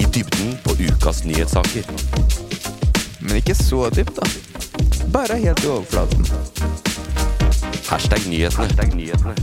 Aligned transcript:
I 0.00 0.04
dybden 0.08 0.54
på 0.64 0.72
ukas 0.80 1.18
nyhetssaker. 1.28 1.84
Men 3.20 3.34
ikke 3.36 3.52
så 3.52 3.82
dypt, 3.92 4.16
da. 4.16 4.28
Bare 5.12 5.36
helt 5.42 5.60
i 5.60 5.68
overflaten. 5.68 6.24
Hashtag 7.90 8.24
nyhetene. 8.30 9.34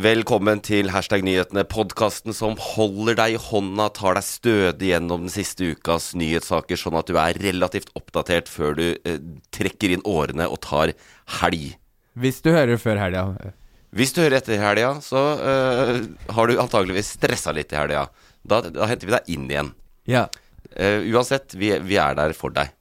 Velkommen 0.00 0.62
til 0.64 0.88
Hashtag 0.94 1.26
nyhetene, 1.28 1.66
podkasten 1.68 2.32
som 2.32 2.56
holder 2.56 3.18
deg 3.20 3.36
i 3.36 3.42
hånda, 3.50 3.90
tar 3.98 4.16
deg 4.16 4.24
stødig 4.24 4.94
gjennom 4.94 5.26
den 5.26 5.34
siste 5.34 5.74
ukas 5.74 6.14
nyhetssaker, 6.16 6.80
sånn 6.80 6.96
at 6.96 7.12
du 7.12 7.20
er 7.20 7.36
relativt 7.44 7.92
oppdatert 8.00 8.48
før 8.48 8.78
du 8.80 8.86
eh, 8.96 9.20
trekker 9.52 9.92
inn 9.92 10.06
årene 10.08 10.48
og 10.48 10.62
tar 10.64 10.94
helg. 11.42 11.74
Hvis 12.16 12.40
du 12.40 12.54
hører 12.56 12.80
før 12.80 13.02
helga. 13.04 13.52
Hvis 13.92 14.16
du 14.16 14.22
hører 14.24 14.40
etter 14.40 14.56
helga, 14.62 14.96
så 15.04 15.28
eh, 15.36 15.94
har 16.32 16.48
du 16.48 16.56
antageligvis 16.64 17.12
stressa 17.18 17.52
litt 17.52 17.76
i 17.76 17.80
helga. 17.82 18.08
Da, 18.46 18.60
da 18.64 18.88
henter 18.88 19.08
vi 19.08 19.14
deg 19.16 19.32
inn 19.34 19.48
igjen. 19.50 19.72
Ja. 20.10 20.26
Uh, 20.70 21.02
uansett, 21.12 21.54
vi, 21.58 21.72
vi 21.84 21.98
er 22.00 22.16
der 22.18 22.34
for 22.36 22.54
deg. 22.54 22.72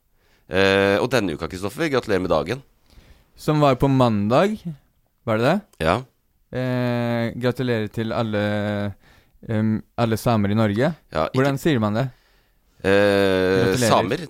Uh, 0.49 0.97
og 1.01 1.09
denne 1.13 1.35
uka, 1.35 1.49
Kristoffer, 1.51 1.89
gratulerer 1.91 2.23
med 2.23 2.33
dagen. 2.33 2.63
Som 3.39 3.61
var 3.63 3.77
på 3.79 3.89
mandag, 3.91 4.57
var 5.27 5.39
det 5.39 5.49
det? 5.49 5.57
Ja. 5.85 5.99
Uh, 6.49 7.35
gratulerer 7.39 7.91
til 7.93 8.16
alle, 8.16 8.41
um, 9.47 9.77
alle 9.99 10.17
samer 10.17 10.55
i 10.55 10.57
Norge. 10.57 10.93
ja 11.13 11.27
Hvordan 11.35 11.61
sier 11.61 11.81
man 11.83 11.99
det? 11.99 12.07
samer. 13.83 14.25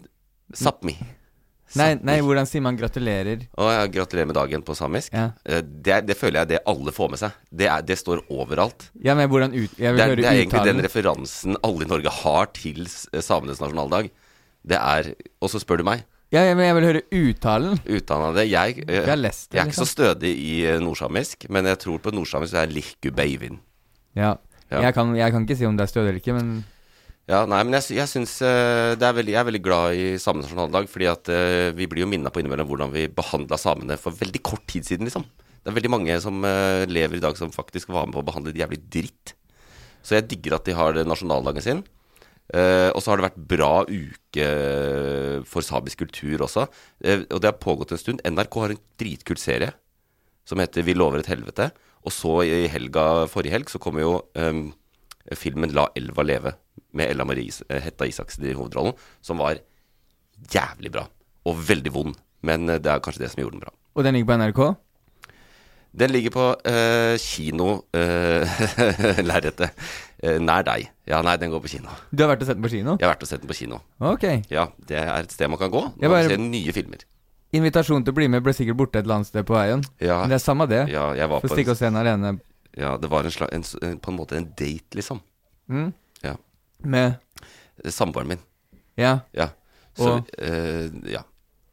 Sápmi. 0.57 0.97
Nei, 1.77 1.95
nei, 2.01 2.15
hvordan 2.25 2.47
sier 2.49 2.61
man 2.65 2.77
gratulerer? 2.79 3.43
Å, 3.53 3.65
ja, 3.69 3.83
gratulerer 3.93 4.25
med 4.31 4.35
dagen 4.39 4.63
på 4.65 4.73
samisk. 4.75 5.13
Ja, 5.13 5.27
Eh, 5.45 5.61
det, 5.61 5.99
det 6.07 6.15
føler 6.17 6.41
jeg 6.41 6.47
det 6.55 6.59
alle 6.65 6.91
får 6.95 7.09
med 7.13 7.19
seg. 7.21 7.31
Det, 7.51 7.67
er, 7.69 7.81
det 7.85 7.97
står 7.99 8.23
overalt. 8.33 8.87
ja 9.03 9.13
men 9.15 9.29
hvordan 9.29 9.53
ut... 9.53 9.75
Jeg 9.77 9.93
vil 9.93 9.97
Det 10.01 10.07
høre 10.09 10.15
det 10.21 10.25
er 10.25 10.39
egentlig 10.39 10.63
den 10.65 10.81
referansen 10.81 11.57
alle 11.63 11.85
i 11.85 11.89
Norge 11.91 12.09
har 12.23 12.49
til 12.57 12.85
s- 12.87 13.05
samenes 13.21 13.59
nasjonaldag. 13.61 14.09
Det 14.65 14.77
er 14.79 15.13
Og 15.41 15.49
så 15.53 15.59
spør 15.61 15.77
du 15.77 15.83
meg. 15.87 16.01
Ja, 16.31 16.41
men 16.53 16.65
jeg 16.65 16.75
vil 16.77 16.85
høre 16.85 17.01
uttalen. 17.11 17.79
Uttalen 17.89 18.25
av 18.27 18.35
det 18.37 18.43
Jeg, 18.51 18.75
jeg, 18.85 19.05
Jeg 19.07 19.17
lest 19.17 19.47
det, 19.49 19.57
jeg 19.57 19.61
er 19.63 19.69
ikke 19.71 19.79
så 19.79 19.85
liksom. 19.85 19.93
stødig 19.95 20.33
i 20.37 20.51
eh, 20.69 20.79
nordsamisk, 20.83 21.47
men 21.49 21.65
jeg 21.65 21.79
tror 21.85 21.97
på 22.03 22.11
nordsamisk 22.13 22.53
det 22.53 22.61
er 22.65 22.73
lihku 22.75 23.09
beivin. 23.17 23.59
Ja. 24.17 24.35
Ja. 24.69 24.81
Jeg, 24.85 24.93
kan, 24.93 25.15
jeg 25.17 25.31
kan 25.33 25.45
ikke 25.47 25.55
si 25.57 25.65
om 25.65 25.77
det 25.77 25.87
er 25.87 25.89
stødig 25.89 26.09
eller 26.11 26.19
ikke, 26.21 26.33
men 26.37 26.51
Ja, 27.29 27.43
nei, 27.45 27.59
men 27.61 27.75
jeg, 27.77 27.93
jeg 27.93 28.09
syns 28.09 28.39
eh, 28.41 28.95
Jeg 28.97 29.37
er 29.37 29.45
veldig 29.45 29.61
glad 29.61 29.93
i 29.93 30.05
samenes 30.17 30.47
nasjonaldag, 30.49 30.87
fordi 30.89 31.09
at 31.11 31.29
eh, 31.29 31.69
vi 31.77 31.85
blir 31.89 32.01
jo 32.01 32.09
minna 32.09 32.31
på 32.33 32.41
innimellom 32.41 32.65
hvordan 32.71 32.89
vi 32.95 33.05
behandla 33.13 33.59
samene 33.61 33.99
for 34.01 34.17
veldig 34.17 34.41
kort 34.41 34.65
tid 34.69 34.87
siden, 34.87 35.05
liksom. 35.05 35.27
Det 35.61 35.69
er 35.69 35.75
veldig 35.75 35.91
mange 35.93 36.15
som 36.23 36.41
eh, 36.47 36.87
lever 36.89 37.19
i 37.19 37.21
dag 37.21 37.37
som 37.37 37.53
faktisk 37.53 37.91
var 37.93 38.07
med 38.07 38.15
på 38.17 38.23
å 38.23 38.25
behandle 38.25 38.53
det 38.55 38.63
jævlig 38.63 38.79
dritt. 38.89 39.35
Så 40.01 40.15
jeg 40.17 40.25
digger 40.31 40.55
at 40.57 40.65
de 40.65 40.73
har 40.73 40.97
nasjonaldagen 41.05 41.65
sin. 41.65 41.83
Uh, 42.49 42.89
og 42.95 43.03
så 43.03 43.11
har 43.11 43.19
det 43.19 43.27
vært 43.27 43.43
bra 43.51 43.73
uke 43.85 44.45
for 45.45 45.61
samisk 45.61 45.99
kultur 46.01 46.41
også. 46.47 46.63
Og 46.65 47.35
det 47.43 47.45
har 47.45 47.59
pågått 47.61 47.91
en 47.93 48.01
stund. 48.01 48.23
NRK 48.25 48.57
har 48.63 48.73
en 48.73 48.79
dritkult 48.97 49.41
serie 49.43 49.69
som 50.49 50.57
heter 50.57 50.87
Vi 50.87 50.95
lover 50.97 51.21
et 51.21 51.29
helvete. 51.29 51.67
Og 52.07 52.15
så 52.15 52.39
i 52.47 52.63
helga, 52.73 53.27
forrige 53.29 53.53
helg 53.53 53.69
så 53.69 53.83
kommer 53.83 54.01
jo 54.01 54.15
um, 54.39 54.71
filmen 55.37 55.75
La 55.77 55.91
elva 55.99 56.25
leve 56.25 56.55
med 56.93 57.11
Ella 57.11 57.25
Marie 57.27 57.51
eh, 57.69 57.81
Hetta 57.83 58.07
Isaksen 58.09 58.45
i 58.49 58.55
hovedrollen, 58.57 58.93
som 59.21 59.41
var 59.41 59.59
jævlig 60.53 60.91
bra. 60.93 61.07
Og 61.47 61.57
veldig 61.69 61.93
vond. 61.93 62.15
Men 62.45 62.69
eh, 62.69 62.79
det 62.81 62.91
er 62.91 63.03
kanskje 63.03 63.25
det 63.25 63.31
som 63.33 63.43
gjorde 63.43 63.57
den 63.57 63.65
bra. 63.65 63.73
Og 63.95 64.05
den 64.05 64.15
ligger 64.17 64.31
på 64.31 64.39
NRK? 64.39 64.61
Den 65.99 66.11
ligger 66.13 66.29
på 66.29 66.43
uh, 66.69 67.15
kino 67.17 67.69
uh, 67.97 68.59
Lerretet. 69.25 69.71
Eh, 70.21 70.37
nær 70.37 70.61
deg. 70.67 70.89
Ja, 71.09 71.21
nei, 71.25 71.33
den 71.41 71.49
går 71.49 71.63
på 71.63 71.71
kino. 71.71 71.89
Du 72.13 72.21
har 72.23 72.29
vært 72.29 72.43
og 72.45 72.49
sett 72.51 72.59
den 72.59 72.65
på 72.67 72.71
kino? 72.75 72.93
Jeg 72.99 73.07
har 73.07 73.15
vært 73.15 73.25
og 73.25 73.31
sett 73.31 73.41
den 73.41 73.49
på 73.49 73.57
kino. 73.57 73.79
Ok. 74.11 74.25
Ja, 74.53 74.67
det 74.85 74.99
er 75.01 75.23
et 75.23 75.33
sted 75.33 75.49
man 75.49 75.57
kan 75.61 75.71
gå 75.73 75.81
Nå 75.87 75.95
når 75.95 76.05
man 76.05 76.13
bare- 76.13 76.29
ser 76.35 76.43
nye 76.43 76.75
filmer. 76.75 77.05
Invitasjonen 77.57 78.05
til 78.05 78.13
å 78.13 78.17
bli 78.19 78.27
med 78.29 78.43
ble 78.45 78.53
sikkert 78.53 78.77
borte 78.77 78.99
et 78.99 79.07
eller 79.07 79.19
annet 79.21 79.31
sted 79.31 79.47
på 79.49 79.55
veien. 79.57 79.81
Ja, 79.97 80.19
Men 80.21 80.29
det 80.29 80.37
er 80.37 80.43
samme 80.45 80.67
det. 80.69 80.83
ja 80.93 81.07
jeg 81.17 81.29
var 81.31 81.41
Få 81.41 81.49
på 81.49 81.55
stikke 81.57 81.73
en, 81.73 81.79
se 81.79 81.89
den 81.89 81.97
alene. 81.97 82.35
Ja, 82.77 82.91
det 83.01 83.09
var 83.09 83.25
en 83.25 83.47
en, 83.49 83.63
en, 83.81 83.97
på 83.97 84.11
en 84.11 84.17
måte 84.19 84.37
en 84.37 84.45
date, 84.53 84.93
liksom. 84.93 85.21
Mm. 85.67 85.89
Med 86.83 87.17
Samboeren 87.85 88.27
min. 88.27 88.39
Ja. 88.99 89.19
Ja. 89.35 89.49
Så, 89.97 90.17
Og? 90.19 90.29
eh, 90.37 90.89
ja. 91.11 91.23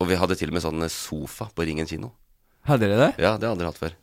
Og 0.01 0.09
vi 0.11 0.17
hadde 0.19 0.37
til 0.39 0.51
og 0.51 0.55
med 0.59 0.63
sånn 0.65 0.83
eh, 0.87 0.93
sofa 0.93 1.49
på 1.55 1.67
Ringen 1.67 1.87
kino. 1.89 2.13
Hadde 2.67 2.89
dere 2.89 2.99
det? 3.09 3.23
Ja, 3.23 3.37
det 3.39 3.49
hadde 3.49 3.61
dere 3.63 3.71
hatt 3.73 3.81
før. 3.81 3.95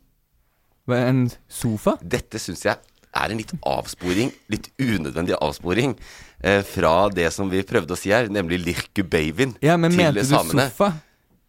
En 0.96 1.30
sofa? 1.52 1.97
Dette 2.02 2.40
syns 2.44 2.64
jeg 2.66 2.75
er 3.14 3.31
en 3.31 3.38
litt 3.40 3.52
avsporing, 3.68 4.31
litt 4.52 4.69
unødvendig 4.81 5.36
avsporing, 5.40 5.94
eh, 6.41 6.62
fra 6.66 7.09
det 7.14 7.30
som 7.35 7.50
vi 7.52 7.62
prøvde 7.68 7.94
å 7.96 8.00
si 8.00 8.09
her, 8.12 8.28
nemlig 8.28 8.59
Lirku 8.66 9.03
Beivin 9.06 9.56
Ja, 9.62 9.78
men 9.78 9.91
til 9.94 10.00
mente 10.02 10.24
du 10.25 10.31
samene. 10.31 10.68
sofa? 10.72 10.94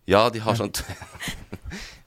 Ja, 0.07 0.29
de 0.31 0.39
har 0.45 0.55
sånt 0.59 0.83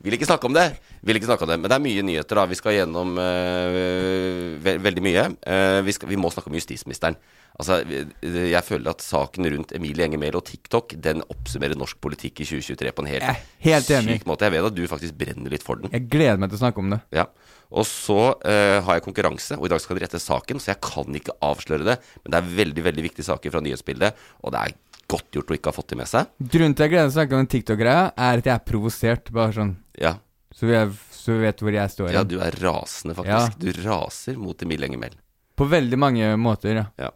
Vil 0.08 0.16
ikke 0.16 0.30
snakke 0.30 0.48
om 0.48 0.56
det. 0.56 0.70
Vil 1.04 1.20
ikke 1.20 1.28
snakke 1.28 1.44
om 1.44 1.50
det, 1.52 1.58
Men 1.60 1.72
det 1.72 1.76
er 1.76 1.84
mye 1.84 2.04
nyheter, 2.08 2.40
da. 2.40 2.46
Vi 2.48 2.56
skal 2.56 2.78
gjennom 2.78 3.18
uh, 3.20 4.54
ve 4.64 4.78
veldig 4.80 5.04
mye. 5.04 5.26
Uh, 5.44 5.82
vi, 5.84 5.96
skal, 5.98 6.08
vi 6.08 6.20
må 6.20 6.32
snakke 6.32 6.48
om 6.48 6.56
justisministeren. 6.56 7.18
Altså, 7.58 7.82
Jeg 8.22 8.62
føler 8.64 8.92
at 8.94 9.02
saken 9.02 9.50
rundt 9.50 9.74
Emilie 9.76 10.06
Enger 10.06 10.22
Mehl 10.22 10.36
og 10.38 10.44
TikTok 10.46 10.94
Den 11.02 11.24
oppsummerer 11.26 11.74
norsk 11.80 11.98
politikk 12.04 12.44
i 12.44 12.46
2023 12.46 12.92
på 12.94 13.02
en 13.04 13.10
helt, 13.10 13.46
helt 13.66 13.90
syk 13.90 14.28
måte. 14.30 14.46
Jeg 14.46 14.54
vet 14.54 14.70
at 14.70 14.78
du 14.78 14.84
faktisk 14.88 15.18
brenner 15.18 15.52
litt 15.52 15.66
for 15.66 15.82
den. 15.82 15.92
Jeg 15.92 16.08
gleder 16.14 16.40
meg 16.40 16.54
til 16.54 16.60
å 16.60 16.64
snakke 16.64 16.84
om 16.84 16.94
det. 16.94 17.02
Ja. 17.18 17.28
Og 17.68 17.84
så 17.90 18.20
uh, 18.32 18.78
har 18.86 19.00
jeg 19.00 19.04
konkurranse, 19.04 19.58
og 19.60 19.68
i 19.68 19.74
dag 19.74 19.82
skal 19.84 19.98
dere 19.98 20.08
rette 20.08 20.22
saken, 20.24 20.62
så 20.64 20.72
jeg 20.72 20.84
kan 20.86 21.20
ikke 21.20 21.36
avsløre 21.44 21.88
det. 21.88 21.98
Men 22.24 22.32
det 22.32 22.40
er 22.40 22.54
veldig 22.62 22.86
veldig 22.86 23.08
viktige 23.10 23.28
saker 23.28 23.52
fra 23.52 23.64
nyhetsbildet, 23.66 24.28
og 24.46 24.56
det 24.56 24.62
er 24.62 24.78
godt 25.08 25.32
gjort 25.32 25.52
å 25.52 25.56
ikke 25.58 25.72
ha 25.72 25.76
fått 25.78 25.90
det 25.94 25.98
med 26.02 26.08
seg. 26.12 26.28
Grunnen 26.40 26.76
til 26.76 26.84
at 26.84 26.88
jeg 26.88 26.94
gleder 26.94 27.06
meg 27.08 27.12
til 27.12 27.16
å 27.16 27.20
snakke 27.22 27.36
om 27.38 27.44
den 27.46 27.52
TikTok-greia, 27.54 28.02
er 28.18 28.42
at 28.42 28.50
jeg 28.50 28.54
er 28.56 28.66
provosert. 28.68 29.32
Bare 29.32 29.54
sånn 29.56 29.76
Ja, 29.98 30.16
Så 30.54 30.66
vi, 30.68 30.74
er, 30.74 30.90
så 31.12 31.34
vi 31.38 31.40
vet 31.46 31.60
hvor 31.62 31.72
jeg 31.74 31.90
står. 31.94 32.12
ja 32.12 32.24
du 32.24 32.40
er 32.40 32.52
rasende, 32.64 33.16
Ja. 33.16 33.22
faktisk. 33.48 33.60
Du 33.60 33.72
raser 33.88 34.38
mot 34.38 34.62
Emil 34.64 34.84
Enger 34.84 34.98
Mehl. 35.00 35.16
På 35.58 35.66
veldig 35.70 35.98
mange 35.98 36.36
måter, 36.38 36.76
ja. 36.76 36.86
Ja. 37.00 37.10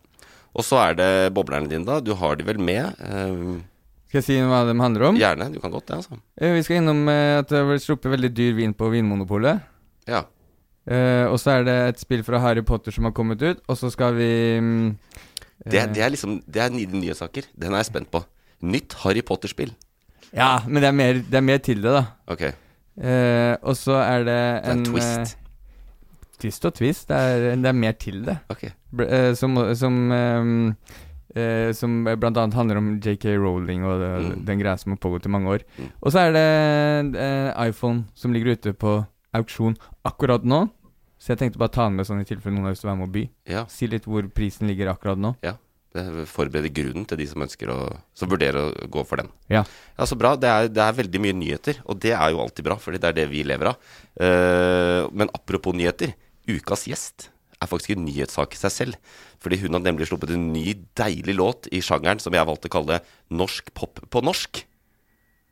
Og 0.56 0.64
så 0.68 0.78
er 0.90 0.96
det 0.96 1.34
boblerne 1.34 1.70
dine, 1.70 1.86
da. 1.86 2.00
Du 2.02 2.14
har 2.14 2.36
de 2.36 2.44
vel 2.44 2.58
med? 2.60 2.96
Um, 3.00 3.64
Skal 4.10 4.20
jeg 4.20 4.24
si 4.26 4.36
hva 4.42 4.66
de 4.68 4.74
handler 4.80 5.06
om? 5.08 5.16
gjerne. 5.18 5.52
Du 5.54 5.60
kan 5.62 5.72
godt 5.72 5.86
det, 5.88 5.96
altså. 6.02 6.18
Eh, 6.40 6.52
Vi 6.54 6.64
skal 6.64 6.82
innom 6.82 7.08
eh, 7.08 7.40
at 7.40 7.48
det 7.48 7.58
har 7.62 7.70
blitt 7.70 7.86
sluppet 7.86 8.12
veldig 8.12 8.34
dyr 8.36 8.54
vin 8.58 8.74
på 8.74 8.90
Vinmonopolet. 8.92 9.62
Ja. 10.08 10.24
Uh, 10.90 11.30
og 11.32 11.38
så 11.40 11.60
er 11.60 11.64
det 11.64 11.76
et 11.92 12.00
spill 12.02 12.24
fra 12.26 12.40
Harry 12.42 12.64
Potter 12.66 12.92
som 12.92 13.06
har 13.06 13.14
kommet 13.14 13.42
ut, 13.42 13.60
og 13.70 13.78
så 13.78 13.92
skal 13.94 14.16
vi 14.18 14.28
mm, 14.60 14.98
Det, 15.66 15.78
eh, 15.80 15.88
det 15.94 16.02
er 16.04 16.10
liksom 16.10 16.42
Det 16.50 16.62
er 16.62 16.70
nye 16.74 16.86
nyhetssaker. 16.88 17.44
Den 17.60 17.74
er 17.74 17.78
jeg 17.84 17.86
spent 17.92 18.12
på. 18.12 18.24
Nytt 18.62 18.94
Harry 19.04 19.22
Potter-spill. 19.22 19.74
Ja, 20.34 20.60
men 20.68 20.82
det 20.82 20.88
er, 20.88 20.96
mer, 20.96 21.14
det 21.14 21.34
er 21.38 21.42
mer 21.42 21.58
til 21.58 21.82
det, 21.84 21.92
da. 21.92 22.06
Ok. 22.32 22.42
Eh, 23.02 23.56
og 23.62 23.76
så 23.76 23.98
er 24.02 24.24
det 24.24 24.26
Det 24.26 24.70
er 24.70 24.72
en 24.72 24.80
en 24.80 24.86
twist. 24.86 25.20
eh, 25.20 26.36
twist 26.42 26.66
og 26.66 26.74
twist. 26.74 27.08
Det 27.10 27.18
er, 27.18 27.56
det 27.56 27.66
er 27.66 27.78
mer 27.78 27.92
til 27.94 28.24
det. 28.26 28.38
Ok. 28.50 28.66
Br 28.92 29.04
eh, 29.08 29.34
som 29.36 29.56
som, 29.76 30.12
ehm, 30.12 30.76
eh, 31.36 31.72
som 31.74 32.08
annet 32.08 32.54
handler 32.54 32.78
om 32.78 33.00
JK 33.00 33.26
Rowling 33.38 33.84
og 33.86 34.00
det, 34.00 34.12
Mm. 34.38 34.46
den 34.46 34.60
greia 34.60 34.78
som 34.78 34.92
har 34.94 34.98
pågått 34.98 35.26
i 35.26 35.30
mange 35.30 35.48
år. 35.50 35.60
Mm. 35.78 35.90
Og 36.02 36.12
så 36.12 36.20
er 36.20 36.32
det 36.32 37.16
eh, 37.20 37.68
iPhone 37.70 38.06
som 38.16 38.34
ligger 38.34 38.52
ute 38.56 38.74
på 38.74 39.06
auksjon 39.34 39.78
akkurat 40.06 40.44
nå. 40.44 40.70
Så 41.22 41.36
jeg 41.36 41.42
tenkte 41.42 41.62
bare 41.62 41.74
ta 41.74 41.86
den 41.86 42.00
med 42.00 42.08
sånn 42.10 42.24
i 42.24 42.26
tilfelle 42.26 42.56
noen 42.56 42.66
har 42.66 42.74
lyst 42.74 42.82
til 42.82 42.90
å 42.90 42.94
være 42.96 43.02
med 43.04 43.12
og 43.12 43.14
by. 43.14 43.26
Ja. 43.54 43.66
Si 43.70 43.90
litt 43.90 44.08
hvor 44.10 44.26
prisen 44.34 44.70
ligger 44.72 44.90
akkurat 44.90 45.22
nå. 45.22 45.36
Det 45.92 46.24
forbereder 46.32 46.72
grunnen 46.72 47.04
til 47.06 47.20
de 47.20 47.26
som 47.28 47.44
ønsker 47.44 47.68
å 47.68 47.78
Som 48.16 48.30
vurderer 48.32 48.62
å 48.62 48.88
gå 48.88 49.04
for 49.04 49.20
den. 49.20 49.28
Ja. 49.52 49.66
Ja, 49.98 50.08
Så 50.08 50.16
bra. 50.16 50.38
Det 50.40 50.50
er, 50.50 50.70
det 50.72 50.82
er 50.82 50.98
veldig 50.98 51.22
mye 51.22 51.36
nyheter, 51.36 51.82
og 51.84 52.00
det 52.00 52.14
er 52.16 52.32
jo 52.32 52.40
alltid 52.42 52.66
bra, 52.66 52.78
fordi 52.80 53.02
det 53.02 53.12
er 53.12 53.18
det 53.20 53.28
vi 53.30 53.44
lever 53.44 53.74
av. 53.74 53.92
Uh, 54.16 55.12
men 55.12 55.30
apropos 55.36 55.76
nyheter. 55.76 56.16
Ukas 56.50 56.88
gjest 56.90 57.28
er 57.62 57.70
faktisk 57.70 57.94
en 57.94 58.06
nyhetssak 58.08 58.56
i 58.56 58.62
seg 58.64 58.74
selv. 58.74 59.18
Fordi 59.44 59.60
hun 59.62 59.76
har 59.78 59.84
nemlig 59.84 60.08
sluppet 60.10 60.34
en 60.34 60.48
ny, 60.54 60.74
deilig 60.98 61.36
låt 61.38 61.70
i 61.70 61.84
sjangeren 61.86 62.22
som 62.24 62.34
jeg 62.34 62.48
valgte 62.48 62.72
å 62.72 62.76
kalle 62.80 63.02
norsk 63.30 63.70
pop 63.78 64.02
på 64.10 64.24
norsk. 64.26 64.64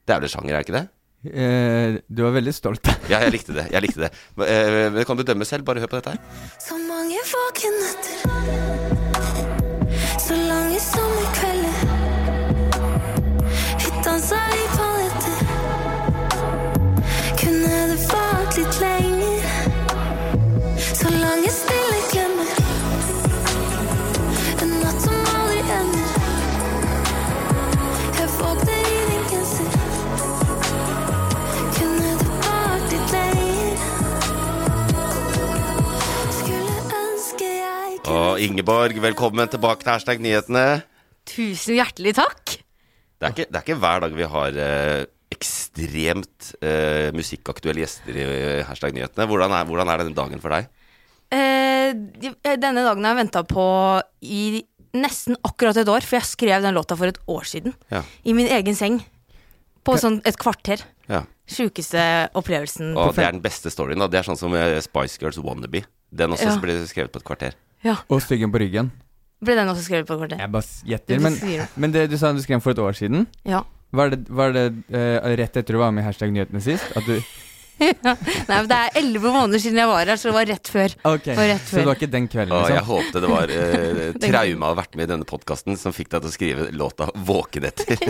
Det 0.05 0.15
er 0.15 0.23
vel 0.23 0.29
en 0.29 0.33
sjanger, 0.33 0.55
er 0.55 0.63
det 0.63 0.65
ikke 0.65 0.79
det? 0.79 0.87
Eh, 1.25 1.99
du 2.07 2.23
var 2.23 2.31
veldig 2.37 2.53
stolt. 2.55 2.87
Ja, 3.11 3.19
jeg 3.25 3.33
likte 3.39 3.55
det. 3.57 3.65
jeg 3.73 3.81
likte 3.83 4.05
det 4.05 4.11
eh, 4.45 4.87
men 4.93 5.03
kan 5.07 5.17
du 5.17 5.23
dømme 5.25 5.47
selv? 5.47 5.65
Bare 5.67 5.81
hør 5.83 5.91
på 5.91 5.99
dette 5.99 6.13
her. 6.15 6.21
Så 6.61 6.77
mange 6.87 7.19
våkenetter 7.33 8.98
Og 38.09 38.39
Ingeborg, 38.41 38.95
velkommen 39.03 39.49
tilbake 39.51 39.83
til 39.85 39.91
Hashtag 39.93 40.21
nyhetene. 40.23 40.81
Tusen 41.29 41.75
hjertelig 41.77 42.15
takk. 42.17 42.55
Det 43.19 43.27
er 43.27 43.33
ikke, 43.35 43.45
det 43.51 43.59
er 43.59 43.65
ikke 43.67 43.77
hver 43.83 44.01
dag 44.05 44.15
vi 44.17 44.27
har 44.31 44.57
eh, 44.63 45.03
ekstremt 45.35 46.49
eh, 46.65 47.09
musikkaktuelle 47.15 47.83
gjester 47.83 48.17
i 48.17 48.25
eh, 48.25 48.63
Hashtag 48.67 48.95
nyhetene. 48.97 49.27
Hvordan 49.29 49.53
er, 49.59 49.67
hvordan 49.69 49.91
er 49.93 50.01
denne 50.03 50.17
dagen 50.17 50.41
for 50.41 50.55
deg? 50.55 50.69
Eh, 51.35 51.93
denne 52.57 52.81
dagen 52.87 53.05
har 53.05 53.13
jeg 53.13 53.21
venta 53.21 53.43
på 53.45 53.67
i 54.25 54.43
nesten 54.97 55.37
akkurat 55.45 55.77
et 55.77 55.91
år, 55.93 56.01
for 56.07 56.17
jeg 56.17 56.31
skrev 56.31 56.65
den 56.65 56.77
låta 56.79 56.97
for 56.97 57.11
et 57.11 57.19
år 57.29 57.45
siden. 57.45 57.75
Ja. 57.93 58.01
I 58.25 58.33
min 58.33 58.49
egen 58.49 58.77
seng. 58.79 59.01
På 59.85 59.95
sånn 60.01 60.17
et 60.27 60.35
kvarter. 60.41 60.81
Ja. 61.09 61.23
Sjukeste 61.49 62.01
opplevelsen. 62.37 62.91
Og 62.99 63.13
det 63.17 63.23
er 63.25 63.33
den 63.37 63.43
beste 63.45 63.71
storyen. 63.73 64.01
da 64.01 64.09
Det 64.11 64.19
er 64.23 64.27
sånn 64.27 64.39
som 64.39 64.53
eh, 64.57 64.79
Spice 64.85 65.21
Girls 65.21 65.37
Wannabe. 65.41 65.85
Den 66.09 66.33
også 66.33 66.55
Ja. 66.55 66.61
ble 66.61 66.75
skrevet 66.89 67.13
på 67.13 67.21
et 67.21 67.27
kvarter. 67.29 67.55
Ja, 67.85 67.95
Og 68.09 68.21
styggen 68.21 68.51
på 68.51 68.59
ryggen. 68.59 68.91
Ble 69.39 69.55
den 69.55 69.69
også 69.71 69.85
skrevet 69.85 70.07
på 70.09 70.17
kortet? 70.19 70.39
Jeg 70.41 70.51
bare 70.51 70.67
gjetter. 70.83 71.19
Men, 71.23 71.35
men 71.79 71.93
det 71.95 72.09
du 72.11 72.17
sa 72.19 72.33
du 72.35 72.41
skrev 72.43 72.59
for 72.63 72.75
et 72.75 72.81
år 72.83 72.97
siden, 72.97 73.27
Ja. 73.47 73.61
var 73.95 74.09
det, 74.11 74.25
var 74.29 74.51
det 74.51 74.65
uh, 74.91 75.29
rett 75.39 75.55
etter 75.57 75.73
du 75.73 75.79
var 75.79 75.91
med 75.95 76.03
i 76.03 76.07
Hashtag 76.09 76.33
nyhetene 76.35 76.59
sist? 76.61 76.83
At 76.99 77.07
du 77.07 77.21
Nei, 78.03 78.15
men 78.49 78.67
Det 78.69 78.77
er 78.77 78.97
elleve 78.99 79.31
måneder 79.33 79.61
siden 79.63 79.79
jeg 79.81 79.87
var 79.89 80.05
her, 80.09 80.19
så 80.19 80.29
det 80.29 80.35
var 80.35 80.45
rett 80.49 80.67
før. 80.73 80.95
Ok, 81.13 81.27
Var 81.37 81.47
rett 81.53 81.65
så 81.69 81.79
det 81.79 81.85
var 81.87 81.95
ikke 81.99 82.11
den 82.11 82.27
kvelden, 82.31 82.53
Og 82.55 82.67
jeg 82.69 82.75
liksom? 82.75 82.89
håpte 82.91 83.21
det 83.23 83.29
var 83.31 83.53
eh, 83.55 84.13
trauma 84.25 84.69
å 84.69 84.73
ha 84.73 84.77
vært 84.81 84.95
med 84.99 85.07
i 85.07 85.11
denne 85.13 85.27
podkasten 85.29 85.77
som 85.79 85.95
fikk 85.95 86.09
deg 86.13 86.21
til 86.25 86.29
å 86.31 86.35
skrive 86.35 86.67
låta 86.75 87.07
'Våken 87.15 87.67
etter'. 87.69 88.03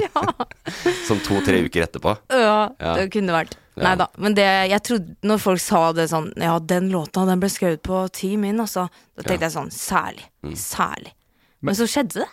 som 1.07 1.19
to-tre 1.25 1.61
uker 1.67 1.85
etterpå. 1.87 2.15
Ja, 2.29 2.69
Ja. 2.79 2.93
det 2.95 3.09
kunne 3.13 3.33
vært. 3.35 3.55
Ja. 3.79 3.83
Nei 3.83 3.95
da. 4.01 4.07
Men 4.17 4.33
det, 4.35 4.47
jeg 4.73 4.83
trodde 4.83 5.15
når 5.23 5.37
folk 5.39 5.61
sa 5.63 5.93
det 5.95 6.09
sånn 6.11 6.33
Ja, 6.35 6.57
den 6.59 6.89
låta 6.91 7.23
den 7.25 7.39
ble 7.39 7.47
skrevet 7.49 7.81
på 7.85 8.01
team 8.11 8.43
in, 8.43 8.59
altså. 8.59 8.89
Da 9.15 9.23
tenkte 9.23 9.47
jeg 9.47 9.55
sånn 9.55 9.71
Særlig. 9.71 10.25
Mm. 10.43 10.55
Særlig. 10.55 11.13
Men- 11.61 11.71
Men 11.71 11.75
så 11.75 11.87
skjedde 11.87 12.13
det. 12.23 12.27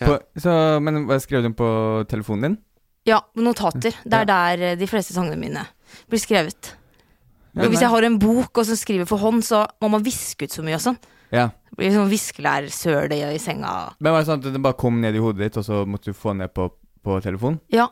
På, 0.00 0.18
så, 0.40 0.80
men 0.80 1.06
skrev 1.20 1.40
du 1.42 1.48
den 1.48 1.54
på 1.56 1.68
telefonen 2.08 2.42
din? 2.42 2.56
Ja, 3.06 3.20
notater. 3.36 3.94
Det 4.04 4.12
Ja. 4.12 4.20
er 4.20 4.24
der 4.26 4.62
eh, 4.72 4.74
de 4.76 4.86
fleste 4.86 5.14
sangene 5.14 5.36
mine 5.38 5.66
blir 6.10 6.22
skrevet. 6.22 6.72
Men, 7.56 7.66
og 7.66 7.72
hvis 7.72 7.84
jeg 7.84 7.92
har 7.92 8.06
en 8.06 8.18
bok 8.20 8.58
og 8.60 8.66
så 8.68 8.76
skriver 8.76 9.08
for 9.08 9.22
hånd, 9.22 9.44
så 9.44 9.64
må 9.80 9.88
man 9.94 10.04
viske 10.04 10.44
ut 10.44 10.52
så 10.52 10.64
mye 10.64 10.76
og 10.76 10.84
sånn. 10.84 10.98
Ja. 11.32 11.48
Det 11.70 11.78
blir 11.80 11.94
sånn 11.94 12.10
viskelærsøl 12.10 13.14
i 13.16 13.22
i 13.32 13.38
senga. 13.42 13.72
Men 13.98 14.12
var 14.12 14.22
det 14.22 14.28
sånn 14.28 14.42
at 14.42 14.50
det 14.52 14.62
bare 14.62 14.78
kom 14.78 15.00
ned 15.02 15.16
i 15.16 15.22
hodet 15.22 15.46
ditt, 15.46 15.56
og 15.60 15.64
så 15.66 15.84
måtte 15.88 16.12
du 16.12 16.18
få 16.18 16.36
ned 16.36 16.52
på, 16.54 16.68
på 17.04 17.20
telefon? 17.24 17.60
Ja. 17.72 17.88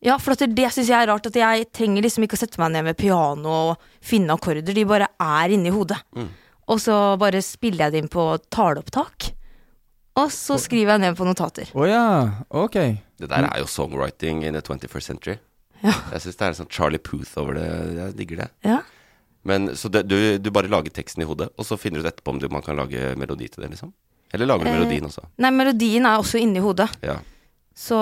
Ja. 0.00 0.16
for 0.16 0.32
at 0.32 0.42
det, 0.42 0.54
det 0.56 0.70
syns 0.72 0.90
jeg 0.90 0.96
er 0.96 1.10
rart. 1.10 1.26
At 1.28 1.36
jeg 1.36 1.68
trenger 1.76 2.04
liksom 2.04 2.24
ikke 2.24 2.38
å 2.38 2.42
sette 2.42 2.60
meg 2.60 2.72
ned 2.74 2.86
med 2.88 2.98
piano 3.00 3.56
og 3.72 3.88
finne 4.04 4.36
akkorder. 4.36 4.76
De 4.76 4.86
bare 4.88 5.10
er 5.20 5.56
inni 5.56 5.72
hodet. 5.74 6.00
Mm. 6.16 6.30
Og 6.68 6.80
så 6.84 6.94
bare 7.20 7.42
spiller 7.44 7.86
jeg 7.86 7.94
det 7.94 8.04
inn 8.04 8.12
på 8.12 8.30
taleopptak. 8.52 9.32
Og 10.18 10.32
så 10.34 10.56
skriver 10.60 10.96
jeg 10.96 11.04
ned 11.06 11.18
på 11.18 11.26
notater. 11.28 11.68
Å 11.78 11.84
ja, 11.86 12.06
ok. 12.50 12.78
Det 13.18 13.28
der 13.30 13.46
er 13.48 13.62
jo 13.62 13.68
songwriting 13.70 14.42
in 14.46 14.56
the 14.56 14.62
21st 14.62 15.12
century. 15.12 15.36
Ja. 15.84 15.92
Jeg 16.12 16.22
syns 16.24 16.36
det 16.38 16.44
er 16.46 16.52
en 16.52 16.58
sånn 16.58 16.70
Charlie 16.74 16.98
Puth 17.02 17.34
over 17.38 17.54
det. 17.58 17.66
Jeg 17.98 18.16
digger 18.18 18.40
det. 18.44 18.48
Ja. 18.66 18.80
Men 19.48 19.70
Så 19.78 19.88
det, 19.88 20.04
du, 20.10 20.16
du 20.42 20.50
bare 20.50 20.68
lager 20.68 20.90
teksten 20.92 21.22
i 21.22 21.26
hodet, 21.28 21.50
og 21.56 21.64
så 21.66 21.78
finner 21.78 22.00
du 22.02 22.06
ut 22.06 22.12
etterpå 22.12 22.34
om 22.34 22.40
du, 22.42 22.48
man 22.52 22.64
kan 22.66 22.76
lage 22.76 23.12
melodi 23.16 23.46
til 23.48 23.62
det, 23.64 23.70
liksom? 23.76 23.92
Eller 24.34 24.46
lager 24.50 24.66
du 24.66 24.70
Eh. 24.72 24.78
melodien 24.80 25.06
også? 25.08 25.22
Nei, 25.40 25.50
melodien 25.54 26.04
er 26.10 26.18
også 26.20 26.40
inni 26.42 26.60
hodet. 26.60 26.88
Ja. 27.06 27.18
Så 27.78 27.96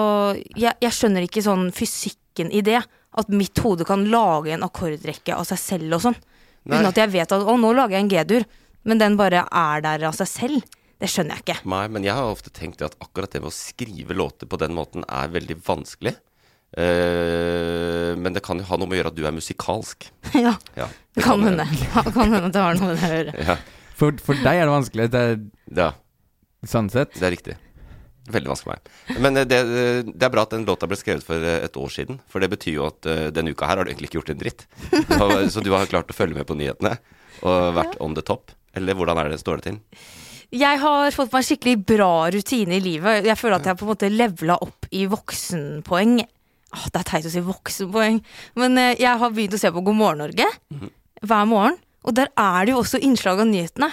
jeg, 0.57 0.73
jeg 0.81 0.93
skjønner 0.97 1.27
ikke 1.29 1.45
sånn 1.45 1.69
fysikken 1.77 2.51
i 2.51 2.63
det. 2.67 2.81
At 3.17 3.29
mitt 3.33 3.57
hode 3.65 3.85
kan 3.89 4.03
lage 4.13 4.51
en 4.53 4.65
akkordrekke 4.67 5.37
av 5.37 5.47
seg 5.49 5.61
selv 5.61 5.95
og 5.97 6.03
sånn. 6.09 6.17
Uten 6.67 6.89
at 6.91 6.99
jeg 6.99 7.13
vet 7.15 7.31
at 7.33 7.45
å, 7.47 7.55
nå 7.61 7.71
lager 7.77 7.97
jeg 7.97 8.05
en 8.05 8.11
G-dur. 8.11 8.45
Men 8.89 8.99
den 9.01 9.17
bare 9.21 9.45
er 9.53 9.81
der 9.85 10.09
av 10.09 10.17
seg 10.19 10.29
selv. 10.29 10.67
Det 11.01 11.09
skjønner 11.13 11.37
jeg 11.39 11.45
ikke. 11.45 11.57
Nei, 11.69 11.85
men 11.93 12.05
jeg 12.09 12.17
har 12.17 12.29
ofte 12.33 12.51
tenkt 12.53 12.83
at 12.85 12.97
akkurat 13.05 13.31
det 13.33 13.41
med 13.45 13.53
å 13.53 13.55
skrive 13.55 14.17
låter 14.17 14.49
på 14.49 14.59
den 14.61 14.73
måten 14.77 15.05
er 15.09 15.29
veldig 15.33 15.59
vanskelig. 15.67 16.15
Eh, 16.77 18.13
men 18.21 18.37
det 18.37 18.43
kan 18.45 18.61
jo 18.61 18.67
ha 18.69 18.77
noe 18.77 18.89
med 18.89 18.99
å 18.99 19.01
gjøre 19.01 19.13
at 19.15 19.19
du 19.19 19.25
er 19.27 19.37
musikalsk. 19.37 20.09
ja, 20.47 20.57
Ja, 20.77 20.89
det 21.17 21.25
kan 21.25 21.45
hende. 21.47 21.65
Det 21.73 22.13
kan 22.13 22.33
hende 22.33 22.49
at 22.51 22.57
det 22.57 22.65
har 22.65 22.81
noe 22.81 22.91
med 22.93 22.99
det 23.01 23.07
å 23.09 23.21
gjøre. 23.21 23.37
Ja, 23.49 23.57
For, 23.97 24.19
for 24.25 24.37
deg 24.45 24.61
er 24.61 24.69
det 24.69 24.75
vanskelig, 24.75 25.07
det 25.15 25.23
er 25.23 25.39
ja, 25.79 25.93
sånn 26.69 26.91
sett. 26.93 27.15
det 27.17 27.25
er 27.31 27.33
riktig. 27.37 27.57
Veldig 28.27 28.51
vanskelig 28.51 28.67
for 28.67 28.75
meg. 28.75 29.21
Men 29.23 29.41
eh, 29.41 29.47
det, 29.49 29.61
det 30.13 30.27
er 30.29 30.33
bra 30.35 30.45
at 30.45 30.53
den 30.53 30.67
låta 30.69 30.89
ble 30.91 30.99
skrevet 30.99 31.25
for 31.25 31.41
eh, 31.41 31.63
et 31.65 31.79
år 31.81 31.93
siden. 31.95 32.21
For 32.29 32.43
det 32.43 32.51
betyr 32.53 32.77
jo 32.81 32.89
at 32.91 33.09
eh, 33.09 33.27
denne 33.35 33.55
uka 33.55 33.71
her 33.71 33.81
har 33.81 33.87
du 33.87 33.93
egentlig 33.93 34.11
ikke 34.11 34.21
gjort 34.21 34.35
en 34.35 34.43
dritt. 34.43 34.67
Så 35.55 35.63
du 35.65 35.73
har 35.77 35.89
klart 35.91 36.11
å 36.13 36.17
følge 36.17 36.37
med 36.37 36.49
på 36.49 36.59
nyhetene 36.59 36.97
og 37.47 37.75
vært 37.77 37.99
on 38.03 38.17
the 38.17 38.25
top. 38.27 38.51
Eller 38.77 38.97
hvordan 38.97 39.19
er 39.23 39.31
det 39.33 39.41
står 39.41 39.61
det 39.61 39.71
til? 39.71 39.81
Jeg 40.57 40.79
har 40.79 41.15
fått 41.15 41.33
meg 41.33 41.43
en 41.43 41.47
skikkelig 41.49 41.77
bra 41.89 42.11
rutine 42.33 42.77
i 42.77 42.83
livet. 42.83 43.25
Jeg 43.27 43.39
føler 43.39 43.59
at 43.59 43.67
jeg 43.71 43.79
på 43.79 43.87
en 43.87 43.91
måte 43.93 44.11
levela 44.13 44.57
opp 44.63 44.87
i 44.95 45.05
voksenpoeng. 45.11 46.21
Åh, 46.77 46.87
det 46.93 47.01
er 47.01 47.07
teit 47.09 47.27
å 47.29 47.31
si 47.33 47.41
voksenpoeng, 47.41 48.19
men 48.61 48.79
eh, 48.79 48.95
jeg 49.01 49.19
har 49.21 49.31
begynt 49.33 49.55
å 49.57 49.61
se 49.61 49.71
på 49.73 49.83
God 49.87 49.97
morgen 49.97 50.19
Norge 50.27 50.47
hver 51.25 51.47
morgen. 51.49 51.79
Og 52.07 52.15
der 52.15 52.29
er 52.39 52.67
det 52.69 52.75
jo 52.75 52.83
også 52.85 53.01
innslag 53.03 53.41
av 53.43 53.49
nyhetene. 53.49 53.89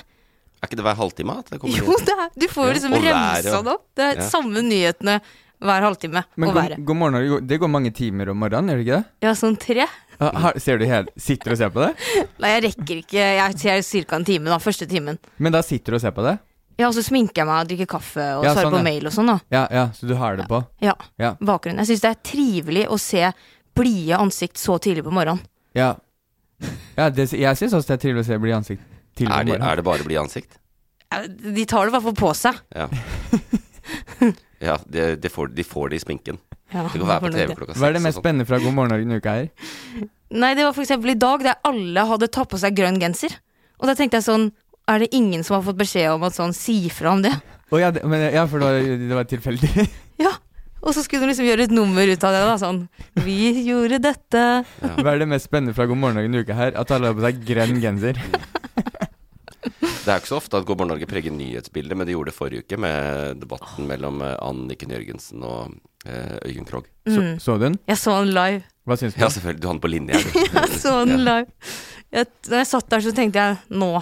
Er 0.62 0.68
ikke 0.70 0.78
det 0.80 0.84
hver 0.86 1.00
halvtime? 1.00 1.38
At 1.42 1.50
det 1.50 1.58
kommer 1.64 1.80
Jo, 1.80 1.96
det 2.06 2.14
er, 2.14 2.30
du 2.40 2.46
får 2.52 2.68
jo 2.68 2.68
Ja, 2.70 2.76
liksom 2.78 2.94
og 2.94 3.02
været, 3.02 3.16
remsa 3.46 3.58
og- 3.58 3.64
det 3.66 3.74
opp. 3.74 3.86
Det 3.96 4.04
er 4.06 4.16
Ja. 4.22 4.28
samme 4.30 4.62
nyhetene 4.68 5.16
hver 5.64 5.82
halvtime. 5.88 6.24
Men 6.36 6.50
og 6.50 6.54
god, 6.56 6.62
været. 6.64 6.86
god 6.86 6.96
morgen, 7.00 7.14
Norge, 7.18 7.48
det 7.48 7.60
går 7.60 7.70
mange 7.70 7.92
timer 7.96 8.30
om 8.30 8.38
morgenen, 8.38 8.70
gjør 8.70 8.78
det 8.78 8.86
ikke 8.86 9.00
det? 9.00 9.06
Ja, 9.24 9.32
sånn 9.34 9.58
tre. 9.60 9.88
Har, 10.20 10.54
ser 10.60 10.78
du 10.78 10.86
helt, 10.86 11.10
Sitter 11.18 11.50
du 11.50 11.52
og 11.52 11.58
ser 11.58 11.70
på 11.74 11.82
det? 11.88 11.96
Nei, 12.40 12.50
jeg 12.54 12.64
rekker 12.70 12.96
ikke 13.02 13.14
Jeg 13.18 13.84
ser 13.84 14.04
ca. 14.06 14.16
en 14.16 14.26
time, 14.26 14.46
da. 14.46 14.58
Første 14.60 14.88
timen. 14.88 15.18
Men 15.40 15.52
da 15.52 15.62
sitter 15.62 15.92
du 15.92 15.96
og 15.96 16.02
ser 16.02 16.12
på 16.12 16.24
det? 16.24 16.38
Ja, 16.80 16.88
og 16.90 16.94
så 16.98 17.04
sminker 17.06 17.44
jeg 17.44 17.48
meg, 17.50 17.68
drikker 17.70 17.90
kaffe 17.92 18.24
og 18.40 18.46
Ja, 18.48 18.54
svarer 18.56 18.70
sånn, 18.70 18.78
på 18.78 18.82
ja. 18.82 18.86
mail 18.88 19.10
og 19.10 19.14
sånn, 19.14 19.30
da. 19.30 19.36
Ja, 19.54 19.64
ja, 19.72 19.84
så 19.94 20.08
du 20.10 20.16
har 20.18 20.40
det 20.40 20.48
på? 20.50 20.62
Ja. 20.82 20.96
Ja. 21.22 21.36
Bakgrunnen. 21.40 21.84
Jeg 21.84 21.92
syns 21.94 22.02
det 22.06 22.10
er 22.14 22.22
trivelig 22.32 22.88
å 22.90 22.98
se 23.02 23.28
blide 23.78 24.18
ansikt 24.18 24.58
så 24.62 24.80
tidlig 24.82 25.04
på 25.06 25.14
morgenen. 25.14 25.44
Ja. 25.78 25.92
ja 26.98 27.10
det, 27.14 27.28
jeg 27.34 27.60
syns 27.60 27.74
også 27.78 27.94
det 27.94 27.98
er 28.00 28.04
trivelig 28.08 28.26
å 28.26 28.30
se 28.32 28.40
blide 28.42 28.58
ansikt 28.62 28.84
tidlig 29.18 29.30
på 29.30 29.38
Er 29.40 29.44
det, 29.46 29.52
morgenen. 29.54 29.70
er 29.70 29.76
det 29.82 29.86
bare 29.92 30.08
blide 30.08 30.26
ansikt? 30.26 30.58
Ja, 31.14 31.22
De 31.28 31.66
tar 31.70 31.86
det 31.86 31.94
i 31.94 31.96
hvert 31.98 32.08
fall 32.10 32.18
på 32.24 32.34
seg. 32.38 32.58
Ja. 32.74 32.90
ja 34.70 34.78
de, 34.86 35.16
de, 35.22 35.30
får, 35.30 35.54
de 35.54 35.64
får 35.68 35.94
det 35.94 36.02
i 36.02 36.04
sminken. 36.08 36.40
Ja, 36.74 36.88
Det 36.90 36.98
kan 36.98 37.08
være 37.08 37.22
på 37.22 37.32
TV 37.34 37.46
klokka 37.54 37.60
klokka 37.68 37.80
Hva 37.80 37.90
er 37.90 37.94
det 37.98 38.02
mest 38.02 38.18
sånn. 38.18 38.24
spennende 38.26 38.50
fra 38.50 38.58
God 38.64 38.74
morgen 38.74 38.94
Norge 38.96 39.06
denne 39.06 39.22
uka 39.22 39.36
her? 39.38 40.10
Nei, 40.34 40.54
det 40.58 40.66
var 40.66 40.74
for 40.74 40.82
eksempel 40.86 41.14
i 41.14 41.20
dag 41.22 41.44
der 41.46 41.60
alle 41.70 42.06
hadde 42.10 42.30
tatt 42.34 42.50
på 42.50 42.58
seg 42.58 42.74
grønn 42.78 42.98
genser. 43.02 43.36
Og 43.78 43.90
da 43.90 43.94
tenkte 43.98 44.18
jeg 44.18 44.26
sånn 44.26 44.48
Er 44.92 45.00
det 45.00 45.10
ingen 45.16 45.44
som 45.48 45.56
har 45.58 45.64
fått 45.64 45.78
beskjed 45.80 46.12
om 46.12 46.24
at 46.28 46.36
sånn 46.36 46.54
si 46.56 46.90
fra 46.92 47.14
om 47.16 47.22
det? 47.24 47.32
Oh, 47.72 47.80
ja, 47.80 47.90
det, 47.96 48.04
men, 48.06 48.22
ja, 48.34 48.44
for 48.52 48.60
det 48.60 48.68
var, 48.68 48.98
det 49.10 49.20
var 49.22 49.30
tilfeldig. 49.32 49.72
Ja. 50.24 50.30
Og 50.84 50.92
så 50.94 51.00
skulle 51.06 51.24
hun 51.24 51.30
liksom 51.32 51.46
gjøre 51.48 51.64
et 51.64 51.72
nummer 51.74 52.04
ut 52.12 52.24
av 52.28 52.34
det. 52.36 52.42
da 52.44 52.56
Sånn 52.60 52.82
Vi 53.24 53.64
gjorde 53.64 54.02
dette. 54.04 54.42
Hva 55.00 55.14
er 55.14 55.22
det 55.24 55.30
mest 55.32 55.48
spennende 55.48 55.72
fra 55.78 55.86
God 55.88 55.96
morgen 56.02 56.18
Norge 56.20 56.28
denne 56.28 56.42
uka 56.44 56.58
her? 56.58 56.76
At 56.76 56.92
alle 56.92 57.08
har 57.08 57.16
på 57.16 57.24
seg 57.24 57.40
grønn 57.48 57.80
genser. 57.82 58.20
Det 60.04 60.12
er 60.12 60.18
jo 60.18 60.20
ikke 60.20 60.28
så 60.34 60.38
ofte 60.42 60.60
at 60.60 60.66
God 60.68 60.82
morgen 60.82 60.92
Norge 60.92 61.08
preger 61.08 61.32
nyhetsbildet, 61.32 61.96
men 61.96 62.08
de 62.10 62.12
gjorde 62.18 62.34
det 62.34 62.36
forrige 62.36 62.66
uke 62.66 62.76
med 62.84 63.38
debatten 63.40 63.86
mellom 63.88 64.20
eh, 64.28 64.34
Anniken 64.44 64.92
Jørgensen 64.92 65.46
og 65.48 65.78
eh, 66.04 66.34
Øyunn 66.50 66.68
Krogh. 66.68 66.90
Så, 67.08 67.16
Mm. 67.22 67.38
så 67.40 67.56
du 67.56 67.64
den? 67.70 67.78
Jeg 67.88 67.98
så 68.02 68.18
den 68.20 68.34
live. 68.36 68.60
Hva 68.84 68.98
syns 69.00 69.16
du? 69.16 69.22
Ja, 69.24 69.30
selvfølgelig. 69.32 69.62
Du 69.64 69.68
har 69.70 69.78
den 69.78 69.84
på 69.86 69.92
linje. 69.94 70.20
Jeg 70.60 70.82
så 70.84 70.98
den 71.08 71.24
live. 71.24 71.48
Jeg, 72.12 72.28
da 72.50 72.60
jeg 72.60 72.68
satt 72.70 72.90
der, 72.92 73.06
så 73.08 73.14
tenkte 73.16 73.40
jeg 73.40 73.80
nå 73.80 73.94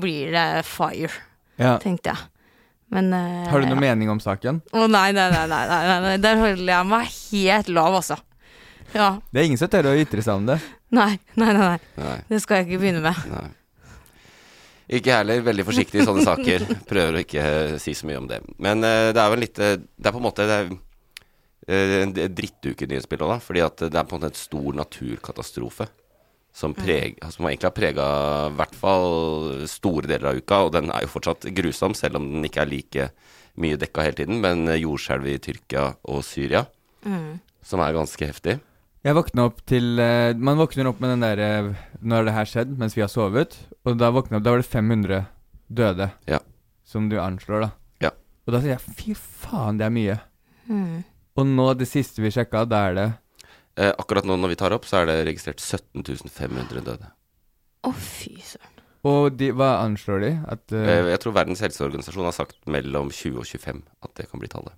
blir 0.00 0.32
det 0.34 0.64
fire, 0.68 1.10
Ja. 1.58 1.76
tenkte 1.82 2.14
jeg. 2.14 2.28
Men 2.88 3.12
uh, 3.12 3.48
Har 3.50 3.60
du 3.60 3.66
noen 3.68 3.82
ja. 3.82 3.90
mening 3.90 4.08
om 4.10 4.20
saken? 4.22 4.62
Å 4.72 4.86
nei, 4.88 5.10
nei, 5.12 5.28
nei, 5.34 5.44
nei, 5.50 5.60
nei, 5.68 5.82
nei, 5.90 5.98
nei. 6.06 6.16
Der 6.24 6.40
holder 6.40 6.70
jeg 6.72 6.88
meg 6.88 7.12
helt 7.12 7.68
lav, 7.76 7.98
altså. 8.00 8.16
Ja. 8.94 9.10
Det 9.28 9.42
er 9.42 9.48
ingen 9.50 9.60
som 9.60 9.68
tør 9.68 9.90
å 9.90 9.98
ytre 10.00 10.24
seg 10.24 10.40
om 10.40 10.46
det. 10.48 10.56
Nei, 10.96 11.18
nei, 11.36 11.50
nei, 11.52 11.66
nei. 11.74 11.78
Nei. 12.00 12.16
Det 12.30 12.40
skal 12.40 12.62
jeg 12.62 12.70
ikke 12.70 12.80
begynne 12.86 13.04
med. 13.04 13.20
Nei. 13.28 13.48
Ikke 14.88 15.12
jeg 15.12 15.20
heller. 15.20 15.44
Veldig 15.44 15.66
forsiktig 15.68 16.00
i 16.00 16.06
sånne 16.08 16.24
saker. 16.24 16.64
Prøver 16.88 17.18
å 17.18 17.20
ikke 17.20 17.44
eh, 17.44 17.74
si 17.82 17.92
så 17.92 18.08
mye 18.08 18.22
om 18.22 18.28
det. 18.30 18.40
Men 18.56 18.80
uh, 18.80 19.10
det 19.12 19.20
er 19.20 19.32
vel 19.34 19.44
litt 19.44 19.58
Det 19.60 20.08
er 20.08 20.14
på 20.14 20.22
en 20.22 20.24
måte 20.24 20.46
det 20.48 20.56
er, 20.62 20.70
uh, 20.72 21.96
en 22.06 22.14
drittuke 22.16 22.88
nyhetsbildet 22.88 23.26
òg, 23.26 23.34
da. 23.34 23.38
Fordi 23.44 23.64
at 23.66 23.84
det 23.84 23.92
er 24.00 24.08
på 24.08 24.16
en 24.16 24.22
måte 24.22 24.32
en 24.32 24.40
stor 24.40 24.80
naturkatastrofe. 24.80 25.90
Som, 26.54 26.72
preg, 26.74 27.18
som 27.30 27.46
egentlig 27.46 27.68
har 27.68 27.74
prega 27.76 28.04
i 28.48 28.54
hvert 28.58 28.74
fall 28.74 29.66
store 29.70 30.08
deler 30.10 30.32
av 30.32 30.40
uka. 30.40 30.62
Og 30.66 30.72
den 30.74 30.90
er 30.90 31.04
jo 31.04 31.12
fortsatt 31.12 31.46
grusom, 31.54 31.94
selv 31.94 32.18
om 32.18 32.26
den 32.32 32.48
ikke 32.48 32.64
er 32.64 32.72
like 32.72 33.10
mye 33.58 33.78
dekka 33.78 34.06
hele 34.06 34.18
tiden. 34.18 34.40
Men 34.42 34.64
eh, 34.66 34.80
jordskjelv 34.82 35.28
i 35.30 35.36
Tyrkia 35.42 35.92
og 36.10 36.24
Syria, 36.26 36.64
som 37.62 37.84
er 37.84 37.94
ganske 37.94 38.30
heftig. 38.30 38.58
Jeg 39.06 39.14
våkna 39.14 39.44
opp 39.46 39.60
til 39.68 40.00
eh, 40.02 40.34
Man 40.34 40.58
våkner 40.58 40.88
opp 40.90 40.98
med 40.98 41.12
den 41.14 41.22
derre 41.22 41.50
Nå 42.02 42.16
har 42.16 42.26
det 42.26 42.32
her 42.34 42.48
skjedd 42.50 42.72
mens 42.80 42.96
vi 42.96 43.04
har 43.04 43.10
sovet, 43.12 43.54
og 43.86 43.94
da 44.00 44.10
våkna 44.14 44.40
opp, 44.40 44.44
da 44.44 44.54
var 44.54 44.62
det 44.62 44.66
500 44.68 45.20
døde. 45.68 46.10
Ja. 46.26 46.40
Som 46.88 47.06
du 47.10 47.18
anslår, 47.20 47.68
da. 47.68 47.70
Ja. 48.08 48.12
Og 48.46 48.54
da 48.54 48.62
sier 48.64 48.74
jeg 48.74 48.96
fy 48.98 49.14
faen, 49.14 49.78
det 49.78 49.86
er 49.86 49.94
mye. 49.94 50.18
Mm. 50.68 51.04
Og 51.38 51.46
nå, 51.46 51.68
det 51.78 51.88
siste 51.88 52.24
vi 52.24 52.32
sjekka, 52.34 52.64
da 52.68 52.82
er 52.88 52.96
det 52.98 53.08
Eh, 53.78 53.92
akkurat 53.94 54.26
nå 54.26 54.34
når 54.40 54.54
vi 54.54 54.58
tar 54.58 54.74
opp, 54.74 54.88
så 54.88 55.02
er 55.02 55.10
det 55.10 55.20
registrert 55.28 55.62
17 55.62 56.02
500 56.34 56.82
døde. 56.82 57.12
Å, 57.86 57.92
fy 57.94 58.34
søren. 58.42 58.74
Og 59.06 59.36
de, 59.38 59.52
hva 59.54 59.76
anslår 59.84 60.24
de? 60.24 60.30
At 60.50 60.74
uh... 60.74 60.82
Eh, 60.82 61.10
Jeg 61.12 61.22
tror 61.22 61.36
Verdens 61.36 61.62
helseorganisasjon 61.62 62.26
har 62.26 62.34
sagt 62.34 62.58
mellom 62.66 63.12
20 63.14 63.38
og 63.38 63.46
25 63.46 63.82
at 64.02 64.14
det 64.18 64.26
kan 64.30 64.42
bli 64.42 64.50
tallet. 64.50 64.74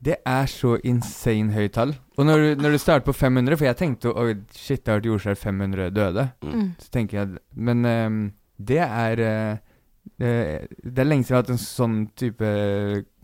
Det 0.00 0.16
er 0.24 0.46
så 0.48 0.76
insane 0.86 1.52
høyt 1.52 1.74
tall. 1.74 1.90
Og 2.16 2.24
når 2.24 2.44
du, 2.44 2.62
når 2.62 2.76
du 2.76 2.78
starter 2.80 3.04
på 3.04 3.12
500 3.12 3.58
For 3.58 3.66
jeg 3.66 3.76
tenkte 3.76 4.12
oh, 4.14 4.30
shit, 4.54 4.80
det 4.80 4.88
har 4.88 5.00
vært 5.00 5.08
jordskjelv 5.10 5.40
500 5.42 5.90
døde. 5.92 6.24
Mm. 6.46 6.62
Så 6.80 6.94
tenker 6.94 7.18
jeg 7.18 7.42
Men 7.68 7.84
um, 7.84 8.22
det 8.56 8.78
er 8.86 9.20
uh, 9.20 9.58
det, 10.16 10.30
Det 10.80 11.02
er 11.02 11.10
lenge 11.10 11.26
siden 11.26 11.34
vi 11.34 11.36
har 11.36 11.42
hatt 11.42 11.52
en 11.52 11.60
sånn 11.60 11.98
type 12.16 12.54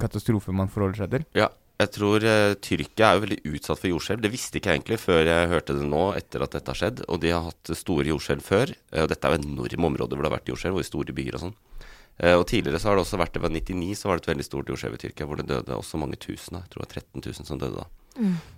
katastrofe 0.02 0.52
man 0.52 0.68
forholder 0.72 1.06
seg 1.06 1.14
til. 1.14 1.24
Ja, 1.38 1.48
jeg 1.76 1.92
tror 1.92 2.24
uh, 2.24 2.54
Tyrkia 2.64 3.10
er 3.10 3.18
jo 3.18 3.22
veldig 3.26 3.38
utsatt 3.52 3.80
for 3.82 3.90
jordskjelv. 3.90 4.22
Det 4.24 4.32
visste 4.32 4.56
ikke 4.56 4.72
jeg 4.72 4.80
egentlig 4.80 4.96
før 5.02 5.28
jeg 5.28 5.48
hørte 5.50 5.74
det 5.76 5.88
nå, 5.90 6.04
etter 6.16 6.44
at 6.46 6.54
dette 6.56 6.72
har 6.72 6.78
skjedd. 6.80 7.02
Og 7.12 7.20
de 7.20 7.32
har 7.34 7.44
hatt 7.50 7.72
store 7.76 8.08
jordskjelv 8.08 8.44
før. 8.44 8.72
Uh, 8.94 9.02
og 9.04 9.10
dette 9.12 9.28
er 9.28 9.36
jo 9.36 9.42
enorme 9.44 9.90
områder 9.90 10.16
hvor 10.16 10.24
det 10.24 10.30
har 10.30 10.36
vært 10.38 10.48
jordskjelv, 10.52 10.78
og 10.78 10.86
i 10.86 10.88
store 10.88 11.16
byer 11.16 11.36
og 11.36 11.42
sånn. 11.44 11.56
Uh, 12.16 12.32
og 12.38 12.46
tidligere 12.48 12.80
så 12.80 12.88
har 12.88 12.96
det 12.96 13.04
også 13.04 13.20
vært 13.20 13.36
det 13.36 13.42
var 13.44 13.52
99, 13.52 13.90
så 14.00 14.08
var 14.08 14.16
det 14.16 14.24
et 14.24 14.30
veldig 14.32 14.46
stort 14.46 14.72
jordskjelv 14.72 14.96
i 14.96 15.02
Tyrkia 15.02 15.28
hvor 15.28 15.42
det 15.42 15.48
døde 15.50 15.76
også 15.76 16.00
mange 16.00 16.16
tusen. 16.22 16.56
Jeg 16.62 16.72
tror 16.72 16.80
det 16.80 16.86
var 16.86 17.02
13 17.02 17.26
000 17.26 17.50
som 17.50 17.60
døde 17.60 17.84
da. 17.84 17.88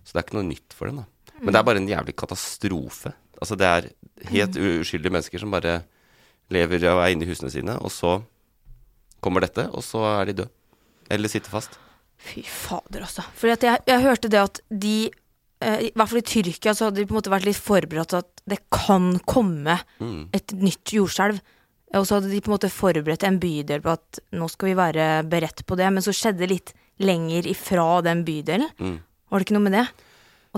Så 0.06 0.14
det 0.14 0.20
er 0.20 0.28
ikke 0.28 0.38
noe 0.38 0.46
nytt 0.52 0.78
for 0.78 0.86
dem, 0.86 1.02
da. 1.02 1.34
Men 1.40 1.50
det 1.50 1.58
er 1.58 1.66
bare 1.66 1.82
en 1.82 1.90
jævlig 1.90 2.14
katastrofe. 2.18 3.12
Altså 3.38 3.58
det 3.58 3.66
er 3.66 3.90
helt 4.30 4.54
uskyldige 4.58 5.14
mennesker 5.14 5.42
som 5.42 5.50
bare 5.54 5.80
lever 6.54 6.86
og 6.92 7.02
er 7.02 7.16
inne 7.16 7.26
i 7.26 7.30
husene 7.30 7.50
sine, 7.50 7.74
og 7.82 7.90
så 7.94 8.20
kommer 9.18 9.42
dette, 9.42 9.66
og 9.74 9.82
så 9.82 10.06
er 10.14 10.30
de 10.30 10.38
døde. 10.44 10.54
Eller 11.10 11.30
sitter 11.34 11.50
fast. 11.50 11.80
Fy 12.18 12.42
fader, 12.42 13.04
altså. 13.06 13.22
Fordi 13.38 13.52
at 13.54 13.62
jeg, 13.68 13.82
jeg 13.86 14.02
hørte 14.02 14.28
det 14.32 14.40
at 14.42 14.60
de 14.70 14.94
eh, 15.62 15.84
I 15.86 15.92
hvert 15.94 16.10
fall 16.10 16.18
i 16.18 16.26
Tyrkia 16.26 16.74
så 16.74 16.88
hadde 16.88 16.98
de 17.02 17.06
på 17.06 17.14
en 17.14 17.20
måte 17.20 17.30
vært 17.32 17.46
litt 17.46 17.60
forberedt 17.62 18.10
til 18.12 18.20
at 18.24 18.42
det 18.50 18.58
kan 18.74 19.12
komme 19.28 19.78
Mm. 20.02 20.28
et 20.34 20.52
nytt 20.58 20.92
jordskjelv. 20.98 21.38
Og 21.96 22.04
så 22.04 22.18
hadde 22.18 22.28
de 22.32 22.40
på 22.44 22.50
en 22.50 22.56
måte 22.58 22.68
forberedt 22.72 23.24
en 23.24 23.38
bydel 23.40 23.80
på 23.80 23.94
at 23.94 24.18
nå 24.36 24.48
skal 24.52 24.68
vi 24.68 24.74
være 24.76 25.06
beredt 25.30 25.62
på 25.64 25.76
det. 25.78 25.86
Men 25.94 26.02
så 26.04 26.12
skjedde 26.12 26.42
det 26.42 26.50
litt 26.50 26.74
lenger 27.00 27.46
ifra 27.48 28.02
den 28.04 28.24
bydelen. 28.26 28.68
Mm. 28.82 28.98
Var 29.30 29.38
det 29.40 29.46
ikke 29.46 29.56
noe 29.56 29.64
med 29.70 29.76
det? 29.78 29.86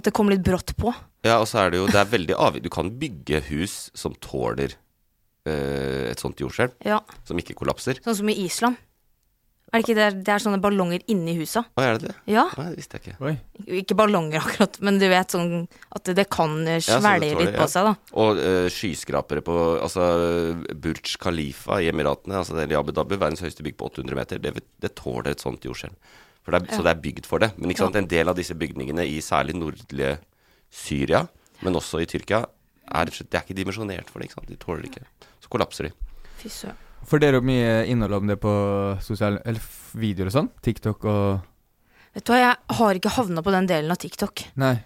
At 0.00 0.06
det 0.06 0.12
kom 0.16 0.28
litt 0.32 0.42
brått 0.46 0.72
på? 0.78 0.90
Ja, 1.26 1.36
og 1.42 1.46
så 1.50 1.60
er 1.66 1.70
det 1.74 1.78
jo 1.82 1.86
Det 1.90 1.98
er 2.00 2.06
veldig 2.08 2.36
avhengig 2.40 2.62
Du 2.64 2.70
kan 2.72 2.88
bygge 2.96 3.42
hus 3.50 3.90
som 3.98 4.14
tåler 4.24 4.72
eh, 5.44 6.06
et 6.10 6.20
sånt 6.22 6.38
jordskjelv, 6.40 6.72
Ja, 6.86 7.00
som 7.28 7.36
ikke 7.40 7.56
kollapser. 7.58 7.98
Sånn 8.04 8.16
som 8.22 8.30
i 8.32 8.36
Island. 8.46 8.78
Er 9.70 9.78
det 9.78 9.84
ikke 9.84 9.94
det? 9.94 10.06
Det 10.26 10.32
er 10.34 10.42
sånne 10.42 10.58
ballonger 10.62 11.02
inni 11.12 11.36
huset. 11.38 11.68
Å, 11.78 11.82
er 11.84 11.98
det 11.98 12.08
det? 12.08 12.14
Ja. 12.32 12.48
Nei, 12.58 12.64
det 12.72 12.80
visste 12.80 12.98
jeg 12.98 13.04
ikke. 13.04 13.28
Oi. 13.28 13.34
Ikke 13.78 13.96
ballonger 13.98 14.42
akkurat, 14.42 14.78
men 14.82 14.98
du 14.98 15.06
vet 15.12 15.36
sånn 15.36 15.52
at 15.94 16.10
det 16.18 16.24
kan 16.32 16.56
svelge 16.82 17.28
tåler, 17.30 17.44
litt 17.44 17.54
på 17.54 17.66
ja. 17.66 17.68
seg, 17.70 17.86
da. 17.86 18.14
Og 18.22 18.40
uh, 18.40 18.66
skyskrapere 18.72 19.44
på 19.46 19.58
Altså 19.80 20.08
Burj 20.74 21.14
Khalifa 21.22 21.78
i 21.84 21.90
Emiratene, 21.92 22.40
altså 22.40 22.56
det 22.58 22.66
er 22.66 22.74
i 22.74 22.80
Abu 22.80 22.90
Dhabi, 22.96 23.20
verdens 23.20 23.44
høyeste 23.44 23.64
bygg 23.66 23.78
på 23.78 23.92
800 23.92 24.18
meter, 24.18 24.42
det, 24.42 24.56
det 24.82 24.92
tåler 24.98 25.32
et 25.36 25.44
sånt 25.44 25.64
jordskjelv. 25.66 25.94
For 26.42 26.56
det 26.56 26.64
er, 26.64 26.76
Så 26.76 26.84
det 26.86 26.94
er 26.94 27.02
bygd 27.06 27.30
for 27.30 27.42
det. 27.42 27.52
Men 27.60 27.70
ikke 27.70 27.84
sant, 27.84 28.00
en 28.00 28.10
del 28.10 28.32
av 28.32 28.38
disse 28.38 28.56
bygningene 28.58 29.06
i 29.06 29.20
særlig 29.22 29.54
nordlige 29.60 30.16
Syria, 30.70 31.24
men 31.62 31.78
også 31.78 32.02
i 32.02 32.08
Tyrkia, 32.10 32.44
er 32.90 33.04
Det 33.06 33.34
er 33.38 33.44
ikke 33.44 33.54
dimensjonert 33.54 34.10
for 34.10 34.18
det. 34.18 34.30
ikke 34.30 34.40
sant? 34.40 34.48
De 34.50 34.58
tåler 34.58 34.82
det 34.82 34.90
ikke. 34.90 35.06
Så 35.38 35.52
kollapser 35.52 35.86
de. 35.86 35.92
Fy 36.40 36.48
søren. 36.48 36.89
Får 37.08 37.22
dere 37.22 37.40
har 37.40 37.46
mye 37.46 37.72
innhold 37.90 38.18
om 38.20 38.28
det 38.30 38.36
på 38.42 38.52
sosiale 39.04 39.40
Eller 39.48 39.64
videoer 39.98 40.30
og 40.30 40.36
sånn? 40.36 40.50
TikTok 40.64 41.06
og 41.08 41.46
Vet 42.10 42.26
du 42.26 42.32
hva, 42.32 42.38
jeg 42.40 42.78
har 42.80 42.98
ikke 42.98 43.12
havna 43.14 43.42
på 43.46 43.52
den 43.54 43.68
delen 43.70 43.92
av 43.94 43.98
TikTok. 44.02 44.42
Nei. 44.58 44.80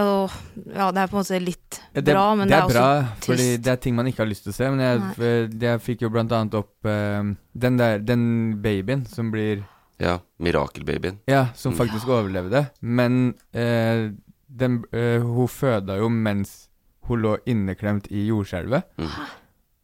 Og, 0.00 0.32
ja, 0.72 0.86
det 0.88 1.02
er 1.02 1.10
på 1.10 1.18
en 1.18 1.20
måte 1.20 1.40
litt 1.42 1.76
Ja, 1.92 2.00
det, 2.00 2.14
bra, 2.14 2.22
men 2.32 2.48
det 2.48 2.54
det 2.54 2.56
er, 2.56 2.62
er, 2.64 2.72
bra, 2.72 2.84
også 3.02 3.26
fordi 3.26 3.48
det 3.60 3.72
er 3.74 3.80
ting 3.84 3.96
man 3.98 4.08
ikke 4.08 4.22
har 4.22 4.30
lyst 4.30 4.46
til 4.46 4.54
å 4.54 4.56
se. 4.56 4.70
Men 4.72 4.80
jeg, 4.80 5.50
jeg 5.60 5.82
fikk 5.84 6.06
jo 6.06 6.10
blant 6.14 6.32
annet 6.32 6.56
opp 6.56 6.88
uh, 6.88 7.20
den 7.52 7.76
der 7.76 8.00
Den 8.00 8.24
babyen 8.64 9.04
som 9.10 9.28
blir 9.34 9.66
Ja. 10.00 10.16
Mirakelbabyen. 10.42 11.20
Ja, 11.28 11.50
som 11.54 11.76
faktisk 11.76 12.08
overlevde. 12.08 12.64
Men 12.80 13.34
uh, 13.52 14.08
den, 14.48 14.80
uh, 14.96 15.20
hun 15.20 15.52
føda 15.52 16.00
jo 16.00 16.08
mens 16.08 16.70
hun 17.06 17.20
lå 17.20 17.36
inneklemt 17.50 18.08
i 18.10 18.24
jordskjelvet. 18.30 18.88
Mm. 18.96 19.12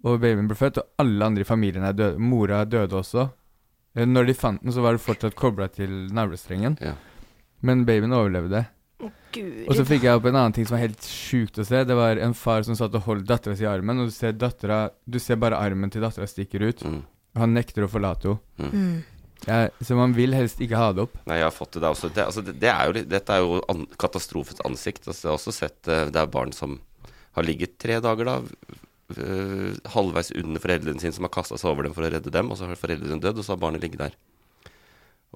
Og 0.06 0.20
babyen 0.22 0.46
ble 0.46 0.54
født, 0.58 0.78
og 0.78 1.02
alle 1.02 1.24
andre 1.26 1.42
i 1.42 1.48
familien 1.48 1.84
er 1.88 1.92
døde. 1.98 2.18
Mora 2.22 2.62
døde 2.64 2.94
også. 3.00 3.28
Eh, 3.96 4.06
Når 4.06 4.26
de 4.28 4.34
fant 4.38 4.62
den, 4.62 4.72
så 4.72 4.82
var 4.84 4.94
det 4.94 5.02
fortsatt 5.02 5.34
kobla 5.34 5.66
til 5.74 5.90
navlestrengen. 6.14 6.76
Ja. 6.80 6.94
Men 7.66 7.84
babyen 7.88 8.12
overlevde. 8.14 8.66
Gud. 9.34 9.66
Og 9.68 9.74
så 9.76 9.84
fikk 9.84 10.06
jeg 10.06 10.16
opp 10.16 10.24
en 10.30 10.36
annen 10.38 10.54
ting 10.56 10.64
som 10.66 10.76
var 10.78 10.86
helt 10.86 11.02
sjukt 11.04 11.58
å 11.60 11.64
se. 11.66 11.82
Det 11.84 11.94
var 11.98 12.16
en 12.22 12.32
far 12.34 12.62
som 12.64 12.74
satt 12.78 12.94
og 12.96 13.04
holdt 13.04 13.26
dattera 13.28 13.54
si 13.58 13.66
i 13.66 13.68
armen, 13.68 14.00
og 14.00 14.08
du 14.08 14.14
ser, 14.14 14.32
datteren, 14.38 14.94
du 15.04 15.18
ser 15.20 15.36
bare 15.36 15.58
armen 15.60 15.90
til 15.92 16.00
dattera 16.02 16.26
stikker 16.30 16.64
ut. 16.64 16.82
Mm. 16.86 17.02
Og 17.36 17.42
han 17.44 17.54
nekter 17.54 17.84
å 17.84 17.90
forlate 17.92 18.36
henne. 18.58 18.72
mm. 18.72 18.98
Ja, 19.46 19.68
Så 19.84 19.94
man 19.94 20.14
vil 20.16 20.32
helst 20.34 20.58
ikke 20.64 20.74
ha 20.80 20.88
det 20.92 21.04
opp. 21.04 21.12
Nei, 21.30 21.36
jeg 21.38 21.46
har 21.46 21.54
fått 21.54 21.76
det 21.76 21.82
der 21.84 21.92
også. 21.94 22.08
Det, 22.10 22.24
altså, 22.24 22.42
det, 22.42 22.56
det 22.58 22.70
er 22.72 22.88
jo, 22.88 23.04
dette 23.12 23.36
er 23.36 23.44
jo 23.44 23.60
an, 23.70 23.84
katastrofens 24.00 24.64
ansikt. 24.66 25.04
Altså, 25.06 25.20
jeg 25.28 25.30
har 25.30 25.36
også 25.38 25.54
sett 25.54 25.90
eh, 25.94 26.08
det 26.10 26.18
er 26.24 26.32
barn 26.32 26.50
som 26.56 26.80
har 27.38 27.46
ligget 27.46 27.76
tre 27.78 28.00
dager 28.02 28.26
da, 28.26 28.34
øh, 29.16 29.76
halvveis 29.94 30.32
under 30.36 30.60
foreldrene 30.62 31.00
sine, 31.00 31.14
som 31.16 31.24
har 31.24 31.32
kasta 31.34 31.56
seg 31.60 31.70
over 31.72 31.88
dem 31.88 31.94
for 31.96 32.06
å 32.06 32.10
redde 32.12 32.32
dem, 32.34 32.50
og 32.52 32.58
så 32.58 32.68
har 32.68 32.80
foreldrene 32.80 33.22
dødd, 33.24 33.40
og 33.40 33.46
så 33.46 33.54
har 33.54 33.62
barnet 33.62 33.84
ligget 33.84 34.04
der 34.06 34.18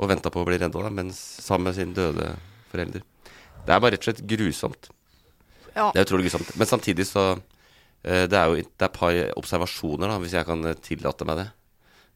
og 0.00 0.09
venta 0.09 0.33
på 0.33 0.43
å 0.43 0.49
bli 0.49 0.59
redda, 0.61 0.91
mens 0.91 1.19
sammen 1.45 1.69
med 1.69 1.76
sin 1.76 1.95
døde 1.97 2.33
forelder. 2.73 3.05
Det 3.62 3.75
er 3.75 3.83
bare 3.83 3.95
rett 3.95 4.02
og 4.02 4.09
slett 4.09 4.23
grusomt. 4.29 4.88
Ja. 5.73 5.91
Det 5.93 6.00
er 6.00 6.07
utrolig 6.07 6.29
grusomt. 6.29 6.52
Men 6.59 6.69
samtidig 6.69 7.07
så 7.09 7.25
uh, 7.37 8.25
Det 8.29 8.38
er 8.38 8.49
jo 8.49 8.57
det 8.57 8.64
er 8.64 8.88
et 8.88 8.97
par 8.97 9.19
observasjoner, 9.41 10.09
da, 10.09 10.19
hvis 10.23 10.37
jeg 10.37 10.49
kan 10.49 10.64
eh, 10.69 10.81
tillate 10.85 11.29
meg 11.29 11.43
det. 11.43 11.49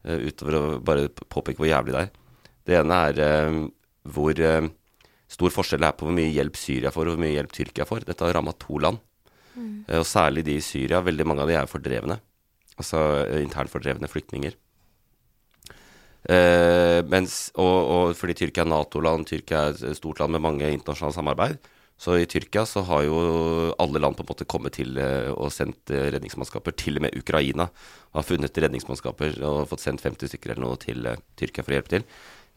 Uh, 0.07 0.17
utover 0.27 0.57
å 0.57 0.63
bare 0.83 1.07
påpeke 1.09 1.61
hvor 1.61 1.69
jævlig 1.69 1.95
det 1.95 2.03
er. 2.07 2.11
Det 2.67 2.79
ene 2.81 2.97
er 3.07 3.19
hvor 4.07 4.39
stor 5.31 5.51
forskjell 5.53 5.83
det 5.83 5.87
er 5.87 5.95
på 5.95 6.07
hvor 6.07 6.15
mye 6.15 6.33
hjelp 6.33 6.57
Syria 6.59 6.91
får, 6.91 7.07
og 7.07 7.15
hvor 7.15 7.23
mye 7.23 7.35
hjelp 7.37 7.53
Tyrkia 7.55 7.85
får. 7.87 8.03
Dette 8.09 8.25
har 8.25 8.35
ramma 8.35 8.51
to 8.59 8.81
land. 8.83 8.99
Eh, 9.57 9.99
og 9.99 10.07
særlig 10.07 10.45
de 10.47 10.57
i 10.57 10.63
Syria. 10.63 11.01
Veldig 11.05 11.27
mange 11.27 11.43
av 11.43 11.51
de 11.51 11.57
er 11.59 11.69
fordrevne. 11.69 12.19
Altså 12.77 13.03
eh, 13.25 13.41
internt 13.43 13.73
fordrevne 13.73 14.09
flyktninger. 14.11 14.57
Eh, 16.27 16.99
mens, 17.07 17.47
og, 17.55 17.77
og 17.87 18.17
fordi 18.19 18.35
Tyrkia 18.41 18.65
er 18.65 18.71
Nato-land, 18.73 19.29
Tyrkia 19.29 19.67
er 19.69 19.77
et 19.77 19.99
stort 19.99 20.19
land 20.19 20.35
med 20.35 20.43
mange 20.43 20.69
internasjonale 20.75 21.15
samarbeid. 21.15 21.69
Så 21.97 22.13
i 22.19 22.27
Tyrkia 22.29 22.61
så 22.69 22.83
har 22.85 23.07
jo 23.07 23.21
alle 23.81 24.01
land 24.03 24.17
på 24.17 24.21
en 24.25 24.29
måte 24.29 24.45
kommet 24.49 24.75
til 24.77 24.99
eh, 25.01 25.31
og 25.33 25.49
sendt 25.55 25.89
redningsmannskaper. 25.89 26.75
Til 26.77 26.99
og 26.99 27.07
med 27.07 27.17
Ukraina 27.17 27.69
har 27.71 28.27
funnet 28.27 28.59
redningsmannskaper 28.65 29.39
og 29.47 29.63
fått 29.71 29.85
sendt 29.85 30.05
50 30.05 30.33
stykker 30.33 30.53
eller 30.53 30.67
noe 30.67 30.81
til 30.81 31.09
Tyrkia 31.39 31.65
for 31.65 31.73
å 31.73 31.79
hjelpe 31.79 31.95
til. 31.95 32.05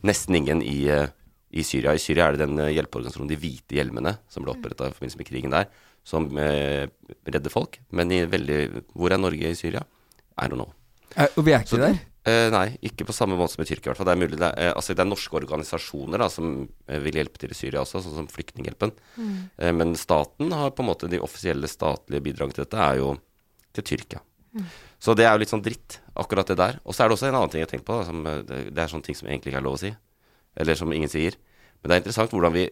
Nesten 0.04 0.36
ingen 0.36 0.60
i, 0.64 0.82
i 0.90 1.64
Syria. 1.64 1.94
I 1.94 2.02
Syria 2.02 2.26
er 2.26 2.36
det 2.36 2.46
den 2.46 2.60
hjelpeorganisasjonen 2.60 3.30
De 3.32 3.38
hvite 3.40 3.76
hjelmene 3.76 4.16
som 4.32 4.44
ble 4.44 4.52
oppretta 4.52 4.88
i 4.88 4.94
forbindelse 4.96 5.20
med 5.20 5.28
krigen 5.28 5.56
der, 5.56 5.70
som 6.04 6.26
eh, 6.38 6.86
redder 7.28 7.50
folk. 7.52 7.78
Men 7.92 8.10
i 8.12 8.22
veldig 8.26 8.84
Hvor 8.94 9.12
er 9.12 9.18
Norge 9.20 9.50
i 9.50 9.54
Syria? 9.58 9.82
I 10.40 10.46
don't 10.48 10.56
know. 10.60 10.72
Eh, 11.16 11.28
og 11.36 11.44
vi 11.44 11.52
er 11.52 11.60
ikke 11.64 11.76
Så- 11.76 11.82
der. 11.82 11.98
Eh, 12.28 12.50
nei, 12.52 12.76
ikke 12.84 13.06
på 13.08 13.14
samme 13.16 13.32
måte 13.36 13.54
som 13.54 13.62
i 13.64 13.66
Tyrkia. 13.66 13.80
i 13.80 13.94
hvert 13.94 13.96
fall. 13.96 14.06
Det 14.06 14.12
er 14.12 14.20
mulig 14.28 14.38
det 14.38 14.48
er, 14.52 14.68
eh, 14.68 14.72
altså, 14.76 14.94
det 14.94 15.00
er 15.00 15.08
norske 15.08 15.32
organisasjoner 15.40 16.18
da, 16.18 16.28
som 16.28 16.68
eh, 16.86 16.98
vil 17.00 17.14
hjelpe 17.14 17.38
til 17.38 17.50
i 17.50 17.54
Syria 17.56 17.80
også, 17.80 18.02
sånn 18.04 18.14
som 18.14 18.26
Flyktninghjelpen. 18.28 18.92
Eh, 19.58 19.72
men 19.72 19.94
staten 19.96 20.52
har 20.52 20.70
på 20.70 20.80
en 20.84 20.90
måte 20.90 21.08
De 21.08 21.18
offisielle 21.18 21.66
statlige 21.66 22.20
bidragene 22.22 22.52
til 22.54 22.64
dette 22.64 22.76
er 22.76 22.96
jo 23.00 23.18
til 23.72 23.84
Tyrkia. 23.84 24.20
Så 25.00 25.14
det 25.16 25.24
er 25.24 25.32
jo 25.32 25.38
litt 25.38 25.48
sånn 25.48 25.62
dritt, 25.62 25.98
akkurat 26.16 26.46
det 26.46 26.56
der. 26.58 26.80
Og 26.84 26.92
så 26.92 27.04
er 27.04 27.08
det 27.08 27.16
også 27.16 27.28
en 27.28 27.34
annen 27.38 27.50
ting 27.50 27.60
jeg 27.62 27.68
tenker 27.70 27.86
på, 27.86 27.98
da, 28.00 28.04
som, 28.04 28.22
det, 28.24 28.74
det 28.74 28.78
er 28.82 28.88
sånne 28.90 29.04
ting 29.06 29.14
som 29.16 29.28
egentlig 29.28 29.52
ikke 29.54 29.60
er 29.62 29.68
lov 29.68 29.76
å 29.78 29.80
si. 29.80 29.92
Eller 30.56 30.74
som 30.74 30.92
ingen 30.92 31.08
sier. 31.08 31.36
Men 31.80 31.88
det 31.88 31.94
er 31.96 32.00
interessant 32.02 32.30
hvordan 32.34 32.52
vi 32.52 32.66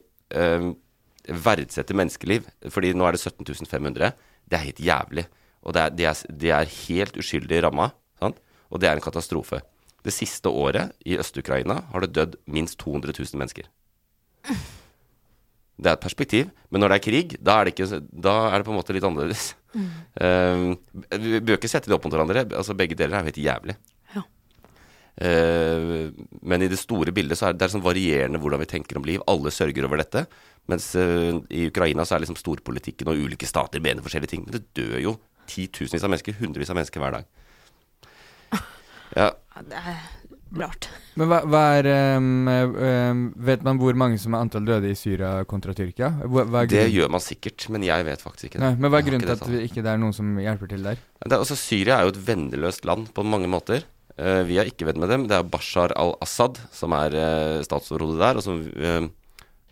verdsetter 1.28 1.97
menneskeliv. 1.99 2.49
Fordi 2.73 2.94
nå 2.97 3.06
er 3.08 3.16
det 3.16 3.23
17 3.23 3.68
500. 3.68 4.12
Det 4.49 4.58
er 4.58 4.66
helt 4.66 4.80
jævlig. 4.80 5.26
Og 5.62 5.75
det 5.75 5.82
er, 5.82 5.97
de, 5.97 6.06
er, 6.08 6.23
de 6.42 6.52
er 6.54 6.76
helt 6.87 7.18
uskyldig 7.20 7.62
ramma. 7.66 7.90
Sant? 8.20 8.38
Og 8.73 8.80
det 8.80 8.88
er 8.88 8.99
en 8.99 9.04
katastrofe. 9.04 9.61
Det 10.04 10.14
siste 10.14 10.49
året 10.49 10.94
i 11.04 11.18
Øst-Ukraina 11.18 11.82
har 11.92 12.04
det 12.04 12.14
dødd 12.16 12.37
minst 12.47 12.78
200 12.80 13.12
000 13.18 13.40
mennesker. 13.40 13.68
Det 15.78 15.87
er 15.87 15.94
et 15.94 16.02
perspektiv, 16.02 16.49
men 16.70 16.82
når 16.82 16.90
det 16.90 16.97
er 16.97 17.04
krig, 17.04 17.35
da 17.38 17.58
er 17.58 17.68
det, 17.68 17.75
ikke, 17.76 18.00
da 18.11 18.35
er 18.49 18.58
det 18.58 18.66
på 18.66 18.73
en 18.73 18.78
måte 18.80 18.94
litt 18.97 19.06
annerledes. 19.06 19.52
Eh, 20.18 20.62
vi 21.20 21.38
bør 21.44 21.58
ikke 21.58 21.70
sette 21.70 21.87
det 21.87 21.94
opp 21.94 22.06
mot 22.06 22.14
hverandre. 22.16 22.47
Altså, 22.56 22.75
begge 22.75 22.97
deler 22.99 23.14
er 23.14 23.23
jo 23.23 23.28
helt 23.28 23.40
jævlig. 23.44 23.75
Ja. 24.16 24.23
Uh, 25.18 26.08
men 26.42 26.64
i 26.64 26.70
det 26.73 26.78
store 26.80 27.12
bildet 27.14 27.38
så 27.38 27.49
er 27.49 27.54
det, 27.54 27.61
det 27.61 27.66
er 27.68 27.73
sånn 27.76 27.85
varierende 27.85 28.40
hvordan 28.42 28.62
vi 28.62 28.68
tenker 28.70 28.99
om 28.99 29.06
liv. 29.06 29.23
Alle 29.30 29.52
sørger 29.54 29.87
over 29.87 30.00
dette. 30.02 30.25
Mens 30.68 30.90
uh, 31.00 31.38
i 31.48 31.66
Ukraina 31.70 32.04
så 32.04 32.16
er 32.16 32.25
liksom 32.25 32.38
storpolitikken 32.38 33.08
og 33.08 33.20
ulike 33.25 33.48
stater 33.48 33.82
mener 33.84 34.04
forskjellige 34.04 34.34
ting. 34.34 34.44
Men 34.46 34.58
det 34.58 34.66
dør 34.76 34.98
jo 35.02 35.16
titusenvis 35.48 36.04
av 36.04 36.12
mennesker, 36.12 36.37
hundrevis 36.42 36.70
av 36.72 36.80
mennesker 36.80 37.04
hver 37.04 37.18
dag. 37.20 37.28
Ja, 39.16 39.32
Ja, 39.58 39.62
det 39.66 39.78
er 39.80 40.02
rart. 40.60 40.87
Men 41.18 41.30
hva, 41.30 41.38
hva 41.50 41.62
er 41.80 41.88
ehm, 41.90 43.22
Vet 43.48 43.64
man 43.66 43.80
hvor 43.80 43.96
mange 43.98 44.20
som 44.22 44.37
er 44.37 44.44
antall 44.44 44.68
døde 44.68 44.92
i 44.92 44.96
Syria 44.98 45.42
kontra 45.50 45.75
Tyrkia? 45.75 46.12
Hva, 46.22 46.44
hva 46.46 46.62
er 46.62 46.70
det 46.70 46.84
gjør 46.94 47.10
man 47.10 47.25
sikkert, 47.25 47.66
men 47.75 47.87
jeg 47.87 48.06
vet 48.06 48.22
faktisk 48.22 48.50
ikke 48.50 48.60
det. 48.60 48.64
Nei, 48.64 48.78
men 48.78 48.92
hva 48.92 49.00
er 49.00 49.08
grunnen 49.08 49.26
til 49.26 49.34
at 49.34 49.46
det 49.48 49.62
ikke 49.66 49.82
det 49.82 49.92
er 49.92 50.00
noen 50.00 50.14
som 50.16 50.37
hjelper 50.38 50.70
til 50.70 50.87
der? 50.87 51.00
Det 51.18 51.32
er, 51.32 51.40
altså, 51.40 51.58
Syria 51.58 51.98
er 51.98 52.06
jo 52.06 52.14
et 52.14 52.22
venneløst 52.28 52.87
land 52.88 53.10
på 53.16 53.26
mange 53.26 53.50
måter. 53.50 53.88
Uh, 54.18 54.42
vi 54.46 54.58
er 54.58 54.70
ikke 54.70 54.87
venn 54.88 55.02
med 55.02 55.10
dem. 55.12 55.26
Det 55.30 55.37
er 55.37 55.50
Bashar 55.50 55.94
al-Assad 55.98 56.60
som 56.75 56.94
er 56.96 57.18
uh, 57.18 57.58
statsoverhodet 57.66 58.22
der. 58.22 58.38
Og, 58.38 58.46
som, 58.46 58.62
eh, 58.78 59.10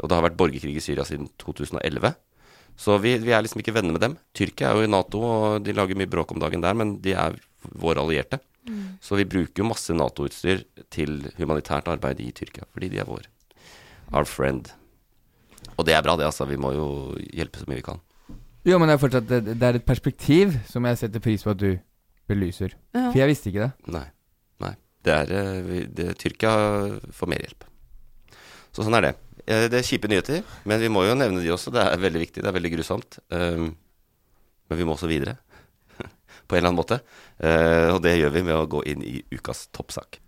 og 0.00 0.08
det 0.08 0.16
har 0.16 0.24
vært 0.26 0.38
borgerkrig 0.40 0.76
i 0.76 0.84
Syria 0.84 1.06
siden 1.08 1.30
2011. 1.40 2.14
Så 2.76 2.98
vi, 3.00 3.14
vi 3.22 3.32
er 3.32 3.44
liksom 3.44 3.62
ikke 3.62 3.72
venner 3.76 3.96
med 3.96 4.04
dem. 4.04 4.18
Tyrkia 4.36 4.70
er 4.70 4.80
jo 4.80 4.88
i 4.88 4.90
Nato, 4.92 5.22
og 5.24 5.64
de 5.64 5.72
lager 5.76 5.96
mye 5.96 6.10
bråk 6.12 6.34
om 6.34 6.42
dagen 6.42 6.64
der, 6.64 6.76
men 6.76 6.98
de 7.04 7.14
er 7.16 7.38
våre 7.80 8.02
allierte. 8.04 8.42
Så 9.00 9.16
vi 9.16 9.24
bruker 9.28 9.62
jo 9.62 9.68
masse 9.68 9.94
Nato-utstyr 9.94 10.64
til 10.92 11.20
humanitært 11.38 11.88
arbeid 11.92 12.20
i 12.24 12.32
Tyrkia, 12.34 12.66
fordi 12.74 12.90
de 12.92 13.00
er 13.02 13.08
vår. 13.08 13.28
Our 14.12 14.26
friend. 14.26 14.72
Og 15.76 15.86
det 15.86 15.94
er 15.94 16.02
bra, 16.02 16.16
det, 16.18 16.26
altså. 16.26 16.46
Vi 16.48 16.58
må 16.60 16.72
jo 16.74 16.88
hjelpe 17.32 17.60
så 17.60 17.68
mye 17.70 17.80
vi 17.80 17.86
kan. 17.86 18.02
Jo, 18.66 18.80
men 18.80 18.90
det 18.90 18.96
er 18.96 19.02
fortsatt 19.02 19.28
det, 19.30 19.40
det 19.46 19.66
er 19.68 19.78
et 19.78 19.86
perspektiv 19.86 20.56
som 20.66 20.86
jeg 20.88 20.98
setter 20.98 21.22
pris 21.22 21.44
på 21.46 21.52
at 21.54 21.60
du 21.60 21.70
belyser. 22.26 22.74
Ja. 22.96 23.08
For 23.12 23.20
jeg 23.20 23.30
visste 23.30 23.52
ikke 23.52 23.68
det. 23.68 23.92
Nei. 23.94 24.06
nei. 24.62 24.72
Det 25.06 25.14
er, 25.14 25.34
eh, 25.38 25.86
det, 25.86 26.08
Tyrkia 26.18 26.56
får 27.14 27.30
mer 27.30 27.44
hjelp. 27.46 27.68
Så 28.74 28.82
sånn 28.82 28.98
er 28.98 29.10
det. 29.10 29.14
Eh, 29.46 29.68
Det 29.70 29.78
er 29.78 29.86
kjipe 29.86 30.08
nyheter, 30.10 30.42
men 30.66 30.80
vi 30.82 30.88
må 30.90 31.04
jo 31.06 31.14
nevne 31.14 31.42
de 31.42 31.52
også. 31.54 31.70
Det 31.74 31.82
er 31.82 32.02
veldig 32.02 32.22
viktig, 32.24 32.42
det 32.42 32.50
er 32.50 32.56
veldig 32.56 32.72
grusomt. 32.74 33.18
Um, 33.30 33.76
men 34.68 34.78
vi 34.78 34.84
må 34.84 34.96
også 34.96 35.06
videre. 35.06 35.36
På 36.48 36.56
en 36.56 36.58
eller 36.58 36.72
annen 36.72 36.80
måte. 36.80 37.00
Eh, 37.38 37.94
og 37.94 38.02
det 38.02 38.16
gjør 38.18 38.34
vi 38.34 38.42
med 38.42 38.56
å 38.58 38.66
gå 38.66 38.82
inn 38.90 39.04
i 39.06 39.20
ukas 39.30 39.68
toppsak. 39.70 40.18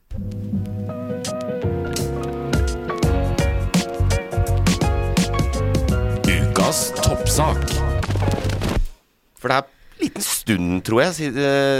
Ukas 6.28 6.92
toppsak. 7.02 7.64
For 9.38 9.50
det 9.50 9.58
er 9.58 9.77
liten 10.02 10.25
stund, 10.25 10.83
tror 10.87 11.02
jeg, 11.02 11.14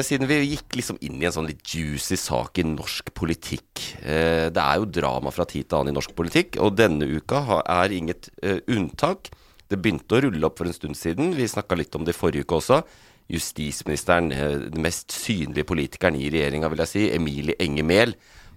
siden, 0.07 0.25
eh, 0.27 0.29
vi 0.29 0.53
gikk 0.55 0.77
liksom 0.79 0.99
inn 1.05 1.21
i 1.21 1.27
en 1.29 1.35
sånn 1.35 1.49
litt 1.49 1.63
juicy 1.63 2.17
sak 2.21 2.59
i 2.59 2.67
norsk 2.67 3.13
politikk. 3.15 3.83
Eh, 4.03 4.49
Det 4.51 4.63
er 4.63 4.77
jo 4.79 4.87
drama 4.87 5.31
fra 5.31 5.45
tid 5.45 5.69
til 5.69 5.79
annen 5.79 5.95
i 5.95 5.99
norsk 5.99 6.15
politikk, 6.15 6.59
og 6.61 6.77
denne 6.77 7.07
uka 7.07 7.63
er 7.65 7.89
inget 7.95 8.31
eh, 8.43 8.61
unntak. 8.69 9.31
Det 9.69 9.81
begynte 9.81 10.17
å 10.17 10.23
rulle 10.25 10.45
opp 10.47 10.59
for 10.59 10.67
en 10.67 10.73
stund 10.73 10.97
siden. 10.97 11.35
Vi 11.37 11.45
snakka 11.47 11.77
litt 11.77 11.95
om 11.95 12.05
det 12.05 12.15
i 12.15 12.19
forrige 12.19 12.47
uke 12.47 12.57
også. 12.57 12.83
Justisministeren, 13.29 14.31
den 14.31 14.81
mest 14.81 15.13
synlige 15.13 15.69
politikeren 15.69 16.17
i 16.17 16.31
regjeringa, 16.31 16.71
vil 16.73 16.79
jeg 16.79 16.89
si, 16.89 17.11
Emilie 17.13 17.59
Enger 17.61 17.85
Mehl, 17.85 18.15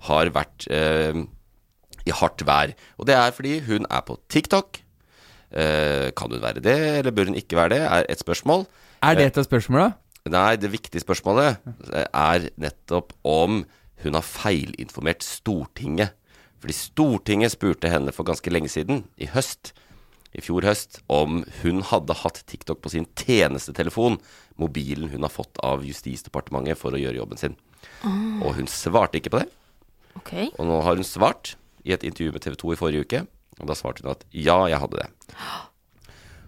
har 0.08 0.32
vært 0.32 0.68
eh, 0.72 1.20
i 2.08 2.12
hardt 2.16 2.46
vær. 2.48 2.72
Og 2.98 3.06
det 3.06 3.18
er 3.18 3.36
fordi 3.36 3.60
hun 3.68 3.86
er 3.90 4.02
på 4.08 4.18
TikTok. 4.32 4.80
Eh, 5.52 6.12
kan 6.16 6.32
hun 6.32 6.40
være 6.42 6.64
det, 6.64 6.78
eller 7.02 7.12
bør 7.12 7.28
hun 7.28 7.36
ikke 7.36 7.60
være 7.60 7.76
det, 7.76 7.82
er 7.84 8.06
et 8.08 8.24
spørsmål. 8.24 8.64
Er 9.02 9.18
det 9.18 9.32
et 9.32 9.42
av 9.42 9.48
spørsmåla? 9.48 9.92
Nei, 10.30 10.56
det 10.62 10.70
viktige 10.70 11.02
spørsmålet 11.02 11.62
eh, 11.90 12.06
er 12.06 12.50
nettopp 12.62 13.16
om 13.26 13.64
hun 14.04 14.18
har 14.18 14.26
feilinformert 14.26 15.26
Stortinget. 15.26 16.14
Fordi 16.62 16.76
Stortinget 16.78 17.56
spurte 17.56 17.90
henne 17.90 18.14
for 18.14 18.28
ganske 18.28 18.54
lenge 18.54 18.70
siden, 18.70 19.06
i 19.18 19.30
høst, 19.34 19.74
i 20.38 20.44
fjor 20.46 20.66
høst, 20.68 21.00
om 21.12 21.42
hun 21.64 21.82
hadde 21.90 22.20
hatt 22.22 22.44
TikTok 22.48 22.84
på 22.84 22.94
sin 22.94 23.08
tjenestetelefon, 23.18 24.20
mobilen 24.62 25.10
hun 25.12 25.26
har 25.26 25.34
fått 25.34 25.58
av 25.66 25.82
Justisdepartementet 25.86 26.78
for 26.80 26.94
å 26.94 27.02
gjøre 27.02 27.18
jobben 27.18 27.42
sin. 27.42 27.58
Og 28.46 28.54
hun 28.60 28.70
svarte 28.70 29.18
ikke 29.18 29.34
på 29.34 29.42
det. 29.42 29.50
Ok. 30.20 30.34
Og 30.60 30.70
nå 30.70 30.78
har 30.86 31.00
hun 31.00 31.08
svart 31.08 31.56
i 31.82 31.96
et 31.96 32.06
intervju 32.06 32.36
med 32.36 32.46
TV 32.46 32.58
2 32.62 32.74
i 32.76 32.80
forrige 32.80 33.08
uke. 33.08 33.26
Og 33.62 33.68
da 33.70 33.78
svarte 33.78 34.06
hun 34.06 34.14
at 34.14 34.24
ja, 34.30 34.62
jeg 34.70 34.82
hadde 34.82 35.02
det. 35.02 35.10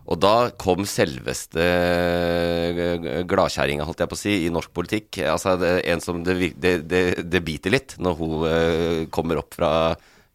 Og 0.03 0.19
da 0.19 0.49
kom 0.59 0.83
selveste 0.89 1.63
eh, 1.63 3.23
gladkjerringa, 3.29 3.85
holdt 3.87 4.03
jeg 4.03 4.11
på 4.11 4.17
å 4.17 4.19
si, 4.19 4.33
i 4.45 4.49
norsk 4.51 4.73
politikk. 4.75 5.21
Altså 5.31 5.55
det, 5.61 5.69
er 5.79 5.93
en 5.93 6.03
som 6.03 6.19
det, 6.25 6.35
det, 6.59 6.73
det, 6.91 7.03
det 7.23 7.41
biter 7.45 7.71
litt 7.71 7.95
når 8.03 8.17
hun 8.19 8.33
eh, 8.49 8.97
kommer 9.13 9.39
opp 9.39 9.55
fra, 9.55 9.69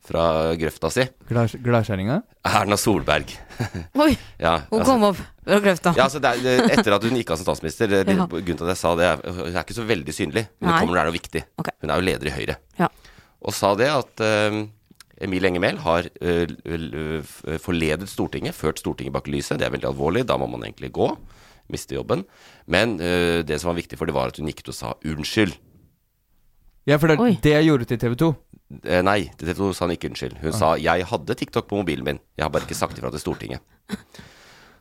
fra 0.09 0.25
grøfta 0.61 0.91
si. 0.95 1.05
Gladkjerringa? 1.29 2.23
Erna 2.49 2.79
Solberg. 2.81 3.35
Oi, 4.05 4.15
ja, 4.41 4.55
hun 4.71 4.81
altså- 4.81 4.89
kom 4.89 5.05
opp 5.11 5.21
fra 5.21 5.61
grøfta. 5.67 5.93
ja, 6.01 6.09
altså 6.09 6.23
det 6.25 6.33
er, 6.33 6.65
Etter 6.73 6.97
at 6.97 7.05
hun 7.05 7.21
gikk 7.21 7.35
av 7.35 7.41
som 7.43 7.51
statsminister, 7.51 7.93
det, 7.93 8.03
det, 8.09 8.17
Ja. 8.17 8.25
grunnen 8.31 8.63
til 8.63 8.71
at 8.71 8.73
jeg 8.73 8.83
sa 8.87 8.95
det, 8.97 9.13
er 9.13 9.37
hun 9.37 9.53
er 9.53 9.61
ikke 9.67 9.77
så 9.77 9.87
veldig 9.93 10.17
synlig. 10.17 10.47
Men 10.63 10.71
Nei. 10.71 10.79
hun 10.79 10.87
kommer 10.87 11.03
der 11.03 11.05
er 11.05 11.13
noe 11.13 11.19
viktig. 11.19 11.45
Okay. 11.61 11.77
Hun 11.85 11.93
er 11.93 12.01
jo 12.01 12.09
leder 12.09 12.33
i 12.33 12.37
Høyre. 12.41 12.59
Ja. 12.81 12.89
Og 13.45 13.55
sa 13.55 13.77
det 13.79 13.93
at 13.93 14.25
uh, 14.25 14.63
Emil 15.21 15.45
Engemel 15.49 15.79
har 15.83 16.07
eh, 16.23 16.47
f- 17.23 17.43
forledet 17.65 18.09
Stortinget, 18.09 18.55
ført 18.55 18.79
Stortinget 18.79 19.13
bak 19.17 19.27
lyset. 19.27 19.59
Det 19.59 19.67
er 19.67 19.75
veldig 19.75 19.89
alvorlig. 19.91 20.27
Da 20.29 20.37
må 20.39 20.47
man 20.51 20.63
egentlig 20.67 20.93
gå. 20.95 21.09
Miste 21.69 21.95
jobben. 21.99 22.23
Men 22.67 22.99
eh, 23.01 23.43
det 23.43 23.59
som 23.61 23.69
var 23.73 23.79
viktig 23.81 23.99
for 23.99 24.07
det, 24.09 24.15
var 24.15 24.31
at 24.33 24.39
hun 24.39 24.47
gikk 24.49 24.63
ut 24.65 24.73
og 24.73 24.79
sa 24.79 24.95
unnskyld. 25.05 25.57
Ja, 26.89 26.97
for 26.97 27.11
det 27.11 27.19
Oi. 27.21 27.33
er 27.35 27.43
det 27.45 27.53
jeg 27.53 27.67
gjorde 27.69 27.85
til 27.91 27.99
TV 28.01 28.15
2. 28.23 28.31
Eh, 28.85 29.03
nei, 29.05 29.19
til 29.37 29.51
TV 29.51 29.59
2 29.59 29.73
sa 29.77 29.85
hun 29.89 29.93
ikke 29.97 30.09
unnskyld. 30.13 30.39
Hun 30.41 30.53
sa 30.57 30.77
'jeg 30.79 31.05
hadde 31.11 31.35
TikTok 31.35 31.67
på 31.69 31.77
mobilen 31.83 32.05
min'. 32.07 32.21
Jeg 32.39 32.45
har 32.45 32.51
bare 32.51 32.63
ikke 32.65 32.75
sagt 32.79 32.97
ifra 32.99 33.11
til 33.11 33.21
Stortinget. 33.21 33.61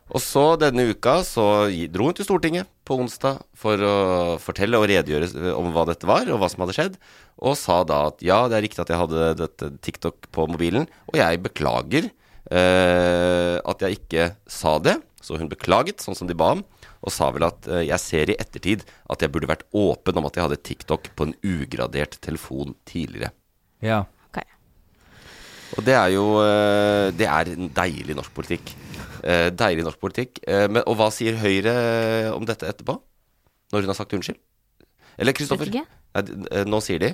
Og 0.08 0.22
så 0.24 0.44
denne 0.60 0.86
uka 0.88 1.18
så 1.26 1.68
dro 1.92 2.08
hun 2.08 2.16
til 2.16 2.24
Stortinget 2.24 2.68
på 2.88 2.96
onsdag 2.96 3.42
for 3.58 3.82
å 3.84 3.96
fortelle 4.40 4.80
og 4.80 4.88
redegjøre 4.88 5.52
om 5.52 5.68
hva 5.74 5.84
dette 5.90 6.08
var, 6.08 6.28
og 6.32 6.40
hva 6.40 6.48
som 6.48 6.64
hadde 6.64 6.76
skjedd. 6.76 6.96
Og 7.44 7.58
sa 7.60 7.82
da 7.86 8.06
at 8.08 8.24
ja, 8.24 8.40
det 8.48 8.56
er 8.58 8.64
riktig 8.64 8.82
at 8.84 8.92
jeg 8.92 9.02
hadde 9.02 9.28
dette 9.42 9.70
TikTok 9.84 10.30
på 10.34 10.48
mobilen, 10.48 10.88
og 11.12 11.20
jeg 11.20 11.42
beklager 11.44 12.08
eh, 12.08 13.56
at 13.60 13.84
jeg 13.84 14.00
ikke 14.00 14.30
sa 14.48 14.78
det. 14.80 14.96
Så 15.20 15.36
hun 15.36 15.50
beklaget, 15.50 16.00
sånn 16.00 16.16
som 16.16 16.30
de 16.30 16.36
ba 16.38 16.54
om, 16.56 16.64
og 17.04 17.14
sa 17.14 17.28
vel 17.34 17.46
at 17.46 17.68
eh, 17.68 17.84
jeg 17.90 18.02
ser 18.02 18.32
i 18.32 18.38
ettertid 18.40 18.84
at 19.12 19.22
jeg 19.22 19.32
burde 19.34 19.50
vært 19.50 19.66
åpen 19.76 20.18
om 20.18 20.28
at 20.28 20.38
jeg 20.38 20.48
hadde 20.48 20.62
TikTok 20.70 21.12
på 21.18 21.28
en 21.28 21.36
ugradert 21.46 22.16
telefon 22.24 22.74
tidligere. 22.88 23.34
Ja. 23.84 24.06
Okay. 24.30 24.48
Og 25.76 25.84
det 25.86 25.94
er 25.94 26.08
jo 26.10 26.24
eh, 26.42 27.12
Det 27.14 27.28
er 27.28 27.52
en 27.52 27.68
deilig 27.76 28.16
norsk 28.18 28.34
politikk. 28.34 28.72
Eh, 29.22 29.48
deilig 29.54 29.84
norsk 29.86 30.00
politikk. 30.02 30.40
Eh, 30.46 30.66
men, 30.70 30.82
og 30.86 30.98
hva 31.00 31.08
sier 31.14 31.38
Høyre 31.40 31.74
om 32.34 32.44
dette 32.48 32.68
etterpå? 32.68 32.98
Når 33.72 33.84
hun 33.84 33.92
har 33.92 33.98
sagt 33.98 34.14
unnskyld? 34.16 34.38
Eller 35.18 35.34
Kristoffer? 35.36 35.72
Eh, 35.74 36.64
Nå 36.68 36.78
sier 36.84 37.02
de 37.02 37.10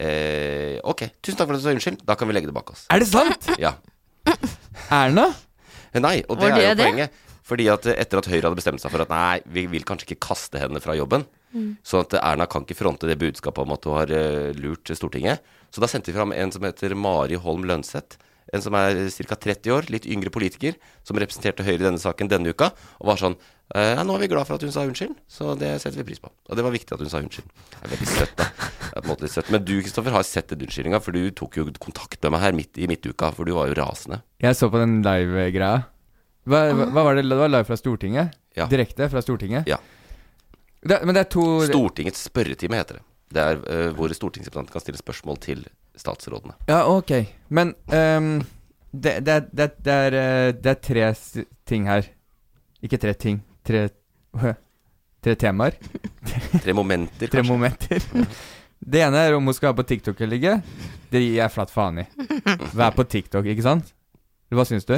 eh, 0.00 0.80
Ok, 0.82 1.04
tusen 1.22 1.38
takk 1.38 1.46
for 1.50 1.54
at 1.56 1.62
du 1.62 1.66
sa 1.68 1.74
unnskyld. 1.76 2.02
Da 2.08 2.16
kan 2.18 2.28
vi 2.28 2.34
legge 2.36 2.50
det 2.50 2.56
bak 2.56 2.72
oss. 2.74 2.86
Er 2.90 3.02
det 3.04 3.10
sant? 3.10 3.50
Ja. 3.62 3.76
Erna? 4.92 5.28
Eh, 5.92 6.00
Nei, 6.02 6.18
og 6.28 6.40
det 6.40 6.50
det 6.54 6.62
er 6.64 6.68
jo 6.72 6.78
det 6.80 6.86
poenget. 6.90 7.22
Fordi 7.46 7.68
at 7.70 7.86
eh, 7.86 8.00
etter 8.02 8.18
at 8.20 8.26
Høyre 8.30 8.48
hadde 8.48 8.58
bestemt 8.58 8.82
seg 8.82 8.90
for 8.90 9.04
at 9.04 9.12
nei, 9.12 9.36
vi 9.54 9.66
vil 9.70 9.84
kanskje 9.86 10.08
ikke 10.10 10.24
kaste 10.32 10.58
henne 10.58 10.80
fra 10.82 10.96
jobben, 10.98 11.22
sånn 11.86 12.02
at 12.02 12.16
Erna 12.18 12.48
kan 12.50 12.66
ikke 12.66 12.76
fronte 12.76 13.06
det 13.08 13.14
budskapet 13.20 13.62
om 13.62 13.70
at 13.76 13.86
hun 13.86 13.94
har 13.96 14.10
eh, 14.12 14.50
lurt 14.58 14.90
Stortinget. 14.98 15.44
Så 15.72 15.80
da 15.80 15.88
sendte 15.88 16.10
vi 16.10 16.16
fram 16.18 16.34
en 16.34 16.50
som 16.52 16.66
heter 16.66 16.92
Mari 16.98 17.38
Holm 17.40 17.64
Lønseth. 17.68 18.18
En 18.54 18.62
som 18.62 18.74
er 18.78 18.98
ca. 19.26 19.38
30 19.42 19.72
år, 19.74 19.88
litt 19.90 20.06
yngre 20.06 20.30
politiker, 20.30 20.76
som 21.06 21.18
representerte 21.18 21.64
Høyre 21.66 21.80
i 21.80 21.86
denne 21.86 22.02
saken 22.02 22.30
denne 22.30 22.52
uka. 22.54 22.70
Og 23.00 23.10
var 23.10 23.18
sånn 23.18 23.34
eh, 23.74 23.96
Ja, 23.96 24.04
nå 24.06 24.14
er 24.14 24.22
vi 24.22 24.30
glad 24.30 24.46
for 24.46 24.58
at 24.58 24.62
hun 24.62 24.74
sa 24.74 24.84
unnskyld, 24.86 25.16
så 25.26 25.56
det 25.58 25.72
setter 25.82 25.98
vi 25.98 26.06
pris 26.12 26.22
på. 26.22 26.30
Og 26.30 26.58
det 26.58 26.66
var 26.66 26.74
viktig 26.74 26.94
at 26.94 27.02
hun 27.02 27.10
sa 27.10 27.22
unnskyld. 27.24 27.48
Det 27.72 27.82
er 27.82 27.92
veldig 27.96 28.10
søtt, 28.12 28.36
da. 28.38 28.46
Det 28.86 28.92
er 28.92 29.00
på 29.00 29.04
en 29.04 29.10
måte 29.10 29.26
litt 29.26 29.34
søtt. 29.34 29.50
Men 29.54 29.66
du, 29.66 29.74
Kristoffer, 29.82 30.14
har 30.14 30.28
sett 30.28 30.54
den 30.54 30.62
unnskyldninga, 30.68 31.02
for 31.02 31.16
du 31.16 31.34
tok 31.34 31.58
jo 31.58 31.66
kontakt 31.82 32.22
med 32.22 32.36
meg 32.36 32.44
her 32.46 32.56
midt 32.60 32.78
i 32.78 32.88
midtuka, 32.90 33.32
for 33.34 33.48
du 33.48 33.56
var 33.56 33.72
jo 33.72 33.76
rasende. 33.80 34.22
Jeg 34.44 34.58
så 34.58 34.70
på 34.70 34.80
den 34.82 35.00
live-greia. 35.06 35.82
Hva, 36.46 36.62
hva, 36.70 36.86
hva 36.94 37.06
var 37.08 37.18
det? 37.18 37.26
Det 37.26 37.40
var 37.40 37.50
live 37.50 37.66
fra 37.66 37.78
Stortinget? 37.80 38.38
Ja. 38.56 38.68
Direkte 38.70 39.10
fra 39.10 39.22
Stortinget? 39.24 39.66
Ja. 39.66 39.80
Det, 40.86 41.00
men 41.02 41.16
det 41.16 41.24
er 41.24 41.30
to 41.34 41.44
Stortingets 41.66 42.22
spørretime 42.28 42.78
heter 42.78 43.00
det. 43.00 43.06
Det 43.34 43.42
er 43.42 43.58
uh, 43.58 43.90
hvor 43.96 44.12
stortingsrepresentanten 44.14 44.70
kan 44.70 44.84
stille 44.84 45.00
spørsmål 45.00 45.40
til 45.42 45.64
statsrådene. 45.96 46.56
Ja, 46.68 46.84
ok. 46.90 47.12
Men 47.48 47.74
um, 47.92 48.40
det, 48.90 49.18
det, 49.26 49.40
det, 49.52 49.70
det, 49.84 49.92
er, 49.92 50.18
eh, 50.20 50.52
det 50.54 50.72
er 50.76 50.82
tre 50.82 51.08
ting 51.66 51.88
her. 51.88 52.08
Ikke 52.84 53.00
tre 53.00 53.14
ting. 53.18 53.42
Tre 53.66 53.88
Tre 55.26 55.34
temaer. 55.34 55.74
Tre 56.62 56.72
momenter, 56.76 57.26
Tre 57.26 57.42
momenter. 57.42 58.04
Det 58.78 59.00
ene 59.02 59.24
er 59.26 59.34
om 59.34 59.48
hun 59.48 59.54
skal 59.56 59.72
være 59.72 59.80
på 59.80 59.86
TikTok 59.90 60.20
eller 60.22 60.38
ikke. 60.38 60.52
Det 61.10 61.22
gir 61.22 61.38
jeg 61.40 61.50
flatt 61.50 61.72
faen 61.72 62.02
i. 62.02 62.04
Vær 62.76 62.92
på 62.94 63.06
TikTok, 63.10 63.48
ikke 63.50 63.64
sant? 63.64 63.90
Hva 64.54 64.66
syns 64.68 64.86
du? 64.86 64.94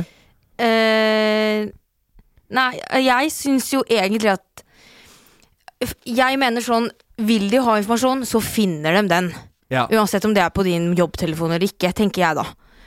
Uh, 0.60 1.70
nei, 2.52 2.70
jeg 3.06 3.32
syns 3.32 3.70
jo 3.72 3.84
egentlig 3.86 4.32
at 4.34 4.64
Jeg 6.10 6.34
mener 6.42 6.64
sånn 6.64 6.88
Vil 7.22 7.44
de 7.52 7.60
ha 7.62 7.76
informasjon, 7.78 8.24
så 8.26 8.42
finner 8.42 8.98
de 8.98 9.04
den. 9.08 9.30
Ja. 9.70 9.86
Uansett 9.92 10.24
om 10.24 10.32
det 10.34 10.42
er 10.42 10.50
på 10.54 10.64
din 10.64 10.94
jobbtelefon 10.96 11.52
eller 11.52 11.66
ikke, 11.68 11.92
tenker 11.92 12.22
jeg 12.24 12.36
da. 12.40 12.44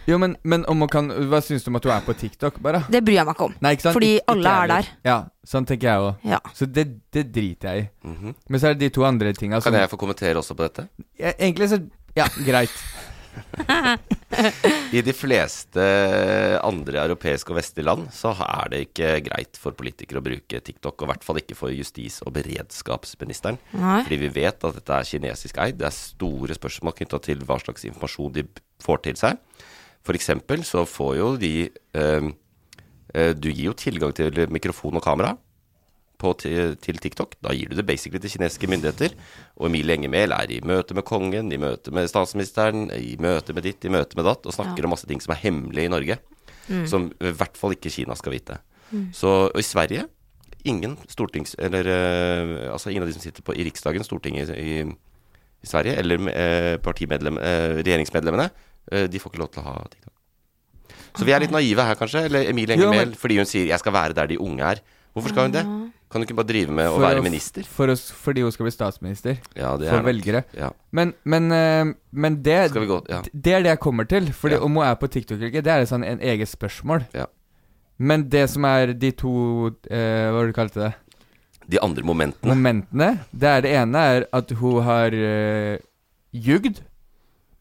Jo, 0.09 0.17
men, 0.17 0.31
men 0.43 0.63
om 0.65 0.81
kan 0.89 1.11
Hva 1.29 1.37
syns 1.45 1.61
du 1.63 1.69
om 1.69 1.75
at 1.77 1.83
du 1.85 1.91
er 1.93 2.01
på 2.01 2.15
TikTok, 2.17 2.55
bare? 2.59 2.79
Det 2.89 3.03
bryr 3.05 3.19
jeg 3.19 3.25
meg 3.27 3.35
ikke 3.35 3.45
om. 3.45 3.53
Nei, 3.61 3.75
ikke 3.75 3.85
sant? 3.85 3.93
Fordi 3.99 4.09
Ik- 4.15 4.21
ikke 4.23 4.33
alle 4.33 4.49
er 4.49 4.61
heller. 4.63 4.87
der. 4.89 5.09
Ja, 5.11 5.17
sånn 5.45 5.67
tenker 5.69 5.87
jeg 5.91 6.07
òg. 6.07 6.15
Ja. 6.31 6.39
Så 6.57 6.65
det, 6.65 6.87
det 7.13 7.27
driter 7.35 7.75
jeg 7.75 7.83
i. 7.83 8.07
Mhm. 8.09 8.33
Men 8.49 8.59
så 8.59 8.71
er 8.71 8.73
det 8.73 8.79
de 8.87 8.89
to 8.97 9.05
andre 9.05 9.33
tinga 9.37 9.61
som 9.61 9.69
Kan 9.71 9.79
jeg 9.79 9.89
få 9.93 9.97
kommentere 10.01 10.41
også 10.41 10.55
på 10.57 10.65
dette? 10.65 10.87
Ja, 11.19 11.33
Egentlig 11.37 11.69
så 11.69 11.81
Ja, 12.17 12.25
greit. 12.45 12.73
I 14.95 15.01
de 15.03 15.13
fleste 15.15 15.83
andre 16.63 17.01
europeiske 17.03 17.53
og 17.53 17.59
vestlige 17.59 17.87
land 17.87 18.07
så 18.15 18.33
er 18.45 18.71
det 18.71 18.81
ikke 18.87 19.11
greit 19.27 19.59
for 19.59 19.75
politikere 19.77 20.21
å 20.21 20.25
bruke 20.25 20.61
TikTok, 20.63 20.95
og 20.97 21.07
i 21.07 21.11
hvert 21.11 21.27
fall 21.27 21.41
ikke 21.41 21.57
for 21.57 21.73
justis- 21.75 22.21
og 22.25 22.33
beredskapsministeren. 22.37 23.59
Nei. 23.75 23.99
Fordi 24.07 24.21
vi 24.23 24.31
vet 24.41 24.67
at 24.67 24.79
dette 24.79 24.97
er 24.97 25.09
kinesisk 25.11 25.61
eid. 25.63 25.79
Det 25.81 25.87
er 25.89 25.95
store 25.95 26.57
spørsmål 26.57 26.97
knytta 26.97 27.21
til 27.27 27.45
hva 27.47 27.59
slags 27.61 27.87
informasjon 27.89 28.35
de 28.39 28.47
får 28.83 29.05
til 29.07 29.19
seg. 29.19 29.39
Eksempel 30.11 30.65
så 30.67 30.81
får 30.89 31.13
jo 31.19 31.27
de 31.39 31.53
eh, 31.69 32.25
eh, 33.13 33.33
Du 33.37 33.47
gir 33.51 33.67
jo 33.69 33.77
tilgang 33.77 34.11
til 34.17 34.47
mikrofon 34.51 34.97
og 34.97 35.05
kamera 35.05 35.35
på, 36.21 36.31
til, 36.41 36.75
til 36.81 36.99
TikTok. 37.01 37.35
Da 37.43 37.53
gir 37.57 37.71
du 37.71 37.75
det 37.79 37.85
basically 37.87 38.21
til 38.21 38.35
kinesiske 38.35 38.69
myndigheter. 38.69 39.15
Og 39.57 39.67
Emilie 39.69 39.97
Engemel 39.97 40.35
er 40.37 40.53
i 40.53 40.61
møte 40.65 40.97
med 40.97 41.05
kongen, 41.07 41.51
i 41.51 41.59
møte 41.61 41.93
med 41.95 42.09
statsministeren, 42.11 42.87
i 42.95 43.15
møte 43.21 43.55
med 43.57 43.65
ditt, 43.67 43.85
i 43.85 43.93
møte 43.93 44.19
med 44.19 44.29
datt, 44.29 44.45
og 44.45 44.55
snakker 44.55 44.85
om 44.85 44.93
masse 44.95 45.09
ting 45.09 45.21
som 45.23 45.33
er 45.35 45.41
hemmelige 45.43 45.89
i 45.89 45.93
Norge. 45.93 46.19
Som 46.87 47.09
i 47.19 47.33
hvert 47.35 47.57
fall 47.59 47.73
ikke 47.75 47.91
Kina 47.91 48.15
skal 48.15 48.37
vite. 48.37 48.61
Så, 49.15 49.29
og 49.49 49.59
i 49.59 49.65
Sverige 49.65 50.05
ingen 50.67 50.97
stortings... 51.09 51.55
Eller 51.59 51.87
eh, 51.89 52.71
altså 52.71 52.91
ingen 52.91 53.05
av 53.05 53.09
de 53.09 53.15
som 53.15 53.23
sitter 53.23 53.45
på, 53.45 53.55
i 53.57 53.65
Riksdagen, 53.65 54.03
Stortinget 54.05 54.51
i, 54.53 54.81
i 54.85 55.67
Sverige, 55.67 55.95
eller 56.01 56.21
eh, 56.29 56.75
eh, 56.77 57.77
regjeringsmedlemmene, 57.81 58.49
eh, 58.91 59.07
de 59.09 59.21
får 59.21 59.33
ikke 59.33 59.41
lov 59.41 59.51
til 59.55 59.63
å 59.63 59.69
ha 59.69 59.77
TikTok. 59.87 60.13
Så 61.17 61.27
vi 61.27 61.33
er 61.35 61.43
litt 61.43 61.51
naive 61.51 61.83
her, 61.83 61.97
kanskje. 61.99 62.25
Eller 62.29 62.47
Emilie 62.51 62.77
Jo, 62.79 62.91
Enger 62.91 63.05
men- 63.09 63.15
fordi 63.19 63.37
hun 63.41 63.45
sier 63.49 63.65
'jeg 63.67 63.79
skal 63.79 63.93
være 63.93 64.13
der 64.13 64.27
de 64.27 64.37
unge 64.39 64.63
er'. 64.63 64.79
Hvorfor 65.13 65.29
skal 65.29 65.43
hun 65.43 65.51
det? 65.51 65.65
Kan 66.11 66.21
du 66.21 66.27
ikke 66.27 66.35
bare 66.35 66.47
drive 66.49 66.69
med 66.75 66.89
å 66.89 66.95
For 66.97 67.05
være 67.05 67.19
å- 67.21 67.23
minister? 67.23 67.63
For 67.63 67.87
å, 67.87 67.95
fordi 67.95 68.41
hun 68.43 68.51
skal 68.51 68.65
bli 68.67 68.71
statsminister. 68.75 69.37
Ja, 69.55 69.77
det 69.77 69.87
For 69.87 69.95
er 69.97 70.01
nok- 70.01 70.09
velgere. 70.11 70.43
Ja. 70.57 70.71
Men, 70.91 71.13
men, 71.23 71.51
eh, 71.51 71.93
men 72.11 72.41
det 72.43 72.71
gå 72.73 72.97
Ja. 73.09 73.21
Det 73.33 73.53
er 73.53 73.63
det 73.63 73.69
jeg 73.71 73.79
kommer 73.79 74.07
til. 74.07 74.25
Fordi 74.33 74.59
om 74.61 74.75
hun 74.75 74.83
er 74.83 74.95
på 74.95 75.07
TikTok 75.09 75.37
eller 75.37 75.49
ikke, 75.51 75.63
det 75.63 75.71
er 75.71 75.85
sånn 75.85 76.03
en 76.05 76.19
eget 76.19 76.49
spørsmål. 76.49 77.07
Ja. 77.13 77.25
Men 77.97 78.27
det 78.29 78.49
som 78.49 78.65
er 78.65 78.93
de 78.93 79.11
to 79.11 79.67
eh, 79.89 80.27
Hva 80.31 80.33
var 80.33 80.45
det 80.47 80.53
du 80.53 80.59
kalte 80.59 80.73
det? 80.89 80.93
De 81.69 81.77
andre 81.79 82.03
momentene. 82.03 82.51
Momentene. 82.55 83.19
Det 83.31 83.47
er 83.47 83.61
det 83.61 83.71
ene 83.71 83.95
er 83.95 84.25
at 84.33 84.49
hun 84.59 84.81
har 84.83 85.13
uh, 85.13 85.77
ljugd 86.33 86.81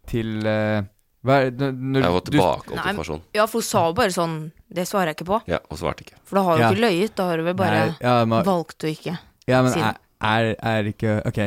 til 0.08 0.46
eh, 0.46 0.82
hva 1.24 1.36
er, 1.46 1.50
når, 1.50 1.72
når 1.76 2.00
Jeg 2.02 2.12
var 2.12 2.20
du- 2.20 2.30
tilbake 2.30 2.70
Nei, 2.74 2.76
informasjon. 2.94 3.22
Ja, 3.34 3.46
for 3.46 3.58
hun 3.60 3.62
sa 3.62 3.86
jo 3.86 3.92
bare 3.92 4.10
sånn 4.10 4.52
Det 4.72 4.84
svarer 4.86 5.06
jeg 5.10 5.16
ikke 5.18 5.26
på. 5.26 5.40
Ja, 5.48 5.58
og 5.70 5.78
svarte 5.78 6.04
ikke. 6.06 6.14
For 6.24 6.36
da 6.36 6.42
har 6.46 6.52
hun 6.56 6.60
Ja. 6.62 6.70
ikke 6.70 6.80
løyet. 6.86 7.14
Da 7.16 7.24
har 7.28 7.36
hun 7.36 7.44
vel 7.44 7.54
bare 7.54 7.86
Nei, 7.88 7.96
ja, 8.00 8.24
men, 8.24 8.44
valgt 8.44 8.78
å 8.84 8.88
ikke. 8.88 9.18
ja, 9.48 9.62
men 9.62 9.72
er, 9.74 9.96
er, 10.22 10.54
er 10.62 10.84
ikke 10.92 11.26
Ok. 11.26 11.40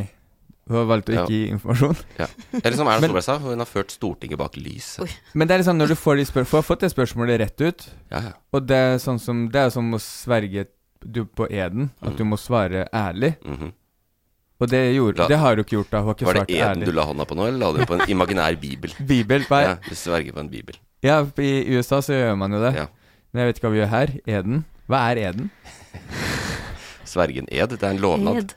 Hun 0.70 0.78
har 0.78 0.86
valgt 0.86 1.10
å 1.10 1.14
Ja. 1.14 1.24
ikke 1.26 1.30
gi 1.34 1.50
informasjon. 1.52 1.98
Ja. 2.20 2.28
Eller 2.64 2.78
som 2.78 2.88
Erna 2.88 3.02
Men- 3.02 3.10
Solberg 3.10 3.24
sa, 3.24 3.38
hun 3.40 3.58
har 3.58 3.66
ført 3.66 3.92
Stortinget 3.92 4.38
bak 4.38 4.54
lyset. 4.56 5.02
Oi. 5.02 5.10
Men 5.34 5.48
det 5.48 5.56
er 5.56 5.60
liksom 5.64 5.78
når 5.78 5.88
du 5.88 5.96
får 5.96 6.16
de 6.18 6.26
spør 6.26 6.46
får 6.46 6.64
fått 6.64 6.80
det 6.80 6.92
spørsmålet 6.96 7.40
rett 7.40 7.62
ut, 7.62 7.90
Ja, 8.12 8.20
ja. 8.22 8.32
og 8.54 8.68
det 8.68 8.76
er 8.78 8.96
sånn 8.98 9.20
som 9.20 9.50
Det 9.50 9.60
er 9.60 9.70
som 9.72 9.92
å 9.92 10.00
sverge 10.00 10.68
du 11.06 11.26
på 11.26 11.50
eden, 11.52 11.92
at 12.02 12.12
Mm. 12.14 12.18
du 12.18 12.24
må 12.24 12.38
svare 12.40 12.88
ærlig. 12.94 13.36
Mhm. 13.44 13.74
Og 14.62 14.70
det 14.70 14.82
gjorde 14.96 15.18
La- 15.24 15.28
Det 15.28 15.38
har 15.42 15.56
du 15.56 15.62
ikke 15.64 15.76
gjort 15.78 15.90
da. 15.92 15.98
Hun 16.00 16.08
har 16.08 16.14
ikke 16.16 16.26
Var 16.26 16.34
det 16.34 16.44
svart 16.58 16.70
ærlig. 16.78 16.86
du 16.86 16.92
la 16.92 17.04
hånda 17.10 17.26
på 17.26 17.36
nå, 17.36 17.48
eller 17.48 17.60
la 17.60 17.72
du 17.74 17.86
på 17.90 17.94
en 18.00 18.10
imaginær 18.16 18.56
bibel? 18.62 18.94
Bibel. 19.08 19.46
bare. 19.50 19.64
Ja, 19.64 19.76
du 19.90 19.96
sverger 19.96 20.32
på 20.34 20.40
en 20.40 20.50
bibel. 20.50 20.78
ja, 21.04 21.22
i 21.38 21.76
USA 21.76 22.00
så 22.02 22.14
gjør 22.14 22.36
man 22.38 22.52
jo 22.54 22.62
det. 22.64 22.76
Ja. 22.76 22.86
Men 23.34 23.42
jeg 23.44 23.48
vet 23.50 23.58
ikke 23.60 23.68
hva 23.68 23.74
vi 23.74 23.80
gjør 23.82 23.92
her. 23.96 24.14
Eden. 24.28 24.66
Hva 24.88 25.00
er 25.12 25.18
eden? 25.30 25.50
Sverge 27.14 27.40
en 27.44 27.48
ed, 27.52 27.68
det 27.76 27.84
er 27.84 27.90
en 27.96 28.02
lovnad. 28.02 28.38
Ed. 28.44 28.54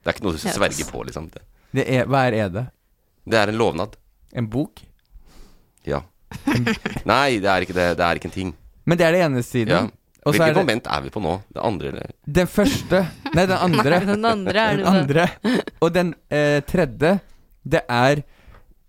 Det 0.00 0.08
er 0.08 0.14
ikke 0.16 0.24
noe 0.24 0.32
du 0.36 0.38
skal 0.40 0.54
vet 0.62 0.74
sverger 0.74 0.90
på, 0.92 1.02
liksom. 1.08 1.28
Det, 1.34 1.42
Det 1.76 1.84
er, 1.98 2.06
hva 2.10 2.22
er 2.30 2.36
ede? 2.46 2.66
det 3.30 3.38
er 3.38 3.48
en 3.52 3.58
lovnad. 3.60 3.96
En 4.32 4.46
bok? 4.50 4.80
Ja. 5.86 6.00
Nei, 7.10 7.38
det 7.42 7.50
er 7.50 7.66
ikke 7.66 7.74
det. 7.76 7.88
Det 7.98 8.06
er 8.06 8.18
ikke 8.18 8.30
en 8.30 8.34
ting. 8.38 8.54
Men 8.86 8.98
det 8.98 9.06
er 9.06 9.12
det 9.12 9.20
ene 9.26 9.42
siden. 9.42 9.68
Ja. 9.68 9.82
Og 10.26 10.34
er 10.34 10.36
Hvilket 10.36 10.54
det 10.54 10.60
moment 10.60 10.88
er 10.92 11.00
vi 11.06 11.10
på 11.14 11.20
nå? 11.24 11.34
Det 11.54 11.62
andre, 11.64 11.88
eller? 11.94 12.10
den 12.26 12.46
første 12.50 12.98
Nei, 13.34 13.44
den 13.46 13.56
andre. 13.56 14.00
Den 14.10 14.24
andre 14.28 14.64
er 14.66 14.76
Den 14.76 14.86
andre. 14.86 15.28
Og 15.80 15.94
den 15.94 16.14
eh, 16.30 16.58
tredje, 16.68 17.12
det 17.64 17.80
er 17.88 18.20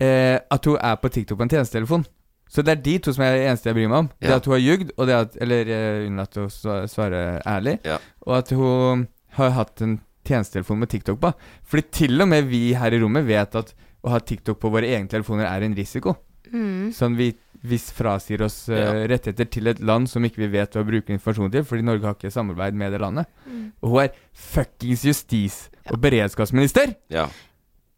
eh, 0.01 0.39
at 0.51 0.65
hun 0.67 0.77
er 0.81 0.97
på 0.99 1.11
TikTok 1.13 1.37
på 1.39 1.45
en 1.47 1.53
tjenestetelefon. 1.53 2.03
Så 2.51 2.65
det 2.67 2.73
er 2.73 2.81
de 2.83 2.97
to 2.99 3.13
som 3.15 3.23
er 3.23 3.37
det 3.37 3.43
eneste 3.47 3.69
jeg 3.69 3.77
bryr 3.77 3.87
meg 3.87 3.97
om. 4.03 4.09
Det 4.19 4.27
Ja. 4.27 4.35
at 4.41 4.45
hun 4.49 4.53
har 4.57 4.63
ljugd, 4.65 4.89
og 4.97 5.07
det 5.07 5.15
at 5.15 5.37
Eller 5.39 5.69
uh, 5.71 6.07
unnlatt 6.09 6.35
å 6.41 6.47
svare 6.51 7.21
ærlig. 7.47 7.77
Ja. 7.87 7.99
Og 8.27 8.33
at 8.41 8.49
hun 8.51 9.05
har 9.37 9.53
hatt 9.55 9.81
en 9.85 10.01
tjenestetelefon 10.27 10.79
med 10.83 10.89
TikTok 10.91 11.21
på. 11.21 11.31
Fordi 11.63 11.85
til 11.95 12.21
og 12.21 12.27
med 12.27 12.49
vi 12.51 12.73
her 12.75 12.91
i 12.91 12.99
rommet 12.99 13.23
vet 13.29 13.55
at 13.55 13.71
å 14.03 14.09
ha 14.11 14.19
TikTok 14.19 14.59
på 14.59 14.71
våre 14.73 14.89
egne 14.89 15.07
telefoner 15.07 15.47
er 15.47 15.63
en 15.63 15.77
risiko. 15.77 16.17
Mm. 16.51 16.91
Sånn 16.91 17.15
vi, 17.15 17.29
vi 17.61 17.77
frasier 17.77 18.41
oss 18.41 18.63
uh, 18.69 18.75
rettigheter 19.09 19.45
til 19.53 19.67
et 19.69 19.79
land 19.85 20.09
som 20.09 20.23
ikke 20.25 20.41
vi 20.41 20.47
vet 20.55 20.73
hva 20.73 20.81
bruker 20.87 21.13
informasjon 21.13 21.51
til, 21.53 21.63
fordi 21.67 21.85
Norge 21.85 22.07
har 22.07 22.15
ikke 22.17 22.31
samarbeid 22.33 22.73
med 22.77 22.91
det 22.95 23.01
landet. 23.03 23.29
Mm. 23.45 23.67
Og 23.83 23.89
hun 23.93 24.03
er 24.05 24.15
fuckings 24.33 25.03
justis- 25.05 25.67
og 25.91 25.99
beredskapsminister! 26.01 26.95
Ja. 27.13 27.27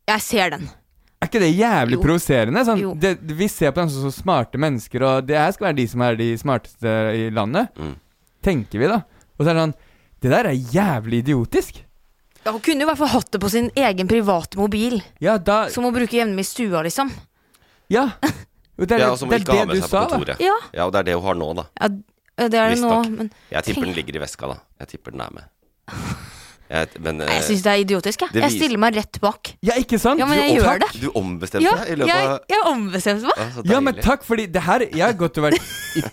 Jeg 0.10 0.22
ser 0.26 0.50
den. 0.58 0.68
Er 1.24 1.30
ikke 1.30 1.40
det 1.40 1.54
jævlig 1.56 1.96
Jo. 1.96 2.02
provoserende? 2.04 2.66
Sånn, 2.68 2.82
Jo. 2.84 2.94
det, 3.00 3.14
vi 3.24 3.48
ser 3.48 3.72
på 3.72 3.80
dem 3.80 3.90
som 3.94 4.04
så 4.04 4.12
smarte 4.12 4.60
mennesker, 4.60 5.04
og 5.08 5.28
det 5.30 5.38
her 5.40 5.52
skal 5.56 5.70
være 5.70 5.78
de 5.80 5.88
som 5.88 6.02
er 6.04 6.18
de 6.20 6.28
smarteste 6.38 6.96
i 7.16 7.30
landet. 7.32 7.72
Mm. 7.80 7.94
Tenker 8.44 8.80
vi, 8.84 8.90
da. 8.92 9.00
Og 9.40 9.46
så 9.46 9.50
er 9.50 9.54
det 9.56 9.64
sånn 9.64 9.76
Det 10.24 10.32
der 10.32 10.48
er 10.48 10.60
jævlig 10.76 11.18
idiotisk. 11.24 11.80
Ja, 12.46 12.52
hun 12.52 12.60
kunne 12.64 12.84
i 12.84 12.88
hvert 12.88 13.00
fall 13.00 13.12
hatt 13.12 13.32
det 13.32 13.40
på 13.40 13.50
sin 13.52 13.70
egen 13.76 14.08
private 14.08 14.58
mobil. 14.60 15.02
Ja, 15.24 15.38
da 15.38 15.70
Som 15.72 15.84
hun 15.88 15.94
bruker 15.96 16.18
jevnlig 16.20 16.44
i 16.44 16.48
stua, 16.48 16.82
liksom. 16.84 17.12
Ja. 17.92 18.10
Og 18.80 18.88
det 18.88 18.96
er, 18.98 19.00
ja, 19.06 19.12
og 19.14 19.20
som 19.22 19.30
det, 19.30 19.42
ikke 19.44 19.54
er 19.54 19.58
har 19.64 19.66
med 19.70 19.82
seg 19.84 19.90
sa, 19.90 20.04
på 20.06 20.16
kontoret. 20.18 20.40
Ja, 20.42 20.56
Ja, 20.74 20.86
og 20.88 20.92
det 20.94 21.00
er 21.04 21.04
det 21.12 21.16
hun 21.20 21.24
har 21.30 21.36
nå, 21.36 21.54
da. 21.62 21.66
ja 21.82 22.48
det 22.50 22.58
er 22.58 22.70
det 22.74 22.80
nå, 22.82 22.94
men 23.14 23.28
Jeg 23.52 23.64
tipper 23.64 23.86
den 23.86 23.94
ligger 23.94 24.16
i 24.18 24.22
veska, 24.24 24.48
da. 24.50 24.56
Jeg 24.82 24.88
tipper 24.96 25.12
den 25.14 25.22
er 25.22 25.34
med. 25.36 25.44
Jeg, 26.74 26.88
men 27.06 27.20
Nei, 27.20 27.26
jeg 27.28 27.38
eh, 27.38 27.44
syns 27.46 27.62
det 27.62 27.70
er 27.70 27.82
idiotisk, 27.84 28.22
jeg. 28.24 28.34
Jeg 28.42 28.54
stiller 28.56 28.80
meg 28.82 28.96
rett 28.98 29.18
bak. 29.22 29.50
Ja, 29.62 29.76
ikke 29.78 30.00
sant? 30.02 30.18
Ja, 30.18 30.26
men 30.26 30.40
jeg 30.40 30.56
Du- 30.56 30.64
gjør 30.64 30.80
det. 30.82 30.88
du 31.04 31.10
ombestemte 31.20 31.68
Ja, 31.68 31.74
deg 31.78 31.92
i 31.92 31.98
løpet 32.00 32.10
jeg, 32.10 32.30
av 32.32 32.40
jeg 32.50 32.62
ombestemte 32.72 33.28
meg. 33.28 33.38
Ja, 33.38 33.64
Ja, 33.74 33.80
men 33.84 34.00
takk, 34.02 34.24
fordi 34.26 34.46
det 34.50 34.62
her 34.64 34.80
Jeg 34.88 35.04
har 35.04 35.14
godt 35.14 35.38
vært 35.44 35.60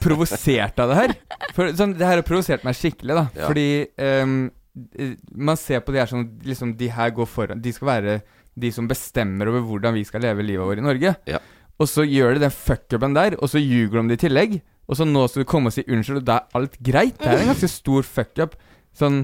provosert 0.02 0.78
av 0.84 0.90
det 0.92 0.96
her. 0.98 1.14
For 1.56 1.72
sånn, 1.72 1.94
Det 1.96 2.04
her 2.06 2.16
har 2.20 2.26
provosert 2.26 2.66
meg 2.66 2.76
skikkelig, 2.76 3.14
da. 3.16 3.24
Ja. 3.38 3.46
Fordi 3.48 3.86
ehm, 3.96 4.50
eh, 4.98 5.14
man 5.32 5.56
ser 5.56 5.80
på 5.80 5.92
de 5.94 5.98
her 6.02 6.06
som 6.10 6.26
liksom 6.44 6.76
De 6.76 6.88
her 6.92 7.10
går 7.10 7.26
foran 7.30 7.62
De 7.62 7.72
skal 7.72 7.86
være 7.94 8.20
de 8.60 8.70
som 8.74 8.86
bestemmer 8.90 9.48
over 9.48 9.62
hvordan 9.64 9.94
vi 9.94 10.04
skal 10.04 10.20
leve 10.20 10.42
livet 10.44 10.66
vårt 10.66 10.82
i 10.82 10.84
Norge. 10.84 11.14
Ja. 11.30 11.38
Og 11.80 11.88
så 11.88 12.04
gjør 12.04 12.34
de 12.36 12.42
den 12.44 12.52
fuckupen 12.52 13.14
der, 13.16 13.36
og 13.40 13.48
så 13.48 13.58
ljuger 13.62 14.02
de 14.02 14.08
det 14.12 14.18
i 14.20 14.28
tillegg. 14.28 14.58
Og 14.90 14.98
så 14.98 15.06
nå 15.08 15.22
skal 15.30 15.44
du 15.44 15.48
komme 15.48 15.70
og 15.70 15.72
si 15.76 15.84
unnskyld, 15.86 16.18
og 16.20 16.24
da 16.28 16.40
er 16.42 16.58
alt 16.58 16.74
greit. 16.82 17.16
Det 17.18 17.26
er 17.30 17.38
en 17.44 17.52
ganske 17.54 17.70
stor 17.72 18.02
fuckup. 18.04 18.56
Sånn, 18.98 19.22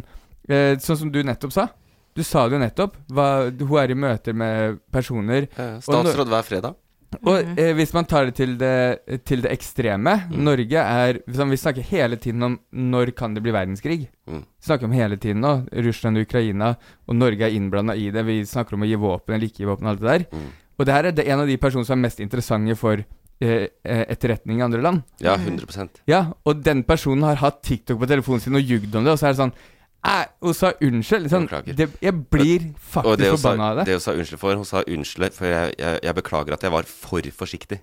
eh, 0.49 0.77
sånn 0.81 0.97
som 0.97 1.11
du 1.13 1.23
nettopp 1.27 1.53
sa. 1.53 1.67
Du 2.17 2.23
sa 2.25 2.47
det 2.49 2.57
jo 2.57 2.63
nettopp. 2.65 2.95
Hva, 3.13 3.51
hun 3.53 3.79
er 3.83 3.91
i 3.93 3.95
møter 3.95 4.33
med 4.35 4.79
personer 4.91 5.49
Eh, 5.59 5.79
Statsråd 5.85 6.29
hver 6.33 6.43
fredag. 6.47 6.75
og 7.27 7.45
Mhm. 7.45 7.59
eh, 7.59 7.73
hvis 7.75 7.93
man 7.95 8.05
tar 8.05 8.27
det 8.27 8.35
til 8.37 8.57
det, 8.57 9.25
til 9.25 9.41
det 9.43 9.51
ekstreme 9.53 10.29
Mm. 10.31 10.39
Norge 10.45 10.75
er 10.81 11.21
sånn, 11.33 11.51
Vi 11.51 11.57
snakker 11.57 11.83
hele 11.83 12.17
tiden 12.17 12.43
om 12.43 12.59
når 12.73 13.15
kan 13.15 13.35
det 13.35 13.43
bli 13.43 13.53
verdenskrig. 13.53 14.09
Mm. 14.29 14.41
Vi 14.45 14.67
snakker 14.67 14.85
om 14.85 14.93
hele 14.93 15.17
tiden 15.17 15.41
nå. 15.41 15.69
Russland 15.85 16.17
og 16.17 16.27
Ukraina, 16.27 16.77
og 17.09 17.15
Norge 17.17 17.43
er 17.43 17.51
innblanda 17.51 17.95
i 17.97 18.11
det. 18.11 18.25
Vi 18.25 18.43
snakker 18.45 18.75
om 18.75 18.83
å 18.83 18.87
gi 18.89 18.97
våpen 18.97 19.35
eller 19.35 19.47
ikke 19.47 19.59
gi 19.59 19.65
våpen 19.67 19.87
og 19.87 19.91
alt 19.91 20.01
det 20.01 20.31
der. 20.31 20.39
Mm. 20.39 20.53
Og 20.77 20.87
det 20.87 20.97
her 20.97 21.09
er 21.09 21.17
det 21.17 21.27
en 21.29 21.43
av 21.43 21.49
de 21.49 21.57
personene 21.61 21.89
som 21.89 21.97
er 21.97 22.05
mest 22.05 22.21
interessante 22.21 22.77
for 22.79 23.01
eh, 23.01 23.69
eh, 23.85 24.05
etterretning 24.13 24.61
i 24.61 24.67
andre 24.67 24.83
land. 24.85 25.03
Ja, 25.25 25.37
100% 25.37 26.03
Ja, 26.11 26.27
og 26.45 26.63
den 26.65 26.85
personen 26.89 27.25
har 27.27 27.41
hatt 27.41 27.63
TikTok 27.65 28.03
på 28.03 28.11
telefonen 28.11 28.45
sin 28.45 28.59
og 28.59 28.65
ljugd 28.65 28.95
om 28.95 29.07
det, 29.07 29.15
og 29.15 29.21
så 29.21 29.31
er 29.31 29.37
det 29.37 29.43
sånn 29.45 29.57
Hun 30.07 30.55
sa 30.55 30.71
unnskyld. 30.87 31.29
Sånn, 31.33 31.49
det, 31.67 31.89
jeg 32.05 32.15
blir 32.31 32.69
faktisk 32.79 33.41
forbanna 33.41 33.73
av 33.73 33.81
det. 33.81 33.89
det 33.89 33.97
hun 33.97 34.05
sa 34.05 34.15
unnskyld 34.15 34.43
for 34.43 34.61
Hun 34.61 34.69
sa 34.69 34.85
unnskyld 34.87 35.35
for 35.35 35.51
jeg, 35.51 35.73
jeg, 35.81 36.03
jeg 36.07 36.19
beklager 36.21 36.55
at 36.55 36.63
jeg 36.63 36.75
var 36.77 36.87
for 36.87 37.33
forsiktig. 37.41 37.81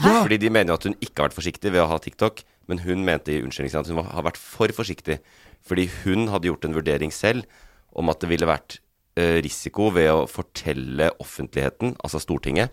Ja. 0.00 0.22
Fordi 0.24 0.40
de 0.40 0.50
mener 0.50 0.72
jo 0.72 0.80
at 0.80 0.88
hun 0.88 0.96
ikke 0.98 1.20
har 1.20 1.28
vært 1.28 1.38
forsiktig 1.38 1.70
ved 1.70 1.84
å 1.84 1.90
ha 1.90 1.98
TikTok, 2.02 2.42
men 2.70 2.80
hun 2.82 3.04
mente 3.06 3.34
i 3.34 3.42
unnskyldningen 3.44 3.84
at 3.84 3.92
hun 3.92 4.00
har 4.08 4.26
vært 4.26 4.40
for 4.40 4.72
forsiktig. 4.74 5.20
Fordi 5.62 5.86
hun 6.02 6.26
hadde 6.32 6.48
gjort 6.50 6.66
en 6.66 6.74
vurdering 6.74 7.12
selv 7.14 7.46
om 7.94 8.10
at 8.10 8.22
det 8.22 8.30
ville 8.32 8.48
vært 8.48 8.80
risiko 9.16 9.90
ved 9.92 10.10
å 10.12 10.26
fortelle 10.30 11.10
offentligheten, 11.20 11.96
altså 12.02 12.20
Stortinget, 12.22 12.70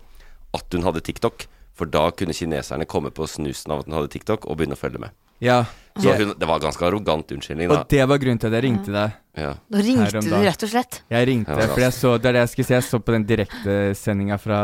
at 0.56 0.76
hun 0.76 0.82
hadde 0.86 1.02
TikTok. 1.04 1.46
For 1.76 1.88
da 1.88 2.10
kunne 2.12 2.34
kineserne 2.36 2.84
komme 2.88 3.08
på 3.14 3.24
snusen 3.28 3.72
av 3.72 3.80
at 3.82 3.86
hun 3.88 3.94
hadde 3.96 4.10
TikTok, 4.12 4.44
og 4.48 4.58
begynne 4.60 4.76
å 4.76 4.80
følge 4.80 5.00
med. 5.00 5.14
Ja. 5.40 5.62
Så 5.96 6.12
hun, 6.12 6.34
det 6.36 6.46
var 6.48 6.60
ganske 6.60 6.84
arrogant 6.84 7.30
unnskyldning, 7.32 7.70
da. 7.70 7.78
Og 7.80 7.88
det 7.88 8.04
var 8.08 8.20
grunnen 8.20 8.38
til 8.40 8.50
at 8.50 8.56
jeg 8.58 8.64
ringte 8.66 8.92
deg. 8.92 9.14
Ja. 9.40 9.52
Da 9.72 9.80
ringte 9.86 10.20
du 10.20 10.34
rett 10.44 10.64
og 10.66 10.70
slett. 10.72 10.98
Jeg 11.08 11.28
ringte, 11.30 11.56
Ja, 11.56 11.68
fordi 11.70 11.86
jeg 11.86 11.96
så 11.96 12.12
det 12.20 12.28
er 12.28 12.36
det 12.36 12.42
jeg 12.44 12.50
skulle 12.52 12.68
si. 12.68 12.74
Jeg 12.76 12.86
så 12.90 13.00
på 13.00 13.14
den 13.16 13.24
direktesendinga 13.30 14.36
fra 14.42 14.58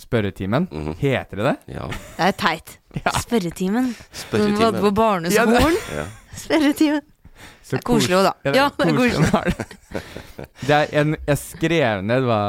spørretimen. 0.00 0.68
Mhm. 0.72 0.96
Heter 1.02 1.36
det 1.42 1.44
det? 1.50 1.56
ja. 1.76 1.86
Det 2.16 2.28
er 2.30 2.36
teit. 2.40 2.78
Spørretimen. 3.20 3.92
Spørretimen. 4.12 4.56
Som 4.56 4.72
var 4.72 4.80
på 4.80 4.94
barneskolen. 4.96 5.78
Ja. 5.96 6.06
Spørretimen. 6.46 7.04
Så 7.62 7.76
Det 7.76 7.80
er 7.80 7.86
koselig 7.88 8.16
òg, 8.18 8.24
da. 8.28 8.52
Ja, 8.56 8.68
det 8.76 8.86
er 8.88 8.96
koselig. 8.96 9.32
var 9.32 9.44
det. 9.50 10.02
det 10.68 10.76
er 10.78 10.94
en, 11.00 11.16
jeg 11.26 11.38
skrev 11.38 12.02
ned 12.04 12.22
hva 12.28 12.40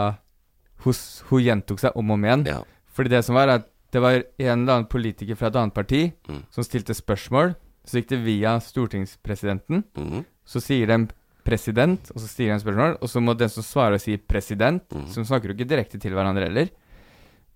hun, 0.84 0.94
hun 1.30 1.44
gjentok 1.46 1.80
seg 1.80 1.96
om 1.96 2.10
og 2.12 2.18
om 2.20 2.26
igjen. 2.28 2.46
ja. 2.50 2.62
Fordi 2.94 3.10
det 3.10 3.24
som 3.26 3.34
var, 3.36 3.50
at 3.50 3.70
det 3.94 4.02
var 4.04 4.14
en 4.20 4.24
eller 4.64 4.74
annen 4.74 4.86
politiker 4.90 5.36
fra 5.38 5.48
et 5.50 5.56
annet 5.58 5.74
parti 5.74 6.02
Mm. 6.30 6.44
som 6.54 6.64
stilte 6.66 6.94
spørsmål. 6.94 7.56
Så 7.86 7.98
gikk 8.00 8.10
det 8.10 8.20
via 8.26 8.60
stortingspresidenten. 8.62 9.84
Mm. 9.98 10.24
Så 10.46 10.62
sier 10.64 10.88
de 10.88 11.08
president, 11.44 12.12
og 12.16 12.22
så 12.22 12.28
sier 12.30 12.54
de 12.54 12.60
spørsmål, 12.64 12.98
og 13.02 13.10
så 13.12 13.20
må 13.22 13.34
den 13.38 13.50
som 13.52 13.64
svarer, 13.66 14.00
si 14.00 14.16
president. 14.18 14.84
Mm. 14.94 15.08
Så 15.12 15.20
de 15.22 15.26
snakker 15.28 15.52
jo 15.52 15.56
ikke 15.58 15.68
direkte 15.70 16.00
til 16.00 16.14
hverandre 16.16 16.46
heller. 16.48 16.70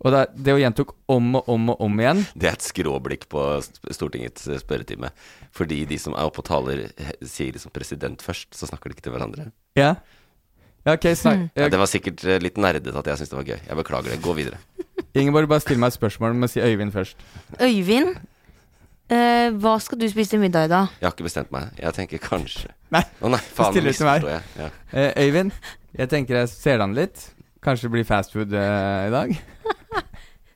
Og 0.05 0.11
det, 0.13 0.19
det 0.37 0.53
hun 0.53 0.61
gjentok 0.61 0.91
om 1.09 1.31
og 1.39 1.47
om 1.49 1.69
og 1.73 1.79
om 1.81 1.95
igjen 1.99 2.19
Det 2.37 2.45
er 2.51 2.53
et 2.59 2.61
skråblikk 2.67 3.23
på 3.31 3.41
Stortingets 3.89 4.45
eh, 4.47 4.59
spørretime. 4.61 5.09
Fordi 5.57 5.79
de 5.89 5.97
som 5.97 6.13
er 6.13 6.27
oppe 6.29 6.43
og 6.43 6.45
taler, 6.45 6.83
sier 7.25 7.55
liksom 7.55 7.73
president 7.73 8.21
først, 8.21 8.51
så 8.53 8.69
snakker 8.69 8.89
de 8.91 8.97
ikke 8.97 9.07
til 9.07 9.15
hverandre. 9.15 9.47
Ja. 9.79 9.95
Ja, 10.85 10.93
ok, 10.93 11.09
snak, 11.19 11.35
Hmm. 11.41 11.49
Ja, 11.57 11.65
det 11.73 11.79
var 11.81 11.89
sikkert 11.89 12.21
eh, 12.23 12.37
litt 12.39 12.55
nerdete 12.61 12.93
at 12.95 13.07
jeg 13.09 13.17
syntes 13.19 13.33
det 13.33 13.39
var 13.41 13.47
gøy. 13.49 13.57
Jeg 13.67 13.77
beklager 13.81 14.13
det. 14.13 14.21
Gå 14.23 14.35
videre. 14.37 14.59
Ingeborg, 15.19 15.49
bare 15.49 15.59
still 15.65 15.81
meg 15.81 15.89
et 15.91 15.97
spørsmål. 15.97 16.35
men 16.37 16.47
si 16.47 16.61
Øyvind 16.61 16.93
først. 16.93 17.17
Øyvind, 17.59 18.13
eh, 19.09 19.49
hva 19.57 19.73
skal 19.83 19.99
du 19.99 20.05
spise 20.09 20.29
til 20.35 20.39
middag 20.45 20.69
i 20.69 20.71
dag? 20.71 20.93
Jeg 21.01 21.07
har 21.09 21.15
ikke 21.17 21.27
bestemt 21.27 21.51
meg. 21.51 21.73
Jeg 21.81 21.93
tenker 21.97 22.21
kanskje 22.23 22.69
Nei, 22.93 23.01
oh, 23.19 23.27
nei, 23.33 23.39
faen, 23.51 23.73
stiller 23.73 23.91
til 23.97 24.05
meg. 24.07 24.23
jeg. 24.29 24.41
Ja. 24.61 24.69
Eh, 24.93 25.25
Øyvind, 25.25 25.51
jeg 25.97 26.09
tenker 26.13 26.37
jeg 26.43 26.49
ser 26.53 26.79
an 26.85 26.93
litt. 26.95 27.33
Kanskje 27.65 27.89
det 27.89 27.91
blir 27.97 28.05
fast 28.07 28.31
food 28.31 28.53
eh, 28.55 29.07
i 29.09 29.11
dag. 29.11 29.33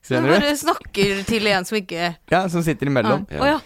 Skjønner 0.02 0.32
du? 0.34 0.40
bare 0.40 0.56
snakker 0.58 1.24
til 1.28 1.46
en 1.46 1.64
som 1.64 1.78
ikke 1.78 2.16
Ja, 2.30 2.46
som 2.48 2.62
sitter 2.62 2.86
imellom. 2.90 3.26
Å 3.30 3.46
ja. 3.52 3.60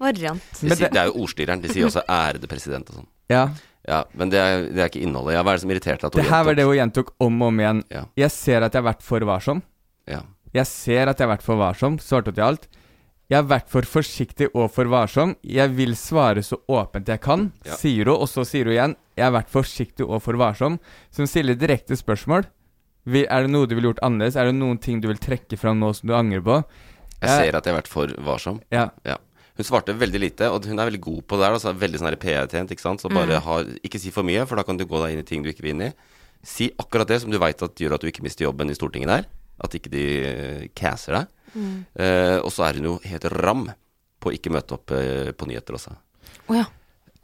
Variant. 0.00 0.42
De 0.60 0.68
det- 0.68 0.90
det 0.92 0.96
er 1.00 1.06
jo 1.06 1.22
ordstyreren. 1.24 1.60
De 1.62 1.68
sier 1.68 1.86
også 1.86 2.02
'ærede 2.06 2.46
president' 2.46 2.88
og 2.90 2.96
sånn. 2.96 3.06
Ja. 3.30 3.48
Ja, 3.86 4.04
men 4.14 4.30
det 4.30 4.38
er, 4.40 4.62
det 4.72 4.78
er 4.78 4.88
ikke 4.88 5.02
innholdet. 5.06 5.34
Ja, 5.34 5.42
hva 5.42 5.52
er 5.52 5.56
det 5.56 5.60
som 5.60 5.70
irriterte 5.70 6.02
hun 6.02 6.10
Det 6.10 6.24
her 6.30 6.44
var 6.44 6.54
det 6.54 6.64
hun 6.64 6.74
gjentok 6.76 7.08
om 7.20 7.42
og 7.42 7.48
om 7.48 7.58
igjen. 7.60 7.84
Ja. 7.90 8.04
Jeg 8.16 8.30
ser 8.30 8.62
at 8.62 8.72
jeg 8.72 8.82
har 8.82 8.94
vært 8.94 9.02
for 9.02 9.20
varsom. 9.20 9.62
Ja. 10.08 10.22
Jeg 10.54 10.66
ser 10.66 11.08
at 11.08 11.18
jeg 11.18 11.28
har 11.28 11.36
vært 11.36 11.42
for 11.42 11.56
varsom, 11.56 11.98
svarte 11.98 12.26
hun 12.26 12.34
til 12.34 12.44
alt. 12.44 12.66
Jeg 13.28 13.36
har 13.42 13.44
vært 13.60 13.68
for 13.68 13.82
forsiktig 13.82 14.48
og 14.54 14.70
for 14.72 14.84
varsom. 14.84 15.36
Jeg 15.42 15.70
vil 15.76 15.92
svare 15.94 16.42
så 16.42 16.56
åpent 16.68 17.06
jeg 17.06 17.20
kan, 17.20 17.52
Ja. 17.64 17.74
sier 17.76 18.04
hun, 18.04 18.16
og 18.20 18.28
så 18.28 18.44
sier 18.46 18.64
hun 18.64 18.72
igjen 18.74 18.96
jeg 19.16 19.24
har 19.24 19.32
vært 19.42 19.48
forsiktig 19.50 20.08
og 20.08 20.22
for 20.22 20.32
varsom. 20.34 20.78
Så 21.10 21.18
hun 21.18 21.26
stiller 21.26 21.54
direkte 21.54 21.94
spørsmål. 21.96 22.44
Vi- 23.06 23.26
Er 23.28 23.42
det 23.42 23.50
noe 23.50 23.66
du 23.66 23.74
ville 23.74 23.92
gjort 23.92 24.02
annerledes? 24.02 24.36
Er 24.36 24.46
det 24.46 24.54
noen 24.54 24.78
ting 24.80 25.00
du 25.00 25.08
vil 25.08 25.18
trekke 25.20 25.58
fram 25.58 25.78
nå 25.80 25.92
som 25.94 26.08
du 26.08 26.14
angrer 26.14 26.40
på? 26.42 26.64
Jeg 27.20 27.30
ser 27.30 27.56
at 27.56 27.64
jeg 27.64 27.72
har 27.74 27.80
vært 27.82 27.88
for 27.88 28.06
varsom. 28.24 28.60
Ja. 28.72 28.90
Ja. 29.04 29.16
Hun 29.56 29.64
svarte 29.64 29.94
veldig 29.96 30.18
lite, 30.20 30.48
og 30.50 30.64
hun 30.66 30.78
er 30.78 30.90
veldig 30.90 31.00
god 31.00 31.22
på 31.28 31.36
det 31.38 31.44
der. 31.46 31.54
Altså, 31.54 31.72
veldig 31.78 32.00
sånn 32.00 32.16
PR-tjent, 32.18 32.70
ikke 32.74 32.80
sant. 32.82 33.00
Så 33.00 33.08
bare 33.12 33.38
ha, 33.40 33.58
ikke 33.86 34.00
si 34.00 34.10
for 34.10 34.22
mye, 34.26 34.44
for 34.46 34.56
da 34.56 34.64
kan 34.66 34.76
du 34.76 34.84
gå 34.84 34.98
deg 35.04 35.12
inn 35.14 35.20
i 35.22 35.22
ting 35.28 35.42
du 35.44 35.48
ikke 35.52 35.62
vil 35.62 35.76
inn 35.76 35.86
i. 35.88 35.92
Si 36.42 36.70
akkurat 36.76 37.06
det 37.08 37.20
som 37.22 37.30
du 37.30 37.38
veit 37.38 37.56
gjør 37.58 37.94
at 37.94 38.00
du 38.02 38.08
ikke 38.10 38.22
mister 38.24 38.44
jobben 38.44 38.68
i 38.68 38.74
Stortinget 38.74 39.08
der. 39.08 39.24
At 39.62 39.70
ikke 39.78 39.90
de 39.92 40.04
eh, 40.26 40.68
casser 40.74 41.12
deg. 41.20 41.26
Uh, 41.54 42.42
og 42.42 42.50
så 42.50 42.66
er 42.66 42.74
hun 42.80 42.88
jo 42.88 42.98
helt 43.04 43.24
ram 43.30 43.68
på 44.20 44.28
å 44.28 44.34
ikke 44.34 44.50
møte 44.50 44.74
opp 44.74 44.90
uh, 44.90 45.30
på 45.38 45.46
nyheter 45.46 45.76
også. 45.78 45.94
Oh, 46.50 46.56
ja. 46.56 46.64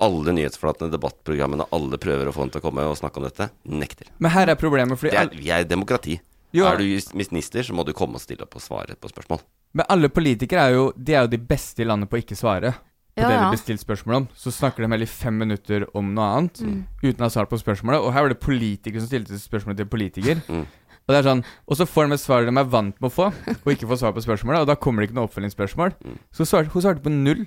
Alle 0.00 0.32
nyhetsflatene, 0.32 0.90
debattprogrammene, 0.94 1.66
alle 1.76 1.98
prøver 2.00 2.28
å 2.30 2.32
få 2.32 2.44
henne 2.46 2.54
til 2.54 2.62
å 2.62 2.64
komme 2.64 2.84
og 2.88 2.96
snakke 2.96 3.20
om 3.20 3.26
dette. 3.28 3.50
Nekter. 3.68 4.08
Men 4.18 4.32
her 4.32 4.48
er 4.48 4.56
problemet, 4.60 4.96
fordi 5.00 5.12
er, 5.20 5.28
vi 5.36 5.50
er 5.52 5.66
demokrati. 5.68 6.18
Jo. 6.56 6.64
Er 6.66 6.80
du 6.80 6.84
minister, 7.14 7.62
så 7.62 7.74
må 7.76 7.84
du 7.86 7.92
komme 7.94 8.16
og 8.18 8.22
stille 8.24 8.42
opp 8.42 8.56
og 8.58 8.62
svare 8.64 8.96
på 8.98 9.10
spørsmål. 9.12 9.42
Men 9.78 9.86
alle 9.92 10.08
politikere 10.10 10.64
er 10.66 10.72
jo 10.74 10.86
De 10.98 11.14
er 11.14 11.22
jo 11.22 11.30
de 11.30 11.38
beste 11.38 11.84
i 11.84 11.86
landet 11.86 12.10
på 12.10 12.16
å 12.18 12.22
ikke 12.24 12.34
svare 12.34 12.72
på 12.74 13.22
Ja, 13.22 13.28
det 13.28 13.36
de 13.36 13.50
blir 13.52 13.60
stilt 13.60 13.82
spørsmål 13.84 14.16
om. 14.16 14.26
Så 14.34 14.50
snakker 14.54 14.82
de 14.82 14.88
heller 14.90 15.06
i 15.06 15.10
fem 15.12 15.36
minutter 15.38 15.84
om 15.94 16.14
noe 16.14 16.26
annet 16.40 16.60
Mm. 16.64 16.86
uten 17.04 17.20
å 17.20 17.28
ha 17.28 17.30
svar 17.30 17.46
på 17.46 17.58
spørsmålet. 17.60 18.00
Og 18.02 18.12
her 18.14 18.22
var 18.22 18.28
det 18.32 18.40
politikere 18.40 19.00
som 19.02 19.06
stilte 19.10 19.38
spørsmål 19.38 19.76
til 19.76 19.86
politiker. 19.86 20.40
Mm. 20.48 20.66
Og 21.08 21.14
det 21.14 21.18
er 21.24 21.26
sånn 21.26 21.44
Og 21.66 21.76
så 21.78 21.86
får 21.90 22.06
de 22.06 22.14
et 22.14 22.20
svar 22.22 22.44
de 22.46 22.52
er 22.54 22.64
vant 22.70 22.94
med 23.00 23.08
å 23.10 23.14
få, 23.14 23.30
og 23.32 23.70
ikke 23.72 23.88
får 23.88 23.98
svar 23.98 24.12
på 24.14 24.22
spørsmålet. 24.22 24.60
Og 24.62 24.66
da 24.70 24.76
kommer 24.76 25.02
det 25.02 25.08
ikke 25.10 25.16
noe 25.18 25.26
oppfølgingsspørsmål. 25.30 25.94
Mm. 26.06 26.18
Så 26.34 26.46
svarte, 26.46 26.70
hun 26.70 26.82
svarte 26.82 27.02
på 27.02 27.10
null. 27.10 27.46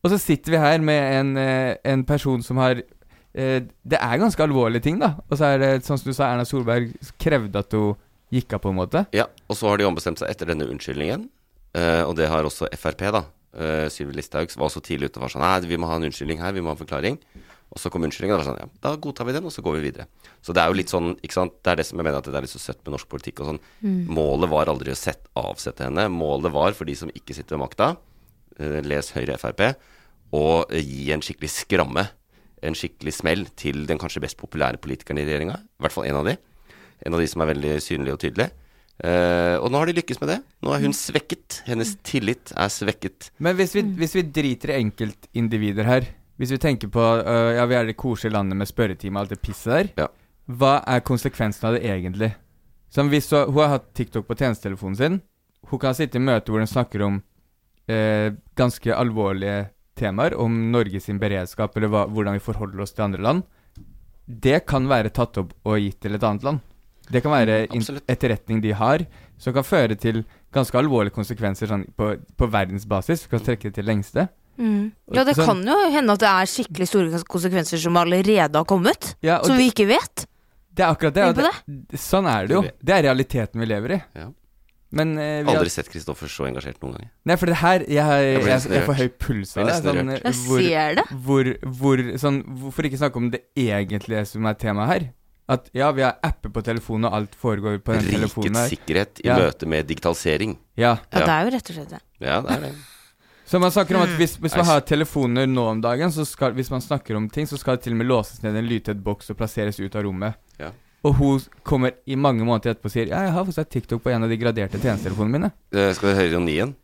Og 0.00 0.12
så 0.12 0.18
sitter 0.20 0.54
vi 0.54 0.60
her 0.62 0.80
med 0.84 1.00
en, 1.18 1.32
eh, 1.36 1.76
en 1.84 2.04
person 2.08 2.42
som 2.42 2.56
har 2.62 2.80
eh, 2.80 3.60
Det 3.60 3.98
er 3.98 4.20
ganske 4.20 4.42
alvorlige 4.42 4.82
ting, 4.82 4.98
da. 4.98 5.14
Og 5.28 5.38
så 5.38 5.52
er 5.52 5.58
det 5.58 5.72
sånn 5.86 6.00
som 6.00 6.10
du 6.10 6.16
sa, 6.16 6.30
Erna 6.30 6.46
Solberg 6.48 6.94
krevde 7.20 7.60
at 7.60 7.76
hun 7.76 7.98
gikk 8.32 8.54
av, 8.54 8.62
på 8.64 8.70
en 8.72 8.78
måte. 8.78 9.04
Ja, 9.14 9.26
og 9.48 9.58
så 9.58 9.68
har 9.68 9.78
de 9.78 9.86
ombestemt 9.86 10.18
seg 10.22 10.30
etter 10.30 10.46
denne 10.50 10.68
unnskyldningen. 10.70 11.28
eh, 11.74 12.02
og 12.02 12.16
det 12.16 12.28
har 12.28 12.42
også 12.44 12.70
Frp, 12.76 13.06
da. 13.12 13.24
Uh, 13.50 13.88
Sylvi 13.90 14.14
Listhaug 14.14 14.46
var 14.54 14.68
også 14.68 14.78
tidlig 14.78 15.08
ute 15.10 15.18
og 15.18 15.24
var 15.24 15.32
sånn 15.32 15.42
Nei, 15.42 15.66
vi 15.66 15.74
må 15.74 15.88
ha 15.90 15.96
en 15.98 16.04
unnskyldning 16.06 16.38
her, 16.38 16.52
vi 16.54 16.62
må 16.62 16.70
ha 16.70 16.76
en 16.76 16.78
forklaring. 16.78 17.16
Og 17.70 17.78
så 17.82 17.90
kom 17.90 18.04
unnskyldningen, 18.06 18.34
og 18.34 18.38
det 18.38 18.46
var 18.46 18.50
sånn 18.52 18.60
Ja, 18.62 18.68
da 18.82 18.92
godtar 19.02 19.26
vi 19.26 19.34
den, 19.34 19.46
og 19.46 19.50
så 19.54 19.62
går 19.62 19.76
vi 19.78 19.88
videre. 19.88 20.06
Så 20.42 20.54
det 20.54 20.62
er 20.62 20.70
jo 20.70 20.76
litt 20.78 20.90
sånn, 20.90 21.16
ikke 21.18 21.34
sant. 21.34 21.56
Det 21.62 21.72
er 21.72 21.80
det 21.80 21.86
som 21.86 21.98
jeg 21.98 22.06
mener 22.06 22.18
at 22.18 22.26
det 22.26 22.34
er 22.38 22.46
litt 22.46 22.52
så 22.54 22.62
søtt 22.62 22.78
med 22.84 22.94
norsk 22.94 23.10
politikk 23.10 23.42
og 23.42 23.50
sånn. 23.50 23.60
Målet 24.10 24.50
var 24.50 24.70
aldri 24.70 24.94
å 24.94 24.98
sett, 24.98 25.26
avsette 25.38 25.86
henne. 25.86 26.06
Målet 26.10 26.54
var, 26.54 26.74
for 26.78 26.86
de 26.86 26.94
som 26.98 27.10
ikke 27.10 27.34
sitter 27.34 27.56
ved 27.56 27.62
makta, 27.62 27.90
eh, 27.90 28.09
les 28.58 29.12
Høyre 29.14 29.38
Frp, 29.40 29.60
eh, 29.60 30.80
gi 30.80 31.10
en 31.12 31.22
skikkelig 31.22 31.50
skramme, 31.50 32.06
en 32.62 32.76
skikkelig 32.76 33.14
smell, 33.14 33.46
til 33.56 33.86
den 33.86 33.98
kanskje 33.98 34.22
best 34.22 34.38
populære 34.40 34.80
politikeren 34.82 35.18
i 35.22 35.26
regjeringa. 35.28 35.56
I 35.56 35.84
hvert 35.84 35.94
fall 35.94 36.08
en 36.10 36.20
av 36.20 36.26
de. 36.28 36.36
En 37.06 37.14
av 37.14 37.20
de 37.20 37.26
som 37.26 37.40
er 37.40 37.54
veldig 37.54 37.80
synlig 37.80 38.12
og 38.12 38.20
tydelig. 38.20 38.50
Uh, 39.00 39.56
og 39.64 39.70
nå 39.72 39.80
har 39.80 39.88
de 39.88 39.96
lykkes 39.96 40.20
med 40.20 40.28
det. 40.28 40.38
Nå 40.60 40.74
er 40.74 40.82
hun 40.84 40.92
svekket. 40.92 41.62
Hennes 41.64 41.94
tillit 42.04 42.52
er 42.52 42.68
svekket. 42.68 43.30
Men 43.40 43.56
hvis 43.56 43.72
vi, 43.78 43.82
hvis 43.96 44.12
vi 44.18 44.26
driter 44.28 44.74
i 44.74 44.80
enkeltindivider 44.82 45.88
her 45.88 46.08
Hvis 46.36 46.52
vi 46.52 46.58
tenker 46.60 46.88
på 46.88 47.00
uh, 47.00 47.52
Ja, 47.56 47.64
vi 47.68 47.76
er 47.76 47.88
det 47.88 47.96
koselige 47.96 48.32
landet 48.32 48.56
med 48.56 48.68
spørretime 48.68 49.16
og 49.16 49.24
alt 49.24 49.32
det 49.32 49.40
pisset 49.40 49.72
der. 49.72 49.88
Ja. 50.04 50.06
Hva 50.52 50.82
er 50.84 51.00
konsekvensen 51.00 51.66
av 51.68 51.78
det 51.78 51.82
egentlig? 51.88 52.34
Som 52.92 53.08
hvis 53.08 53.30
hun, 53.32 53.48
hun 53.48 53.62
har 53.62 53.78
hatt 53.78 53.88
TikTok 53.96 54.28
på 54.28 54.36
tjenestetelefonen 54.36 54.96
sin. 54.96 55.18
Hun 55.70 55.80
kan 55.80 55.96
sitte 55.96 56.20
i 56.20 56.24
møte 56.24 56.52
hvor 56.52 56.60
hun 56.60 56.68
snakker 56.68 57.06
om 57.06 57.20
eh, 57.90 58.30
ganske 58.58 58.94
alvorlige 58.96 59.68
temaer. 59.98 60.36
Om 60.40 60.56
Norge 60.72 61.00
sin 61.02 61.18
beredskap, 61.20 61.74
eller 61.76 61.90
hva, 61.92 62.06
hvordan 62.08 62.38
vi 62.38 62.44
forholder 62.44 62.84
oss 62.86 62.94
til 62.96 63.04
andre 63.08 63.22
land. 63.26 63.42
Det 64.30 64.60
kan 64.70 64.86
være 64.90 65.10
tatt 65.10 65.38
opp 65.42 65.52
og 65.66 65.78
gitt 65.82 65.98
til 66.04 66.14
et 66.16 66.22
annet 66.26 66.44
land. 66.46 66.60
Det 67.10 67.22
kan 67.24 67.32
være 67.34 67.64
mm, 67.72 68.02
etterretning 68.06 68.60
de 68.62 68.70
har, 68.78 69.02
som 69.40 69.54
kan 69.56 69.64
føre 69.66 69.96
til 69.98 70.20
ganske 70.54 70.78
alvorlige 70.78 71.16
konsekvenser 71.16 71.66
sånn, 71.72 71.82
på, 71.98 72.12
på 72.38 72.46
verdensbasis. 72.52 73.24
Du 73.24 73.32
kan 73.32 73.42
trekke 73.42 73.66
det 73.70 73.80
til 73.80 73.88
lengste. 73.88 74.28
Mm. 74.60 74.92
Ja, 75.16 75.24
det 75.26 75.34
Sånn- 75.38 75.48
kan 75.48 75.62
jo 75.66 75.76
hende 75.90 76.14
at 76.14 76.22
det 76.22 76.28
er 76.30 76.50
skikkelig 76.52 76.86
store 76.90 77.22
konsekvenser 77.26 77.80
som 77.82 77.96
allerede 77.98 78.54
har 78.60 78.66
kommet. 78.68 79.14
Ja, 79.26 79.40
Som 79.42 79.56
det, 79.56 79.64
vi 79.64 79.70
ikke 79.72 79.88
vet. 79.90 80.26
det 80.76 80.84
er 80.84 80.92
akkurat 80.94 81.16
det. 81.16 81.24
og 81.26 81.40
Tenk 81.40 81.88
det. 81.90 81.98
Sånn 82.04 82.28
er 82.30 82.46
det 82.46 82.54
jo. 82.58 82.62
Det 82.78 82.94
er 82.94 83.02
realiteten 83.08 83.64
vi 83.64 83.66
lever 83.72 83.96
i. 83.96 84.00
Ja. 84.20 84.28
Men 84.92 85.12
eh, 85.18 85.42
vi 85.44 85.50
har, 85.52 85.60
Aldri 85.60 85.70
sett 85.70 85.88
Kristoffer 85.88 86.26
så 86.26 86.48
engasjert 86.48 86.80
noen 86.82 86.96
gang. 86.98 87.10
Nei, 87.30 87.36
for 87.38 87.46
det 87.46 87.56
her 87.60 87.84
Jeg, 87.86 88.02
har- 88.02 88.18
Jeg 88.26 88.42
jeg, 88.42 88.62
jeg, 88.74 88.84
får 88.88 88.94
høy 88.98 89.08
puls 89.22 89.56
av 89.56 89.66
det. 89.68 89.74
Sånn, 89.84 90.10
hvor, 90.10 90.24
Jeg 90.24 90.34
ser 90.74 90.94
det. 90.98 91.04
hvor, 91.26 91.50
hvor 91.78 92.02
sånn, 92.18 92.40
Hvorfor 92.58 92.88
ikke 92.88 92.98
snakke 92.98 93.16
om 93.22 93.30
det 93.30 93.42
egentlige 93.54 94.26
som 94.26 94.46
er 94.50 94.54
temaet 94.58 94.88
her? 94.90 95.06
At 95.50 95.70
ja, 95.74 95.90
vi 95.94 96.02
har 96.02 96.16
apper 96.22 96.50
på 96.54 96.62
telefonen, 96.62 97.06
og 97.08 97.14
alt 97.14 97.32
foregår 97.34 97.78
på 97.82 97.92
den 97.96 98.04
telefonen 98.06 98.54
her. 98.54 98.68
Rikets 98.68 98.74
sikkerhet 98.86 99.20
i 99.24 99.28
Ja. 99.28 99.36
møte 99.38 99.66
med 99.66 99.86
digitalisering. 99.86 100.56
Ja. 100.76 100.98
Ja, 101.12 101.18
Ja. 101.18 101.26
det 101.26 101.28
er 101.34 101.44
jo 101.44 101.50
rett 101.56 101.70
og 101.70 101.76
slett 101.76 101.88
det. 101.90 102.00
Ja, 102.20 102.40
det 102.40 102.50
er 102.50 102.60
det. 102.60 102.74
Så 103.50 103.58
man 103.58 103.70
snakker 103.70 103.96
om 103.96 104.02
at 104.02 104.14
hvis, 104.18 104.36
hvis 104.38 104.54
man 104.56 104.64
har 104.66 104.80
telefoner 104.86 105.46
nå 105.50 105.64
om 105.70 105.80
dagen, 105.80 106.10
så 106.14 106.24
skal, 106.24 106.52
hvis 106.54 106.70
man 106.70 106.80
snakker 106.80 107.16
om 107.16 107.28
ting, 107.28 107.46
så 107.46 107.58
skal 107.58 107.76
det 107.76 107.82
til 107.82 107.92
og 107.94 107.98
med 107.98 108.06
låses 108.06 108.42
ned 108.44 108.54
i 108.54 108.58
en 108.58 108.68
lydtett 108.68 109.02
boks 109.02 109.30
og 109.30 109.36
plasseres 109.38 109.80
ut 109.80 109.94
av 109.96 110.02
rommet. 110.06 110.34
Ja. 110.58 110.70
Og 111.06 111.16
hun 111.16 111.40
kommer 111.64 111.94
i 112.04 112.16
mange 112.18 112.44
måneder 112.44 112.74
etterpå 112.74 112.90
og 112.90 112.92
sier 112.92 113.08
Ja, 113.08 113.22
jeg 113.24 113.32
har 113.32 113.46
faktisk 113.48 113.72
TikTok 113.72 114.02
på 114.04 114.12
en 114.12 114.26
av 114.26 114.32
de 114.32 114.36
graderte 114.40 114.80
tjenestetelefonene 114.80 115.38
mine. 115.38 115.50
Eh, 115.72 115.92
skal 115.96 116.10
vi 116.10 116.16
høre 116.18 116.32
ironien? 116.34 116.74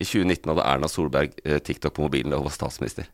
I 0.00 0.06
2019 0.08 0.48
hadde 0.48 0.64
Erna 0.64 0.88
Solberg 0.88 1.34
eh, 1.44 1.58
TikTok 1.60 1.94
på 1.94 2.06
mobilen 2.06 2.32
da 2.32 2.38
hun 2.40 2.46
var 2.48 2.54
statsminister. 2.54 3.06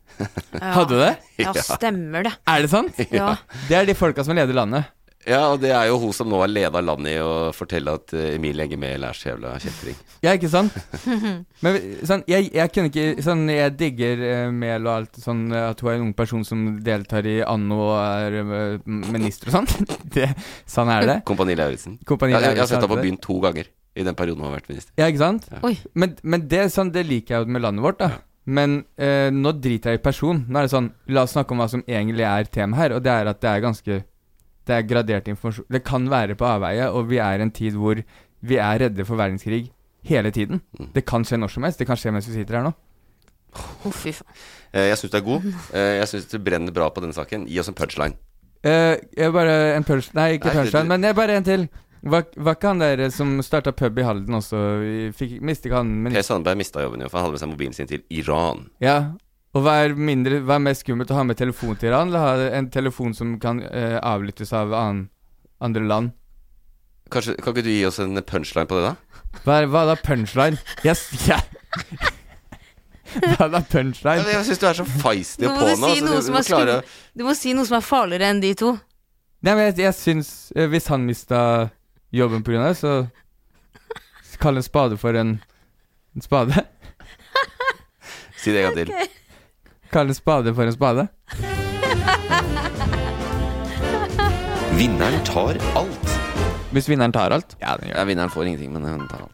Hadde 0.61 0.87
du 0.93 1.01
det? 1.01 1.13
Ja, 1.43 1.51
stemmer 1.59 2.25
det. 2.29 2.33
Er 2.47 2.63
det 2.63 2.71
sant? 2.71 3.01
Ja. 3.11 3.33
Det 3.67 3.75
er 3.77 3.89
de 3.89 3.95
folka 3.97 4.23
som 4.25 4.37
leder 4.37 4.55
landet. 4.55 4.87
Ja, 5.27 5.41
og 5.51 5.59
det 5.59 5.73
er 5.75 5.89
jo 5.89 5.97
hun 5.99 6.13
som 6.15 6.29
nå 6.31 6.39
har 6.39 6.47
leda 6.47 6.79
landet 6.79 7.17
i 7.17 7.19
å 7.19 7.49
fortelle 7.55 7.97
at 7.99 8.13
Emil 8.15 8.57
Emilie 8.63 8.67
Enger 8.67 9.07
er 9.09 9.17
så 9.17 9.31
jævla 9.33 9.55
kjeltring. 9.61 9.97
Ja, 10.25 10.33
ikke 10.33 10.49
sant? 10.49 10.73
Men 11.63 11.75
sånn, 12.07 12.23
jeg, 12.29 12.47
jeg 12.55 12.71
kunne 12.73 12.89
ikke 12.89 13.21
Sånn, 13.21 13.43
jeg 13.51 13.75
digger 13.77 14.23
uh, 14.23 14.53
Mehl 14.55 14.87
og 14.87 14.93
alt 14.93 15.19
sånn 15.21 15.43
eh, 15.51 15.67
at 15.69 15.81
hun 15.83 15.91
er 15.91 15.97
en 15.99 16.05
ung 16.07 16.13
person 16.17 16.45
som 16.47 16.63
deltar 16.83 17.27
i 17.29 17.35
Anno 17.45 17.77
og 17.85 17.97
er 17.99 18.39
eh, 18.41 18.87
minister 18.87 19.51
og 19.51 19.59
sånn. 19.59 19.89
Det, 20.17 20.31
sånn 20.69 20.89
er 20.91 21.05
det. 21.05 21.17
Kompani 21.27 21.57
Lauritzen. 21.59 21.99
Ja, 22.01 22.17
jeg, 22.39 22.55
jeg 22.55 22.61
har 22.63 22.69
sett 22.69 22.79
henne 22.79 22.89
på 22.89 23.01
byen 23.03 23.19
to 23.21 23.37
ganger 23.43 23.69
i 23.97 24.05
den 24.05 24.17
perioden 24.17 24.41
hun 24.43 24.51
har 24.51 24.57
vært 24.59 24.71
minister. 24.71 24.93
Ja, 24.99 25.09
ikke 25.09 25.21
sant? 25.21 25.47
Oi. 25.65 25.75
Men, 25.97 26.15
men 26.23 26.47
det, 26.49 26.67
sånn, 26.73 26.93
det 26.95 27.05
liker 27.07 27.35
jeg 27.35 27.45
jo 27.45 27.53
med 27.57 27.65
landet 27.65 27.85
vårt, 27.85 28.01
da. 28.01 28.21
Men 28.47 28.79
eh, 28.95 29.27
nå 29.33 29.51
driter 29.59 29.93
jeg 29.93 29.99
i 29.99 30.05
person. 30.05 30.45
Nå 30.47 30.59
er 30.59 30.67
det 30.67 30.73
sånn 30.73 30.91
La 31.11 31.25
oss 31.27 31.33
snakke 31.35 31.53
om 31.53 31.61
hva 31.61 31.67
som 31.71 31.83
egentlig 31.83 32.25
er 32.27 32.47
temaet 32.47 32.79
her, 32.81 32.95
og 32.97 33.03
det 33.03 33.11
er 33.13 33.31
at 33.33 33.41
det 33.43 33.51
er 33.51 33.65
ganske 33.65 33.99
Det 34.67 34.75
er 34.75 34.87
gradert 34.87 35.29
informasjon. 35.31 35.67
Det 35.71 35.83
kan 35.87 36.07
være 36.11 36.35
på 36.39 36.47
avveie, 36.47 36.89
og 36.91 37.07
vi 37.09 37.21
er 37.23 37.39
i 37.39 37.47
en 37.47 37.53
tid 37.55 37.77
hvor 37.79 38.01
vi 38.47 38.59
er 38.61 38.83
redde 38.83 39.05
for 39.07 39.19
verdenskrig 39.19 39.69
hele 40.07 40.31
tiden. 40.35 40.61
Mm. 40.79 40.91
Det 40.95 41.05
kan 41.07 41.25
skje 41.27 41.39
når 41.39 41.53
som 41.55 41.65
helst. 41.67 41.79
Det 41.79 41.87
kan 41.89 41.99
skje 41.99 42.13
mens 42.15 42.27
vi 42.29 42.35
sitter 42.37 42.59
her 42.59 42.67
nå. 42.67 42.73
Oh, 43.87 43.91
fy 43.95 44.11
faen. 44.13 44.29
Eh, 44.75 44.89
jeg 44.91 44.99
syns 44.99 45.13
du 45.13 45.17
er 45.17 45.25
god. 45.25 45.47
Eh, 45.73 45.93
jeg 46.01 46.09
syns 46.11 46.29
du 46.29 46.37
brenner 46.43 46.75
bra 46.75 46.89
på 46.93 47.03
denne 47.03 47.15
saken. 47.15 47.47
Gi 47.49 47.59
oss 47.63 47.71
en 47.71 47.77
punchline. 47.77 48.19
Uh, 48.65 48.97
jeg 49.15 49.31
bare 49.31 49.57
en 49.77 49.85
punch... 49.87 50.09
Nei, 50.17 50.33
ikke 50.35 50.49
Nei, 50.49 50.53
det- 50.53 50.63
punchline, 50.65 50.89
men 50.91 51.05
jeg 51.07 51.15
bare 51.17 51.37
en 51.39 51.45
til. 51.47 51.67
Var, 52.07 52.27
var 52.37 52.55
ikke 52.57 52.71
han 52.71 52.81
der 52.81 53.01
som 53.11 53.37
starta 53.43 53.71
pub 53.73 53.97
i 53.97 54.03
Halden 54.05 54.37
også 54.37 54.59
Fikk, 55.17 55.39
Mistet 55.41 55.65
ikke 55.71 55.79
han 55.79 55.89
men, 56.05 56.13
Per 56.13 56.21
Sandberg 56.23 56.59
mista 56.59 56.83
jobben, 56.83 57.01
jo, 57.01 57.09
for 57.09 57.17
han 57.19 57.25
hadde 57.25 57.33
med 57.35 57.41
seg 57.41 57.49
mobilen 57.51 57.73
sin 57.73 57.89
til 57.89 58.03
Iran. 58.13 58.67
Ja. 58.83 58.97
Og 59.57 59.63
hva 59.65 59.79
er, 59.81 59.95
mindre, 59.97 60.43
hva 60.45 60.59
er 60.59 60.65
mest 60.67 60.83
skummelt, 60.85 61.09
å 61.09 61.17
ha 61.17 61.25
med 61.25 61.39
telefon 61.39 61.77
til 61.79 61.89
Iran, 61.89 62.11
eller 62.11 62.21
ha 62.21 62.49
en 62.59 62.69
telefon 62.69 63.15
som 63.17 63.37
kan 63.41 63.63
eh, 63.65 63.97
avlyttes 63.97 64.53
av 64.53 64.75
annen, 64.75 65.07
andre 65.63 65.85
land? 65.89 66.13
Kanskje, 67.09 67.37
kan 67.41 67.55
ikke 67.55 67.65
du 67.65 67.71
gi 67.71 67.85
oss 67.87 67.97
en 68.03 68.19
punchline 68.27 68.69
på 68.69 68.77
det, 68.77 68.91
da? 68.91 69.23
Hva 69.45 69.61
er, 69.61 69.69
hva 69.71 69.83
er 69.83 69.91
da 69.93 69.97
punchline? 70.03 70.61
Yes, 70.85 71.07
yeah. 71.25 71.41
hva 73.23 73.47
er 73.47 73.53
da 73.55 73.63
punchline? 73.71 74.27
Jeg, 74.27 74.35
jeg 74.35 74.47
syns 74.51 74.61
du 74.61 74.67
er 74.69 74.79
så 74.81 74.87
feisty 74.91 75.47
og 75.47 75.57
på 75.57 75.67
nå. 75.71 75.73
si 75.73 76.01
så 76.01 76.05
noe 76.05 76.21
du, 76.21 76.29
du, 76.29 76.39
klare. 76.51 76.77
Du 77.17 77.25
må 77.25 77.35
si 77.37 77.57
noe 77.57 77.69
som 77.69 77.79
er 77.79 77.87
farligere 77.87 78.29
enn 78.35 78.43
de 78.43 78.53
to. 78.59 78.75
Nei, 79.41 79.53
men 79.53 79.69
jeg, 79.69 79.77
jeg 79.85 79.93
syns 79.93 80.29
eh, 80.57 80.65
Hvis 80.65 80.87
han 80.89 81.03
mista 81.05 81.39
jobben 82.11 82.41
pga. 82.45 82.67
det, 82.67 82.77
så 82.79 83.05
Kall 84.37 84.59
en 84.59 84.65
spade 84.65 84.97
for 85.01 85.17
en, 85.17 85.39
en 86.13 86.21
spade. 86.21 86.61
Si 88.37 88.53
det 88.53 88.61
en 88.61 88.67
gang 88.67 88.75
til. 88.77 88.91
Kall 88.93 89.16
en 89.95 90.15
spade 90.15 90.53
for 90.53 90.63
en 90.63 90.73
spade. 90.73 91.07
Vinneren 94.77 95.23
tar 95.25 95.57
alt. 95.75 96.09
Hvis 96.71 96.89
vinneren 96.89 97.11
tar 97.11 97.31
alt. 97.31 97.55
Ja, 97.61 97.77
den 97.77 97.89
gjør 97.89 97.97
Ja, 97.97 98.03
vinneren 98.05 98.29
får 98.29 98.45
ingenting, 98.45 98.73
men 98.73 98.83
hun 98.85 99.07
tar 99.07 99.23
alt. 99.25 99.33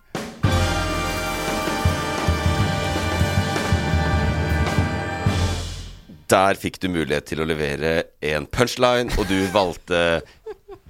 Der 6.32 6.56
fikk 6.58 6.80
du 6.82 6.88
mulighet 6.90 7.28
til 7.30 7.44
å 7.44 7.46
levere 7.46 8.04
en 8.26 8.48
punchline, 8.48 9.12
og 9.20 9.28
du 9.30 9.44
valgte 9.54 10.22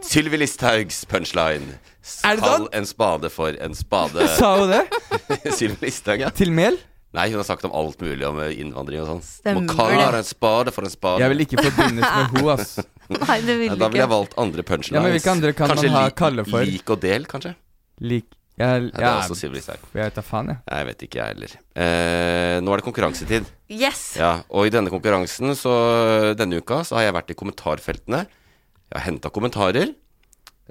Sylvi 0.03 0.37
Listhaugs 0.37 1.03
punchline. 1.09 1.79
Det 2.03 2.39
Kall 2.43 2.67
en 2.75 2.85
spade 2.85 3.29
for 3.31 3.55
en 3.63 3.75
spade. 3.75 4.27
Sa 4.37 4.57
hun 4.59 4.71
det? 4.71 4.83
Sylvi 5.57 5.87
Listhaug, 5.87 6.19
ja. 6.19 6.29
Til 6.35 6.51
mel? 6.51 6.77
Nei, 7.13 7.27
hun 7.29 7.37
har 7.37 7.45
sagt 7.45 7.65
om 7.67 7.73
alt 7.77 7.99
mulig 8.01 8.25
om 8.25 8.39
eh, 8.41 8.55
innvandring 8.63 9.03
og 9.03 9.09
sånn. 9.11 9.19
Stemmer 9.25 9.67
Må 9.67 9.75
kalle 9.77 9.99
det. 10.01 10.21
en 10.23 10.25
spade 10.25 10.71
for 10.73 10.87
en 10.87 10.93
spade. 10.93 11.21
Jeg 11.21 11.29
vil 11.33 11.43
ikke 11.45 11.61
forbindes 11.61 12.07
med 12.09 12.37
ho, 12.39 12.47
ass. 12.55 12.71
Nei, 13.13 13.35
det 13.45 13.57
vil 13.59 13.67
Ja, 13.69 13.75
da 13.77 13.89
ville 13.93 14.01
jeg 14.01 14.11
valgt 14.15 14.33
andre 14.41 14.65
punchlines. 14.65 14.97
Ja, 14.97 15.03
men 15.05 15.13
hvilke 15.13 15.33
andre 15.35 15.51
kan 15.53 15.69
kanskje 15.73 15.91
man 15.93 15.99
ha 15.99 16.13
kalle 16.23 16.45
for? 16.47 16.65
Lik 16.65 16.89
og 16.95 17.03
del, 17.03 17.27
kanskje? 17.29 17.53
Lik 18.01 18.31
ja, 18.57 18.67
Ja, 18.77 18.79
det 18.85 19.01
er 19.01 19.15
også 19.17 19.37
Sylvi 19.37 19.57
Listhaug. 19.57 19.81
jeg 19.93 20.05
vet 20.09 20.17
da 20.17 20.21
faen, 20.25 20.49
jeg. 20.53 20.59
Jeg 20.69 20.85
vet 20.89 21.05
ikke, 21.07 21.17
jeg 21.21 21.33
heller. 21.33 21.53
Eh, 21.85 22.57
nå 22.61 22.73
er 22.73 22.81
det 22.81 22.85
konkurransetid. 22.85 23.47
Yes! 23.73 24.03
Ja, 24.21 24.33
og 24.53 24.69
i 24.69 24.73
denne 24.73 24.93
konkurransen, 24.93 25.53
så 25.57 25.73
denne 26.37 26.61
uka, 26.61 26.83
så 26.85 26.99
har 26.99 27.07
jeg 27.07 27.15
vært 27.17 27.33
i 27.33 27.37
kommentarfeltene. 27.37 28.19
Jeg 28.89 28.97
har 28.99 29.05
henta 29.07 29.31
kommentarer. 29.33 29.93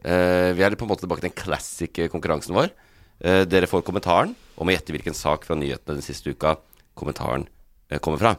Eh, 0.02 0.50
vi 0.58 0.62
er 0.62 0.78
på 0.78 0.86
en 0.86 0.92
måte 0.92 1.02
tilbake 1.06 1.22
til 1.24 1.30
den 1.30 1.38
classic-konkurransen 1.42 2.54
vår. 2.54 2.70
Eh, 3.20 3.44
dere 3.46 3.68
får 3.70 3.84
kommentaren 3.86 4.32
og 4.56 4.66
må 4.66 4.74
gjette 4.74 4.94
hvilken 4.94 5.16
sak 5.16 5.44
fra 5.46 5.56
nyhetene 5.58 5.98
den 5.98 6.06
siste 6.06 6.32
uka 6.32 6.56
kommentaren 6.98 7.46
eh, 7.90 8.00
kommer 8.02 8.22
fra. 8.22 8.34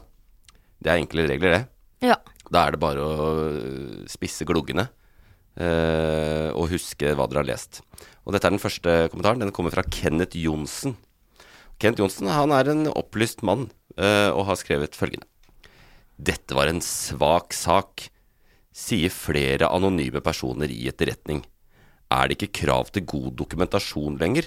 Det 0.82 0.92
er 0.92 1.00
enkle 1.00 1.28
regler, 1.30 1.58
det. 1.58 1.62
Ja. 2.10 2.18
Da 2.50 2.66
er 2.66 2.74
det 2.74 2.82
bare 2.82 3.04
å 3.04 3.28
øh, 3.48 4.04
spisse 4.10 4.44
gloggene 4.48 4.88
eh, 5.56 6.50
og 6.52 6.68
huske 6.72 7.14
hva 7.16 7.28
dere 7.30 7.44
har 7.44 7.50
lest. 7.54 7.80
Og 8.24 8.34
dette 8.34 8.48
er 8.48 8.54
den 8.54 8.62
første 8.62 8.96
kommentaren. 9.12 9.42
Den 9.42 9.54
kommer 9.54 9.74
fra 9.74 9.84
Kenneth 9.86 10.36
Johnsen. 10.38 10.96
Kenneth 11.80 12.04
Johnsen 12.04 12.30
han 12.30 12.52
er 12.54 12.70
en 12.70 12.86
opplyst 12.92 13.44
mann 13.46 13.68
eh, 13.96 14.30
og 14.30 14.46
har 14.50 14.60
skrevet 14.60 14.98
følgende. 14.98 15.28
Dette 16.14 16.54
var 16.54 16.70
en 16.70 16.82
svak 16.84 17.56
sak, 17.56 18.06
sier 18.74 19.10
flere 19.10 19.66
anonyme 19.70 20.22
personer 20.22 20.70
i 20.70 20.84
etterretning. 20.90 21.42
Er 22.14 22.28
det 22.28 22.38
ikke 22.38 22.60
krav 22.62 22.92
til 22.94 23.06
god 23.10 23.32
dokumentasjon 23.40 24.20
lenger, 24.20 24.46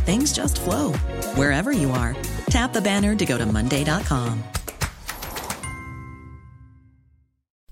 things 0.00 0.32
just 0.32 0.60
flow 0.60 0.92
wherever 1.34 1.72
you 1.72 1.90
are. 1.90 2.16
Tap 2.48 2.72
the 2.72 2.80
banner 2.80 3.14
to 3.14 3.26
go 3.26 3.38
to 3.38 3.46
Monday.com. 3.46 4.42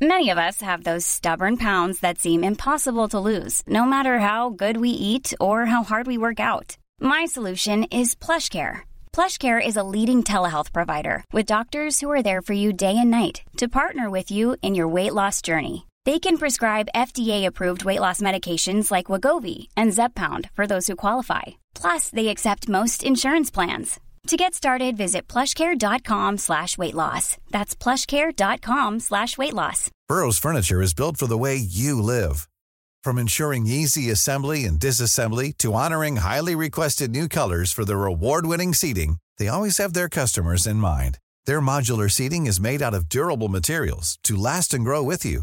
Many 0.01 0.31
of 0.31 0.39
us 0.39 0.61
have 0.61 0.85
those 0.85 1.05
stubborn 1.05 1.57
pounds 1.57 1.99
that 2.01 2.21
seem 2.21 2.45
impossible 2.45 3.09
to 3.09 3.19
lose, 3.19 3.65
no 3.67 3.85
matter 3.85 4.21
how 4.21 4.51
good 4.51 4.77
we 4.77 4.91
eat 4.91 5.35
or 5.41 5.67
how 5.67 5.83
hard 5.83 6.07
we 6.07 6.17
work 6.17 6.39
out. 6.39 6.77
My 7.01 7.27
solution 7.27 7.83
is 7.91 8.15
PlushCare. 8.15 8.83
PlushCare 9.13 9.65
is 9.65 9.77
a 9.77 9.83
leading 9.83 10.23
telehealth 10.23 10.73
provider 10.73 11.25
with 11.33 11.47
doctors 11.47 11.99
who 11.99 12.09
are 12.13 12.23
there 12.23 12.43
for 12.43 12.53
you 12.53 12.73
day 12.73 12.97
and 12.97 13.11
night 13.11 13.43
to 13.57 13.67
partner 13.67 14.09
with 14.09 14.31
you 14.31 14.55
in 14.63 14.77
your 14.77 14.87
weight 14.87 15.15
loss 15.15 15.43
journey. 15.43 15.88
They 16.09 16.19
can 16.19 16.39
prescribe 16.39 16.95
FDA-approved 16.95 17.85
weight 17.85 18.01
loss 18.01 18.23
medications 18.23 18.91
like 18.91 19.11
Wagovi 19.11 19.69
and 19.77 19.91
Zepbound 19.93 20.49
for 20.55 20.67
those 20.67 20.87
who 20.87 20.97
qualify. 20.97 21.43
Plus, 21.75 22.09
they 22.09 22.29
accept 22.29 22.67
most 22.67 23.03
insurance 23.03 23.51
plans. 23.51 24.01
To 24.29 24.39
get 24.39 24.55
started, 24.55 24.97
visit 24.97 25.29
plushcare.com 25.29 26.39
slash 26.39 26.79
weight 26.79 26.95
loss. 26.95 27.37
That's 27.51 27.77
plushcare.com 27.77 29.01
slash 29.01 29.37
weight 29.37 29.53
loss. 29.53 29.91
Burrow's 30.09 30.39
furniture 30.39 30.81
is 30.81 30.95
built 30.95 31.19
for 31.19 31.27
the 31.27 31.37
way 31.37 31.57
you 31.57 32.01
live. 32.01 32.49
From 33.05 33.19
ensuring 33.19 33.67
easy 33.67 34.09
assembly 34.09 34.65
and 34.65 34.81
disassembly 34.81 35.59
to 35.59 35.75
honoring 35.75 36.17
highly 36.17 36.55
requested 36.55 37.11
new 37.11 37.29
colors 37.29 37.71
for 37.71 37.85
their 37.85 38.07
award-winning 38.07 38.73
seating, 38.73 39.19
they 39.37 39.49
always 39.49 39.77
have 39.77 39.93
their 39.93 40.09
customers 40.09 40.67
in 40.67 40.77
mind. 40.77 41.19
Their 41.45 41.61
modular 41.61 42.11
seating 42.11 42.47
is 42.47 42.59
made 42.59 42.81
out 42.81 42.95
of 42.95 43.11
durable 43.11 43.49
materials 43.49 44.19
to 44.23 44.37
last 44.37 44.73
and 44.73 44.87
grow 44.87 45.03
with 45.03 45.27
you. 45.27 45.43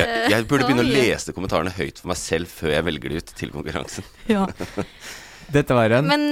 Jeg, 0.00 0.30
jeg 0.32 0.46
burde 0.50 0.66
begynne 0.68 0.84
å 0.84 0.90
lese 0.90 1.34
kommentarene 1.36 1.72
høyt 1.76 2.00
for 2.02 2.10
meg 2.12 2.18
selv 2.20 2.50
før 2.52 2.72
jeg 2.74 2.86
velger 2.86 3.12
det 3.14 3.22
ut 3.22 3.32
til 3.40 3.52
konkurransen. 3.54 4.06
Ja. 4.34 4.46
Dette 5.52 5.74
var 5.78 5.92
en. 5.94 6.08
Men 6.10 6.22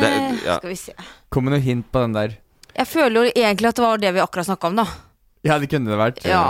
det- 0.00 0.08
eh, 0.08 0.36
ja. 0.46 0.58
skal 0.58 0.70
vi 0.72 0.76
se. 0.80 0.94
Kom 1.32 1.44
med 1.44 1.52
noe 1.56 1.64
hint 1.64 1.90
på 1.92 2.00
den 2.06 2.14
der. 2.16 2.36
Jeg 2.72 2.88
føler 2.88 3.26
jo 3.26 3.32
egentlig 3.36 3.68
at 3.68 3.76
det 3.76 3.84
var 3.84 3.98
det 4.00 4.12
vi 4.16 4.22
akkurat 4.24 4.48
snakka 4.48 4.70
om, 4.70 4.78
da. 4.80 4.86
Ja, 5.44 5.58
det 5.60 5.68
kunne 5.68 5.92
det 5.92 5.98
vært. 6.00 6.22
Ja. 6.24 6.44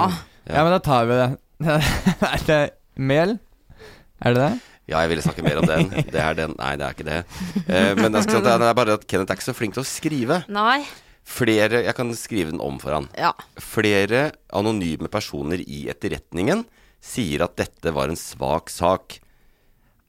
Ja, 0.46 0.62
men 0.62 0.70
da 0.74 0.78
tar 0.82 1.08
vi 1.10 1.16
det. 1.18 1.30
er 2.32 2.44
det 2.46 2.60
mel? 2.94 3.38
Er 4.22 4.36
det 4.36 4.44
det? 4.44 4.52
Ja, 4.90 5.00
jeg 5.02 5.12
ville 5.12 5.22
snakke 5.24 5.42
mer 5.46 5.58
om 5.62 5.66
den. 5.66 5.88
Det 6.10 6.20
er 6.20 6.34
den. 6.38 6.54
Nei, 6.58 6.72
det 6.78 6.86
er 6.86 6.94
ikke 6.96 7.06
det. 7.08 7.18
Eh, 7.66 7.92
men 7.98 8.14
det 8.14 8.22
er 8.26 8.74
bare 8.76 8.96
at 8.98 9.06
Kenneth 9.08 9.30
er 9.32 9.38
ikke 9.38 9.48
så 9.50 9.54
flink 9.56 9.74
til 9.76 9.82
å 9.84 9.88
skrive. 9.88 10.42
Nei. 10.52 10.82
Flere 11.22 11.84
Jeg 11.86 11.94
kan 11.94 12.10
skrive 12.18 12.50
den 12.50 12.60
om 12.62 12.78
for 12.82 12.96
han. 12.96 13.08
Ja. 13.18 13.32
Flere 13.62 14.32
anonyme 14.52 15.08
personer 15.12 15.62
i 15.62 15.84
etterretningen 15.92 16.64
sier 17.02 17.44
at 17.46 17.56
dette 17.58 17.92
var 17.94 18.10
en 18.10 18.18
svak 18.18 18.70
sak. 18.70 19.18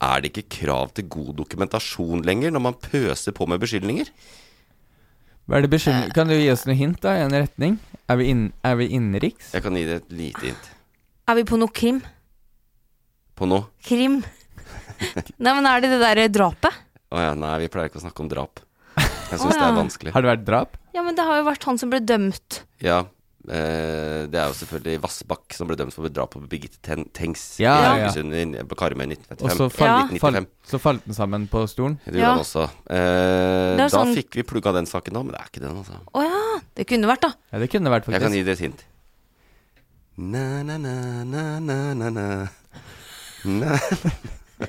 Er 0.04 0.22
det 0.24 0.34
ikke 0.34 0.60
krav 0.66 0.92
til 0.98 1.08
god 1.08 1.36
dokumentasjon 1.44 2.26
lenger 2.26 2.52
når 2.52 2.64
man 2.66 2.80
pøser 2.82 3.36
på 3.36 3.48
med 3.48 3.62
beskyldninger? 3.64 4.10
Hva 5.48 5.58
er 5.60 5.66
det 5.66 5.72
beskyldning? 5.74 6.12
Kan 6.16 6.32
du 6.32 6.36
gi 6.38 6.50
oss 6.52 6.66
noe 6.68 6.76
hint, 6.80 7.00
da? 7.04 7.16
I 7.20 7.24
en 7.26 7.36
retning? 7.36 7.78
Er 8.12 8.20
vi, 8.20 8.30
inn, 8.34 8.44
er 8.66 8.76
vi 8.80 8.90
innenriks? 8.96 9.54
Jeg 9.56 9.64
kan 9.64 9.78
gi 9.80 9.86
det 9.88 10.02
et 10.02 10.12
lite 10.12 10.44
hint 10.44 10.70
Er 11.32 11.38
vi 11.40 11.46
på 11.48 11.60
noe 11.60 11.72
krim? 11.72 12.02
på 13.34 13.48
noe. 13.50 13.66
Krim? 13.82 14.20
Nei, 15.42 15.54
men 15.58 15.66
er 15.66 15.82
det 15.82 15.90
det 15.96 16.00
derre 16.04 16.28
drapet? 16.32 16.76
Å 17.14 17.22
ja, 17.22 17.32
nei, 17.38 17.56
vi 17.64 17.70
pleier 17.74 17.90
ikke 17.90 17.98
å 17.98 18.04
snakke 18.04 18.22
om 18.24 18.30
drap. 18.30 18.62
Jeg 18.98 19.40
syns 19.42 19.56
det 19.56 19.58
ja. 19.58 19.70
er 19.72 19.78
vanskelig. 19.80 20.14
Har 20.14 20.24
det 20.24 20.30
vært 20.30 20.46
drap? 20.46 20.78
Ja, 20.94 21.02
men 21.02 21.16
det 21.18 21.26
har 21.26 21.40
jo 21.42 21.46
vært 21.50 21.64
han 21.66 21.78
som 21.82 21.90
ble 21.90 22.00
dømt. 22.06 22.64
Ja. 22.84 23.04
Eh, 23.44 24.24
det 24.32 24.38
er 24.40 24.48
jo 24.48 24.56
selvfølgelig 24.56 25.02
Vassbakk 25.04 25.52
som 25.58 25.68
ble 25.68 25.76
dømt 25.76 25.92
for 25.92 26.08
drap 26.08 26.32
på 26.32 26.40
Birgitte 26.48 26.78
Ten 26.86 27.04
Tengs 27.12 27.42
Ja, 27.60 27.74
i 27.76 27.82
ja. 27.84 27.90
Haugesund 28.08 28.32
i- 28.34 28.64
på 28.64 28.78
Karmøy 28.80 29.12
i 29.12 29.18
Og 29.42 29.50
så 29.52 29.68
falt, 29.70 30.14
Ja. 30.14 30.18
fall, 30.22 30.46
så 30.64 30.80
falt 30.80 31.04
den 31.04 31.14
sammen 31.14 31.50
på 31.50 31.66
stolen? 31.68 31.98
Det 32.06 32.14
gjorde 32.14 32.22
Ja. 32.24 32.30
han 32.32 32.40
også. 32.40 32.64
Eh, 32.88 33.76
da 33.78 33.88
sånn- 33.90 34.16
fikk 34.16 34.36
vi 34.36 34.44
plugga 34.44 34.72
den 34.72 34.86
saken 34.86 35.12
nå, 35.14 35.24
men 35.26 35.34
det 35.34 35.42
er 35.42 35.50
ikke 35.52 35.60
den, 35.68 35.76
altså. 35.76 36.00
Å 36.16 36.24
ja, 36.24 36.60
det 36.76 36.88
kunne 36.88 37.06
vært, 37.08 37.20
da. 37.22 37.34
Ja, 37.52 37.60
det 37.60 37.70
kunne 37.70 37.90
vært 37.90 38.06
faktisk. 38.06 38.12
Jeg 38.14 38.22
kan 38.22 38.32
gi 38.32 38.44
dere 38.44 38.54
et 38.54 38.60
hint. 38.60 38.84
Na, 40.16 40.64
na, 40.64 40.78
na, 40.78 41.24
na, 41.26 41.60
na, 41.60 41.94
na, 41.94 42.10
na. 42.10 42.48
na. 43.46 43.80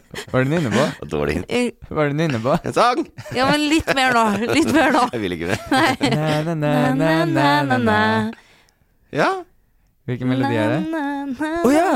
Hva 0.30 0.40
er 0.40 0.46
den 0.46 0.56
inne 0.58 0.70
på? 0.74 0.84
Dårlig 1.10 1.38
hint. 1.38 1.56
Hva 1.88 2.04
er 2.04 2.14
den 2.14 2.22
inne 2.26 2.40
på? 2.44 2.54
En 2.60 2.76
sang! 2.76 3.02
Ja, 3.36 3.48
men 3.50 3.66
litt 3.70 3.90
mer 3.96 4.14
nå. 4.16 4.24
Litt 4.50 4.70
mer 4.74 4.94
nå. 4.94 5.04
Jeg 5.14 5.24
vil 5.24 5.36
ikke 5.38 5.50
det. 5.52 5.58
Nei. 5.72 5.90
na, 6.14 6.30
na, 6.46 6.54
na, 6.94 7.10
na, 7.28 7.50
na, 7.68 7.78
na. 7.82 7.98
Ja. 9.14 9.28
Hvilken 10.08 10.28
melodi 10.28 10.58
er 10.60 10.74
det? 10.74 11.04
Å 11.64 11.70
ja! 11.72 11.90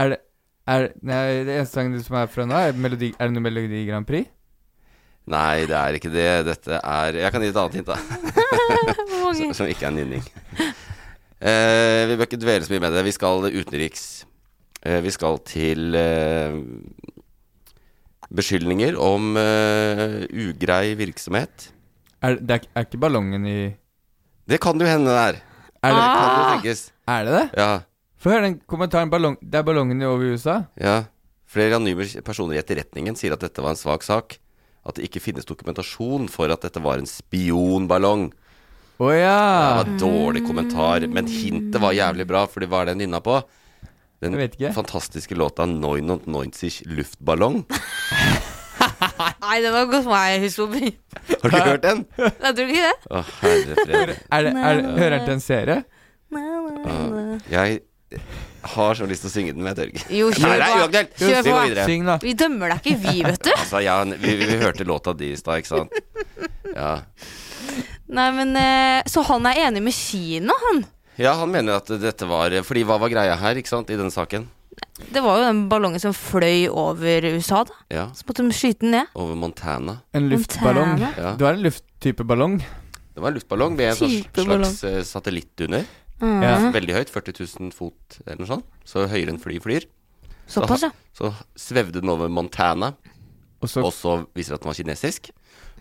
Er 0.00 0.14
det 0.14 0.22
er, 0.70 0.92
Nei, 1.02 1.22
det 1.42 1.56
eneste 1.56 1.74
sangen 1.80 2.04
som 2.04 2.16
er 2.20 2.30
fra 2.30 2.46
nå, 2.46 2.54
er, 2.54 2.76
melodi, 2.78 3.10
er 3.18 3.28
det 3.28 3.34
noe 3.34 3.44
Melodi 3.44 3.82
Grand 3.88 4.06
Prix? 4.06 4.30
Nei, 5.32 5.64
det 5.70 5.76
er 5.78 5.98
ikke 5.98 6.10
det. 6.10 6.28
Dette 6.48 6.78
er 6.78 7.18
Jeg 7.20 7.34
kan 7.34 7.44
gi 7.44 7.50
et 7.52 7.58
annet 7.60 7.78
hint, 7.78 7.90
da. 7.90 7.98
som, 9.38 9.52
som 9.60 9.70
ikke 9.70 9.86
er 9.86 9.94
nynning. 9.94 10.24
Eh, 11.42 12.02
vi 12.10 12.16
bør 12.18 12.26
ikke 12.28 12.40
dvele 12.42 12.66
så 12.66 12.74
mye 12.74 12.82
med 12.82 12.96
det. 12.96 13.04
Vi 13.06 13.14
skal 13.14 13.46
utenriks. 13.50 14.06
Eh, 14.82 14.98
vi 15.02 15.12
skal 15.14 15.38
til 15.46 15.94
eh, 15.98 16.58
beskyldninger 18.34 18.96
om 19.00 19.34
uh, 19.36 20.22
ugrei 20.32 20.94
virksomhet. 20.98 21.70
Er, 22.22 22.36
det 22.40 22.50
er, 22.60 22.66
er 22.78 22.86
ikke 22.86 23.00
ballongen 23.02 23.46
i 23.46 23.56
Det 24.48 24.60
kan 24.62 24.78
jo 24.80 24.86
hende 24.86 25.10
det 25.10 25.22
er. 25.22 25.40
Er 25.82 25.90
Det 25.92 25.98
det, 25.98 26.10
kan 26.12 26.22
jo 26.22 26.42
Ah. 26.42 26.52
tenkes. 26.56 26.82
er 27.08 27.24
det 27.26 27.32
det? 27.38 27.46
Ja. 27.58 27.70
Få 28.22 28.30
høre 28.30 28.42
den 28.46 28.60
kommentaren. 28.70 29.10
Ballong, 29.10 29.36
det 29.42 29.58
er 29.58 29.62
ballongen 29.66 30.02
over 30.06 30.32
USA? 30.34 30.62
ja. 30.80 31.02
Flere 31.52 31.74
anonyme 31.76 32.06
personer 32.24 32.54
i 32.56 32.60
etterretningen 32.62 33.12
sier 33.18 33.34
at 33.34 33.42
dette 33.44 33.60
var 33.60 33.74
en 33.74 33.76
svak 33.76 34.00
sak. 34.06 34.38
At 34.88 34.96
det 34.96 35.04
ikke 35.10 35.20
finnes 35.20 35.44
dokumentasjon 35.44 36.24
for 36.32 36.48
at 36.48 36.62
dette 36.64 36.80
var 36.80 36.96
en 36.96 37.04
spionballong. 37.04 38.30
Å 39.02 39.08
ja! 39.12 39.82
Det 39.84 39.90
var 39.92 39.98
dårlig 40.00 40.46
kommentar, 40.46 41.04
men 41.12 41.26
hintet 41.28 41.76
var 41.82 41.92
jævlig 41.92 42.24
bra, 42.30 42.46
for 42.48 42.64
hva 42.64 42.80
er 42.80 42.88
det 42.88 42.94
jeg 42.94 43.02
nynna 43.02 43.20
på? 43.20 43.36
Den 44.22 44.72
fantastiske 44.74 45.34
låta 45.34 45.66
99 45.66 46.82
luftballong. 46.86 47.62
Nei, 49.42 49.56
den 49.62 49.74
har 49.74 49.88
gått 49.90 50.06
meg 50.06 50.42
hus 50.44 50.56
forbi. 50.58 50.92
Har 51.42 51.50
du 51.50 51.56
ikke 51.56 51.70
hørt 51.72 51.82
den? 51.84 52.04
Jeg 52.18 52.54
tror 52.54 52.70
ikke 52.70 52.84
det. 52.86 52.94
Å, 53.10 53.22
herre 53.40 53.76
fred. 53.82 54.12
Er 54.30 54.46
det, 54.46 54.52
er 54.54 54.82
hører 54.98 55.16
den 55.16 55.26
til 55.26 55.34
en 55.36 55.42
serie? 55.42 55.78
Å, 56.32 57.40
Jeg 57.50 57.82
har 58.72 58.94
så 58.98 59.06
lyst 59.10 59.24
til 59.24 59.30
å 59.30 59.34
synge 59.34 59.54
den, 59.56 59.62
men 59.64 59.72
jeg 59.72 59.78
tør 59.80 59.92
ikke. 59.92 60.06
Jo, 60.14 60.30
Nei, 60.42 60.54
det 60.60 60.68
er. 61.02 61.10
Kjør 61.18 61.28
Vi 61.28 61.36
på. 61.42 61.54
går 61.56 61.62
videre. 61.66 61.86
Syng, 61.90 62.06
da. 62.08 62.16
Vi 62.22 62.34
dømmer 62.38 62.72
deg 62.74 62.82
ikke, 62.86 62.98
vi, 63.02 63.16
vet 63.26 63.42
du. 63.42 63.52
Altså, 63.56 63.82
ja, 63.84 63.96
vi, 64.06 64.34
vi, 64.38 64.48
vi 64.52 64.58
hørte 64.62 64.86
låta 64.88 65.14
di 65.18 65.32
i 65.34 65.38
stad, 65.40 65.62
ikke 65.62 65.72
sant? 65.74 65.90
Ja. 66.72 66.92
Nei, 68.12 68.28
men 68.36 68.56
eh, 68.60 69.02
Så 69.08 69.22
han 69.28 69.46
er 69.50 69.62
enig 69.66 69.82
med 69.84 69.96
Kina, 69.96 70.54
han? 70.66 70.84
Ja, 71.20 71.34
han 71.38 71.50
mener 71.52 71.76
at 71.80 71.90
dette 72.00 72.26
var 72.28 72.54
Fordi 72.64 72.82
hva 72.88 72.98
var 73.00 73.10
greia 73.12 73.36
her, 73.36 73.58
ikke 73.60 73.68
sant, 73.72 73.90
i 73.92 73.96
den 74.00 74.10
saken? 74.10 74.46
Det 75.12 75.20
var 75.20 75.40
jo 75.40 75.48
den 75.48 75.64
ballongen 75.68 76.00
som 76.00 76.14
fløy 76.16 76.68
over 76.70 77.26
USA, 77.34 77.62
da. 77.68 77.74
Ja, 77.92 78.04
Så 78.16 78.24
måtte 78.28 78.44
de 78.46 78.54
skyte 78.56 78.80
den 78.86 78.94
ned. 78.96 79.10
over 79.14 79.36
Montana. 79.36 79.98
En 80.14 80.28
luftballong. 80.30 80.94
Montana. 80.96 81.12
Ja. 81.18 81.34
Du 81.36 81.44
har 81.44 81.58
en 81.58 81.62
lufttype 81.66 82.24
ballong? 82.24 82.58
Det 83.12 83.20
var 83.20 83.28
en 83.28 83.36
luftballong 83.36 83.76
med 83.76 83.90
en 83.90 83.96
slags, 83.96 84.30
slags 84.46 84.84
eh, 84.88 85.02
satellitt 85.04 85.60
under. 85.66 85.84
Mm. 86.22 86.38
Ja. 86.42 86.54
Veldig 86.72 86.94
høyt, 86.96 87.10
40 87.12 87.34
000 87.60 87.72
fot 87.76 88.20
eller 88.24 88.40
noe 88.40 88.48
sånt. 88.54 88.66
Så 88.88 89.04
høyere 89.10 89.34
enn 89.34 89.42
fly 89.42 89.58
flyr. 89.60 89.84
Såpass, 90.48 90.86
ja. 90.86 90.90
Så 91.16 91.32
svevde 91.58 92.00
den 92.00 92.08
over 92.12 92.30
Montana, 92.32 92.94
Og 93.62 93.68
så 93.70 93.84
og 93.84 93.92
så 93.94 94.16
viser 94.34 94.54
det 94.54 94.60
at 94.60 94.62
den 94.64 94.70
var 94.72 94.78
kinesisk. 94.80 95.30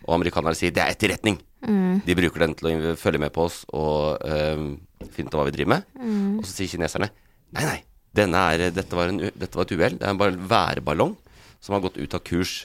Og 0.05 0.15
amerikanerne 0.17 0.57
sier 0.57 0.73
det 0.73 0.83
er 0.83 0.91
etterretning. 0.93 1.39
Mm. 1.65 2.01
De 2.05 2.15
bruker 2.17 2.43
den 2.43 2.53
til 2.57 2.67
å 2.91 2.95
følge 2.97 3.21
med 3.21 3.31
på 3.33 3.45
oss 3.47 3.63
og 3.73 4.21
ehm, 4.25 4.79
finne 5.13 5.31
ut 5.31 5.37
hva 5.39 5.47
vi 5.47 5.55
driver 5.55 5.73
med. 5.75 5.87
Mm. 5.97 6.39
Og 6.39 6.45
så 6.47 6.53
sier 6.53 6.71
kineserne 6.75 7.09
nei, 7.51 7.63
nei, 7.65 7.79
denne 8.15 8.41
er, 8.53 8.65
dette, 8.75 8.95
var 8.95 9.11
en, 9.11 9.19
dette 9.19 9.57
var 9.57 9.67
et 9.67 9.75
uhell. 9.75 9.97
Det 9.99 10.07
er 10.07 10.19
bare 10.19 10.35
en 10.35 10.47
værballong 10.51 11.15
som 11.61 11.75
har 11.75 11.83
gått 11.83 11.99
ut 12.01 12.17
av 12.17 12.23
kurs 12.27 12.55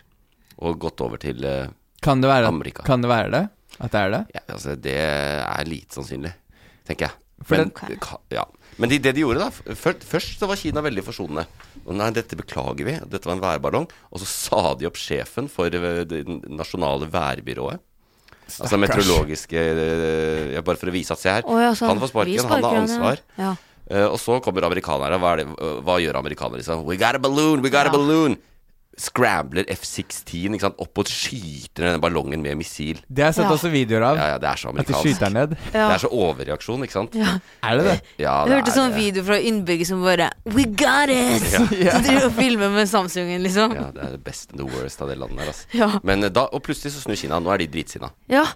og 0.56 0.78
gått 0.80 1.02
over 1.04 1.20
til 1.20 1.44
uh, 1.44 1.68
kan 2.04 2.22
det, 2.22 2.30
være, 2.30 2.48
Amerika. 2.48 2.84
kan 2.86 3.02
det 3.04 3.10
være 3.10 3.32
det? 3.34 3.44
At 3.76 3.92
det 3.92 4.00
er 4.00 4.12
det? 4.14 4.22
Ja, 4.32 4.42
altså, 4.54 4.76
det 4.80 4.96
er 4.96 5.68
lite 5.68 5.98
sannsynlig, 5.98 6.32
tenker 6.88 7.10
jeg. 7.10 7.22
For 7.44 7.60
Men, 7.60 7.72
det 7.90 7.98
kan- 8.00 8.22
ja. 8.32 8.46
Men 8.80 8.92
de, 8.92 8.98
det 9.00 9.12
de 9.16 9.22
gjorde, 9.24 9.40
da 9.44 9.74
Først, 9.76 10.04
først 10.04 10.40
så 10.40 10.48
var 10.48 10.56
Kina 10.60 10.82
veldig 10.84 11.04
forsonende. 11.04 11.46
Og 11.84 11.94
nei, 11.96 12.08
dette 12.16 12.36
beklager 12.36 12.84
vi. 12.88 12.96
Dette 13.08 13.28
var 13.28 13.36
en 13.36 13.44
værballong. 13.44 13.86
Og 14.12 14.20
så 14.20 14.28
sa 14.28 14.62
de 14.76 14.88
opp 14.88 14.98
sjefen 15.00 15.48
for 15.52 15.72
eh, 15.72 16.02
det 16.08 16.22
nasjonale 16.48 17.08
værbyrået. 17.12 17.80
Altså 18.46 18.78
meteorologiske 18.78 19.58
eh, 19.58 20.52
ja, 20.54 20.62
Bare 20.66 20.78
for 20.78 20.90
å 20.90 20.94
vise 20.94 21.14
at 21.14 21.22
se 21.22 21.32
her. 21.32 21.46
Oh, 21.50 21.58
ja. 21.60 21.72
Han 21.82 22.02
får 22.02 22.12
sparken, 22.12 22.42
sparken, 22.44 22.52
han 22.54 22.68
har 22.70 22.82
ansvar. 22.84 23.22
Ja. 23.40 23.54
Uh, 23.86 24.08
og 24.10 24.18
så 24.18 24.40
kommer 24.42 24.66
amerikanere. 24.66 25.18
Hva, 25.22 25.36
det, 25.38 25.46
eh, 25.46 25.78
hva 25.86 25.98
gjør 26.02 26.18
amerikanere? 26.18 26.62
Liksom? 26.62 26.84
We 26.88 26.98
got 26.98 27.18
a 27.18 27.22
balloon! 27.22 27.62
We 27.62 27.70
got 27.70 27.90
a 27.90 27.94
balloon! 27.94 28.38
Scrambler 28.96 29.66
F-16 29.68 30.54
ikke 30.56 30.64
sant? 30.64 30.78
opp 30.80 30.98
og 31.02 31.10
skyter 31.10 31.84
den 31.92 32.00
ballongen 32.00 32.40
med 32.42 32.56
missil. 32.56 33.02
Det 33.08 33.22
har 33.26 33.32
jeg 33.32 33.36
sett 33.38 33.44
Ja. 33.44 33.52
også 33.56 33.70
videoer 33.72 34.02
av. 34.08 34.16
Ja, 34.16 34.26
ja, 34.32 34.38
det 34.40 34.48
er 34.48 34.56
så 34.62 34.70
At 34.78 34.86
de 34.88 34.94
skyter 34.94 35.30
ned. 35.34 35.56
Ja. 35.74 35.88
Det 35.88 35.94
er 35.96 36.02
så 36.06 36.10
overreaksjon, 36.12 36.82
ikke 36.86 36.92
sant? 36.96 37.14
Ja. 37.14 37.34
Er 37.62 37.76
det 37.76 37.84
det? 37.84 37.96
Ja, 38.24 38.36
Jeg 38.46 38.56
hørte 38.62 38.72
sånn 38.72 38.92
det. 38.94 39.00
video 39.04 39.22
fra 39.28 39.36
innbygger 39.38 39.86
som 39.86 40.02
bare 40.02 40.30
We 40.46 40.64
got 40.64 41.08
it! 41.12 41.44
Ja. 41.76 41.92
Så 41.96 42.02
driver 42.06 42.26
og 42.30 42.32
filmer 42.38 42.70
med 42.72 42.88
Samsungen, 42.88 43.42
liksom. 43.44 43.74
Ja, 43.76 43.90
det 43.92 44.02
er 44.02 44.10
det 44.16 44.24
best 44.24 44.50
and 44.52 44.60
the 44.60 44.66
worst 44.66 45.02
av 45.02 45.08
det 45.08 45.18
landet 45.18 45.38
der, 45.38 45.46
altså. 45.52 45.66
Ja. 45.76 46.00
Men 46.02 46.24
eh, 46.24 46.30
da, 46.30 46.46
og 46.52 46.62
plutselig 46.64 46.92
så 46.96 47.02
snur 47.04 47.16
Kina. 47.20 47.38
Nå 47.40 47.52
er 47.52 47.58
de 47.58 47.66
dritsinna. 47.68 48.10
Ja. 48.32 48.46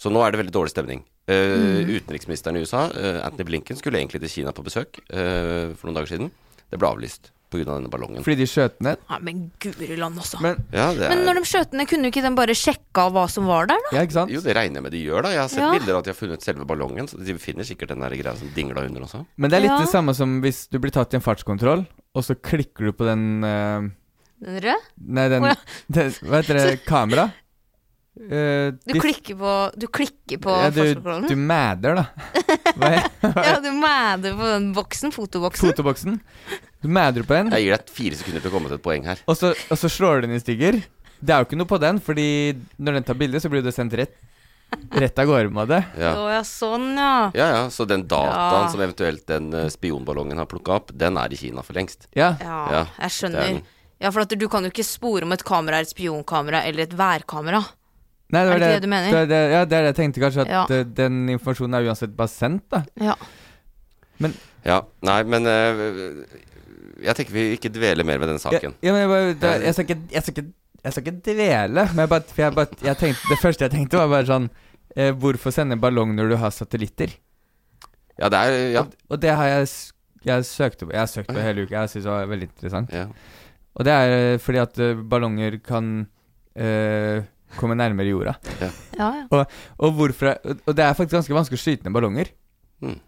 Så 0.00 0.08
nå 0.10 0.22
er 0.24 0.30
det 0.32 0.40
veldig 0.40 0.52
dårlig 0.56 0.70
stemning. 0.72 1.04
Uh, 1.30 1.36
Mm. 1.84 1.90
Utenriksministeren 2.00 2.56
i 2.56 2.60
USA, 2.64 2.86
uh, 2.90 3.20
Anthony 3.26 3.44
Blinken, 3.44 3.76
skulle 3.76 3.98
egentlig 4.00 4.20
til 4.24 4.30
Kina 4.30 4.50
på 4.56 4.64
besøk 4.64 4.98
uh, 5.12 5.70
for 5.76 5.86
noen 5.86 5.94
dager 6.00 6.08
siden. 6.16 6.30
Det 6.72 6.78
ble 6.80 6.88
avlyst 6.88 7.30
pga. 7.50 7.64
Denne 7.70 7.90
ballongen. 7.92 8.22
Fordi 8.24 8.36
de 8.40 8.46
skjøt 8.48 8.76
den 8.78 8.86
ned? 8.90 9.00
Ja, 9.10 9.18
men 9.26 9.40
guri 9.60 9.96
land 9.98 10.18
også. 10.22 10.40
Men, 10.40 10.56
Ja, 10.72 10.88
det 10.94 11.08
Men 11.10 11.18
er, 11.18 11.24
når 11.28 11.40
de 11.40 11.44
skjøt 11.50 11.70
den 11.72 11.78
ned, 11.82 11.88
kunne 11.90 12.08
jo 12.08 12.12
ikke 12.14 12.22
de 12.24 12.30
bare 12.38 12.54
sjekka 12.56 13.08
hva 13.10 13.24
som 13.30 13.46
var 13.50 13.66
der, 13.70 13.80
da? 13.90 13.96
ja, 13.98 14.04
ikke 14.06 14.16
sant? 14.16 14.30
jo, 14.34 14.40
det 14.44 14.54
regner 14.56 14.80
jeg 14.80 14.86
med 14.86 14.92
de 14.94 15.02
gjør, 15.04 15.22
da. 15.26 15.30
Jeg 15.34 15.42
har 15.42 15.48
sett 15.52 15.64
Ja. 15.66 15.70
bilder 15.74 15.92
av 15.94 15.98
at 15.98 16.04
de 16.08 16.14
har 16.14 16.20
funnet 16.20 16.42
selve 16.46 16.64
ballongen. 16.70 17.08
Så 17.10 17.18
de 17.24 17.34
finner 17.42 17.64
sikkert 17.66 17.88
den 17.94 18.00
der 18.06 18.10
greia 18.16 18.36
som 18.38 18.48
dingla 18.54 18.86
under 18.86 19.02
også. 19.08 19.24
Men 19.36 19.50
det 19.50 19.58
er 19.58 19.66
litt 19.66 19.74
Ja. 19.76 19.80
det 19.84 19.90
samme 19.92 20.14
som 20.14 20.40
hvis 20.42 20.68
du 20.70 20.78
blir 20.78 20.90
tatt 20.94 21.12
i 21.12 21.16
en 21.18 21.22
fartskontroll, 21.26 21.86
og 22.14 22.22
så 22.24 22.34
klikker 22.38 22.86
du 22.86 22.92
på 22.92 23.04
den 23.10 23.44
uh... 23.44 23.90
Den 24.40 24.56
røde? 24.64 24.78
Nei, 25.04 25.28
den, 25.28 25.42
oh, 25.44 25.48
ja. 25.52 25.54
den 25.92 26.10
Hva 26.24 26.40
heter 26.40 26.54
det? 26.56 26.84
Kamera? 26.88 27.26
Uh, 28.20 28.72
Du 28.84 28.92
dis- 28.94 29.00
klikker 29.04 29.36
på 29.38 29.50
Du 29.80 29.86
klikker 29.86 30.40
på 30.42 30.50
ja, 30.50 30.70
du, 30.74 30.80
fartskontrollen? 30.82 31.28
du 31.30 31.36
madder, 31.36 31.94
da. 32.00 32.04
Hva 32.80 32.88
er 32.90 33.46
Ja, 33.46 33.60
du 33.62 33.70
madder 33.78 34.34
på 34.36 34.48
den 34.50 34.72
boksen, 34.74 35.12
fotoboksen. 35.14 35.70
fotoboksen? 35.70 36.18
Så 36.80 36.88
madder 36.88 37.22
på 37.28 37.34
den. 37.36 37.50
Jeg 37.52 37.66
gir 37.66 37.76
deg 37.76 37.90
fire 37.92 38.16
sekunder 38.16 38.40
til 38.40 38.50
å 38.50 38.54
komme 38.54 38.68
til 38.70 38.78
et 38.78 38.82
poeng 38.82 39.04
her. 39.04 39.18
og 39.28 39.36
så, 39.36 39.50
og 39.70 39.76
så 39.78 39.88
slår 39.92 40.20
du 40.22 40.26
den 40.28 40.36
i 40.36 40.40
stykker. 40.40 40.80
Det 41.20 41.34
er 41.34 41.42
jo 41.42 41.48
ikke 41.50 41.58
noe 41.60 41.68
på 41.68 41.78
den, 41.82 41.98
fordi 42.00 42.26
når 42.80 42.94
den 42.96 43.04
tar 43.04 43.14
bilde, 43.20 43.40
så 43.40 43.50
blir 43.52 43.62
det 43.62 43.74
sendt 43.76 43.92
rett 44.00 44.16
Rett 44.94 45.18
av 45.18 45.26
gårde 45.26 45.50
med 45.50 45.66
det. 45.66 45.80
Ja. 45.98 46.12
Å 46.14 46.28
ja, 46.30 46.42
sånn, 46.46 46.92
ja. 46.94 47.30
Ja, 47.34 47.46
ja, 47.56 47.62
så 47.74 47.82
den 47.90 48.04
dataen 48.06 48.62
Ja. 48.62 48.68
som 48.70 48.78
eventuelt 48.80 49.24
den 49.26 49.48
eh, 49.52 49.66
spionballongen 49.68 50.38
har 50.38 50.46
plukka 50.46 50.76
opp, 50.76 50.92
den 50.94 51.18
er 51.18 51.32
i 51.34 51.36
Kina 51.40 51.64
for 51.66 51.74
lengst. 51.74 52.06
Ja. 52.14 52.36
Ja, 52.38 52.60
Ja, 52.70 52.84
jeg 52.84 52.86
det 52.86 53.02
er 53.08 53.08
skjønner. 53.16 53.48
den. 53.48 53.58
Ja, 54.00 54.12
for 54.14 54.20
at 54.22 54.28
du 54.38 54.46
kan 54.48 54.62
jo 54.62 54.70
ikke 54.70 54.86
spore 54.86 55.26
om 55.26 55.32
et 55.34 55.42
kamera 55.44 55.80
er 55.82 55.88
et 55.88 55.90
spionkamera 55.90 56.62
eller 56.70 56.84
et 56.86 56.94
værkamera. 56.96 57.64
Nei, 58.30 58.44
Er 58.46 58.46
det 58.46 58.54
ikke 58.62 58.70
det 58.78 58.82
du 58.82 58.88
mener? 58.94 59.10
Det, 59.10 59.28
det, 59.34 59.40
ja, 59.50 59.64
det 59.64 59.76
er 59.76 59.82
det 59.82 59.90
jeg 59.90 59.98
tenkte 59.98 60.22
kanskje, 60.22 60.46
at 60.46 60.48
Ja. 60.54 60.62
eh, 60.70 60.84
den 60.84 61.18
informasjonen 61.34 61.74
er 61.74 61.90
uansett 61.90 62.14
bare 62.16 62.28
sendt, 62.30 62.62
da. 62.70 62.84
Ja. 63.02 63.16
Ja, 64.64 64.82
nei, 65.02 65.22
men 65.24 65.46
eh, 65.46 65.72
jeg 67.04 67.16
tenker 67.18 67.32
vi 67.36 67.44
ikke 67.56 67.70
dveler 67.74 68.04
mer 68.08 68.18
ved 68.22 68.28
den 68.32 68.38
saken. 68.42 68.74
Ja, 68.82 68.88
ja, 68.88 68.92
men 68.92 69.00
jeg, 69.02 69.10
bare, 69.40 69.54
jeg, 69.64 69.74
skal 69.74 69.84
ikke, 69.88 69.98
jeg, 70.12 70.22
skal 70.22 70.34
ikke, 70.36 70.52
jeg 70.84 70.92
skal 70.92 71.06
ikke 71.06 71.22
dvele, 71.30 71.84
men 71.94 72.02
jeg 72.04 72.08
bare, 72.12 72.36
jeg 72.36 72.54
bare 72.58 72.80
jeg 72.90 72.96
tenkte, 73.00 73.30
Det 73.32 73.38
første 73.42 73.64
jeg 73.66 73.72
tenkte, 73.74 73.98
var 74.00 74.08
bare 74.12 74.28
sånn 74.28 74.46
eh, 74.96 75.10
Hvorfor 75.12 75.52
sende 75.54 75.76
ballong 75.80 76.14
når 76.16 76.30
du 76.32 76.36
har 76.42 76.50
satellitter? 76.54 77.12
Ja, 78.20 78.28
det 78.28 78.38
er 78.44 78.56
Ja. 78.74 78.80
Og, 78.84 78.94
og 79.10 79.20
det 79.22 79.30
har 79.36 79.46
jeg 79.48 79.68
Jeg 80.26 80.44
søkte 80.44 80.86
på 80.86 80.92
Jeg 80.92 81.00
har 81.00 81.06
søkt 81.08 81.28
på 81.32 81.40
hele 81.40 81.62
uka. 81.64 81.80
Jeg 81.84 81.88
syns 81.94 82.04
det 82.04 82.12
var 82.12 82.26
veldig 82.28 82.48
interessant. 82.50 82.90
ja. 82.92 83.06
Og 83.78 83.84
det 83.86 83.92
er 83.94 84.12
eh, 84.34 84.38
fordi 84.42 84.58
at 84.58 84.78
eh, 84.82 84.94
ballonger 85.08 85.54
kan 85.64 85.86
eh, 86.58 87.22
komme 87.56 87.76
nærmere 87.78 88.10
jorda. 88.10 88.34
Ja, 88.60 88.70
ja. 88.98 89.44
Og 89.78 89.94
hvorfor 89.96 90.26
er- 90.34 90.56
Og 90.66 90.74
det 90.76 90.84
er 90.84 90.92
faktisk 90.98 91.16
ganske 91.16 91.34
vanskelig 91.36 91.58
å 91.58 91.62
skyte 91.62 91.84
ned 91.86 91.94
ballonger. 91.94 92.32
Mm. 92.82 92.98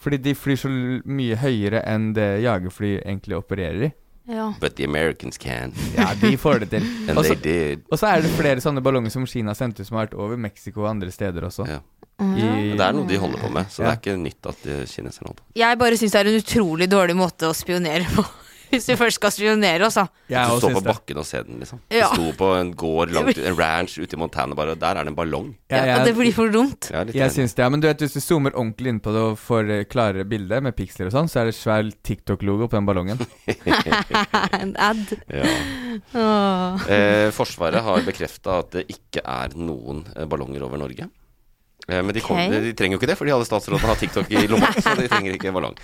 Fordi 0.00 0.16
de 0.24 0.32
flyr 0.34 0.56
så 0.56 0.68
mye 1.04 1.36
høyere 1.36 1.82
enn 1.86 2.12
det 2.16 2.28
jagerfly 2.42 2.94
egentlig 3.04 3.36
opererer 3.36 3.82
i. 3.90 3.92
ja. 4.30 4.52
But 4.60 4.76
the 4.76 4.84
Americans 4.84 5.36
can. 5.38 5.72
Ja, 5.96 6.14
de 6.14 6.36
får 6.40 6.60
det 6.64 6.70
til. 6.70 6.82
And 7.08 7.18
Og 7.18 7.24
they 7.24 7.34
så- 7.34 7.42
did. 7.42 7.82
Og 7.90 7.98
så 7.98 8.06
er 8.08 8.22
det 8.22 8.30
flere 8.38 8.60
sånne 8.64 8.80
ballonger 8.82 9.10
som 9.10 9.26
Kina 9.26 9.52
sendte 9.54 9.82
ut, 9.82 9.86
som 9.88 9.96
har 9.98 10.06
vært 10.06 10.14
over 10.16 10.36
Mexico 10.40 10.84
og 10.86 10.90
andre 10.94 11.10
steder 11.12 11.42
også. 11.50 11.66
Ja. 11.68 11.80
I, 12.20 12.74
det 12.76 12.84
er 12.84 12.92
noe 12.92 13.06
de 13.08 13.16
holder 13.16 13.40
på 13.40 13.48
med, 13.52 13.64
så 13.72 13.80
Ja. 13.82 13.90
det 13.90 13.92
er 13.92 14.00
ikke 14.12 14.22
nytt 14.22 14.46
at 14.46 14.66
eh, 14.68 14.82
kineserne 14.86 15.26
holder 15.30 15.40
på. 15.40 15.46
Jeg 15.56 15.78
bare 15.80 15.96
syns 15.96 16.12
det 16.12 16.20
er 16.20 16.28
en 16.28 16.40
utrolig 16.42 16.88
dårlig 16.92 17.16
måte 17.16 17.48
å 17.48 17.54
spionere 17.56 18.04
på. 18.12 18.24
Hvis 18.70 18.86
vi 18.88 18.94
først 18.96 19.18
skal 19.18 19.32
spionere, 19.34 19.86
oss 19.86 19.96
Jeg 19.98 20.06
du 20.30 20.36
også 20.36 20.58
står 20.60 20.70
på 20.70 20.80
syns 20.80 20.84
det. 20.84 20.92
bakken 20.94 21.18
og 21.18 21.26
ser 21.26 21.42
den, 21.48 21.58
liksom. 21.62 21.80
Ja. 21.90 22.08
Du 22.10 22.14
sto 22.20 22.32
på 22.38 22.50
en 22.60 22.70
gård 22.78 23.10
langt 23.16 23.32
ut, 23.36 23.40
en 23.50 23.56
ranch 23.58 23.96
ute 23.98 24.14
i 24.14 24.20
Montana, 24.20 24.54
bare, 24.54 24.76
og 24.76 24.80
der 24.82 25.00
er 25.00 25.04
det 25.08 25.12
en 25.12 25.18
ballong. 25.18 25.48
Ja, 25.70 25.76
Ja, 25.80 25.84
jeg- 25.96 26.06
det 26.06 26.14
blir 26.16 26.32
for 26.36 26.48
dumt. 26.54 26.90
Ja, 26.92 27.02
litt 27.02 27.14
Jeg 27.18 27.26
enig. 27.30 27.34
syns 27.36 27.54
det, 27.54 27.62
ja. 27.64 27.68
Men 27.68 27.80
du 27.82 27.88
vet, 27.88 27.98
hvis 28.04 28.14
du 28.14 28.20
zoomer 28.20 28.54
ordentlig 28.54 28.86
inn 28.94 29.00
på 29.00 29.12
det 29.12 29.20
og 29.32 29.38
får 29.42 29.70
eh, 29.80 29.84
klarere 29.90 30.24
bilde 30.28 30.60
med 30.62 30.76
piksler 30.78 31.06
og 31.10 31.12
sånn, 31.18 31.28
så 31.28 31.40
er 31.42 31.50
det 31.50 31.56
svær 31.58 31.90
TikTok-logo 32.06 32.68
på 32.70 32.78
den 32.78 32.86
ballongen. 32.86 33.18
en 34.60 34.76
ad. 34.78 35.16
Ja. 35.28 35.46
Åh. 36.14 36.86
Eh, 36.90 37.30
forsvaret 37.34 37.82
har 37.82 38.02
bekrefta 38.06 38.60
at 38.62 38.70
det 38.78 38.86
ikke 38.92 39.22
er 39.26 39.54
noen 39.58 40.04
eh, 40.16 40.26
ballonger 40.30 40.62
over 40.66 40.78
Norge. 40.78 41.08
Eh, 41.90 42.02
men 42.06 42.14
de, 42.14 42.22
kom, 42.22 42.38
okay. 42.38 42.62
de 42.68 42.72
trenger 42.78 42.94
jo 42.94 43.00
ikke 43.00 43.10
det, 43.10 43.16
fordi 43.18 43.32
alle 43.34 43.46
statsrådene 43.48 43.90
har 43.90 43.98
TikTok 43.98 44.30
i 44.30 44.46
lomma. 44.50 44.70
så 44.84 44.94
de 44.98 45.08
trenger 45.10 45.34
ikke 45.34 45.50
ballong. 45.54 45.74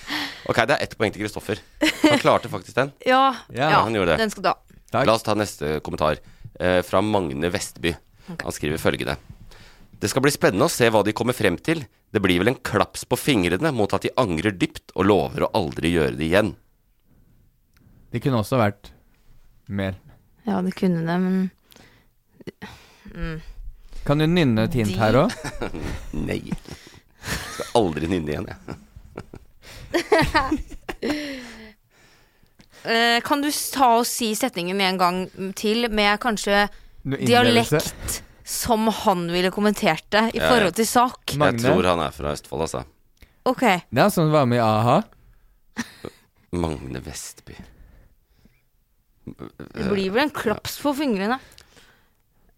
Ok, 0.46 0.62
det 0.62 0.76
er 0.76 0.84
ett 0.86 0.94
poeng 0.98 1.14
til 1.14 1.24
Kristoffer. 1.24 1.62
Han 2.04 2.22
klarte 2.22 2.50
faktisk 2.52 2.78
den. 2.78 2.92
Ja, 3.08 3.24
Ja, 3.50 3.70
ja, 3.72 3.80
han 3.82 3.96
gjorde 3.96 4.14
det. 4.14 4.20
den 4.22 4.34
skal 4.34 4.46
du 4.46 4.50
ha. 4.52 4.58
Takk. 4.92 5.06
La 5.08 5.16
oss 5.18 5.26
ta 5.26 5.34
neste 5.34 5.78
kommentar. 5.82 6.20
Eh, 6.60 6.78
fra 6.86 7.02
Magne 7.02 7.50
Vestby. 7.52 7.96
Han 8.30 8.54
skriver 8.54 8.78
følgende. 8.80 9.16
Det 9.98 10.10
skal 10.12 10.22
bli 10.22 10.32
spennende 10.34 10.68
å 10.68 10.72
se 10.72 10.88
hva 10.92 11.02
de 11.04 11.14
kommer 11.16 11.34
frem 11.36 11.56
til. 11.58 11.82
Det 12.12 12.22
blir 12.22 12.38
vel 12.40 12.52
en 12.52 12.60
klaps 12.62 13.04
på 13.08 13.18
fingrene 13.18 13.72
mot 13.74 13.92
at 13.96 14.06
de 14.06 14.12
angrer 14.20 14.54
dypt 14.54 14.94
og 14.94 15.08
lover 15.08 15.46
å 15.46 15.52
aldri 15.58 15.94
gjøre 15.96 16.14
det 16.18 16.28
igjen. 16.28 16.54
Det 18.12 18.22
kunne 18.22 18.44
også 18.44 18.60
vært 18.60 18.92
mer. 19.66 19.98
Ja, 20.46 20.60
det 20.62 20.76
kunne 20.78 21.02
det, 21.02 21.16
men 21.18 21.50
mm. 23.10 23.40
Kan 24.06 24.18
du 24.22 24.26
nynne 24.30 24.64
et 24.68 24.74
hint 24.78 24.92
De- 24.92 24.98
her 25.00 25.18
òg? 25.24 25.32
Nei. 26.14 26.40
Skal 27.26 27.66
aldri 27.82 28.06
nynne 28.12 28.30
igjen, 28.34 28.46
jeg. 28.52 28.58
Eh, 32.86 33.20
Kan 33.26 33.40
du 33.42 33.48
ta 33.50 33.88
og 33.98 34.04
si 34.06 34.28
setningen 34.38 34.78
en 34.84 34.98
gang 35.00 35.16
til 35.58 35.88
med 35.90 36.20
kanskje 36.22 36.68
dialekt 37.02 38.20
som 38.46 38.86
han 39.02 39.24
ville 39.32 39.50
kommentert 39.50 40.04
det 40.14 40.22
i 40.36 40.38
Ja, 40.38 40.44
ja. 40.44 40.50
forhold 40.52 40.76
til 40.78 40.86
sak? 40.86 41.34
Magne? 41.34 41.58
Jeg 41.58 41.66
tror 41.74 41.88
han 41.90 42.02
er 42.04 42.14
fra 42.14 42.30
Østfold, 42.36 42.62
altså. 42.68 42.84
Ok. 43.46 43.64
Det 43.90 44.02
er 44.04 44.12
sånn 44.14 44.30
du 44.30 44.36
var 44.36 44.46
med 44.46 44.60
i 44.60 44.62
a-ha. 44.62 45.00
Magne 46.54 47.02
Vestby. 47.02 47.56
Det 49.26 49.88
blir 49.90 50.12
vel 50.14 50.28
en 50.28 50.30
klaps 50.30 50.78
på 50.78 50.94
fingrene. 50.94 51.40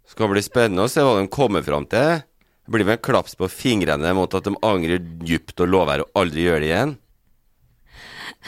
Skal 0.08 0.30
bli 0.32 0.42
spennende 0.44 0.86
å 0.86 0.90
se 0.90 1.04
hva 1.04 1.18
de 1.18 1.28
kommer 1.32 1.64
fram 1.66 1.86
til. 1.90 2.22
Det 2.68 2.74
blir 2.74 2.84
vel 2.88 2.98
en 2.98 3.04
klaps 3.04 3.36
på 3.38 3.48
fingrene 3.52 4.10
mot 4.16 4.34
at 4.36 4.44
de 4.48 4.54
angrer 4.64 5.00
dypt 5.00 5.60
og 5.64 5.70
lover 5.72 6.04
å 6.04 6.10
aldri 6.20 6.46
gjøre 6.46 6.62
det 6.64 6.70
igjen. 6.70 6.94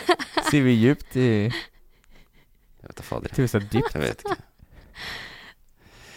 Sier 0.51 0.65
vi 0.65 0.77
djupt 0.77 1.17
i 1.17 1.29
Jeg 1.49 2.87
vet 2.87 3.01
da 3.01 3.05
fader. 3.05 3.35
Til 3.37 3.49
vi 3.49 3.67
dypt. 3.77 3.97
Jeg 3.97 4.05
vet 4.05 4.25
ikke. 4.25 4.39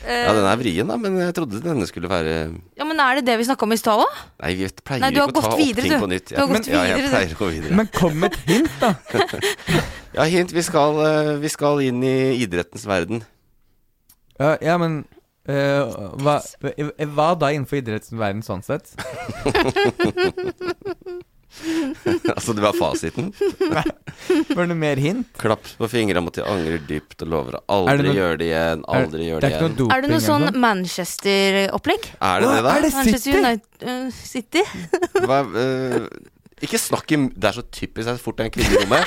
Eh, 0.03 0.25
Ja, 0.27 0.33
den 0.35 0.43
er 0.43 0.57
vrien, 0.59 0.89
da, 0.89 0.97
men 0.99 1.15
jeg 1.15 1.35
trodde 1.37 1.61
denne 1.63 1.85
skulle 1.87 2.09
være 2.11 2.33
ja, 2.75 2.83
men 2.83 2.99
er 2.99 3.21
det 3.21 3.23
det 3.29 3.37
vi 3.39 3.45
snakka 3.47 3.63
om 3.63 3.71
i 3.71 3.77
stad 3.79 4.01
òg? 4.03 4.17
Nei, 4.43 4.49
vi 4.59 4.67
pleier 4.83 4.99
Nei, 4.99 5.11
du 5.15 5.21
har 5.21 5.31
ikke 5.31 5.39
å 5.39 5.45
ta 5.45 5.53
opp 5.53 5.61
videre, 5.61 5.85
ting 5.85 5.93
du. 5.93 6.03
på 6.03 6.09
nytt. 6.11 6.27
Du 6.27 6.39
har 6.41 6.49
gått 6.51 6.67
ja, 6.67 6.81
jeg 6.91 7.05
pleier 7.07 7.35
å 7.35 7.39
gå 7.39 7.49
videre. 7.53 7.77
Men 7.79 7.91
kom 7.95 8.17
med 8.19 8.35
et 8.35 8.51
hint, 8.51 8.73
da! 8.83 8.91
Ja, 10.17 10.27
hint. 10.29 10.51
Vi 10.53 10.61
skal, 10.61 10.99
eh, 11.07 11.29
vi 11.41 11.49
skal 11.49 11.79
inn 11.87 12.03
i 12.05 12.15
idrettens 12.43 12.83
verden. 12.85 13.23
Ja, 14.37 14.57
ja 14.61 14.75
men 14.81 15.05
eh, 15.51 15.81
hva, 16.23 16.37
hva 17.15 17.29
da 17.39 17.51
innenfor 17.53 17.81
idrettens 17.81 18.19
verden, 18.19 18.43
sånn 18.45 18.63
sett? 18.65 18.93
altså, 22.33 22.53
det 22.53 22.63
var 22.63 22.73
fasiten. 22.77 23.31
Var 24.55 24.67
det 24.67 24.77
mer 24.77 24.97
hint? 25.01 25.29
Klaps 25.39 25.75
på 25.77 25.87
fingrene 25.91 26.23
mot 26.25 26.35
de 26.35 26.45
angrer 26.45 26.81
dypt 26.87 27.23
og 27.25 27.31
lover 27.33 27.57
å 27.59 27.61
Er 27.61 27.93
aldri 27.93 28.15
gjøre 28.17 28.37
det 28.41 28.47
igjen. 28.49 28.85
Aldri 28.89 29.27
gjøre 29.27 29.41
det 29.41 29.49
det 29.49 29.57
er 29.57 29.65
igjen. 29.65 29.77
doping 29.79 29.95
Er 29.95 30.05
det 30.05 30.11
noe 30.13 30.23
sånn? 30.23 30.47
Manchester-opplegg? 30.65 32.09
Er 32.19 32.43
det 32.43 32.51
det, 32.51 32.61
da? 32.65 32.75
Er 32.75 32.85
det 32.87 32.93
Manchester 32.97 33.25
City? 33.25 33.37
United 33.43 33.89
uh, 33.89 34.07
City? 34.17 34.63
Hva, 35.27 35.41
uh, 35.43 36.63
ikke 36.63 36.79
snakk 36.79 37.11
i 37.11 37.19
Det 37.35 37.49
er 37.49 37.59
så 37.59 37.65
typisk 37.67 38.13
at 38.13 38.23
fort 38.23 38.39
det 38.39 38.47
er 38.47 38.51
en 38.51 38.55
kvinne 38.57 38.77
i 38.77 38.85
rommet. 38.85 39.03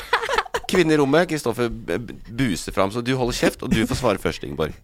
Kvinne 0.67 0.95
i 0.95 1.01
rommet. 1.01 1.31
Kristoffer 1.31 1.71
buser 1.71 2.75
fram, 2.77 2.93
så 2.95 3.03
du 3.05 3.15
holder 3.19 3.41
kjeft, 3.41 3.65
og 3.65 3.73
du 3.73 3.83
får 3.87 4.03
svare 4.03 4.23
først, 4.23 4.47
Ingeborg. 4.47 4.77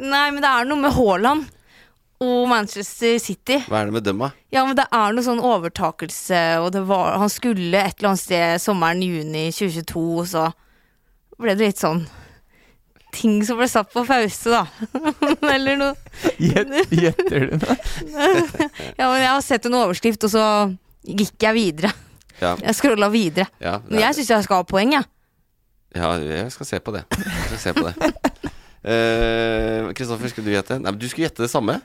Nei, 0.00 0.30
men 0.32 0.40
det 0.40 0.48
er 0.48 0.64
noe 0.70 0.80
med 0.80 0.94
Haaland 0.96 1.48
og 2.22 2.46
Manchester 2.48 3.16
City. 3.18 3.58
Hva 3.66 3.80
er 3.82 3.88
det 3.90 3.96
med 3.96 4.04
dem, 4.06 4.20
da? 4.22 4.28
Ja, 4.54 4.62
men 4.64 4.76
det 4.78 4.84
er 4.94 5.12
noe 5.12 5.24
sånn 5.26 5.40
overtakelse, 5.42 6.40
og 6.62 6.70
det 6.72 6.84
var 6.86 7.16
Han 7.18 7.28
skulle 7.32 7.80
et 7.82 7.98
eller 7.98 8.12
annet 8.12 8.22
sted 8.22 8.62
sommeren 8.62 9.02
juni 9.02 9.48
2022, 9.50 10.04
og 10.22 10.28
så 10.30 10.44
ble 11.42 11.56
det 11.58 11.72
litt 11.72 11.82
sånn 11.82 12.04
Ting 13.12 13.42
som 13.44 13.58
ble 13.58 13.66
satt 13.68 13.90
på 13.92 14.06
pause, 14.08 14.48
da. 14.48 14.62
Eller 15.52 15.76
noe. 15.76 15.96
Gjetter 16.40 17.42
du 17.50 17.58
noe? 17.58 17.74
Ja, 18.96 19.10
men 19.10 19.18
jeg 19.20 19.28
har 19.28 19.42
sett 19.44 19.66
en 19.68 19.76
overskrift, 19.76 20.24
og 20.24 20.32
så 20.32 20.44
gikk 21.04 21.36
jeg 21.44 21.58
videre. 21.58 21.90
Ja, 22.40 22.54
Jeg 22.56 22.74
scrolla 22.78 23.10
videre. 23.12 23.50
ja, 23.60 23.76
det 23.84 23.90
Men 23.92 24.00
jeg 24.06 24.16
syns 24.16 24.30
jeg 24.32 24.46
skal 24.46 24.62
ha 24.62 24.64
poeng, 24.70 24.94
jeg. 24.96 25.04
ja 25.98 26.14
jeg 26.24 26.48
skal 26.56 26.70
se 26.70 26.80
på 26.80 26.94
det. 26.96 27.04
Jeg 27.18 27.44
skal 27.50 27.60
se 27.66 27.74
på 27.76 27.84
det. 27.90 28.52
Eh, 28.82 29.92
Kristoffer, 29.94 30.28
skulle 30.32 30.50
du 30.50 30.54
gjette? 30.56 30.78
Nei, 30.80 30.90
men 30.90 30.98
Du 31.00 31.08
skulle 31.08 31.28
gjette 31.28 31.44
det 31.44 31.50
samme. 31.52 31.80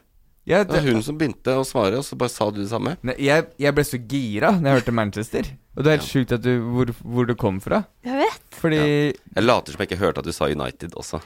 Ja, 0.47 0.61
Det 0.63 0.77
var 0.77 0.85
hun 0.87 1.03
som 1.03 1.17
begynte 1.19 1.57
å 1.59 1.63
svare, 1.67 1.97
og 1.99 2.05
så 2.07 2.15
bare 2.15 2.31
sa 2.31 2.45
du 2.49 2.61
det 2.61 2.69
samme. 2.71 2.93
Nei, 3.03 3.17
jeg, 3.19 3.49
jeg 3.59 3.75
ble 3.75 3.83
så 3.83 3.97
gira 3.99 4.53
når 4.55 4.69
jeg 4.69 4.77
hørte 4.79 4.93
Manchester. 4.95 5.49
Og 5.75 5.83
det 5.83 5.91
er 5.91 5.97
helt 5.97 6.07
sjukt 6.07 6.31
at 6.37 6.45
du, 6.45 6.53
hvor, 6.71 6.91
hvor 7.03 7.27
du 7.27 7.33
kom 7.35 7.59
fra. 7.61 7.81
Jeg 8.07 8.21
vet. 8.23 8.45
Fordi 8.57 8.79
Jeg 8.79 9.43
later 9.43 9.75
som 9.75 9.83
jeg 9.83 9.91
ikke 9.91 9.99
hørte 10.05 10.23
at 10.23 10.29
du 10.29 10.31
sa 10.33 10.47
United 10.47 10.95
også. 10.95 11.19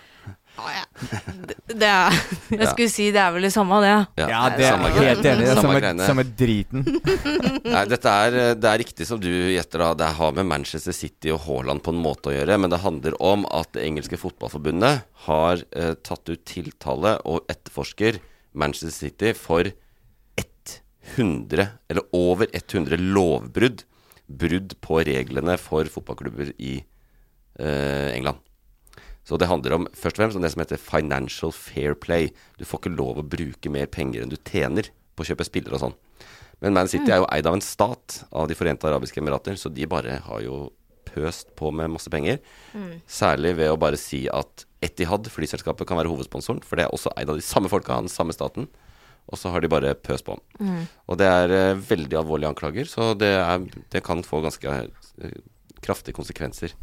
Det 0.58 1.88
er, 1.88 2.14
jeg 2.52 2.60
Ja. 2.60 2.68
skulle 2.70 2.90
si 2.92 3.08
det 3.16 3.22
er 3.24 3.32
vel 3.34 3.46
det 3.48 3.52
samme, 3.54 3.78
det. 3.82 3.94
Ja, 4.20 4.42
det 4.54 4.66
er 4.68 4.76
samme 4.76 4.90
helt 4.94 5.26
enig. 5.26 5.46
Det 5.46 5.52
er 5.54 5.62
Samme 5.62 5.80
samme, 5.82 6.08
samme 6.10 6.26
driten. 6.38 6.84
Nei, 7.74 7.84
dette 7.90 8.14
er, 8.28 8.38
det 8.60 8.70
er 8.70 8.82
riktig 8.84 9.08
som 9.10 9.22
du 9.24 9.30
gjetter, 9.30 9.82
da. 9.82 9.92
Det 10.04 10.10
har 10.20 10.36
med 10.38 10.50
Manchester 10.52 10.94
City 10.96 11.32
og 11.34 11.42
Haaland 11.48 11.82
på 11.86 11.94
en 11.96 12.02
måte 12.04 12.30
å 12.30 12.36
gjøre. 12.36 12.60
Men 12.62 12.74
det 12.74 12.82
handler 12.84 13.16
om 13.24 13.48
at 13.50 13.72
det 13.78 13.86
engelske 13.88 14.20
fotballforbundet 14.22 15.06
har 15.28 15.64
eh, 15.72 15.94
tatt 16.04 16.30
ut 16.30 16.44
tiltale 16.46 17.16
og 17.26 17.48
etterforsker 17.52 18.20
Manchester 18.54 18.94
City 19.08 19.34
for 19.38 19.72
100, 21.16 21.66
eller 21.90 22.04
over 22.14 22.48
100 22.54 22.98
lovbrudd. 23.02 23.84
Brudd 24.32 24.76
på 24.84 25.02
reglene 25.04 25.58
for 25.60 25.90
fotballklubber 25.92 26.54
i 26.62 26.78
eh, 27.60 28.12
England. 28.16 28.38
Så 29.28 29.38
det 29.38 29.50
handler 29.52 29.76
om 29.76 29.88
først 29.94 30.18
og 30.18 30.24
fremst 30.24 30.40
om 30.40 30.44
det 30.46 30.52
som 30.54 30.64
heter 30.64 30.82
financial 30.82 31.54
fair 31.54 31.94
play. 31.94 32.32
Du 32.58 32.66
får 32.66 32.82
ikke 32.82 32.96
lov 32.96 33.22
å 33.22 33.28
bruke 33.28 33.72
mer 33.74 33.90
penger 33.92 34.24
enn 34.24 34.34
du 34.34 34.40
tjener 34.40 34.90
på 35.16 35.24
å 35.24 35.30
kjøpe 35.30 35.46
spillere 35.48 35.78
og 35.78 35.84
sånn. 35.86 35.98
Men 36.62 36.76
Man 36.78 36.90
City 36.90 37.10
er 37.14 37.22
jo 37.24 37.30
eid 37.34 37.48
av 37.50 37.58
en 37.58 37.64
stat 37.66 38.22
av 38.30 38.48
De 38.50 38.58
forente 38.58 38.86
arabiske 38.86 39.18
emirater, 39.22 39.58
så 39.58 39.70
de 39.74 39.88
bare 39.90 40.20
har 40.28 40.44
jo 40.46 40.68
pøst 41.12 41.50
på 41.60 41.72
med 41.76 41.92
masse 41.92 42.12
penger. 42.14 42.40
Mm. 42.78 43.02
Særlig 43.10 43.56
ved 43.60 43.74
å 43.74 43.80
bare 43.80 44.00
si 44.00 44.28
at 44.32 44.66
Etihad, 44.82 45.28
flyselskapet, 45.30 45.86
kan 45.90 46.00
være 46.00 46.10
hovedsponsoren. 46.10 46.62
For 46.66 46.78
det 46.78 46.88
er 46.88 46.96
også 46.96 47.12
eid 47.18 47.30
av 47.30 47.38
de 47.38 47.46
samme 47.46 47.70
folka 47.70 48.00
den 48.02 48.10
samme 48.10 48.34
staten. 48.34 48.70
Og 49.30 49.38
så 49.38 49.52
har 49.54 49.62
de 49.62 49.70
bare 49.70 49.94
pøst 49.94 50.26
på. 50.26 50.38
Mm. 50.60 50.88
Og 51.08 51.20
det 51.22 51.28
er 51.30 51.54
uh, 51.54 51.84
veldig 51.90 52.18
alvorlige 52.18 52.50
anklager, 52.50 52.90
så 52.90 53.12
det, 53.18 53.30
er, 53.38 53.68
det 53.94 54.02
kan 54.06 54.24
få 54.26 54.42
ganske 54.44 54.66
uh, 54.66 55.36
kraftige 55.86 56.18
konsekvenser. 56.18 56.74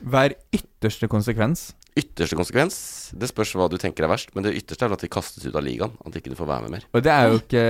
Hva 0.00 0.26
er 0.26 0.38
ytterste 0.56 1.06
konsekvens? 1.12 1.70
Ytterste 1.92 2.36
konsekvens 2.38 2.76
Det 3.20 3.28
spørs 3.28 3.50
hva 3.58 3.66
du 3.68 3.74
tenker 3.76 4.06
er 4.06 4.08
verst, 4.08 4.30
men 4.34 4.46
det 4.46 4.54
ytterste 4.56 4.86
er 4.86 4.88
vel 4.88 4.96
at 4.96 5.02
de 5.04 5.10
kastes 5.12 5.44
ut 5.44 5.56
av 5.58 5.64
ligaen. 5.66 5.92
At 6.06 6.14
ikke 6.16 6.32
du 6.32 6.36
får 6.38 6.48
være 6.48 6.64
med 6.64 6.70
mer. 6.78 6.86
Og 6.96 7.02
det 7.04 7.12
er 7.12 7.26
jo 7.28 7.40
ikke 7.42 7.64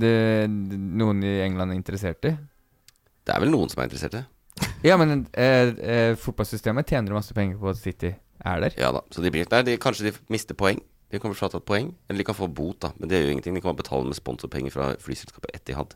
det, 0.00 0.12
noen 0.48 1.20
i 1.26 1.34
England 1.44 1.74
er 1.74 1.76
interessert 1.76 2.24
i. 2.24 2.32
Det 3.26 3.34
er 3.34 3.42
vel 3.42 3.52
noen 3.52 3.68
som 3.68 3.82
er 3.82 3.90
interessert 3.90 4.16
i. 4.16 4.22
Ja, 4.86 4.96
men 4.96 5.26
eh, 5.36 5.74
eh, 5.76 6.12
fotballsystemet 6.16 6.88
tjener 6.88 7.12
masse 7.18 7.34
penger 7.36 7.58
på 7.60 7.68
at 7.68 7.76
City 7.82 8.14
er 8.14 8.62
der. 8.64 8.76
Ja 8.80 8.92
da, 8.96 9.02
så 9.12 9.20
de 9.24 9.32
blir 9.34 9.44
der. 9.50 9.66
de, 9.66 9.76
Kanskje 9.82 10.08
de 10.08 10.14
mister 10.32 10.56
poeng. 10.56 10.80
De 11.12 11.20
kan 11.20 11.30
bli 11.30 11.36
fratatt 11.38 11.66
poeng. 11.68 11.90
Eller 12.08 12.22
de 12.22 12.28
kan 12.30 12.38
få 12.38 12.48
bot, 12.48 12.78
da. 12.82 12.92
Men 12.96 13.10
det 13.10 13.20
gjør 13.20 13.28
jo 13.28 13.34
ingenting. 13.36 13.58
De 13.58 13.60
kan 13.64 13.74
bare 13.74 13.82
betale 13.82 14.08
med 14.08 14.16
sponsorpenger 14.18 14.72
fra 14.74 14.88
flyselskapet 15.04 15.52
Etihad. 15.58 15.92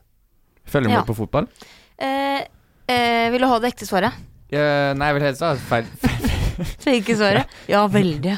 Følger 0.69 0.91
du 0.91 0.93
Ja. 0.93 1.01
med 1.01 1.09
på 1.09 1.17
fotball? 1.17 1.49
Eh, 1.97 2.45
eh, 2.87 3.31
vil 3.33 3.41
du 3.41 3.47
ha 3.49 3.57
det 3.59 3.73
ekte 3.73 3.89
svaret? 3.89 4.13
Eh, 4.51 4.93
nei, 4.93 5.07
jeg 5.09 5.17
vil 5.17 5.27
helst 5.31 5.41
ha 5.47 5.55
feil. 5.55 5.89
Det 6.83 6.95
ikke 7.01 7.15
svaret? 7.19 7.55
Ja, 7.71 7.83
veldig. 7.91 8.37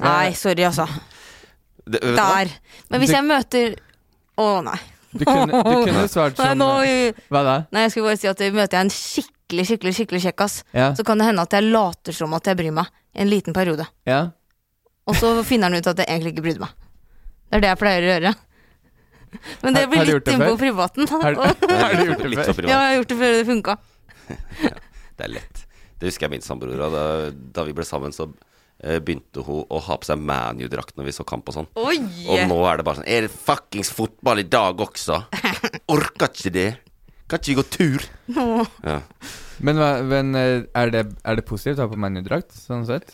Nei, 0.00 0.32
sorry, 0.38 0.64
altså. 0.68 0.86
Det? 1.90 2.00
Der. 2.16 2.50
Men 2.90 3.02
hvis 3.02 3.12
jeg 3.14 3.26
møter 3.26 3.74
Å, 4.40 4.46
nei. 4.64 4.78
Du 5.10 5.24
kunne, 5.26 5.60
du 5.66 5.70
kunne 5.88 6.04
svart 6.08 6.38
Nei, 6.38 6.52
nå, 6.54 6.68
Hva 7.34 7.40
da? 7.42 7.54
nei, 7.74 7.82
jeg 7.88 7.92
skulle 7.96 8.12
bare 8.12 8.20
si 8.20 8.28
at 8.30 8.42
møter 8.54 8.78
jeg 8.78 8.86
en 8.86 8.92
skikkelig, 8.94 9.64
skikkelig 9.72 9.94
skikkelig 9.96 10.20
kjekkas, 10.28 10.60
Ja. 10.76 10.92
så 10.94 11.02
kan 11.04 11.18
det 11.18 11.26
hende 11.26 11.42
at 11.42 11.56
jeg 11.56 11.66
later 11.66 12.14
som 12.14 12.36
at 12.38 12.46
jeg 12.46 12.60
bryr 12.60 12.70
meg. 12.76 12.92
En 13.18 13.26
liten 13.26 13.56
periode. 13.56 13.88
Ja. 14.06 14.20
Og 15.10 15.16
så 15.18 15.32
finner 15.42 15.66
han 15.66 15.80
ut 15.82 15.88
at 15.90 15.98
jeg 15.98 16.06
egentlig 16.06 16.36
ikke 16.36 16.44
brydde 16.46 16.62
meg. 16.62 16.76
Det 17.50 17.58
er 17.58 17.64
det 17.64 17.72
jeg 17.72 17.80
pleier 17.80 18.06
å 18.06 18.12
gjøre. 18.12 18.32
Men 19.64 19.74
det 19.76 19.82
blir 19.90 19.98
har 20.00 20.06
du 20.06 20.12
gjort 20.14 20.28
litt 20.28 20.34
innpå 20.36 20.52
på 20.52 20.60
privaten. 20.62 21.10
Har, 21.10 21.40
har 21.82 21.96
du 21.98 22.04
gjort 22.12 22.22
det 22.22 22.54
før? 22.54 22.68
Ja, 22.70 22.76
jeg 22.76 22.86
har 22.86 22.94
gjort 23.00 23.10
det 23.12 23.18
før 23.24 23.34
det 23.34 23.42
funka. 23.50 23.76
Det 25.20 25.26
er 25.26 25.32
lett. 25.34 25.59
Det 26.00 26.08
husker 26.08 26.26
jeg 26.26 26.38
min 26.38 26.44
samboer. 26.44 26.80
Da, 26.80 27.04
da 27.30 27.64
vi 27.68 27.74
ble 27.76 27.84
sammen, 27.84 28.14
så 28.16 28.30
eh, 28.80 28.98
begynte 29.04 29.44
hun 29.44 29.64
å 29.68 29.80
ha 29.84 29.98
på 30.00 30.08
seg 30.08 30.20
ManU-drakt 30.20 30.96
når 30.96 31.10
vi 31.10 31.16
så 31.16 31.26
kamp 31.28 31.48
og 31.52 31.58
sånn. 31.58 31.70
Oi! 31.80 31.98
Og 32.26 32.44
nå 32.48 32.60
er 32.68 32.80
det 32.80 32.86
bare 32.88 33.02
sånn 33.02 33.10
Er 33.10 33.26
det 33.26 33.34
fuckings 33.34 33.92
fotball 33.94 34.42
i 34.42 34.48
dag 34.48 34.80
også? 34.80 35.22
Orka 35.94 36.30
ikke 36.32 36.54
det. 36.56 36.70
Kan 37.30 37.38
ikke 37.38 37.52
vi 37.52 37.58
gå 37.60 37.66
tur? 37.76 38.06
Ja. 38.82 39.00
Men, 39.60 39.82
men 40.08 40.38
eh, 40.38 40.62
er, 40.72 40.94
det, 40.94 41.04
er 41.20 41.36
det 41.36 41.44
positivt 41.46 41.82
å 41.82 41.84
ha 41.84 41.92
på 41.92 42.00
ManU-drakt, 42.00 42.56
sånn 42.56 42.88
sett? 42.88 43.12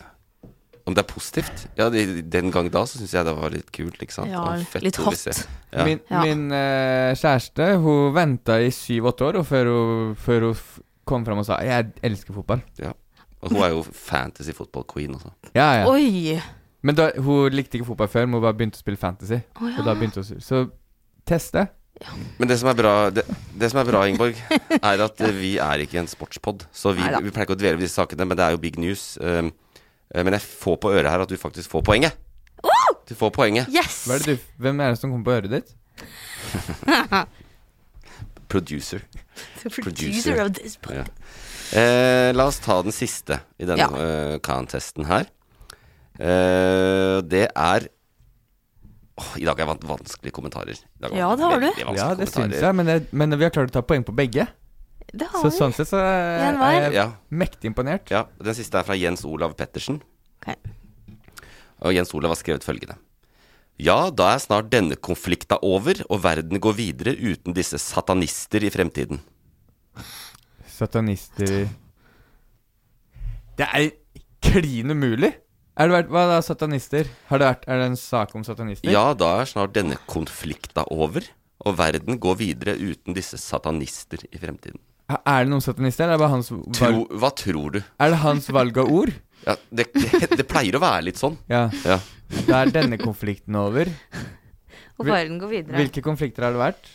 Om 0.86 0.94
det 0.94 1.02
er 1.02 1.08
positivt? 1.10 1.64
Ja, 1.74 1.88
de, 1.90 2.22
den 2.22 2.52
gang 2.54 2.68
da 2.70 2.84
så 2.86 3.00
syns 3.00 3.10
jeg 3.16 3.26
det 3.26 3.34
var 3.34 3.50
litt 3.50 3.72
kult, 3.74 3.98
ikke 3.98 4.14
sant? 4.14 4.30
Ja, 4.30 4.44
fett 4.70 4.86
litt 4.86 5.00
hot. 5.02 5.18
Ja. 5.74 5.82
Min, 5.82 5.98
min 6.22 6.44
uh, 6.54 7.10
kjæreste 7.18 7.66
Hun 7.82 8.14
venta 8.14 8.60
i 8.62 8.70
syv-åtte 8.72 9.26
år 9.26 9.40
før 9.44 9.72
hun, 9.72 10.12
før 10.22 10.46
hun 10.46 10.60
kom 11.06 11.24
fram 11.26 11.38
og 11.38 11.46
sa 11.46 11.60
'Jeg 11.62 11.92
elsker 12.02 12.34
fotball'. 12.34 12.62
ja. 12.82 12.92
Og 13.42 13.52
hun 13.52 13.62
er 13.62 13.68
jo 13.68 13.82
fantasy 13.82 14.50
football 14.56 14.84
queen 14.92 15.14
også. 15.14 15.28
Ja, 15.54 15.66
ja. 15.80 15.88
Oi! 15.90 16.40
Men 16.82 16.94
da, 16.96 17.10
hun 17.20 17.52
likte 17.52 17.76
ikke 17.78 17.86
fotball 17.92 18.08
før, 18.08 18.26
men 18.26 18.34
hun 18.38 18.42
bare 18.42 18.54
begynte 18.56 18.78
å 18.78 18.82
spille 18.82 18.96
fantasy. 18.98 19.38
Oh, 19.60 19.68
ja. 19.68 19.78
Og 19.78 19.84
da 19.84 19.94
begynte 19.94 20.22
hun 20.22 20.40
Så 20.40 20.70
test 21.26 21.52
det. 21.52 21.68
Men 22.38 22.48
det 22.48 22.58
som 22.58 22.68
er 22.68 22.74
bra, 22.74 23.10
det, 23.10 23.24
det 23.60 23.70
som 23.70 23.80
er 23.80 23.84
bra 23.88 24.02
Ingeborg, 24.08 24.34
er 24.82 25.04
at 25.04 25.22
vi 25.36 25.56
er 25.58 25.84
ikke 25.84 25.98
en 25.98 26.06
sportspod. 26.10 26.66
Så 26.72 26.92
vi, 26.92 27.02
vi 27.02 27.30
pleier 27.30 27.46
ikke 27.46 27.56
å 27.56 27.60
dvele 27.60 27.76
ved 27.78 27.86
disse 27.86 28.00
sakene, 28.00 28.26
men 28.26 28.36
det 28.36 28.44
er 28.44 28.50
jo 28.56 28.60
big 28.60 28.78
news. 28.78 29.18
Um, 29.20 29.52
men 30.14 30.32
jeg 30.32 30.40
får 30.40 30.76
på 30.82 30.92
øret 30.92 31.10
her 31.10 31.20
at 31.20 31.28
du 31.28 31.36
faktisk 31.36 31.70
får 31.70 31.82
poenget. 31.82 32.16
Du 33.08 33.14
får 33.14 33.30
poenget. 33.30 33.68
Yes! 33.72 34.04
Hva 34.06 34.14
er 34.16 34.18
det 34.24 34.36
du, 34.36 34.38
hvem 34.58 34.80
er 34.80 34.88
det 34.90 34.98
som 34.98 35.10
kommer 35.10 35.24
på 35.24 35.36
øret 35.38 35.50
ditt? 35.50 35.76
Producer. 38.48 39.02
Producer. 39.62 39.82
producer 39.82 40.40
of 40.44 40.52
this 40.56 40.78
Ja. 40.90 41.04
Eh, 41.74 42.32
la 42.32 42.46
oss 42.46 42.60
ta 42.62 42.80
den 42.82 42.92
siste 42.94 43.40
i 43.58 43.64
denne 43.66 43.82
Ja. 43.82 43.88
uh, 43.90 44.38
contesten 44.38 45.04
her. 45.08 45.26
Eh, 46.18 47.20
det 47.26 47.48
er 47.52 47.88
oh, 49.18 49.32
I 49.36 49.44
dag 49.44 49.56
har 49.58 49.64
jeg 49.64 49.70
vant 49.72 49.88
vanskelige 49.90 50.32
kommentarer. 50.36 50.78
I 50.78 51.02
dag 51.02 51.12
er 51.12 51.18
Ja, 51.18 51.32
det 51.36 51.44
har 51.50 51.60
du. 51.60 51.96
Ja, 51.96 52.14
det 52.14 52.28
syns 52.30 52.54
jeg, 52.60 52.74
men, 52.78 52.86
jeg, 52.86 53.06
men 53.12 53.36
vi 53.36 53.44
har 53.44 53.50
klart 53.50 53.72
å 53.72 53.76
ta 53.80 53.82
poeng 53.82 54.04
på 54.06 54.14
begge. 54.16 54.46
Det 55.12 55.26
har 55.30 55.42
Så 55.42 55.50
vi. 55.50 55.56
sånn 55.58 55.74
sett 55.76 55.88
så 55.88 55.98
er 56.02 56.56
jeg 56.82 56.94
Ja. 56.94 57.10
mektig 57.30 57.70
imponert. 57.70 58.10
Ja, 58.10 58.24
Den 58.42 58.54
siste 58.54 58.78
er 58.78 58.84
fra 58.84 58.94
Jens 58.94 59.24
Olav 59.24 59.54
Pettersen. 59.56 60.00
Okay. 60.42 60.56
Og 61.82 61.92
Jens 61.94 62.12
Olav 62.14 62.30
har 62.30 62.36
skrevet 62.36 62.64
følgende. 62.64 62.96
Ja, 63.76 64.08
da 64.08 64.30
er 64.34 64.40
snart 64.40 64.70
denne 64.72 64.96
konflikta 64.96 65.58
over, 65.64 65.98
og 66.08 66.22
verden 66.24 66.60
går 66.62 66.76
videre 66.78 67.12
uten 67.12 67.56
disse 67.56 67.76
satanister 67.82 68.64
i 68.64 68.70
fremtiden. 68.72 69.20
Satanister 70.76 71.68
Det 73.56 73.66
er 73.66 73.90
klin 74.44 74.92
umulig! 74.92 75.34
Er 75.76 75.90
det 75.90 75.92
vært, 75.92 76.08
hva 76.12 76.22
da, 76.30 76.40
satanister? 76.40 77.08
Har 77.28 77.40
det 77.40 77.48
vært, 77.50 77.64
er 77.68 77.82
det 77.82 77.88
en 77.90 77.98
sak 78.00 78.32
om 78.36 78.44
satanister? 78.46 78.88
Ja, 78.88 79.10
da 79.12 79.34
er 79.42 79.48
snart 79.50 79.74
denne 79.76 79.98
konflikta 80.08 80.86
over, 80.88 81.26
og 81.60 81.76
verden 81.76 82.16
går 82.20 82.38
videre 82.40 82.76
uten 82.80 83.16
disse 83.16 83.36
satanister 83.40 84.24
i 84.30 84.40
fremtiden. 84.40 84.80
Er 85.12 85.44
det 85.44 85.52
noen 85.52 85.62
satanister, 85.62 86.06
eller 86.06 86.16
er 86.16 86.18
det 86.18 86.24
bare 86.24 86.32
hans 86.32 86.48
valg, 86.50 86.72
Tro, 86.74 87.04
hva 87.20 87.30
tror 87.36 87.76
du? 87.76 87.82
Er 88.00 88.14
det 88.14 88.22
hans 88.24 88.48
valg 88.56 88.80
av 88.80 88.88
ord? 88.90 89.12
Ja, 89.46 89.54
det, 89.70 89.86
det, 89.94 90.30
det 90.40 90.46
pleier 90.50 90.76
å 90.78 90.82
være 90.82 91.06
litt 91.08 91.20
sånn. 91.20 91.36
Ja. 91.52 91.68
Ja. 91.86 92.00
Da 92.48 92.64
er 92.64 92.72
denne 92.74 92.98
konflikten 92.98 93.54
over. 93.60 93.86
Og 94.98 95.06
verden 95.06 95.36
går 95.38 95.52
videre. 95.52 95.78
Hvilke 95.78 96.02
konflikter 96.02 96.48
har 96.48 96.56
det 96.56 96.62
vært? 96.64 96.88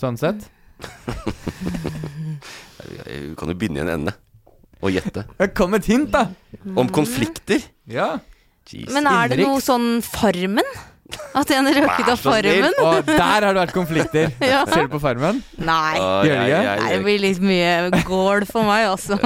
Sånn 0.00 0.16
sett? 0.20 0.46
Du 2.80 3.34
kan 3.36 3.50
jo 3.52 3.54
begynne 3.58 3.82
i 3.82 3.84
en 3.84 3.90
ende 3.92 4.14
og 4.80 4.94
gjette. 4.94 5.26
Kom 5.56 5.76
et 5.76 5.84
hint, 5.90 6.08
da! 6.14 6.30
Om 6.64 6.88
konflikter? 6.94 7.60
Ja. 7.90 8.14
Jeez. 8.70 8.88
Men 8.94 9.08
er 9.10 9.28
det 9.32 9.42
noe 9.42 9.60
sånn 9.60 9.98
Farmen? 10.04 10.69
At 11.34 11.50
en 11.54 11.66
røket 11.70 12.08
av 12.08 12.16
Vær 12.16 12.16
så 12.18 12.32
snill. 12.40 12.64
Farmen? 12.64 12.80
Og 12.86 13.06
der 13.06 13.20
har 13.22 13.40
det 13.46 13.60
vært 13.60 13.74
konflikter. 13.76 14.32
Ja. 14.50 14.64
Ser 14.66 14.88
du 14.88 14.94
på 14.96 15.00
Farmen? 15.02 15.42
Nei. 15.58 15.94
Åh, 15.98 16.24
Gjør 16.26 16.40
det 16.40 16.48
jeg- 16.48 16.48
ikke? 16.50 16.64
jeg- 16.64 16.80
Nei, 16.80 16.90
det 16.96 17.04
blir 17.04 17.20
litt 17.22 17.40
mye 17.40 18.02
gål 18.08 18.46
for 18.50 18.64
meg, 18.66 18.88
altså. 18.90 19.18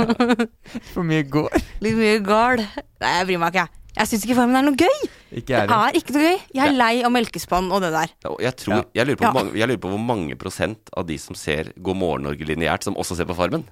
For 0.92 1.02
mye 1.06 1.22
gård 1.24 1.54
Litt 1.80 1.96
mye 1.96 2.18
gård 2.26 2.60
Nei, 2.66 3.14
jeg 3.18 3.26
bryr 3.30 3.38
meg 3.40 3.54
ikke, 3.54 3.64
jeg. 3.64 3.80
Jeg 3.94 4.08
syns 4.10 4.24
ikke 4.26 4.34
Farmen 4.34 4.56
er 4.58 4.64
noe 4.66 4.74
gøy. 4.74 5.02
Ikke 5.38 5.54
Det 5.54 5.68
det. 5.70 5.76
er 5.76 5.96
ikke 6.00 6.14
noe 6.16 6.22
gøy. 6.26 6.38
Jeg 6.58 6.64
er 6.66 6.72
lei 6.74 6.94
av 7.06 7.12
melkespann 7.14 7.68
og 7.70 7.80
det 7.84 7.92
der. 7.94 8.10
Jeg, 8.42 8.56
tror, 8.58 8.72
Ja. 8.74 8.82
jeg, 8.98 9.06
lurer 9.06 9.20
på 9.20 9.28
Ja. 9.30 9.44
jeg 9.60 9.68
lurer 9.70 9.80
på 9.84 9.92
hvor 9.92 10.02
mange 10.02 10.34
prosent 10.36 10.90
av 10.98 11.06
de 11.06 11.16
som 11.22 11.36
ser 11.38 11.70
God 11.80 11.96
morgen 11.96 12.24
Norge 12.26 12.44
lineært, 12.44 12.82
som 12.82 12.96
også 12.98 13.14
ser 13.16 13.24
på 13.30 13.36
Farmen. 13.38 13.62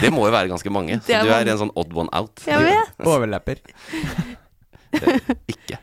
Det 0.00 0.10
må 0.10 0.26
jo 0.26 0.32
være 0.34 0.50
ganske 0.50 0.70
mange. 0.74 0.98
Så 1.06 1.14
er 1.14 1.22
du 1.22 1.30
er 1.30 1.46
en 1.54 1.62
sånn 1.62 1.70
odd 1.78 1.94
one 1.94 2.10
out. 2.12 2.42
Jeg 2.44 2.58
vet. 2.58 3.06
Overlapper. 3.06 3.62
Ikke. 5.48 5.78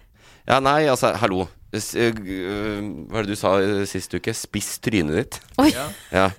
Ja, 0.46 0.60
nei, 0.60 0.82
altså, 0.92 1.14
hallo. 1.18 1.48
Øh, 1.76 2.16
øh, 2.24 2.80
hva 3.12 3.20
er 3.20 3.26
det 3.28 3.36
du 3.36 3.40
sa 3.40 3.52
øh, 3.60 3.84
sist 3.90 4.14
uke? 4.18 4.34
Spiss 4.34 4.80
trynet 4.84 5.16
ditt. 5.20 5.40
Oi, 5.62 5.72
Ja. 6.12 6.30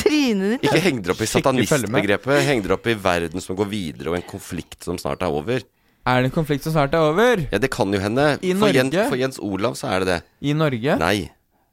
trynet 0.00 0.54
ditt. 0.56 0.66
Ikke 0.68 0.80
heng 0.84 1.00
dere 1.04 1.14
opp 1.14 1.22
i 1.24 1.28
satanistbegrepet. 1.28 2.42
Heng 2.46 2.62
dere 2.64 2.76
opp 2.78 2.86
i 2.90 2.96
verden 2.98 3.42
som 3.44 3.56
går 3.58 3.68
videre, 3.70 4.10
og 4.12 4.18
en 4.18 4.26
konflikt 4.28 4.84
som 4.86 4.98
snart 5.00 5.22
er 5.24 5.32
over. 5.34 5.64
Er 6.04 6.20
det 6.20 6.28
en 6.28 6.34
konflikt 6.36 6.66
som 6.66 6.74
snart 6.74 6.94
er 6.96 7.00
over? 7.00 7.46
Ja, 7.50 7.58
det 7.58 7.70
kan 7.72 7.92
jo 7.94 8.00
hende. 8.00 8.26
I 8.44 8.52
For, 8.60 8.68
Jens, 8.76 8.94
for 9.08 9.16
Jens 9.16 9.38
Olav 9.40 9.76
så 9.80 9.88
er 9.94 10.04
det 10.04 10.08
det. 10.10 10.18
I 10.44 10.52
Norge? 10.52 10.98
Nei, 11.00 11.16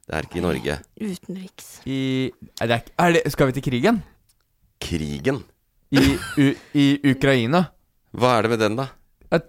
det 0.08 0.16
er 0.16 0.28
ikke 0.28 0.40
i 0.40 0.44
Norge. 0.46 0.78
Utenriks. 1.00 1.68
I 1.84 1.98
er 2.60 2.70
det, 2.70 2.80
er 2.98 3.12
det, 3.18 3.22
Skal 3.34 3.50
vi 3.50 3.58
til 3.58 3.66
krigen? 3.68 4.00
Krigen. 4.82 5.42
I, 5.92 6.16
u, 6.40 6.46
I 6.74 6.86
Ukraina? 7.12 7.66
Hva 8.16 8.38
er 8.38 8.46
det 8.46 8.50
med 8.54 8.62
den, 8.64 8.76
da? 8.80 8.86
At, 9.32 9.46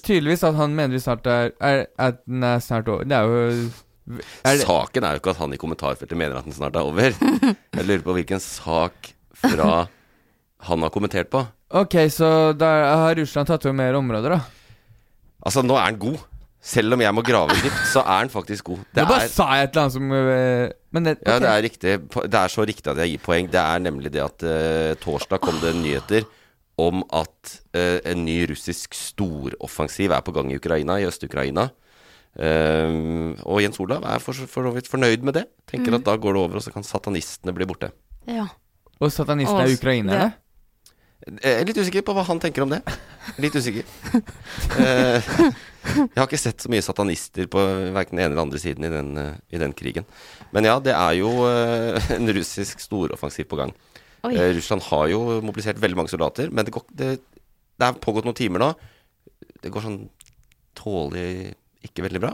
tydeligvis 0.00 0.44
at 0.48 0.56
han 0.56 0.72
mener 0.76 0.96
vi 0.96 1.02
snart 1.02 1.26
er, 1.28 1.50
er 1.60 1.82
At 2.00 2.22
den 2.24 2.44
er 2.46 2.62
snart 2.64 2.88
over. 2.88 3.04
Det 3.04 3.16
er 3.16 3.26
jo 3.28 3.68
er 4.06 4.54
det, 4.54 4.62
Saken 4.62 5.04
er 5.04 5.16
jo 5.16 5.20
ikke 5.20 5.32
at 5.34 5.40
han 5.42 5.54
i 5.54 5.58
kommentarfeltet 5.58 6.18
mener 6.18 6.38
at 6.38 6.46
den 6.46 6.54
snart 6.54 6.76
er 6.78 6.86
over. 6.86 7.10
Jeg 7.10 7.86
lurer 7.88 8.04
på 8.06 8.14
hvilken 8.14 8.42
sak 8.42 9.10
fra 9.36 9.86
han 10.66 10.84
har 10.86 10.92
kommentert 10.94 11.28
på. 11.32 11.42
Ok, 11.74 11.98
så 12.14 12.54
da 12.56 12.70
har 13.02 13.18
Russland 13.18 13.50
tatt 13.50 13.66
over 13.66 13.74
mer 13.76 13.98
områder, 13.98 14.36
da? 14.36 14.38
Altså, 15.42 15.64
nå 15.66 15.74
er 15.74 15.88
han 15.88 15.98
god. 16.00 16.22
Selv 16.66 16.96
om 16.96 17.02
jeg 17.02 17.14
må 17.14 17.22
grave 17.26 17.54
dypt, 17.62 17.82
så 17.90 18.00
er 18.02 18.24
han 18.24 18.30
faktisk 18.30 18.70
god. 18.70 18.86
Det 18.94 19.02
Nå 19.04 19.10
bare 19.10 19.26
er, 19.26 19.34
sa 19.34 19.48
jeg 19.54 19.66
et 19.66 19.76
eller 19.76 19.82
annet 19.82 19.96
som 19.98 20.06
Men 20.96 21.06
det, 21.06 21.18
ja, 21.26 21.36
det 21.42 21.50
er 21.50 21.62
riktig. 21.66 21.98
Det 22.14 22.40
er 22.40 22.54
så 22.54 22.64
riktig 22.66 22.90
at 22.90 23.02
jeg 23.02 23.12
gir 23.12 23.22
poeng. 23.26 23.50
Det 23.52 23.60
er 23.60 23.84
nemlig 23.84 24.14
det 24.14 24.22
at 24.24 24.46
uh, 24.46 24.94
torsdag 25.02 25.42
kom 25.42 25.60
det 25.62 25.74
nyheter 25.78 26.26
om 26.78 27.02
at 27.16 27.56
eh, 27.74 28.00
en 28.12 28.24
ny 28.26 28.42
russisk 28.50 28.94
storoffensiv 28.94 30.12
er 30.12 30.24
på 30.24 30.34
gang 30.36 30.50
i 30.52 30.58
Ukraina, 30.60 30.98
i 31.00 31.06
Øst-Ukraina. 31.08 31.70
Um, 32.36 33.32
og 33.48 33.62
Jens 33.64 33.78
Olav 33.80 34.04
er 34.04 34.20
for 34.20 34.36
for 34.36 34.66
så 34.68 34.72
vidt 34.74 34.90
fornøyd 34.92 35.22
med 35.24 35.38
det. 35.38 35.46
Tenker 35.70 35.88
Mm. 35.94 35.94
at 36.00 36.04
da 36.04 36.16
går 36.20 36.34
det 36.36 36.42
over, 36.42 36.56
og 36.56 36.62
så 36.62 36.72
kan 36.72 36.84
satanistene 36.84 37.54
bli 37.56 37.64
borte. 37.64 37.88
Ja. 38.28 38.46
Og 39.00 39.08
satanistene 39.12 39.64
er 39.64 39.72
ukrainere? 39.72 39.78
ukrainerne? 39.80 40.34
Jeg 41.42 41.60
er 41.62 41.64
litt 41.64 41.78
usikker 41.80 42.02
på 42.04 42.12
hva 42.12 42.22
han 42.28 42.38
tenker 42.38 42.62
om 42.62 42.68
det. 42.70 42.82
Litt 43.40 43.56
usikker. 43.56 43.84
Eh, 44.78 45.22
jeg 45.96 46.18
har 46.18 46.26
ikke 46.26 46.38
sett 46.38 46.60
så 46.60 46.68
mye 46.68 46.82
satanister 46.84 47.46
på 47.48 47.62
verken 47.94 48.18
den 48.18 48.24
ene 48.26 48.34
eller 48.34 48.42
andre 48.42 48.58
siden 48.60 48.84
i 48.84 48.90
den, 48.92 49.16
eh, 49.16 49.34
i 49.54 49.58
den 49.58 49.72
krigen. 49.72 50.04
Men 50.52 50.64
ja, 50.68 50.76
det 50.82 50.92
er 50.92 51.12
jo 51.16 51.30
eh, 51.48 52.10
en 52.18 52.28
russisk 52.36 52.82
storoffensiv 52.84 53.48
på 53.48 53.56
gang. 53.56 53.72
Eh, 54.34 54.52
Russland 54.56 54.82
har 54.90 55.08
jo 55.12 55.20
mobilisert 55.44 55.78
veldig 55.82 55.96
mange 55.96 56.12
soldater, 56.12 56.50
men 56.50 56.64
det, 56.66 56.72
går, 56.74 56.82
det, 56.90 57.10
det 57.78 57.86
er 57.88 57.92
pågått 58.02 58.24
noen 58.28 58.34
timer 58.38 58.58
nå. 58.62 58.70
Det 59.62 59.70
går 59.72 59.84
sånn 59.86 60.00
tålelig 60.76 61.54
ikke 61.86 62.04
veldig 62.06 62.22
bra. 62.22 62.32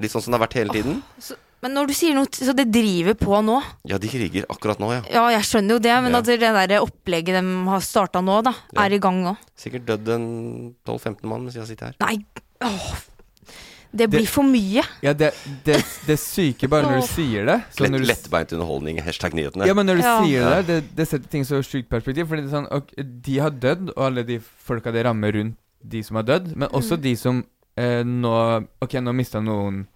Litt 0.00 0.12
sånn 0.12 0.22
som 0.24 0.32
det 0.32 0.38
har 0.40 0.46
vært 0.46 0.58
hele 0.60 0.74
tiden. 0.74 1.00
Så, 1.20 1.36
men 1.60 1.74
når 1.76 1.90
du 1.90 1.94
sier 1.96 2.14
noe, 2.16 2.28
så 2.32 2.54
det 2.56 2.68
driver 2.72 3.16
på 3.20 3.40
nå? 3.44 3.58
Ja, 3.90 3.98
de 4.00 4.08
kriger 4.08 4.46
akkurat 4.48 4.80
nå, 4.80 4.92
ja. 4.94 5.02
Ja, 5.12 5.24
jeg 5.34 5.44
skjønner 5.48 5.76
jo 5.76 5.82
det, 5.84 5.92
men 6.04 6.12
Ja. 6.14 6.18
at 6.22 6.30
det 6.30 6.38
der 6.40 6.80
opplegget 6.80 7.36
de 7.36 7.42
har 7.68 7.80
starta 7.84 8.22
nå, 8.24 8.38
da, 8.46 8.54
Ja. 8.72 8.84
er 8.86 8.92
i 8.96 8.98
gang 9.02 9.22
nå. 9.24 9.36
Sikkert 9.56 9.84
dødd 9.86 10.08
en 10.14 10.74
12-15 10.86 11.24
mann 11.28 11.44
mens 11.44 11.54
jeg 11.58 11.66
sitter 11.66 11.92
her. 11.92 11.96
Nei, 12.00 12.24
åh. 12.64 12.96
Det 13.92 14.06
blir 14.12 14.26
for 14.30 14.46
mye. 14.46 14.84
Ja, 15.02 15.12
det, 15.18 15.32
det, 15.66 15.80
det 16.06 16.16
syke 16.22 16.68
bare 16.70 16.86
når 16.86 17.00
du 17.02 17.06
sier 17.16 17.46
det. 17.48 17.56
så 17.74 17.82
Lett, 17.82 17.96
du 17.98 18.06
lettbeint 18.06 18.52
underholdning, 18.54 19.00
hashtag 19.02 19.34
nyhetene. 19.34 19.66
Ja, 19.66 19.74
men 19.74 19.86
når 19.90 19.98
du 19.98 20.02
Ja. 20.04 20.12
sier 20.24 20.50
det, 20.50 20.66
det, 20.68 20.76
det 21.00 21.08
setter 21.10 21.28
ting 21.32 21.42
så 21.48 21.58
sjukt 21.66 21.88
perspektiv. 21.90 22.28
Fordi 22.30 22.44
det 22.46 22.52
er 22.52 22.56
sånn, 22.60 22.68
ok, 22.70 22.92
De 23.26 23.38
har 23.42 23.50
dødd, 23.50 23.90
og 23.96 24.04
alle 24.06 24.22
de 24.28 24.38
folka 24.40 24.92
det 24.94 25.02
rammer 25.08 25.34
rundt 25.34 25.56
de 25.82 26.02
som 26.06 26.20
har 26.20 26.28
dødd. 26.28 26.52
Men 26.56 26.68
også 26.70 26.96
Mm. 26.98 27.02
de 27.08 27.14
som 27.16 27.44
eh, 27.76 28.02
nå 28.04 28.34
Ok, 28.82 28.92
nå 29.02 29.12
mista 29.16 29.40
noen 29.42 29.86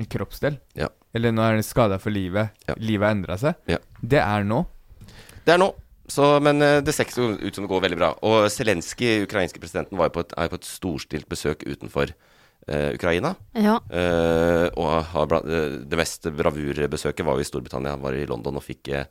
en 0.00 0.06
kroppsdel. 0.06 0.58
Ja. 0.76 0.88
Eller 1.14 1.32
nå 1.32 1.42
er 1.42 1.56
den 1.58 1.62
skada 1.66 1.98
for 1.98 2.10
livet. 2.10 2.50
Ja. 2.68 2.74
Livet 2.78 3.06
har 3.08 3.14
endra 3.16 3.36
seg. 3.40 3.54
Ja. 3.68 3.78
Det 4.02 4.20
er 4.20 4.44
nå. 4.44 4.66
Det 5.46 5.54
er 5.54 5.58
nå. 5.58 5.72
Så, 6.10 6.40
men 6.42 6.60
eh, 6.62 6.80
det 6.82 6.92
ser 6.94 7.04
ikke 7.06 7.38
ut 7.46 7.54
som 7.54 7.64
det 7.64 7.70
går 7.70 7.82
veldig 7.84 7.98
bra. 8.00 8.12
Og 8.26 8.48
Zelenskyj, 8.50 9.24
ukrainske 9.28 9.60
presidenten, 9.62 9.96
var 9.98 10.08
jo 10.10 10.16
på 10.18 10.24
et, 10.26 10.32
er 10.36 10.48
på 10.50 10.58
et 10.58 10.66
storstilt 10.66 11.28
besøk 11.30 11.62
utenfor 11.66 12.12
eh, 12.70 12.92
Ukraina. 12.96 13.34
Ja. 13.58 13.76
Eh, 13.90 14.68
og 14.78 14.94
har 15.12 15.26
blant, 15.30 15.46
eh, 15.50 15.78
det 15.90 15.98
mest 16.00 16.30
bravurbesøket 16.38 17.26
var 17.26 17.36
jo 17.40 17.44
i 17.44 17.48
Storbritannia. 17.50 17.96
Var 18.00 18.16
i 18.22 18.26
London 18.30 18.56
og 18.60 18.64
fikk 18.66 18.92
eh, 18.94 19.04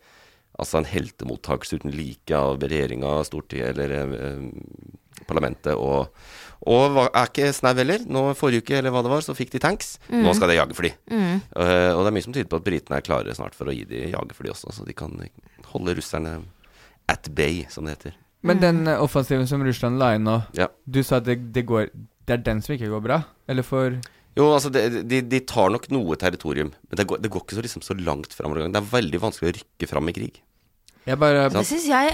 altså 0.60 0.80
en 0.82 0.90
heltemottakelse 0.90 1.80
uten 1.80 1.94
like 1.96 2.36
av 2.36 2.60
regjeringa, 2.64 3.18
Stortinget 3.28 3.76
eller 3.78 3.96
eh, 4.00 4.46
parlamentet. 5.30 5.76
Og, 5.76 6.10
og 6.70 7.00
er 7.08 7.28
ikke 7.30 7.52
snau 7.56 7.74
heller. 7.78 8.04
Nå 8.10 8.24
Forrige 8.40 8.64
uke 8.66 8.78
eller 8.80 8.94
hva 8.96 9.04
det 9.06 9.12
var, 9.14 9.24
så 9.26 9.36
fikk 9.38 9.54
de 9.56 9.62
tanks. 9.64 9.98
Mm. 10.10 10.24
Nå 10.26 10.34
skal 10.38 10.52
de 10.52 10.58
jagerfly. 10.60 10.94
Mm. 11.12 11.36
Eh, 11.56 11.92
og 11.94 12.02
det 12.04 12.10
er 12.12 12.16
mye 12.18 12.26
som 12.28 12.36
tyder 12.36 12.50
på 12.52 12.60
at 12.62 12.68
britene 12.68 13.00
er 13.00 13.06
klare 13.06 13.36
snart 13.38 13.56
for 13.58 13.70
å 13.70 13.76
gi 13.76 13.86
de 13.90 14.08
jagerfly 14.14 14.52
også, 14.56 14.74
så 14.76 14.88
de 14.88 14.96
kan 14.98 15.14
holde 15.74 15.96
russerne 16.00 16.40
at 17.10 17.30
bay, 17.36 17.64
som 17.74 17.88
det 17.88 17.96
heter. 17.98 18.18
Men 18.46 18.62
den 18.62 18.86
eh, 18.88 19.00
offensiven 19.04 19.48
som 19.50 19.64
Russland 19.66 20.00
la 20.00 20.14
inn 20.16 20.24
nå, 20.28 20.38
Ja. 20.56 20.70
du 20.88 21.02
sa 21.04 21.18
at 21.20 21.26
det, 21.28 21.40
det 21.56 21.66
går 21.68 21.90
Det 22.30 22.36
er 22.38 22.46
den 22.46 22.60
som 22.62 22.76
ikke 22.78 22.92
går 22.94 23.02
bra? 23.02 23.20
Eller 23.50 23.66
for 23.66 23.96
Jo, 24.38 24.46
altså, 24.54 24.70
de, 24.72 25.02
de, 25.10 25.22
de 25.26 25.40
tar 25.50 25.72
nok 25.74 25.88
noe 25.92 26.16
territorium, 26.22 26.70
men 26.88 27.00
det 27.00 27.08
går, 27.10 27.20
det 27.26 27.32
går 27.34 27.42
ikke 27.44 27.58
så, 27.58 27.64
liksom, 27.66 27.82
så 27.84 27.96
langt 27.98 28.36
framover. 28.38 28.68
Det 28.70 28.78
er 28.80 28.92
veldig 28.92 29.20
vanskelig 29.24 29.50
å 29.50 29.56
rykke 29.58 29.90
fram 29.90 30.12
i 30.12 30.14
krig. 30.16 30.38
Jeg 31.10 31.18
bare 31.20 31.48
Det 31.50 31.64
syns 31.66 31.88
jeg 31.90 32.14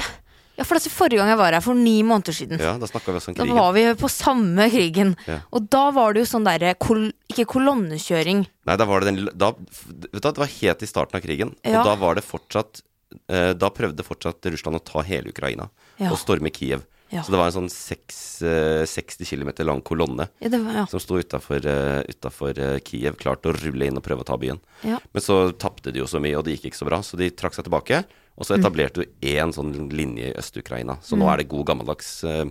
Ja, 0.56 0.64
for 0.64 0.78
altså, 0.80 0.88
Forrige 0.94 1.20
gang 1.20 1.28
jeg 1.34 1.38
var 1.42 1.52
her, 1.58 1.60
for 1.66 1.76
ni 1.76 1.98
måneder 2.08 2.32
siden, 2.38 2.62
Ja, 2.64 2.78
da 2.80 2.88
snakka 2.88 3.12
vi 3.12 3.20
også 3.20 3.34
om 3.34 3.36
da 3.36 3.44
krigen. 3.44 3.58
var 3.60 3.74
vi 3.76 3.84
på 4.00 4.10
samme 4.14 4.70
krigen. 4.72 5.12
Ja. 5.28 5.42
Og 5.52 5.68
da 5.70 5.82
var 5.92 6.16
det 6.16 6.24
jo 6.24 6.30
sånn 6.32 6.48
derre 6.48 6.72
kol 6.80 7.10
Ikke 7.28 7.44
kolonnekjøring. 7.52 8.46
Nei, 8.72 8.78
da 8.80 8.88
var 8.88 9.04
det 9.04 9.12
den 9.12 9.28
da, 9.36 9.52
vet 9.52 10.16
du, 10.16 10.20
hva, 10.22 10.32
Det 10.32 10.40
var 10.46 10.54
helt 10.56 10.82
i 10.88 10.90
starten 10.90 11.20
av 11.20 11.26
krigen, 11.28 11.52
Ja. 11.68 11.82
og 11.82 11.90
da 11.92 11.96
var 12.00 12.16
det 12.16 12.24
fortsatt 12.24 12.82
eh, 13.28 13.52
Da 13.54 13.70
prøvde 13.70 14.08
fortsatt 14.08 14.48
Russland 14.48 14.80
å 14.80 14.84
ta 14.88 15.04
hele 15.04 15.30
Ukraina 15.36 15.68
Ja. 16.00 16.10
og 16.12 16.18
storme 16.24 16.50
Kiev. 16.56 16.86
Ja. 17.14 17.22
Så 17.24 17.32
det 17.32 17.38
var 17.38 17.48
en 17.52 17.54
sånn 17.56 17.70
seks, 17.72 18.42
eh, 18.42 18.84
60 18.90 19.26
km 19.30 19.52
lang 19.68 19.82
kolonne 19.86 20.26
Ja, 20.42 20.50
det 20.50 20.60
var, 20.64 20.74
ja. 20.74 20.86
som 20.90 21.00
sto 21.00 21.20
utafor 21.22 21.62
uh, 21.68 22.80
Kiev, 22.84 23.16
klar 23.22 23.38
til 23.40 23.52
å 23.54 23.58
rulle 23.60 23.86
inn 23.88 23.98
og 24.00 24.04
prøve 24.04 24.26
å 24.26 24.28
ta 24.28 24.38
byen. 24.42 24.60
Ja. 24.84 24.98
Men 25.14 25.22
så 25.24 25.52
tapte 25.54 25.94
de 25.94 26.02
jo 26.02 26.08
så 26.10 26.20
mye, 26.20 26.36
og 26.40 26.46
det 26.48 26.56
gikk 26.58 26.72
ikke 26.72 26.82
så 26.82 26.88
bra, 26.90 27.00
så 27.06 27.18
de 27.22 27.30
trakk 27.30 27.54
seg 27.56 27.68
tilbake. 27.70 28.04
Og 28.36 28.44
så 28.50 28.58
etablerte 28.58 29.06
du 29.06 29.28
én 29.30 29.54
sånn 29.56 29.72
linje 29.94 30.32
i 30.32 30.36
Øst-Ukraina. 30.36 30.98
Så 31.06 31.16
nå 31.16 31.24
Mm. 31.26 31.34
er 31.34 31.38
det 31.38 31.48
god 31.54 31.66
gammeldags 31.70 32.24
eh, 32.26 32.46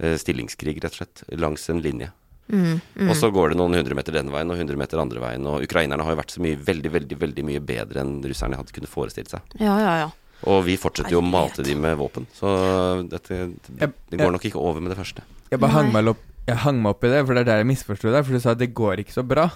eh, 0.00 0.16
stillingskrig, 0.18 0.80
rett 0.82 0.90
og 0.96 0.98
slett, 1.04 1.22
langs 1.38 1.68
en 1.70 1.82
linje. 1.84 2.10
Mm, 2.50 2.80
mm. 2.96 3.10
Og 3.10 3.14
så 3.14 3.28
går 3.30 3.50
det 3.52 3.58
noen 3.60 3.74
hundre 3.76 3.94
meter 3.94 4.12
den 4.16 4.30
veien 4.32 4.50
og 4.50 4.56
hundre 4.56 4.76
meter 4.80 4.98
andre 4.98 5.20
veien. 5.20 5.44
Og 5.46 5.62
ukrainerne 5.68 6.02
har 6.02 6.14
jo 6.16 6.20
vært 6.22 6.32
så 6.32 6.40
mye, 6.40 6.56
veldig, 6.56 6.90
veldig 6.96 7.18
veldig 7.20 7.44
mye 7.44 7.60
bedre 7.60 8.00
enn 8.00 8.22
russerne 8.24 8.56
hadde 8.56 8.72
kunnet 8.72 8.88
forestilt 8.88 9.28
seg. 9.30 9.40
Ja, 9.60 9.76
ja, 9.78 9.92
ja. 10.06 10.08
Og 10.46 10.62
vi 10.68 10.76
fortsetter 10.78 11.16
jo 11.16 11.18
å 11.22 11.26
mate 11.26 11.64
de 11.66 11.74
med 11.74 11.96
våpen. 11.98 12.26
Så 12.36 12.46
dette, 13.10 13.48
det 13.66 14.18
går 14.20 14.30
nok 14.36 14.44
ikke 14.46 14.60
over 14.62 14.80
med 14.84 14.92
det 14.94 14.98
første. 15.00 15.24
Jeg 15.50 15.58
bare 15.58 15.72
hang 15.74 15.90
meg, 15.92 16.06
opp, 16.12 16.20
jeg 16.46 16.60
hang 16.62 16.78
meg 16.82 16.94
opp 16.94 17.04
i 17.08 17.10
det, 17.10 17.24
for 17.26 17.34
det 17.34 17.42
er 17.42 17.48
der 17.50 17.62
jeg 17.64 17.70
misforsto 17.72 18.12
deg. 18.14 18.22
For 18.26 18.36
du 18.38 18.40
sa 18.44 18.52
at 18.54 18.60
det 18.62 18.70
går 18.76 19.02
ikke 19.02 19.16
så 19.16 19.24
bra. 19.26 19.48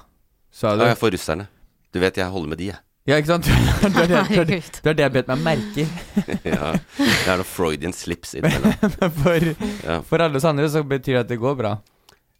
Sa 0.50 0.74
du? 0.76 0.82
Ja, 0.88 0.96
for 0.98 1.14
russerne. 1.14 1.46
Du 1.92 2.00
vet 2.02 2.16
jeg 2.18 2.26
holder 2.32 2.48
med 2.54 2.58
de, 2.58 2.72
jeg. 2.72 2.80
Ja, 3.06 3.16
ikke 3.18 3.32
sant? 3.32 3.46
Det 3.82 4.02
er 4.04 4.10
det, 4.10 4.18
det, 4.30 4.38
er 4.38 4.44
det, 4.46 4.58
det, 4.82 4.90
er 4.90 4.94
det 4.98 5.02
jeg 5.02 5.12
bet 5.16 5.30
meg 5.32 5.40
merke 5.42 5.82
i. 5.82 5.86
ja, 6.52 6.68
det 6.98 7.30
er 7.32 7.40
noe 7.40 7.46
Freudian 7.48 7.94
slips 7.96 8.36
innimellom. 8.38 8.76
For, 9.22 9.48
Ja. 9.82 9.96
for 10.06 10.22
alle 10.22 10.38
oss 10.38 10.46
andre 10.46 10.68
så 10.70 10.84
betyr 10.86 11.16
det 11.18 11.22
at 11.24 11.32
det 11.32 11.40
går 11.42 11.56
bra. 11.58 11.72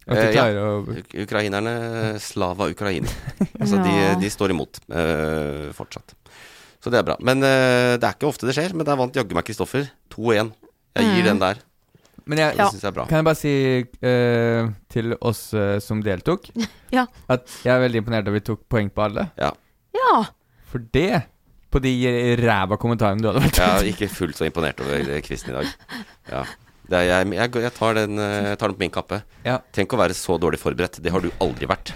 At 0.03 0.19
Eh, 0.19 0.33
ja. 0.35 0.45
å 0.59 0.83
Ukrainerne 1.23 1.73
slava 2.19 2.67
Ukraina. 2.71 3.07
Altså, 3.59 3.77
de, 3.83 3.91
Ja. 3.91 4.15
de 4.19 4.29
står 4.31 4.51
imot 4.55 4.79
eh, 4.91 5.69
fortsatt. 5.75 6.15
Så 6.83 6.91
det 6.91 6.99
er 6.99 7.05
bra. 7.07 7.15
Men 7.23 7.39
uh, 7.39 7.95
det 7.95 8.03
er 8.03 8.17
ikke 8.17 8.27
ofte 8.27 8.45
det 8.49 8.55
skjer. 8.57 8.73
Men 8.75 8.85
der 8.89 8.97
vant 8.99 9.15
jaggu 9.15 9.33
meg 9.37 9.45
Kristoffer. 9.47 9.87
2-1. 10.11 10.51
Jeg 10.99 11.05
gir 11.07 11.23
Mm. 11.23 11.29
den 11.31 11.39
der. 11.39 11.61
Men 12.25 12.37
jeg, 12.39 12.55
Det 12.57 12.65
syns 12.71 12.83
jeg 12.83 12.89
er 12.91 12.95
bra. 12.95 13.05
kan 13.07 13.17
jeg 13.19 13.25
bare 13.27 13.39
si 13.39 13.53
uh, 13.83 14.69
til 14.93 15.15
oss 15.19 15.41
uh, 15.55 15.79
som 15.83 15.99
deltok, 16.03 16.45
Ja. 16.95 17.05
at 17.27 17.47
jeg 17.65 17.73
er 17.73 17.81
veldig 17.83 17.99
imponert 18.03 18.27
over 18.27 18.37
at 18.37 18.43
vi 18.43 18.47
tok 18.51 18.61
poeng 18.71 18.91
på 18.93 19.03
alle. 19.07 19.25
Ja. 19.39 19.49
ja. 19.97 20.13
For 20.71 20.79
det, 20.95 21.23
på 21.73 21.81
de 21.83 21.91
ræva 22.39 22.77
kommentarene 22.79 23.19
du 23.23 23.27
hadde 23.31 23.41
vært 23.43 23.59
Jeg 23.59 23.79
er 23.81 23.89
ikke 23.91 24.07
fullt 24.13 24.37
så 24.39 24.45
imponert 24.47 24.79
over 24.85 25.19
quizen 25.25 25.51
i 25.51 25.57
dag. 25.57 25.73
Ja. 26.31 26.43
Er, 26.91 27.05
jeg, 27.07 27.29
jeg, 27.31 27.51
jeg, 27.63 27.73
tar 27.77 27.95
den, 27.95 28.19
eh, 28.19 28.49
jeg 28.51 28.59
tar 28.59 28.71
den 28.71 28.77
på 28.77 28.83
min 28.83 28.93
kappe. 28.93 29.21
Ja. 29.45 29.59
Tenk 29.75 29.93
å 29.95 29.99
være 30.01 30.17
så 30.17 30.35
dårlig 30.41 30.59
forberedt. 30.61 30.99
Det 31.03 31.13
har 31.13 31.23
du 31.23 31.29
aldri 31.43 31.69
vært. 31.69 31.93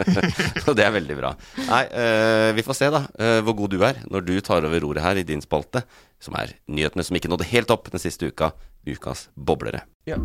Og 0.68 0.76
det 0.78 0.86
er 0.86 0.94
veldig 0.94 1.18
bra. 1.18 1.32
Nei, 1.66 1.82
uh, 1.90 2.50
vi 2.56 2.66
får 2.66 2.78
se, 2.78 2.92
da, 2.94 3.02
uh, 3.18 3.40
hvor 3.46 3.58
god 3.64 3.74
du 3.74 3.82
er 3.88 3.98
når 4.12 4.28
du 4.28 4.36
tar 4.44 4.68
over 4.68 4.86
roret 4.86 5.04
her 5.04 5.20
i 5.20 5.26
din 5.26 5.42
spalte, 5.44 5.84
som 6.22 6.38
er 6.38 6.54
nyhetene 6.70 7.06
som 7.06 7.18
ikke 7.18 7.32
nådde 7.32 7.50
helt 7.50 7.74
opp 7.74 7.90
den 7.92 8.02
siste 8.02 8.30
uka. 8.30 8.52
Ukas 8.86 9.28
boblere. 9.34 9.84
Ja. 10.10 10.18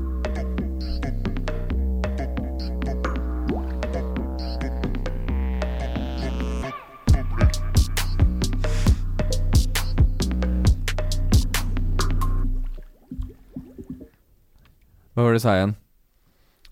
Hva 15.17 15.23
var 15.25 15.33
det 15.33 15.39
du 15.39 15.41
sa 15.41 15.53
igjen? 15.57 15.71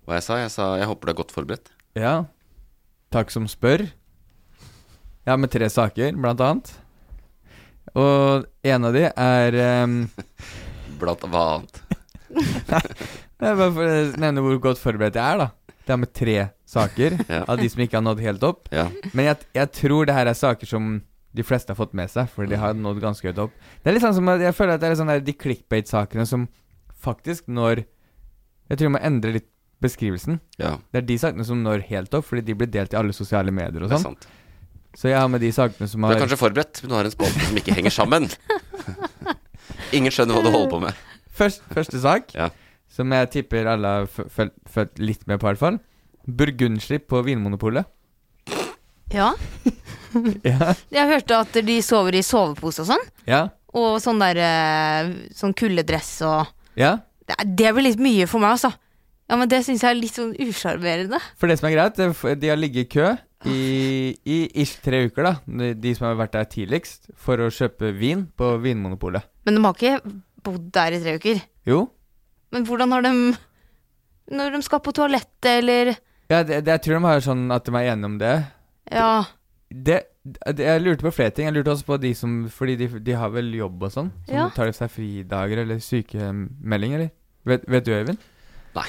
Hva 0.06 0.18
jeg 0.20 0.24
sa? 0.28 0.36
Jeg 0.38 0.50
sa 0.54 0.66
jeg 0.78 0.86
håper 0.86 1.10
du 1.10 1.12
er 1.16 1.18
godt 1.18 1.32
forberedt. 1.34 1.72
Ja. 1.98 2.12
Takk 3.10 3.32
som 3.34 3.48
spør. 3.50 3.88
Har 5.26 5.39
med 5.41 5.50
tre 5.50 5.66
saker, 5.74 6.12
blant 6.22 6.43
annet. 6.46 6.70
Og 7.98 8.46
en 8.70 8.86
av 8.86 8.93
de 8.93 9.08
er 9.10 9.58
um... 9.88 9.96
Blant 11.02 11.26
hva 11.26 11.41
annet. 11.56 11.80
Det 13.41 13.50
er 13.50 13.58
bare 13.58 13.72
for 13.74 13.82
å 13.96 13.96
nevne 14.22 14.43
hvor 14.46 14.62
godt 14.68 14.84
forberedt 14.84 15.18
jeg 15.18 15.26
er, 15.26 15.41
da. 15.41 15.74
Det 15.82 15.96
er 15.98 16.00
med 16.04 16.14
tre 16.22 16.38
saker 16.70 17.18
Ja. 17.34 17.41
av 17.50 17.58
de 17.64 17.72
som 17.74 17.82
ikke 17.82 17.98
har 17.98 18.06
nådd 18.06 18.22
helt 18.28 18.46
opp. 18.46 18.70
Ja. 18.70 18.86
Men 19.18 19.32
jeg, 19.32 19.41
jeg 19.58 19.74
tror 19.82 20.06
det 20.06 20.20
her 20.20 20.30
er 20.30 20.38
saker 20.38 20.70
som 20.70 21.00
de 21.34 21.48
fleste 21.50 21.74
har 21.74 21.82
fått 21.82 21.98
med 21.98 22.14
seg, 22.14 22.30
fordi 22.30 22.54
de 22.54 22.62
har 22.62 22.78
nådd 22.78 23.02
ganske 23.02 23.26
høyt 23.26 23.41
opp. 23.48 23.58
Det 23.82 23.89
er 23.89 23.98
litt 23.98 24.06
sånn 24.06 24.20
som 24.22 24.30
at 24.38 24.46
Jeg 24.46 24.54
føler 24.54 24.78
at 24.78 24.86
det 24.86 24.93
er 24.93 25.02
sånn 25.02 25.10
der, 25.16 25.26
de 25.26 25.34
clickbait-sakene 25.34 26.30
som 26.30 26.46
faktisk 27.10 27.50
når 27.50 27.88
Jeg 28.70 28.78
tror 28.78 28.88
jeg 28.89 28.95
må 28.95 29.01
endre 29.05 29.32
litt 29.38 29.49
beskrivelsen. 29.82 30.39
ja. 30.57 30.78
Det 30.91 31.01
er 31.03 31.05
de 31.05 31.18
sakene 31.22 31.45
som 31.45 31.61
når 31.63 31.84
helt 31.89 32.13
opp, 32.18 32.26
fordi 32.26 32.41
de 32.45 32.53
blir 32.55 32.68
delt 32.72 32.93
i 32.93 32.97
alle 32.97 33.13
sosiale 33.13 33.51
medier 33.51 33.84
og 33.84 33.89
Det 33.89 33.97
er 33.99 34.03
sånn. 34.03 34.16
sant. 34.16 34.28
Så 34.95 35.09
jeg 35.11 35.20
har 35.20 35.28
med 35.28 35.41
de 35.41 35.49
sakene 35.51 35.88
som 35.91 36.01
Du 36.01 36.07
har 36.07 36.16
er 36.16 36.22
kanskje 36.24 36.38
forberedt, 36.39 36.82
men 36.84 36.89
du 36.89 36.95
har 36.95 37.03
en 37.05 37.11
spalte 37.11 37.39
som 37.49 37.57
ikke 37.59 37.74
henger 37.76 37.91
sammen. 37.91 38.30
Ingen 39.95 40.11
skjønner 40.13 40.38
hva 40.38 40.43
du 40.45 40.51
holder 40.53 40.72
på 40.72 40.80
med. 40.86 41.01
Først, 41.36 41.61
Første 41.76 41.99
sak, 42.01 42.32
Ja. 42.34 42.49
som 42.89 43.11
jeg 43.11 43.30
tipper 43.32 43.68
alle 43.68 43.88
har 43.88 44.05
fø- 44.07 44.30
følt 44.32 44.53
følt 44.72 44.99
litt 44.99 45.28
med 45.28 45.39
på, 45.39 45.49
i 45.49 45.53
hvert 45.53 45.59
fall. 45.59 45.80
Burgundslipp 46.28 47.07
på 47.11 47.24
Vinmonopolet. 47.26 47.86
ja. 49.11 49.34
Ja. 50.47 50.72
Jeg 50.95 51.09
hørte 51.09 51.36
at 51.43 51.51
de 51.68 51.82
sover 51.84 52.16
i 52.16 52.22
sovepose 52.24 52.80
og 52.86 52.88
sånn. 52.88 53.05
ja. 53.28 53.49
Og 53.76 53.97
sånn 53.99 54.22
der 54.24 54.38
eh, 54.39 55.09
Sånn 55.36 55.51
kuldedress 55.53 56.22
og 56.24 56.47
Ja. 56.80 56.99
Det, 57.30 57.38
det 57.57 57.71
blir 57.76 57.88
litt 57.89 58.01
mye 58.01 58.28
for 58.30 58.43
meg, 58.43 58.55
altså. 58.57 58.73
Ja, 59.26 59.38
men 59.41 59.49
det 59.49 59.63
syns 59.65 59.82
jeg 59.82 59.89
er 59.89 59.97
litt 59.97 60.13
sånn 60.13 60.36
usjarmerende. 60.38 61.17
For 61.41 61.49
det 61.49 61.57
som 61.57 61.67
er 61.69 61.73
greit, 61.73 61.97
de 62.41 62.51
har 62.51 62.59
ligget 62.59 62.86
i 62.86 62.91
kø 62.93 63.07
i, 63.49 64.13
i 64.26 64.38
ish 64.61 64.76
tre 64.86 65.03
uker, 65.07 65.26
da. 65.26 65.34
De- 65.73 65.95
som 65.97 66.07
har 66.11 66.19
vært 66.19 66.36
der 66.38 66.45
tidligst, 66.51 67.09
for 67.17 67.41
å 67.41 67.49
kjøpe 67.53 67.89
vin 67.97 68.28
på 68.38 68.51
Vinmonopolet. 68.61 69.26
Men 69.45 69.57
de 69.57 69.63
har 69.65 69.73
ikke 69.80 70.13
bodd 70.45 70.69
der 70.78 70.97
i 70.97 71.01
tre 71.01 71.15
uker. 71.17 71.41
Jo. 71.65 71.80
Men 72.53 72.65
hvordan 72.69 72.93
har 72.93 73.01
de 73.05 73.13
Når 74.32 74.51
de 74.55 74.61
skal 74.65 74.80
på 74.82 74.93
toalettet, 74.93 75.49
eller 75.61 75.95
Ja, 76.30 76.43
det, 76.43 76.63
det, 76.65 76.71
jeg 76.78 76.82
tror 76.86 76.95
de 76.99 77.05
har 77.05 77.19
sånn 77.26 77.43
at 77.53 77.65
de 77.65 77.73
er 77.78 77.91
enige 77.91 78.05
om 78.09 78.17
det. 78.21 78.36
Ja. 78.93 79.23
det 79.69 79.99
Jeg 80.26 80.82
lurte 80.82 81.05
på 81.05 81.11
flere 81.13 81.30
ting. 81.36 81.45
Jeg 81.45 81.53
lurte 81.53 81.69
også 81.76 81.86
på 81.86 81.97
de 82.01 82.09
som 82.17 82.32
Fordi 82.49 82.76
de, 82.80 82.88
de 83.05 83.13
har 83.13 83.30
vel 83.30 83.51
jobb 83.53 83.84
og 83.86 83.91
sånn. 83.93 84.11
Som 84.26 84.36
Ja. 84.36 84.47
tar 84.55 84.71
seg 84.73 84.89
fridager 84.89 85.61
eller 85.61 85.78
sykemelding, 85.78 86.95
eller? 86.97 87.11
Vet, 87.45 87.67
vet 87.69 87.86
du, 87.86 87.91
Øyvind? 87.93 88.17
Nei. 88.76 88.88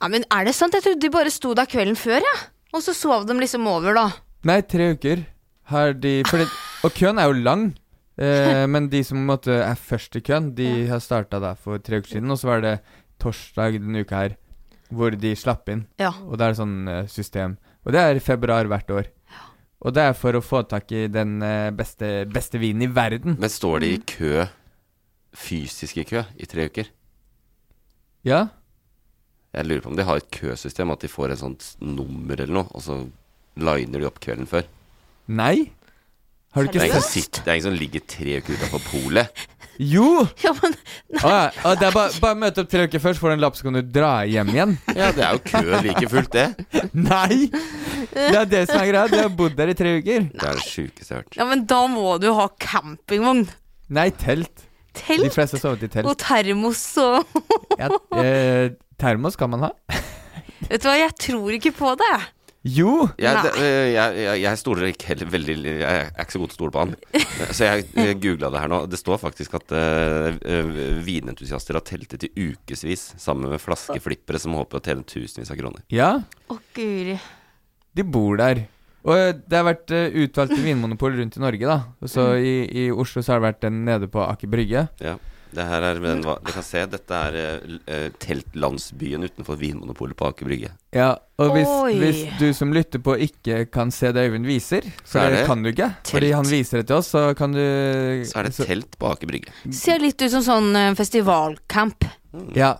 ja, 0.00 0.08
Men 0.08 0.24
er 0.30 0.44
det 0.44 0.54
sant? 0.54 0.74
Jeg 0.74 0.82
trodde 0.82 1.00
de 1.00 1.10
bare 1.14 1.30
sto 1.30 1.54
der 1.54 1.66
kvelden 1.70 1.94
før, 1.96 2.18
ja. 2.18 2.34
Og 2.74 2.82
så 2.82 2.92
sov 2.94 3.26
de 3.28 3.34
liksom 3.38 3.66
over, 3.70 3.94
da. 3.94 4.08
Nei, 4.44 4.60
tre 4.62 4.90
uker 4.96 5.24
har 5.70 5.92
de 5.94 6.22
fordi, 6.26 6.44
Og 6.84 6.90
køen 6.92 7.18
er 7.18 7.30
jo 7.30 7.38
lang. 7.44 7.78
Eh, 8.18 8.66
men 8.74 8.88
de 8.90 9.04
som 9.04 9.18
måtte, 9.24 9.54
er 9.54 9.74
først 9.78 10.16
i 10.16 10.20
køen, 10.20 10.52
de 10.54 10.86
har 10.90 10.98
starta 10.98 11.38
der 11.40 11.54
for 11.54 11.78
tre 11.78 12.02
uker 12.02 12.16
siden. 12.16 12.30
Og 12.30 12.38
så 12.42 12.50
var 12.50 12.60
det 12.60 12.80
torsdag 13.22 13.78
denne 13.78 14.02
uka 14.04 14.16
her 14.24 14.36
hvor 14.94 15.10
de 15.16 15.32
slapp 15.34 15.68
inn. 15.72 15.86
Ja. 15.98 16.10
Og 16.28 16.36
det 16.38 16.46
er 16.50 16.58
sånn 16.58 16.88
eh, 16.88 17.06
system. 17.06 17.56
Og 17.86 17.92
det 17.94 18.00
er 18.02 18.20
februar 18.22 18.66
hvert 18.70 18.90
år. 18.90 19.08
Og 19.84 19.92
det 19.92 20.04
er 20.08 20.14
for 20.16 20.36
å 20.36 20.42
få 20.44 20.62
tak 20.68 20.92
i 20.96 21.06
den 21.12 21.36
eh, 21.44 21.70
beste, 21.76 22.24
beste 22.32 22.60
vinen 22.60 22.86
i 22.86 22.92
verden. 22.92 23.36
Men 23.40 23.52
står 23.52 23.82
de 23.84 23.90
i 23.92 24.00
kø, 24.00 24.46
fysisk 25.36 26.00
i 26.00 26.06
kø, 26.08 26.24
i 26.40 26.48
tre 26.48 26.70
uker? 26.70 26.88
Ja. 28.24 28.46
Jeg 29.54 29.68
lurer 29.68 29.84
på 29.84 29.92
om 29.92 29.98
de 29.98 30.06
har 30.08 30.18
et 30.18 30.30
køsystem, 30.34 30.90
at 30.94 31.04
de 31.04 31.12
får 31.12 31.34
et 31.34 31.42
sånt 31.42 31.66
nummer 31.84 32.34
eller 32.38 32.62
noe, 32.62 32.70
og 32.72 32.82
så 32.82 33.02
liner 33.60 34.00
de 34.00 34.08
opp 34.08 34.22
kvelden 34.24 34.48
før. 34.50 34.64
Nei? 35.28 35.68
Har 36.54 36.64
du 36.64 36.70
ikke 36.70 37.02
sett 37.02 37.42
det 37.42 37.50
er 37.50 37.58
ingen 37.58 37.66
som 37.66 37.76
ligger 37.76 38.02
tre 38.08 38.38
uker 38.38 38.56
utenfor 38.56 38.82
polet. 38.86 39.44
Jo! 39.78 40.26
Ja, 40.44 40.52
men 40.62 40.74
Å 41.18 41.30
ja. 41.30 41.38
ah, 41.64 41.74
det 41.78 41.88
er 41.88 41.94
bare, 41.94 42.12
bare 42.22 42.38
møte 42.38 42.62
opp 42.62 42.70
tre 42.70 42.84
uker 42.86 43.02
først, 43.02 43.18
får 43.22 43.32
du 43.32 43.34
en 43.36 43.42
lapp, 43.42 43.56
så 43.58 43.66
kan 43.66 43.78
du 43.78 43.82
dra 43.94 44.10
hjem 44.28 44.52
igjen. 44.52 44.74
Ja, 44.94 45.08
det 45.16 45.24
er 45.26 45.38
jo 45.38 45.42
kø 45.48 45.80
like 45.86 46.10
fullt, 46.12 46.36
det. 46.36 46.90
Nei! 46.94 47.48
Det 48.14 48.36
er 48.38 48.46
det 48.50 48.62
som 48.70 48.78
er 48.82 48.90
greia. 48.92 49.08
Du 49.10 49.16
har 49.18 49.32
bodd 49.34 49.56
der 49.58 49.72
i 49.72 49.76
tre 49.78 49.96
uker. 49.98 50.28
Det 50.30 50.46
er 50.50 50.60
det 50.60 50.66
sjukeste 50.68 51.08
jeg 51.10 51.16
har 51.16 51.24
hørt. 51.24 51.38
Ja, 51.40 51.48
men 51.50 51.64
da 51.70 51.80
må 51.90 52.14
du 52.22 52.28
ha 52.36 52.46
campingvogn. 52.62 53.46
Nei, 53.94 54.08
telt. 54.20 54.66
Telt? 54.94 55.24
De 55.26 55.32
fleste 55.34 55.58
har 55.58 55.64
sovet 55.64 55.88
i 55.88 55.90
telt. 55.90 56.06
Og 56.06 56.14
termos 56.22 56.84
og 57.02 57.24
Ja, 57.80 57.88
eh, 58.22 58.68
termos 59.00 59.34
kan 59.40 59.50
man 59.56 59.66
ha. 59.66 59.72
Vet 60.68 60.80
du 60.84 60.86
hva, 60.88 60.94
jeg 61.00 61.16
tror 61.20 61.56
ikke 61.58 61.74
på 61.76 61.96
det. 62.00 62.14
Jo! 62.64 63.08
Jeg, 63.20 63.36
det, 63.44 63.50
øh, 63.60 63.88
jeg, 63.92 64.14
jeg, 64.24 64.40
jeg 64.40 64.58
stoler 64.60 64.86
ikke 64.88 65.08
heller 65.10 65.28
veldig 65.34 65.54
Jeg 65.68 65.84
er 65.84 66.22
ikke 66.24 66.32
så 66.32 66.40
god 66.40 66.48
til 66.48 66.54
å 66.54 66.58
stole 66.58 66.72
på 66.72 66.84
han. 66.84 66.94
Så 67.52 67.66
jeg 67.68 67.84
uh, 67.92 68.12
googla 68.22 68.48
det 68.54 68.62
her 68.62 68.70
nå. 68.72 68.78
Det 68.88 69.00
står 69.00 69.20
faktisk 69.20 69.56
at 69.58 69.74
øh, 69.76 70.70
vinentusiaster 71.04 71.76
har 71.76 71.84
teltet 71.84 72.24
i 72.24 72.30
ukevis 72.48 73.10
sammen 73.20 73.52
med 73.52 73.60
flaskeflippere 73.60 74.40
som 74.40 74.56
håper 74.56 74.80
å 74.80 74.84
tjene 74.84 75.04
tusenvis 75.04 75.52
av 75.52 75.60
kroner. 75.60 75.84
Ja, 75.92 76.14
Å, 76.48 76.56
guri. 76.76 77.18
de 77.94 78.02
bor 78.16 78.40
der. 78.40 78.64
Og 79.04 79.12
eh, 79.12 79.34
det 79.36 79.58
har 79.60 79.66
vært 79.68 79.92
eh, 79.92 80.14
utvalgte 80.24 80.56
vinmonopol 80.64 81.18
rundt 81.20 81.36
i 81.36 81.42
Norge, 81.44 81.68
da. 81.68 82.08
Så 82.08 82.24
Mm. 82.32 82.44
i, 82.48 82.54
i 82.80 82.90
Oslo 82.90 83.20
så 83.20 83.34
har 83.34 83.42
det 83.42 83.50
vært 83.50 83.60
den 83.66 83.82
nede 83.84 84.08
på 84.08 84.24
Aker 84.24 84.48
Brygge. 84.48 84.86
Ja. 85.04 85.18
Det 85.54 85.64
her 85.68 85.84
er 85.86 86.00
den, 86.02 86.22
Dere 86.24 86.54
kan 86.54 86.64
se, 86.66 86.82
dette 86.90 87.20
er 87.28 87.36
øh, 87.62 88.08
teltlandsbyen 88.22 89.26
utenfor 89.28 89.58
Vinmonopolet 89.60 90.16
på 90.18 90.28
Aker 90.32 90.48
Brygge. 90.48 90.72
Ja, 90.94 91.12
og 91.38 91.52
hvis, 91.54 91.70
hvis 92.00 92.20
du 92.40 92.48
som 92.56 92.72
lytter 92.74 93.02
på 93.02 93.16
ikke 93.26 93.64
kan 93.74 93.90
se 93.94 94.12
det 94.14 94.26
Øyvind 94.28 94.46
viser, 94.46 94.86
Så 95.04 95.22
er 95.22 95.30
det 95.30 95.38
det 95.42 95.46
kan 95.48 95.62
du 95.62 95.70
ikke, 95.70 95.90
fordi 96.10 96.30
han 96.34 96.50
viser 96.50 96.82
det 96.82 96.88
til 96.90 96.96
oss, 97.00 97.12
så 97.14 97.24
kan 97.38 97.54
du 97.54 97.62
Så 98.26 98.38
er 98.38 98.48
det 98.48 98.54
et 98.58 98.66
telt 98.66 98.98
på 98.98 99.10
Aker 99.14 99.30
Brygge. 99.30 99.54
Ser 99.74 100.02
litt 100.02 100.20
ut 100.22 100.30
som 100.34 100.44
sånn 100.46 100.70
uh, 100.76 100.92
festivalcamp. 100.98 102.06
Ja. 102.54 102.76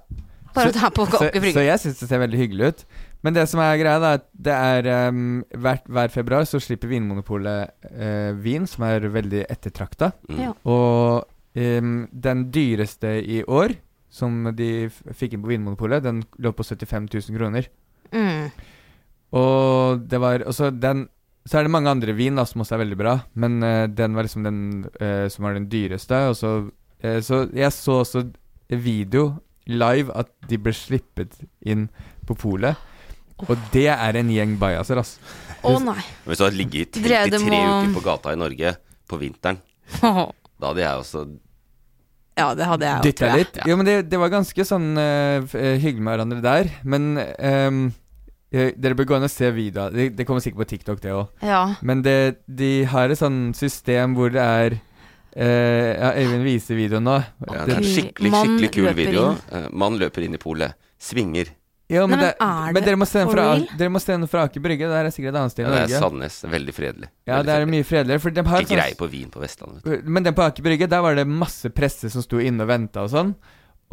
Bare 0.54 0.72
Så- 0.72 0.90
på 0.94 1.06
så, 1.10 1.24
Aker 1.28 1.40
Brygge. 1.40 1.58
så 1.58 1.66
jeg 1.66 1.82
syns 1.82 1.98
det 2.00 2.08
ser 2.10 2.22
veldig 2.22 2.38
hyggelig 2.38 2.72
ut. 2.74 2.86
Men 3.24 3.32
det 3.32 3.46
som 3.48 3.60
er 3.64 3.78
greia, 3.80 3.98
da, 4.02 4.18
det 4.36 4.52
er 4.52 5.08
um, 5.08 5.38
hvert, 5.56 5.86
hver 5.88 6.10
februar 6.12 6.44
så 6.44 6.60
slipper 6.60 6.90
Vinmonopolet 6.90 7.72
uh, 7.88 8.32
vin 8.36 8.66
som 8.68 8.84
er 8.84 9.06
veldig 9.08 9.46
ettertrakta. 9.48 10.10
Mm. 10.28 10.42
Ja. 10.42 10.50
Og 10.68 11.24
ehm, 11.56 12.06
den 12.12 12.46
dyreste 12.54 13.16
i 13.24 13.42
år, 13.44 13.74
som 14.14 14.44
de 14.54 14.88
fikk 14.90 15.34
inn 15.34 15.42
på 15.42 15.50
Vinmonopolet, 15.50 16.04
den 16.04 16.22
lå 16.38 16.52
på 16.54 16.62
75 16.66 17.08
000 17.10 17.38
kroner. 17.38 17.66
Mm. 18.14 18.50
Og 19.34 20.04
det 20.06 20.20
var 20.22 20.44
også 20.46 20.68
den 20.70 21.08
Så 21.44 21.58
er 21.58 21.66
det 21.66 21.72
mange 21.74 21.90
andre 21.90 22.14
vin 22.16 22.38
da 22.38 22.44
som 22.48 22.62
også 22.62 22.76
er 22.76 22.80
veldig 22.86 22.96
bra, 22.96 23.18
men 23.36 23.58
uh, 23.60 23.84
den 23.90 24.14
var 24.16 24.24
liksom 24.24 24.46
den 24.46 24.60
uh, 24.96 25.26
som 25.28 25.44
var 25.44 25.52
den 25.58 25.66
dyreste. 25.68 26.16
Og 26.30 26.36
så, 26.38 26.52
uh, 27.04 27.18
så 27.20 27.42
jeg 27.52 27.72
så 27.76 27.98
også 28.00 28.22
video 28.70 29.34
live 29.68 30.08
at 30.16 30.30
de 30.48 30.56
ble 30.56 30.72
slippet 30.72 31.36
inn 31.68 31.90
på 32.24 32.32
polet. 32.40 32.80
Og 33.44 33.58
det 33.74 33.90
er 33.92 34.16
en 34.16 34.30
gjeng 34.32 34.54
bajaser, 34.56 35.02
altså. 35.02 35.20
Å 35.68 35.74
nei. 35.84 36.00
Hvis 36.24 36.40
du 36.40 36.46
har 36.46 36.56
ligget 36.56 36.96
i 36.96 37.02
telt 37.02 37.08
Drev 37.10 37.26
i 37.28 37.34
dem 37.34 37.44
tre 37.50 37.60
og- 37.60 37.76
uker 37.84 37.92
på 37.98 38.04
gata 38.08 38.32
i 38.32 38.40
Norge 38.40 38.74
på 39.08 39.20
vinteren, 39.20 39.60
da 40.64 40.70
hadde 40.72 40.82
jeg 40.86 41.02
også 41.02 41.24
Ja, 42.34 42.48
det 42.58 42.66
hadde 42.66 42.86
jeg 42.88 42.96
òg, 42.98 43.04
Dytta 43.06 43.28
litt. 43.36 43.58
Ja. 43.60 43.66
Jo, 43.70 43.76
men 43.78 43.86
det, 43.86 43.98
det 44.10 44.18
var 44.18 44.32
ganske 44.32 44.64
sånn 44.66 44.88
uh, 44.98 45.44
hyggelig 45.78 46.02
med 46.02 46.16
hverandre 46.16 46.40
der. 46.42 46.70
Men 46.82 47.12
ehm, 47.20 47.84
eh, 48.50 48.72
dere 48.74 48.96
bør 48.98 49.06
gå 49.12 49.18
inn 49.20 49.28
og 49.28 49.30
se 49.30 49.52
videoer. 49.54 49.94
Det, 49.94 50.08
det 50.18 50.26
kommer 50.26 50.42
sikkert 50.42 50.64
på 50.64 50.70
TikTok, 50.72 51.02
det 51.04 51.12
òg. 51.14 51.28
Ja. 51.46 51.60
Men 51.86 52.02
det, 52.02 52.16
de 52.50 52.72
har 52.90 53.12
et 53.14 53.20
sånn 53.20 53.52
system 53.54 54.16
hvor 54.18 54.34
det 54.34 54.42
er 54.42 54.80
Uh, 55.34 55.42
Ja, 55.98 56.12
Øyvind 56.14 56.44
viser 56.46 56.76
videoen 56.78 57.02
nå. 57.08 57.16
ja, 57.18 57.64
Det 57.66 57.72
er 57.74 57.80
en 57.80 57.86
skikkelig, 57.90 58.30
skikkelig 58.30 58.68
kul 58.70 58.84
video. 58.94 59.24
inn. 59.50 59.64
Mann 59.74 59.96
løper 59.98 60.22
inn 60.22 60.36
i 60.36 60.38
polet. 60.38 60.76
Svinger. 61.02 61.50
Ja, 61.92 62.06
men, 62.06 62.16
Nei, 62.16 62.16
men 62.16 62.24
det, 62.24 62.36
er 62.40 62.72
men 62.72 62.74
det 62.80 62.84
dere 62.88 62.96
må 62.96 63.06
for 63.06 63.30
fra, 63.34 63.44
dere 63.76 63.90
må 63.92 64.00
se 64.00 64.12
den 64.14 64.26
fra 64.26 64.44
Aker 64.48 64.62
Brygge. 64.64 64.86
Det 64.88 65.00
er 65.02 65.08
sikkert 65.12 65.34
et 65.34 65.40
annet 65.42 65.52
sted 65.52 65.64
i 65.64 65.68
Ja, 65.68 65.82
det 65.84 65.96
er 65.98 66.00
Sandnes. 66.00 66.38
Veldig 66.48 66.72
fredelig. 66.74 67.08
Ja, 67.28 67.34
Veldig 67.36 67.44
det 67.44 67.52
er 67.52 67.58
fredelig. 67.60 67.72
mye 67.74 67.84
fredeligere. 67.90 68.20
For 68.24 68.30
de 68.30 68.44
har 68.48 68.60
Ikke 68.64 68.68
sånn- 68.72 68.80
greie 68.80 68.96
på 68.96 69.08
vin 69.12 69.28
på 69.34 69.40
Vestlandet. 69.42 70.04
Men 70.08 70.22
den 70.22 70.34
på 70.34 70.42
Aker 70.46 70.62
Brygge, 70.64 70.88
der 70.88 71.02
var 71.04 71.14
det 71.14 71.26
masse 71.28 71.68
presse 71.68 72.08
som 72.10 72.22
sto 72.24 72.38
inne 72.40 72.62
og 72.64 72.68
venta 72.68 73.02
og 73.04 73.10
sånn. 73.12 73.34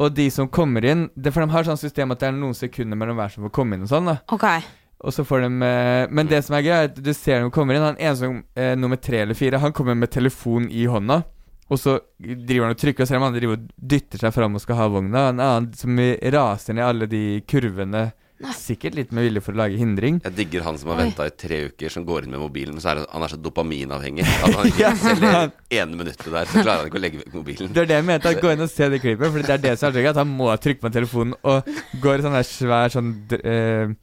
Og 0.00 0.14
de 0.14 0.30
som 0.30 0.48
kommer 0.48 0.84
inn 0.88 1.10
det, 1.14 1.34
For 1.34 1.44
de 1.44 1.52
har 1.52 1.64
sånn 1.64 1.76
system 1.78 2.10
at 2.12 2.18
det 2.18 2.28
er 2.28 2.32
noen 2.32 2.54
sekunder 2.56 2.96
mellom 2.96 3.16
hver 3.20 3.30
som 3.30 3.44
får 3.44 3.52
komme 3.52 3.74
inn 3.76 3.82
og 3.82 3.88
sånn. 3.92 4.06
da 4.06 4.16
Ok. 4.32 4.62
Og 5.04 5.12
så 5.12 5.24
får 5.26 5.40
de 5.42 5.66
eh, 5.66 6.06
Men 6.10 6.26
det 6.28 6.44
som 6.44 6.56
er 6.56 6.62
gøy, 6.62 6.72
er 6.72 6.84
at 6.88 6.94
du 7.02 7.12
ser 7.12 7.40
dem 7.40 7.50
kommer 7.50 7.74
inn. 7.74 7.82
Han 7.82 7.96
ene 8.00 8.16
som 8.16 8.44
eh, 8.56 8.74
nummer 8.74 8.96
tre 8.96 9.20
eller 9.26 9.34
fire, 9.34 9.58
han 9.60 9.72
kommer 9.72 9.94
med 9.94 10.10
telefon 10.10 10.70
i 10.70 10.86
hånda. 10.86 11.24
Og 11.70 11.78
så 11.78 11.98
driver 12.20 12.66
han 12.66 12.74
og 12.74 12.80
trykker, 12.82 13.04
og 13.04 13.08
ser 13.08 13.16
om 13.20 13.28
han 13.28 13.36
driver 13.36 13.56
og 13.60 13.68
dytter 13.78 14.20
seg 14.20 14.34
fram 14.34 14.58
og 14.58 14.60
skal 14.64 14.76
ha 14.80 14.88
vogna. 14.92 15.28
En 15.30 15.40
annen 15.40 15.70
som 15.78 15.96
raser 16.34 16.76
ned 16.76 16.84
alle 16.84 17.06
de 17.08 17.22
kurvene. 17.48 18.10
Sikkert 18.58 18.96
litt 18.98 19.12
med 19.14 19.22
vilje 19.28 19.40
for 19.46 19.54
å 19.54 19.60
lage 19.60 19.76
hindring. 19.78 20.16
Jeg 20.24 20.34
digger 20.34 20.64
han 20.66 20.74
som 20.80 20.90
har 20.90 20.98
venta 20.98 21.28
i 21.28 21.32
tre 21.38 21.60
uker, 21.70 21.92
som 21.94 22.02
går 22.04 22.24
inn 22.26 22.32
med 22.34 22.42
mobilen. 22.42 22.80
Så 22.82 22.90
er 22.90 22.98
han, 22.98 23.06
han 23.12 23.22
er 23.22 23.30
så 23.30 23.38
dopaminavhengig 23.38 24.24
at 24.26 24.56
han 24.58 24.66
ikke 24.72 25.14
det 25.22 25.78
ene 25.78 26.00
minuttet 26.00 26.26
der. 26.26 26.50
Så 26.50 26.64
klarer 26.64 26.82
han 26.82 26.90
ikke 26.90 26.98
å 26.98 27.04
legge 27.04 27.20
vekk 27.22 27.36
mobilen. 27.38 27.70
Det 27.72 27.84
er 27.84 27.90
det 27.92 27.98
jeg 28.00 28.06
mente. 28.08 28.32
at 28.34 28.42
Gå 28.42 28.50
inn 28.56 28.64
og 28.66 28.72
se 28.74 28.88
det 28.90 28.98
klippet. 29.04 29.30
For 29.30 29.46
det 29.46 29.54
er 29.54 29.62
det 29.62 29.76
som 29.78 29.88
er 29.88 29.94
så 29.94 30.02
gøy. 30.02 30.10
At 30.10 30.18
han 30.24 30.34
må 30.42 30.50
trykke 30.66 30.82
på 30.82 30.92
telefonen 30.98 31.36
og 31.46 31.70
går 32.02 32.18
i 32.18 32.26
sånn 32.26 32.36
der 32.40 32.48
svær 32.50 32.96
sånn 32.96 33.12
eh, 33.38 33.94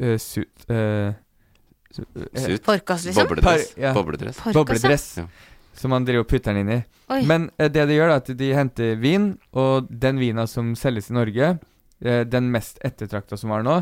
eh, 0.00 0.16
suit 0.16 0.64
eh, 0.72 1.12
eh, 1.12 1.14
Suit. 1.92 2.64
Forkast, 2.64 3.04
liksom? 3.10 3.28
Bobledress. 3.28 3.68
Par- 3.74 3.84
ja. 3.84 3.92
Bobledress. 3.96 4.40
Forkast, 4.40 4.56
ja. 4.56 4.62
Bobledress. 4.64 5.06
Ja. 5.20 5.28
Som 5.78 5.92
man 5.94 6.04
driver 6.06 6.24
og 6.24 6.30
putter 6.30 6.54
den 6.56 6.64
inn 6.64 6.72
i. 6.74 6.82
Oi. 7.14 7.20
Men 7.28 7.50
eh, 7.58 7.68
det 7.70 7.84
de 7.86 7.94
gjør, 7.98 8.10
er 8.10 8.20
at 8.22 8.30
de 8.40 8.48
henter 8.56 8.96
vin, 8.98 9.28
og 9.54 9.86
den 9.88 10.18
vina 10.18 10.46
som 10.50 10.72
selges 10.78 11.10
i 11.12 11.14
Norge, 11.14 11.52
eh, 12.02 12.24
den 12.26 12.50
mest 12.54 12.80
ettertrakta 12.84 13.38
som 13.38 13.54
var 13.54 13.62
nå, 13.66 13.76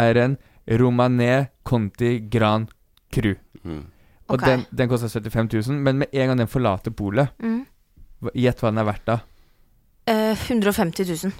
er 0.00 0.20
en 0.22 0.38
Romané 0.80 1.48
Conti 1.62 2.16
Gran 2.32 2.64
Cru. 3.12 3.34
Mm. 3.62 3.82
Og 4.32 4.38
okay. 4.38 4.48
den, 4.54 4.64
den 4.72 4.88
koster 4.88 5.12
75 5.12 5.52
000, 5.68 5.82
men 5.84 6.00
med 6.00 6.08
en 6.16 6.32
gang 6.32 6.40
den 6.40 6.48
forlater 6.50 6.94
polet, 6.96 7.28
Mm. 7.44 7.66
gjett 8.32 8.62
hva 8.62 8.70
den 8.72 8.80
er 8.80 8.88
verdt 8.88 9.04
da? 9.10 9.18
Eh, 10.08 10.32
150 10.48 11.04
000. 11.28 11.32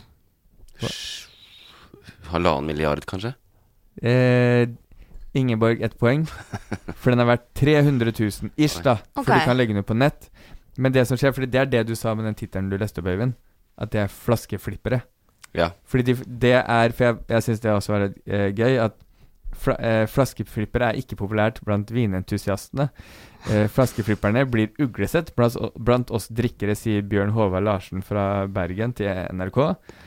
Halvannen 2.29 2.67
milliard, 2.69 3.05
kanskje? 3.09 3.33
Eh, 4.03 4.69
Ingeborg 5.35 5.83
ett 5.83 5.97
poeng. 5.99 6.27
For 7.01 7.13
den 7.13 7.23
er 7.23 7.29
verdt 7.33 7.49
300 7.59 8.13
000 8.19 8.53
ish, 8.57 8.83
da. 8.85 8.99
For 9.15 9.25
okay. 9.25 9.41
du 9.41 9.49
kan 9.49 9.59
legge 9.59 9.75
den 9.75 9.85
ut 9.85 9.89
på 9.89 9.97
nett. 9.99 10.31
Men 10.77 10.95
det 10.95 11.07
som 11.09 11.19
skjer, 11.19 11.35
for 11.35 11.47
det 11.47 11.61
er 11.61 11.71
det 11.71 11.85
du 11.89 11.95
sa 11.99 12.15
med 12.15 12.27
den 12.29 12.39
tittelen 12.39 12.71
du 12.71 12.79
leste 12.79 13.03
opp, 13.03 13.11
Øyvind, 13.11 13.37
at 13.79 13.93
det 13.95 14.05
er 14.05 14.13
flaskeflippere. 14.13 15.01
Ja. 15.55 15.71
Fordi 15.87 16.03
de, 16.03 16.15
det 16.27 16.57
er 16.59 16.91
For 16.91 17.05
jeg, 17.05 17.19
jeg 17.29 17.43
syns 17.47 17.61
det 17.63 17.71
også 17.71 17.93
var 17.93 18.09
eh, 18.09 18.49
gøy 18.51 18.81
at 18.83 18.97
fla, 19.55 19.77
eh, 19.79 20.07
flaskeflippere 20.11 20.91
er 20.91 20.99
ikke 20.99 21.19
populært 21.21 21.61
blant 21.67 21.93
vinentusiastene. 21.95 22.89
Eh, 23.51 23.69
flaskeflipperne 23.71 24.45
blir 24.51 24.75
uglesett 24.83 25.35
blant, 25.37 25.59
blant 25.79 26.11
oss 26.15 26.27
drikkere, 26.33 26.75
sier 26.79 27.07
Bjørn 27.07 27.35
Håvard 27.37 27.67
Larsen 27.67 28.03
fra 28.03 28.47
Bergen 28.51 28.97
til 28.99 29.11
NRK. 29.31 29.61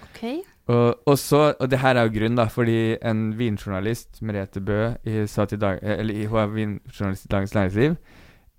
Ok. 0.09 0.23
Og, 0.67 0.95
og, 1.07 1.17
så, 1.19 1.53
og 1.59 1.69
det 1.71 1.79
her 1.79 1.95
er 1.95 2.07
jo 2.07 2.13
grunnen, 2.19 2.35
da, 2.37 2.45
fordi 2.51 2.97
en 3.07 3.37
vinjournalist, 3.39 4.21
Merete 4.21 4.59
Bø, 4.59 4.93
i, 5.07 5.21
sa 5.31 5.45
til 5.47 5.61
dag, 5.61 5.79
eh, 5.81 5.99
eller 6.01 6.27
hun 6.27 6.39
er 6.41 6.47
vinjournalist 6.55 7.25
i 7.25 7.31
Dagens 7.31 7.53
Næringsliv, 7.55 7.95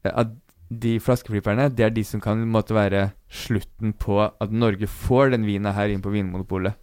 eh, 0.05 0.13
at 0.15 0.33
de 0.71 0.95
flaskeflipperne, 1.01 1.69
det 1.77 1.85
er 1.85 1.93
de 1.97 2.05
som 2.05 2.21
kan 2.21 2.41
måtte 2.49 2.75
være 2.77 3.11
slutten 3.33 3.93
på 3.97 4.19
at 4.25 4.53
Norge 4.53 4.87
får 4.89 5.31
den 5.37 5.45
vina 5.49 5.73
her 5.77 5.89
inn 5.93 6.03
på 6.05 6.13
Vinmonopolet. 6.13 6.75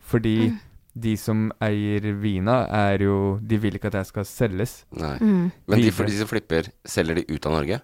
Fordi 0.00 0.48
Mm. 0.50 0.58
de 1.00 1.16
som 1.16 1.52
eier 1.60 2.12
vina, 2.20 2.66
er 2.70 2.98
jo 3.02 3.38
De 3.46 3.56
vil 3.58 3.74
ikke 3.74 3.86
at 3.88 3.92
det 3.92 4.06
skal 4.06 4.24
selges. 4.24 4.84
Nei. 4.92 5.18
Mm. 5.18 5.50
Men 5.68 5.80
de, 5.80 5.90
for 5.92 6.04
de 6.04 6.12
som 6.18 6.28
flipper, 6.28 6.68
selger 6.84 7.14
de 7.14 7.24
ut 7.34 7.46
av 7.46 7.52
Norge? 7.52 7.80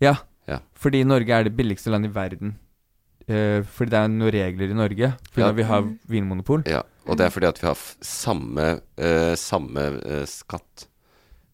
Ja. 0.00 0.14
Ja. 0.48 0.58
Fordi 0.74 1.04
Norge 1.04 1.30
er 1.32 1.44
det 1.44 1.56
billigste 1.56 1.90
landet 1.90 2.10
i 2.10 2.14
verden. 2.14 2.58
Eh, 3.26 3.62
fordi 3.64 3.90
det 3.94 4.00
er 4.02 4.08
noen 4.12 4.32
regler 4.34 4.70
i 4.72 4.76
Norge. 4.76 5.12
Fordi 5.32 5.46
Ja. 5.46 5.52
vi 5.52 5.62
har 5.62 5.82
vinmonopol. 6.08 6.64
Ja, 6.68 6.82
og 7.08 7.16
det 7.16 7.26
er 7.26 7.30
fordi 7.30 7.48
at 7.48 7.58
vi 7.60 7.66
har 7.66 7.74
f 7.74 7.96
samme, 8.02 8.80
eh, 8.98 9.34
samme 9.34 10.02
eh, 10.04 10.24
skatt 10.26 10.86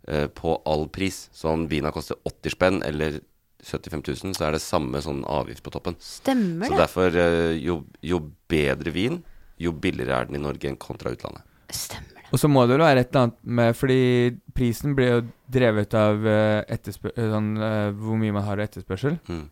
eh, 0.08 0.26
på 0.26 0.60
all 0.66 0.88
pris. 0.88 1.28
Så 1.32 1.48
om 1.52 1.68
vina 1.68 1.92
koster 1.92 2.16
80 2.26 2.50
spenn 2.50 2.82
eller 2.82 3.20
75 3.62 4.02
000, 4.24 4.34
så 4.34 4.48
er 4.48 4.52
det 4.52 4.62
samme 4.62 4.98
sånn 5.00 5.22
avgift 5.24 5.62
på 5.62 5.70
toppen. 5.70 5.94
Stemmer 6.00 6.66
det. 6.66 6.72
Så 6.72 6.80
derfor, 6.80 7.16
eh, 7.16 7.58
jo, 7.62 7.84
jo 8.02 8.18
bedre 8.48 8.90
vin, 8.90 9.22
jo 9.60 9.70
billigere 9.72 10.16
er 10.22 10.24
den 10.26 10.36
i 10.36 10.42
Norge 10.42 10.64
enn 10.66 10.76
kontra 10.80 11.12
utlandet. 11.12 11.42
Stemmer 11.70 12.16
det. 12.16 12.26
Og 12.32 12.38
så 12.38 12.48
må 12.48 12.62
det 12.66 12.78
vel 12.78 12.86
være 12.86 13.00
et 13.00 13.08
eller 13.10 13.22
annet 13.26 13.38
med 13.44 13.74
Fordi 13.76 14.38
prisen 14.54 14.94
blir 14.94 15.08
jo 15.10 15.22
drevet 15.50 15.94
av 15.94 16.26
eh, 16.26 16.76
sånn, 16.86 17.56
hvor 17.98 18.18
mye 18.18 18.32
man 18.32 18.42
har 18.44 18.58
av 18.58 18.66
etterspørsel. 18.68 19.18
Mm. 19.28 19.48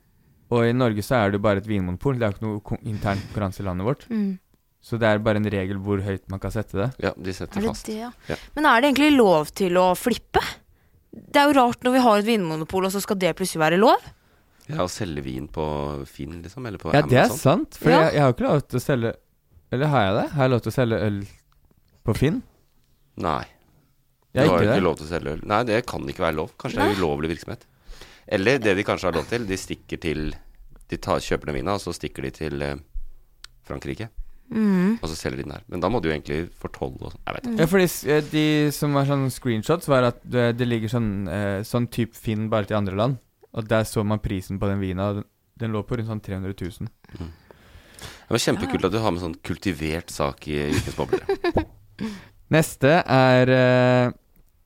Og 0.51 0.65
i 0.65 0.73
Norge 0.73 1.03
så 1.05 1.19
er 1.19 1.31
det 1.31 1.39
jo 1.41 1.45
bare 1.45 1.61
et 1.61 1.67
vinmonopol. 1.69 2.19
Det 2.19 2.25
er 2.25 2.33
jo 2.33 2.37
ikke 2.39 2.77
noe 2.79 2.79
intern 2.89 3.19
konkurranse 3.27 3.61
i 3.61 3.67
landet 3.67 3.85
vårt. 3.89 4.07
Mm. 4.09 4.39
Så 4.81 4.97
det 4.99 5.09
er 5.11 5.19
bare 5.21 5.37
en 5.43 5.49
regel 5.51 5.77
hvor 5.85 6.01
høyt 6.01 6.23
man 6.33 6.41
kan 6.41 6.51
sette 6.55 6.79
det. 6.79 6.87
Ja, 7.03 7.11
de 7.19 7.33
setter 7.35 7.59
Er 7.59 7.67
det 7.67 7.73
fast. 7.75 7.87
det, 7.91 7.97
ja? 7.99 8.11
Ja. 8.31 8.37
Men 8.57 8.65
er 8.71 8.81
det 8.81 8.93
egentlig 8.95 9.11
lov 9.19 9.51
til 9.59 9.77
å 9.77 9.91
flippe? 9.99 10.41
Det 11.13 11.37
er 11.43 11.51
jo 11.51 11.57
rart 11.59 11.83
når 11.85 11.93
vi 11.97 12.03
har 12.05 12.19
et 12.23 12.25
vinmonopol, 12.29 12.87
og 12.89 12.93
så 12.95 13.01
skal 13.03 13.19
det 13.21 13.35
plutselig 13.37 13.61
være 13.65 13.81
lov. 13.81 14.07
Ja, 14.69 14.85
å 14.85 14.89
selge 14.93 15.23
vin 15.25 15.49
på 15.49 15.65
Finn, 16.07 16.43
liksom, 16.45 16.67
eller 16.69 16.79
på 16.81 16.93
Ja, 16.95 17.01
det 17.03 17.19
er 17.25 17.29
sant. 17.33 17.75
For 17.81 17.91
Ja. 17.91 18.03
jeg, 18.07 18.15
jeg 18.15 18.23
har 18.23 18.33
ikke 18.35 18.45
lov 18.49 18.61
til 18.69 18.79
å 18.79 18.85
selge 18.85 19.15
Eller 19.73 19.87
har 19.93 20.01
jeg 20.07 20.15
det? 20.17 20.27
Har 20.33 20.43
jeg 20.45 20.51
lov 20.51 20.61
til 20.65 20.71
å 20.71 20.75
selge 20.79 20.99
øl 21.07 21.17
på 22.05 22.15
Finn? 22.17 22.43
Nei. 23.21 23.45
Jeg 24.37 24.45
Du 24.45 24.49
har 24.49 24.49
jo 24.49 24.53
ikke 24.55 24.69
ikke 24.69 24.75
det. 24.79 24.83
lov 24.85 24.97
til 24.97 25.07
å 25.07 25.09
selge 25.11 25.33
øl. 25.35 25.41
Nei, 25.45 25.63
det 25.65 25.87
kan 25.87 26.01
ikke 26.09 26.25
være 26.25 26.37
lov. 26.37 26.53
Kanskje 26.57 26.79
det 26.79 26.85
Nei. 26.85 26.93
er 26.95 27.01
ulovlig 27.03 27.31
virksomhet. 27.35 27.67
Eller 28.29 28.61
det 28.61 28.76
de 28.76 28.85
kanskje 28.87 29.09
har 29.09 29.16
lov 29.16 29.29
til, 29.31 29.47
de 29.49 29.57
stikker 29.57 30.01
til 30.03 30.31
De 30.89 30.97
tar, 30.97 31.20
kjøper 31.20 31.51
den 31.51 31.59
vina, 31.61 31.74
og 31.76 31.83
så 31.83 31.93
stikker 31.93 32.24
de 32.24 32.31
til 32.33 32.62
eh, 32.64 32.79
Frankrike. 33.68 34.09
Mm. 34.49 34.97
Og 35.03 35.09
så 35.11 35.16
selger 35.18 35.43
de 35.43 35.45
den 35.45 35.53
her. 35.53 35.64
Men 35.68 35.83
da 35.85 35.91
må 35.93 36.01
du 36.01 36.09
jo 36.09 36.14
egentlig 36.14 36.47
fortolle 36.57 36.97
og 37.03 37.12
sånn. 37.12 37.24
Jeg 37.26 37.37
vet 37.37 37.49
ikke. 37.49 37.59
Ja, 37.61 37.66
fordi 37.72 37.89
eh, 38.14 38.31
de 38.33 38.45
som 38.72 38.97
var 38.97 39.09
sånn 39.11 39.26
screenshots, 39.33 39.91
var 39.93 40.07
at 40.09 40.22
det, 40.24 40.47
det 40.57 40.68
ligger 40.68 40.93
sånn 40.93 41.11
eh, 41.33 41.59
Sånn 41.68 41.91
type 41.93 42.16
Finn 42.16 42.49
bare 42.53 42.70
til 42.70 42.79
andre 42.79 42.97
land. 42.97 43.18
Og 43.53 43.68
der 43.68 43.85
så 43.89 44.05
man 44.05 44.22
prisen 44.24 44.61
på 44.61 44.70
den 44.70 44.81
vina. 44.81 45.11
og 45.11 45.20
Den, 45.20 45.29
den 45.61 45.76
lå 45.76 45.85
på 45.85 45.99
rundt 45.99 46.09
sånn 46.09 46.24
300 46.24 46.57
000. 46.57 46.89
Det 47.18 48.37
var 48.37 48.45
kjempekult 48.45 48.89
at 48.89 48.95
du 48.95 49.01
har 49.03 49.12
med 49.12 49.24
sånn 49.24 49.37
kultivert 49.45 50.12
sak 50.14 50.49
i 50.49 50.70
Ukens 50.72 50.97
boble. 50.97 51.20
Neste 52.57 53.01
er 53.05 53.53
eh, 53.53 54.16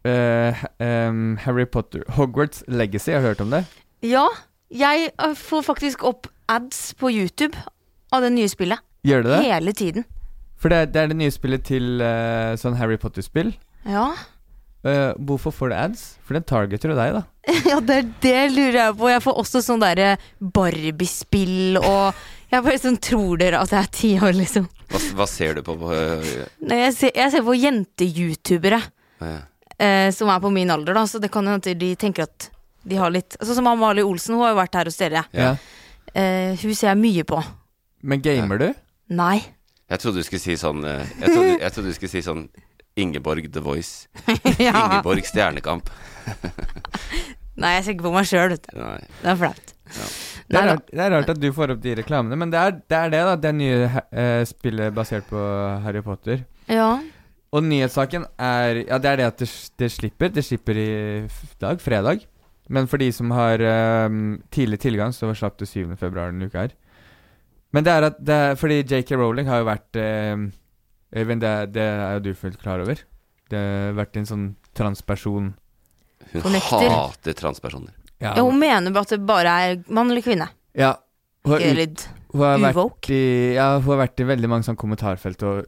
eh, 0.09 0.65
em, 0.83 1.37
Harry 1.45 1.67
Potter 1.67 2.05
Hogwarts 2.17 2.65
Legacy. 2.69 3.11
jeg 3.13 3.21
Har 3.21 3.29
hørt 3.33 3.41
om 3.41 3.51
det? 3.51 3.65
Ja, 4.03 4.27
jeg 4.73 5.11
eh, 5.13 5.35
får 5.35 5.63
faktisk 5.63 6.05
opp 6.05 6.27
ads 6.49 6.95
på 6.99 7.11
YouTube 7.11 7.57
av 8.13 8.23
det 8.23 8.33
nye 8.35 8.51
spillet. 8.51 8.83
Gjør 9.07 9.25
det 9.27 9.33
det? 9.35 9.43
Hele 9.49 9.73
tiden. 9.73 10.05
For 10.63 10.71
det, 10.71 10.93
det 10.95 11.03
er 11.03 11.11
det 11.11 11.19
nye 11.19 11.33
spillet 11.35 11.65
til 11.67 11.99
uh, 11.99 12.55
sånn 12.61 12.77
Harry 12.79 12.99
Potter-spill. 13.01 13.51
Ja. 13.83 14.13
Uh, 14.87 15.11
hvorfor 15.19 15.55
får 15.55 15.73
du 15.73 15.75
ads? 15.75 16.05
For 16.23 16.39
den 16.39 16.47
targeter 16.47 16.93
jo 16.93 16.99
deg, 16.99 17.17
da. 17.17 17.23
ja, 17.71 17.81
det, 17.83 17.97
er 17.99 18.13
det 18.23 18.37
lurer 18.55 18.79
jeg 18.79 18.97
på. 19.01 19.11
Jeg 19.11 19.25
får 19.25 19.41
også 19.43 19.63
sånn 19.67 19.83
derre 19.83 20.15
Barbie-spill 20.39 21.81
og 21.81 22.23
Jeg 22.53 22.63
bare 22.63 22.79
sånn 22.79 22.99
Tror 23.03 23.41
dere 23.41 23.63
at 23.65 23.73
jeg 23.75 23.81
er 23.81 23.93
ti 23.97 24.13
år, 24.21 24.37
liksom? 24.39 24.69
Hva, 24.93 25.01
hva 25.19 25.27
ser 25.31 25.59
du 25.59 25.65
på 25.67 25.75
på 25.81 25.91
uh, 25.91 26.35
Nei, 26.63 26.83
jeg 26.85 26.95
ser, 26.99 27.15
jeg 27.17 27.35
ser 27.35 27.47
på 27.47 27.57
jente-youtubere 27.59 28.83
øh, 29.25 29.41
eh, 29.83 30.09
som 30.15 30.31
er 30.33 30.43
på 30.43 30.51
min 30.55 30.71
alder, 30.73 30.97
da, 30.97 31.07
så 31.11 31.21
det 31.23 31.33
kan 31.35 31.49
hende 31.51 31.75
de 31.79 31.93
tenker 31.99 32.27
at 32.29 32.51
de 32.83 32.99
har 32.99 33.13
litt 33.15 33.37
Sånn 33.39 33.61
som 33.61 33.69
Amalie 33.71 34.05
Olsen, 34.07 34.35
hun 34.35 34.47
har 34.47 34.55
jo 34.55 34.59
vært 34.59 34.79
her 34.79 34.91
hos 34.91 34.99
dere. 34.99 35.25
Ja. 35.37 35.55
Eh, 36.13 36.59
hun 36.59 36.75
ser 36.75 36.93
jeg 36.93 37.01
mye 37.01 37.27
på. 37.29 37.39
Men 38.03 38.23
gamer 38.25 38.59
du? 38.59 38.69
Nei. 39.15 39.37
Jeg 39.93 40.03
trodde 40.03 40.23
du 40.23 40.27
skulle 40.27 40.43
si 40.43 40.57
sånn 40.57 40.81
øh, 40.89 41.03
jeg, 41.21 41.29
trodde, 41.29 41.53
jeg 41.61 41.75
trodde 41.75 41.91
du 41.93 41.97
skulle 41.99 42.13
si 42.15 42.23
sånn 42.25 42.47
Ingeborg 42.99 43.49
The 43.53 43.63
Voice. 43.65 44.09
Ja. 44.63 44.75
Ingeborg 44.75 45.27
Stjernekamp. 45.29 45.93
Nei, 47.63 47.77
jeg 47.77 47.85
ser 47.85 47.95
ikke 47.95 48.09
på 48.09 48.15
meg 48.15 48.27
sjøl, 48.29 48.55
vet 48.55 48.67
du. 48.67 48.81
Det 48.81 49.31
er 49.33 49.39
flaut. 49.39 49.73
Det 50.53 50.59
er, 50.59 50.69
rart, 50.69 50.87
det 50.89 51.03
er 51.05 51.13
rart 51.13 51.31
at 51.33 51.41
du 51.41 51.49
får 51.55 51.75
opp 51.75 51.83
de 51.85 51.95
reklamene, 51.97 52.37
men 52.41 52.53
det 52.53 52.61
er 52.61 52.75
det, 52.77 52.97
er 52.97 53.13
det 53.13 53.21
da. 53.29 53.35
Det 53.41 53.53
nye 53.57 53.89
uh, 53.89 54.43
spillet 54.49 54.95
basert 54.97 55.29
på 55.29 55.41
Harry 55.85 56.01
Potter. 56.05 56.43
Ja. 56.73 56.97
Og 57.53 57.65
nyhetssaken 57.67 58.25
er 58.41 58.85
Ja, 58.87 58.99
det 58.99 59.11
er 59.11 59.17
det 59.21 59.27
at 59.29 59.43
det, 59.43 59.49
det 59.79 59.91
slipper. 59.93 60.33
Det 60.33 60.45
slipper 60.45 60.79
i 60.79 60.89
dag, 61.61 61.81
fredag. 61.81 62.25
Men 62.73 62.87
for 62.89 63.03
de 63.03 63.11
som 63.13 63.33
har 63.35 63.61
um, 64.07 64.39
tidlig 64.55 64.79
tilgang, 64.81 65.13
så 65.13 65.29
slapp 65.37 65.59
det 65.61 65.69
7. 65.69 65.93
februar 66.01 66.31
denne 66.31 66.49
uka 66.49 66.65
her. 66.65 66.75
Men 67.73 67.85
det 67.85 67.93
er 67.93 68.07
at 68.09 68.19
det 68.21 68.35
er, 68.37 68.55
Fordi 68.61 68.83
JK 68.85 69.15
Rowling 69.17 69.49
har 69.49 69.63
jo 69.63 69.69
vært 69.69 69.99
um, 70.01 70.51
Øyvind, 71.13 71.43
det, 71.45 71.53
det 71.75 71.85
er 71.85 72.13
jo 72.17 72.25
du 72.25 72.35
fullt 72.37 72.61
klar 72.63 72.81
over. 72.81 73.01
Det 73.53 73.61
har 73.61 73.97
vært 73.99 74.17
en 74.17 74.29
sånn 74.29 74.45
transperson 74.77 75.51
Hun 76.33 76.45
Fornekter. 76.47 76.89
hater 76.89 77.37
transpersoner. 77.37 77.93
Ja, 78.23 78.37
Ja, 78.39 78.45
hun 78.47 78.61
mener 78.61 78.95
bare 78.95 79.05
at 79.09 79.13
det 79.13 79.27
bare 79.29 79.57
er 79.67 79.81
mann 79.93 80.09
eller 80.13 80.25
kvinne. 80.25 80.49
ja 80.79 80.95
hun, 81.45 81.57
har 81.59 81.83
ut, 81.83 82.05
hun, 82.33 82.45
har 82.47 82.61
vært 82.63 83.11
i, 83.11 83.23
ja, 83.57 83.67
hun 83.81 83.91
har 83.91 84.05
vært 84.07 84.21
i 84.23 84.27
veldig 84.29 84.49
mange 84.49 84.65
sånn 84.65 84.79
kommentarfelt 84.79 85.43
og 85.43 85.67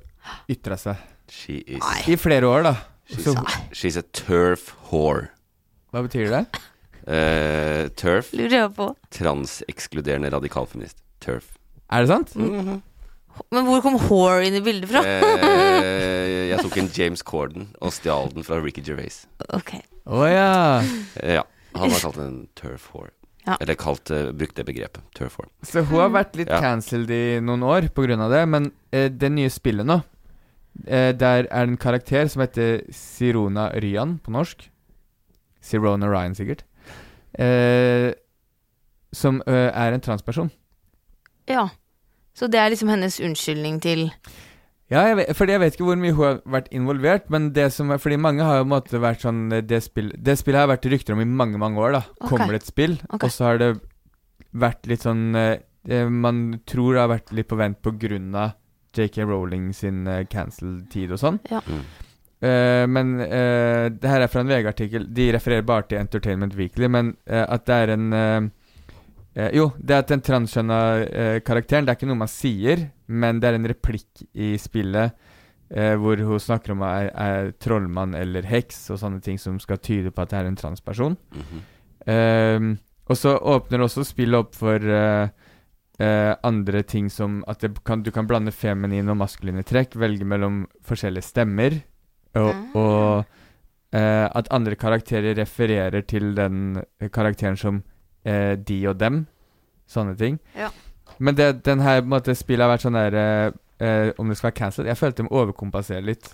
ytra 0.48 0.78
seg. 0.78 1.00
She 1.30 1.62
is 1.66 1.82
I 2.08 2.16
flere 2.20 2.46
år, 2.48 2.62
da. 2.66 2.74
she's, 3.08 3.24
Så, 3.24 3.34
she's 3.72 3.96
a 3.98 4.02
turf 4.12 4.74
whore. 4.90 5.28
hva 5.92 6.02
betyr 6.06 6.28
det? 6.30 6.44
Eh, 7.06 7.88
turf. 7.96 8.32
Lurer 8.32 8.58
jeg 8.62 8.74
på. 8.76 8.90
Transekskluderende 9.12 10.30
radikalfeminist. 10.32 10.96
Turf. 11.20 11.44
Er 11.90 12.00
det 12.04 12.08
sant? 12.08 12.34
Mhm. 12.36 12.82
Men 13.50 13.66
hvor 13.66 13.80
kom 13.82 13.96
whore 13.98 14.44
inn 14.46 14.54
i 14.54 14.60
bildet 14.62 14.88
fra? 14.92 15.00
Eh, 15.04 16.48
jeg 16.52 16.58
tok 16.62 16.76
en 16.78 16.90
James 16.94 17.22
Corden 17.26 17.68
og 17.82 17.90
stjal 17.92 18.30
den 18.34 18.44
fra 18.46 18.60
Ricky 18.62 18.82
Gervais. 18.86 19.24
ok. 19.52 19.72
Å 20.06 20.24
ja. 20.30 20.80
Eh, 21.18 21.34
ja, 21.40 21.42
han 21.74 21.90
har 21.90 22.00
kalt 22.00 22.14
den 22.20 22.26
en 22.28 22.48
turf 22.54 22.90
whore. 22.92 23.10
Ja. 23.46 23.56
Eller 23.60 23.74
kalt, 23.76 24.08
eh, 24.10 24.30
brukt 24.32 24.54
det 24.56 24.64
begrepet. 24.68 25.02
Turf 25.16 25.36
whore. 25.38 25.50
Så 25.66 25.82
hun 25.84 25.98
har 26.00 26.10
vært 26.10 26.36
litt 26.36 26.48
Ja. 26.48 26.60
cancelled 26.60 27.10
i 27.10 27.40
noen 27.40 27.62
år 27.62 27.88
på 27.92 28.06
grunn 28.06 28.20
av 28.20 28.30
det, 28.30 28.46
men 28.48 28.72
eh, 28.92 29.08
det 29.08 29.32
nye 29.32 29.50
spillet 29.50 29.84
nå 29.84 30.02
eh, 30.86 31.12
Der 31.12 31.46
er 31.50 31.66
det 31.66 31.72
en 31.72 31.76
karakter 31.80 32.28
som 32.28 32.42
heter 32.44 32.82
Sirona 32.90 33.70
Ryan 33.74 34.18
på 34.18 34.34
norsk. 34.34 34.70
Sirona 35.64 36.06
Ryan, 36.06 36.34
sikkert. 36.34 36.64
Eh, 37.38 38.12
som 39.14 39.42
ø, 39.46 39.54
er 39.70 39.94
en 39.94 40.02
transperson. 40.02 40.50
Ja. 41.48 41.68
Så 42.34 42.48
det 42.50 42.58
er 42.58 42.72
liksom 42.72 42.90
hennes 42.90 43.20
unnskyldning 43.22 43.78
til 43.82 44.08
Ja, 44.90 45.06
jeg 45.08 45.16
vet, 45.16 45.36
fordi 45.36 45.54
jeg 45.54 45.60
vet 45.62 45.76
ikke 45.76 45.86
hvor 45.86 45.98
mye 46.00 46.14
hun 46.14 46.26
har 46.26 46.40
vært 46.56 46.72
involvert, 46.74 47.30
men 47.30 47.52
det 47.54 47.70
som 47.72 47.92
er 47.94 48.00
Fordi 48.02 48.18
mange 48.20 48.44
har 48.44 48.58
jo 48.60 48.66
på 48.68 49.00
vært 49.00 49.22
sånn 49.24 49.52
eh, 49.52 49.62
Det, 49.62 49.82
spill, 49.82 50.10
det 50.18 50.36
spillet 50.40 50.64
har 50.64 50.72
vært 50.72 50.88
rykter 50.90 51.14
om 51.14 51.22
i 51.22 51.28
mange, 51.28 51.58
mange 51.58 51.80
år, 51.80 51.94
da. 51.98 52.02
Okay. 52.18 52.28
Kommer 52.28 52.52
det 52.52 52.62
et 52.62 52.72
spill, 52.72 52.98
okay. 53.08 53.22
og 53.22 53.32
så 53.32 53.48
har 53.48 53.62
det 53.62 53.70
vært 54.50 54.90
litt 54.90 55.06
sånn 55.06 55.34
eh, 55.38 55.62
eh, 55.88 56.10
Man 56.10 56.60
tror 56.66 56.94
det 56.94 57.04
har 57.04 57.14
vært 57.14 57.32
litt 57.38 57.50
på 57.50 57.60
vent 57.60 57.80
på 57.82 57.94
grunn 58.02 58.34
av 58.34 58.58
JK 58.98 59.24
Rowling 59.28 59.70
sin 59.76 60.04
uh, 60.08 60.22
cancel-tid 60.30 61.14
og 61.14 61.20
sånn. 61.20 61.38
Ja. 61.50 61.62
Mm. 61.66 61.84
Uh, 62.44 62.84
men 62.90 63.14
uh, 63.22 63.86
det 63.92 64.10
her 64.10 64.24
er 64.24 64.32
fra 64.32 64.44
en 64.44 64.50
VG-artikkel. 64.50 65.08
De 65.16 65.30
refererer 65.36 65.66
bare 65.66 65.88
til 65.90 66.02
Entertainment 66.02 66.56
Weekly, 66.58 66.90
men 66.92 67.16
at 67.26 67.66
det 67.68 67.80
er 67.84 67.94
en 67.96 68.52
Jo, 69.34 69.64
det 69.82 69.96
at 69.98 70.10
den 70.12 70.20
transkjønna 70.22 70.76
eh, 71.02 71.36
karakteren, 71.42 71.82
det 71.82 71.90
er 71.90 71.96
ikke 71.98 72.06
noe 72.06 72.20
man 72.20 72.30
sier, 72.30 72.84
men 73.10 73.40
det 73.42 73.48
er 73.48 73.56
en 73.58 73.66
replikk 73.66 74.20
i 74.30 74.52
spillet 74.62 75.10
eh, 75.74 75.96
hvor 75.98 76.22
hun 76.22 76.38
snakker 76.38 76.70
om 76.70 76.84
er, 76.86 77.08
er 77.10 77.50
trollmann 77.58 78.14
eller 78.14 78.46
heks 78.46 78.92
og 78.94 79.00
sånne 79.02 79.18
ting 79.24 79.40
som 79.42 79.58
skal 79.58 79.80
tyde 79.82 80.12
på 80.14 80.22
at 80.22 80.30
det 80.30 80.38
er 80.38 80.50
en 80.52 80.60
transperson. 80.60 81.18
Mhm. 81.34 81.64
Ehm, 82.14 82.70
og 83.10 83.18
så 83.18 83.34
åpner 83.36 83.82
også 83.84 84.04
spillet 84.06 84.38
opp 84.38 84.54
for 84.54 84.78
eh, 86.00 86.34
andre 86.42 86.82
ting 86.82 87.08
som 87.10 87.42
at 87.48 87.60
det 87.60 87.72
kan, 87.84 88.02
du 88.02 88.10
kan 88.10 88.26
blande 88.26 88.52
feminine 88.52 89.10
og 89.12 89.18
maskuline 89.20 89.62
trekk, 89.66 89.96
velge 90.00 90.24
mellom 90.26 90.64
forskjellige 90.86 91.28
stemmer, 91.30 91.80
og, 92.34 92.50
Ah. 92.50 92.62
og 92.74 93.24
eh, 93.94 94.28
at 94.34 94.48
andre 94.50 94.74
karakterer 94.76 95.36
refererer 95.38 96.02
til 96.02 96.34
den 96.34 96.82
karakteren 97.12 97.56
som 97.56 97.82
eh, 98.24 98.56
de 98.56 98.86
og 98.88 98.98
dem. 98.98 99.26
Sånne 99.86 100.16
ting. 100.18 100.38
Ja. 100.56 100.70
Men 101.18 101.36
det, 101.36 101.62
den 101.64 101.80
her 101.84 102.00
måte, 102.02 102.34
spillet 102.34 102.64
har 102.64 102.72
vært 102.72 102.86
sånn 102.86 102.96
der 102.96 103.52
Om 104.18 104.28
det 104.30 104.36
skal 104.38 104.48
være 104.48 104.56
cancelled 104.56 104.88
Jeg 104.88 104.96
følte 104.96 105.22
de 105.22 105.28
overkompenserer 105.28 106.02
litt. 106.02 106.30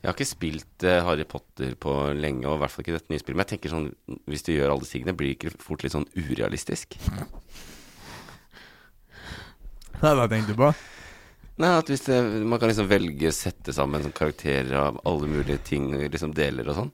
Jeg 0.00 0.08
har 0.08 0.14
ikke 0.14 0.26
spilt 0.28 0.84
eh, 0.86 1.02
Harry 1.04 1.24
Potter 1.28 1.74
på 1.82 1.92
lenge, 2.14 2.46
og 2.46 2.56
i 2.56 2.60
hvert 2.62 2.70
fall 2.70 2.84
ikke 2.84 2.94
dette 2.94 3.10
nye 3.12 3.18
spillet. 3.18 3.36
Men 3.36 3.44
jeg 3.44 3.50
tenker 3.52 3.72
sånn, 3.74 3.88
hvis 4.30 4.44
du 4.46 4.52
gjør 4.54 4.70
alle 4.70 4.84
disse 4.84 4.94
tingene, 4.96 5.14
blir 5.18 5.32
det 5.32 5.36
ikke 5.36 5.62
fort 5.66 5.82
litt 5.82 5.92
sånn 5.96 6.06
urealistisk? 6.14 6.94
Hva 10.00 10.28
tenkte 10.28 10.52
du 10.52 10.60
på? 10.60 10.70
Nei, 11.56 11.72
at 11.72 11.88
hvis 11.88 12.04
det, 12.04 12.18
man 12.44 12.60
kan 12.60 12.68
liksom 12.68 12.88
velge 12.90 13.30
sette 13.32 13.72
sammen 13.72 14.02
sånn 14.04 14.14
karakterer 14.16 14.74
av 14.76 14.98
alle 15.08 15.28
mulige 15.30 15.56
ting, 15.64 15.88
liksom 15.96 16.34
deler 16.36 16.68
og 16.68 16.82
sånn. 16.82 16.90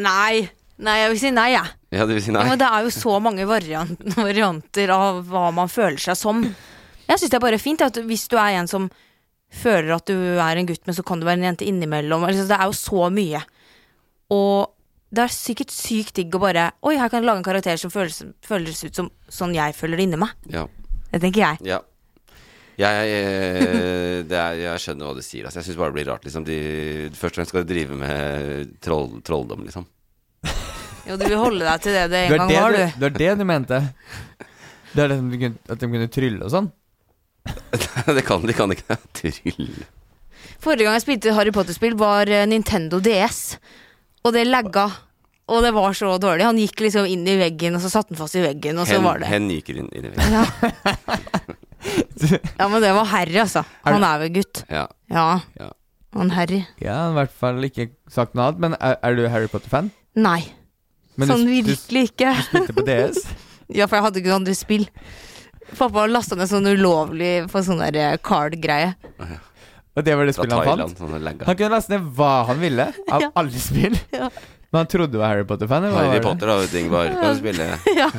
Nei. 0.00 0.46
Nei, 0.76 0.94
jeg 1.00 1.10
vil 1.12 1.20
si 1.20 1.32
nei, 1.32 1.50
jeg. 1.54 1.72
Ja, 1.96 2.04
du 2.08 2.12
vil 2.16 2.24
si 2.24 2.32
nei. 2.32 2.42
Ja, 2.44 2.52
men 2.52 2.60
det 2.60 2.68
er 2.68 2.84
jo 2.84 2.92
så 2.92 3.16
mange 3.24 3.46
variant 3.48 4.00
varianter 4.16 4.92
av 4.92 5.22
hva 5.28 5.48
man 5.56 5.72
føler 5.72 6.00
seg 6.00 6.18
som. 6.20 6.42
Jeg 7.06 7.20
syns 7.20 7.32
det 7.32 7.38
er 7.38 7.44
bare 7.44 7.60
fint 7.60 7.84
at 7.84 8.00
hvis 8.04 8.26
du 8.32 8.36
er 8.40 8.58
en 8.58 8.68
som 8.68 8.88
føler 9.56 9.94
at 9.94 10.08
du 10.08 10.16
er 10.42 10.58
en 10.58 10.68
gutt, 10.68 10.82
men 10.88 10.96
så 10.96 11.04
kan 11.06 11.20
du 11.20 11.28
være 11.28 11.40
en 11.40 11.50
jente 11.50 11.68
innimellom. 11.68 12.24
Altså, 12.28 12.44
det 12.48 12.58
er 12.58 12.68
jo 12.68 12.76
så 12.76 13.08
mye. 13.12 13.40
Og 14.32 14.72
det 15.14 15.22
er 15.22 15.32
sikkert 15.32 15.70
sykt 15.70 16.16
digg 16.18 16.34
å 16.34 16.40
bare 16.42 16.70
Oi, 16.82 16.96
her 16.98 17.10
kan 17.10 17.20
jeg 17.22 17.28
lage 17.28 17.40
en 17.42 17.46
karakter 17.46 17.78
som 17.78 17.92
føles, 17.94 18.24
føles 18.44 18.80
ut 18.82 18.98
som 18.98 19.10
sånn 19.30 19.54
jeg 19.54 19.76
føler 19.78 20.00
det 20.00 20.08
inni 20.08 20.18
meg. 20.20 20.32
Ja. 20.50 20.66
Det 21.12 21.20
tenker 21.22 21.44
jeg. 21.44 21.60
Ja. 21.68 21.82
Jeg, 22.76 23.04
jeg, 23.08 24.24
det 24.28 24.36
er, 24.36 24.58
jeg 24.60 24.82
skjønner 24.82 25.08
hva 25.08 25.16
du 25.16 25.22
sier. 25.24 25.46
Altså. 25.46 25.62
Jeg 25.62 25.68
syns 25.70 25.78
bare 25.80 25.94
det 25.94 25.96
blir 25.96 26.10
rart. 26.10 26.26
Liksom. 26.26 26.44
De, 26.44 26.56
først 27.16 27.36
og 27.36 27.38
fremst 27.38 27.54
skal 27.54 27.64
de 27.64 27.70
drive 27.72 27.96
med 28.02 28.74
troll, 28.84 29.14
trolldom, 29.24 29.62
liksom. 29.64 29.86
Jo, 31.06 31.14
du 31.14 31.22
vil 31.22 31.38
holde 31.38 31.62
deg 31.62 31.84
til 31.84 31.94
det 31.94 32.06
det 32.10 32.20
en 32.26 32.32
gang 32.34 32.50
det, 32.50 32.58
var, 32.58 32.74
du, 32.74 32.78
du. 32.82 32.98
det 32.98 33.06
var 33.06 33.18
det 33.22 33.30
du 33.38 33.44
mente? 33.46 33.78
Det 34.90 35.04
er 35.04 35.12
det 35.12 35.18
som 35.20 35.30
de 35.30 35.38
kunne, 35.38 35.62
at 35.70 35.82
de 35.82 35.88
kunne 35.92 36.08
trylle 36.10 36.42
og 36.42 36.52
sånn? 36.52 36.68
det 38.16 38.24
kan 38.26 38.42
de 38.42 38.56
kan 38.58 38.74
ikke 38.74 38.98
trylle. 39.20 39.86
Forrige 40.62 40.86
gang 40.88 40.96
jeg 40.98 41.04
spilte 41.04 41.34
Harry 41.36 41.52
Potter-spill, 41.54 41.94
var 42.00 42.28
eh, 42.32 42.46
Nintendo 42.50 42.98
DS. 43.04 43.56
Og 44.26 44.32
det 44.34 44.42
lagga. 44.48 44.88
Og 45.46 45.62
det 45.62 45.70
var 45.76 45.94
så 45.94 46.16
dårlig. 46.18 46.42
Han 46.48 46.58
gikk 46.58 46.80
liksom 46.82 47.06
inn 47.06 47.22
i 47.30 47.36
veggen, 47.38 47.76
og 47.78 47.82
så 47.84 47.90
satt 47.92 48.08
han 48.10 48.18
fast 48.18 48.34
i 48.34 48.42
veggen, 48.42 48.80
og 48.82 48.88
så 48.88 48.96
Hen, 48.98 49.04
var 49.06 49.20
det 49.22 49.28
hen 49.30 49.46
gikk 49.52 49.68
inn 49.76 49.86
i 49.94 50.00
veggen. 50.02 50.34
Ja, 50.34 50.42
ja. 52.58 52.66
men 52.68 52.82
det 52.82 52.90
var 52.96 53.06
Harry, 53.12 53.36
altså. 53.44 53.62
Han 53.86 54.02
er 54.02 54.18
vel 54.24 54.32
gutt. 54.40 54.64
Ja. 54.72 54.86
Ja. 55.12 55.26
Ja. 55.60 55.68
Han 56.16 56.32
Harry. 56.34 56.62
Ja, 56.82 56.96
i 57.12 57.16
hvert 57.18 57.34
fall 57.36 57.62
ikke 57.68 57.90
sagt 58.10 58.34
noe 58.34 58.48
annet. 58.48 58.60
Men 58.64 58.74
er, 58.80 58.96
er 59.04 59.14
du 59.18 59.26
Harry 59.30 59.46
Potter-fan? 59.52 59.90
Nei. 60.18 60.40
Men 61.16 61.30
sånn 61.30 61.46
du- 61.46 61.52
virkelig 61.54 62.08
ikke. 62.10 62.32
Du 62.34 62.42
spilte 62.50 62.74
på 62.80 62.86
DS? 62.88 63.22
ja, 63.78 63.86
for 63.86 63.98
jeg 64.00 64.06
hadde 64.08 64.18
ikke 64.22 64.32
noe 64.32 64.40
andre 64.42 64.56
spill. 64.58 64.88
Pappa 65.76 66.06
lasta 66.10 66.34
ned 66.38 66.50
sånn 66.50 66.66
ulovlig 66.74 67.34
på 67.52 67.62
sånn 67.66 67.82
der 67.84 67.96
eh, 68.02 68.16
card-greie. 68.24 68.94
Og 69.96 70.04
det 70.04 70.14
var 70.18 70.28
det 70.28 70.34
spillet 70.36 70.52
han 70.52 70.66
fant? 70.68 70.98
sånne. 71.00 71.32
Han 71.48 71.56
kunne 71.56 71.70
laste 71.72 71.94
ned 71.94 72.10
hva 72.18 72.32
han 72.50 72.58
ville, 72.60 72.90
av 73.08 73.22
Ja. 73.26 73.30
alle 73.40 73.62
spill. 73.62 73.96
Ja. 74.12 74.28
Men 74.72 74.82
han 74.82 74.88
trodde 74.90 75.14
du 75.14 75.20
var 75.22 75.30
Harry 75.30 75.44
Potter-fan? 75.48 75.84
Harry? 75.94 76.18
Potter 76.20 76.50
da, 76.50 76.56
vet 76.60 76.72
du, 76.74 76.78
Ingvar. 76.82 77.06
Kan 77.14 77.36
du 77.36 77.38
spille? 77.42 77.68
Ja. 77.96 78.10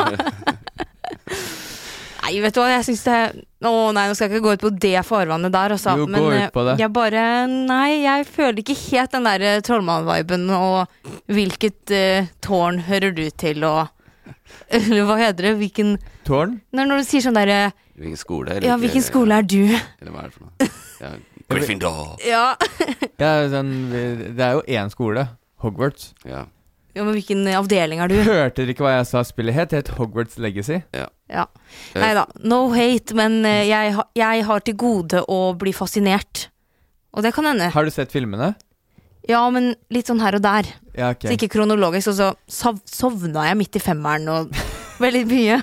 Nei, 2.27 2.39
vet 2.43 2.55
du 2.55 2.59
hva, 2.59 2.69
jeg 2.73 2.83
syns 2.89 3.03
det 3.07 3.17
Å 3.67 3.71
nei, 3.95 4.03
nå 4.09 4.15
skal 4.17 4.27
jeg 4.27 4.33
ikke 4.35 4.43
gå 4.47 4.53
ut 4.57 4.63
på 4.65 4.71
det 4.83 4.95
farvannet 5.07 5.53
der, 5.53 5.75
altså. 5.77 5.93
Jo, 5.99 6.07
gå 6.11 6.23
ut 6.31 6.37
eh, 6.39 6.49
på 6.51 6.63
det. 6.67 6.73
jeg 6.81 6.91
bare 6.95 7.21
Nei, 7.51 8.01
jeg 8.03 8.25
føler 8.27 8.59
ikke 8.63 8.75
helt 8.81 9.13
den 9.15 9.27
der 9.29 9.45
eh, 9.51 9.59
trollmann-viben 9.63 10.43
og 10.55 11.13
hvilket 11.31 11.93
uh, 11.95 12.27
tårn 12.43 12.81
hører 12.89 13.15
du 13.15 13.23
til, 13.39 13.63
og 13.67 13.87
Eller 14.71 15.07
hva 15.07 15.15
heter 15.21 15.49
det? 15.51 15.53
Hvilken 15.61 15.95
Tårn? 16.27 16.57
Når, 16.75 16.89
når 16.91 17.03
du 17.03 17.07
sier 17.07 17.23
sånn 17.27 17.37
derre 17.37 17.61
Hvilken 17.97 18.19
skole? 18.19 18.57
eller 18.57 18.67
Ja, 18.73 18.75
hvilken 18.81 19.05
skole 19.05 19.39
er 19.39 19.47
du? 19.47 19.61
Eller 19.71 20.11
hva 20.15 20.25
er 20.25 20.31
det 20.31 20.35
for 20.35 20.47
noe? 20.49 20.71
Ja, 21.03 21.13
Gryffindor. 21.49 22.17
Ja. 22.27 22.55
Ja, 23.17 23.31
sånn, 23.49 23.69
det 24.37 24.43
er 24.45 24.51
jo 24.59 24.61
én 24.69 24.91
skole. 24.93 25.23
Hogwarts. 25.63 26.11
Ja. 26.27 26.43
ja, 26.93 27.01
men 27.03 27.15
hvilken 27.15 27.47
avdeling 27.49 27.97
er 28.03 28.11
du? 28.11 28.17
Hørte 28.21 28.59
dere 28.61 28.75
ikke 28.75 28.85
hva 28.85 28.91
jeg 28.99 29.07
sa 29.09 29.23
spillet 29.25 29.55
het? 29.57 29.71
Det 29.73 29.79
het 29.79 29.89
Hogwarts 29.97 30.37
Legacy. 30.37 30.77
Ja. 30.93 31.07
Ja. 31.33 31.47
Nei 31.97 32.11
da, 32.13 32.27
no 32.45 32.59
hate, 32.75 33.15
men 33.17 33.39
eh, 33.49 33.63
jeg, 33.71 33.95
ha- 33.97 34.05
jeg 34.15 34.45
har 34.47 34.61
til 34.67 34.77
gode 34.79 35.23
å 35.25 35.39
bli 35.57 35.73
fascinert. 35.73 36.45
Og 37.17 37.25
det 37.25 37.33
kan 37.33 37.49
hende. 37.49 37.71
Har 37.73 37.87
du 37.89 37.91
sett 37.95 38.13
filmene? 38.13 38.51
Ja, 39.27 39.41
men 39.51 39.73
litt 39.91 40.07
sånn 40.07 40.21
her 40.23 40.37
og 40.37 40.45
der. 40.45 40.69
Ja, 40.93 41.09
okay. 41.15 41.31
Så 41.31 41.39
ikke 41.39 41.49
kronologisk, 41.57 42.13
og 42.13 42.19
så 42.21 42.29
sov 42.47 42.77
sovna 42.87 43.47
jeg 43.49 43.57
midt 43.65 43.79
i 43.79 43.83
femmeren 43.83 44.29
og 44.31 44.53
veldig 45.03 45.25
mye. 45.33 45.57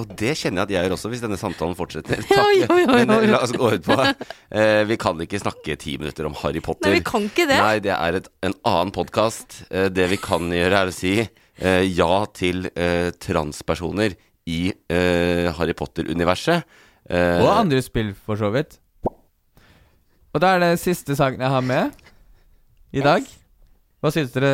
Og 0.00 0.08
det 0.18 0.32
kjenner 0.40 0.62
jeg 0.62 0.66
at 0.66 0.72
jeg 0.74 0.84
gjør 0.86 0.94
også, 0.96 1.10
hvis 1.12 1.20
denne 1.22 1.36
samtalen 1.38 1.76
fortsetter. 1.78 2.22
Ja, 2.30 2.44
Takk. 2.70 2.90
Men 2.90 3.12
eh, 3.14 3.26
la 3.30 3.38
oss 3.44 3.52
gå 3.54 3.68
ut 3.76 3.84
på 3.86 3.96
eh, 4.02 4.80
Vi 4.88 4.96
kan 4.98 5.20
ikke 5.22 5.38
snakke 5.42 5.76
ti 5.78 5.94
minutter 6.00 6.26
om 6.26 6.34
Harry 6.42 6.62
Potter. 6.64 6.90
Nei, 6.90 6.98
vi 6.98 7.04
kan 7.06 7.28
ikke 7.28 7.46
det. 7.50 7.58
Nei, 7.62 7.76
det 7.84 7.92
er 7.94 8.18
et, 8.18 8.26
en 8.48 8.56
annen 8.66 8.90
podkast. 8.96 9.60
Eh, 9.70 9.86
det 9.94 10.08
vi 10.10 10.18
kan 10.20 10.50
gjøre, 10.50 10.80
er 10.84 10.90
å 10.90 10.96
si 10.96 11.14
eh, 11.22 11.84
ja 11.86 12.10
til 12.34 12.66
eh, 12.74 13.12
transpersoner 13.22 14.16
i 14.50 14.60
eh, 14.90 15.50
Harry 15.58 15.76
Potter-universet. 15.78 16.66
Eh, 17.10 17.38
Og 17.44 17.52
andre 17.54 17.78
spill, 17.86 18.10
for 18.26 18.40
så 18.40 18.50
vidt. 18.54 18.80
Og 20.30 20.38
da 20.42 20.56
er 20.56 20.60
det 20.62 20.72
siste 20.82 21.14
saken 21.18 21.42
jeg 21.42 21.50
har 21.54 21.64
med 21.66 21.94
i 22.94 23.02
dag. 23.06 23.22
Hva 24.02 24.10
syns 24.14 24.30
dere? 24.34 24.52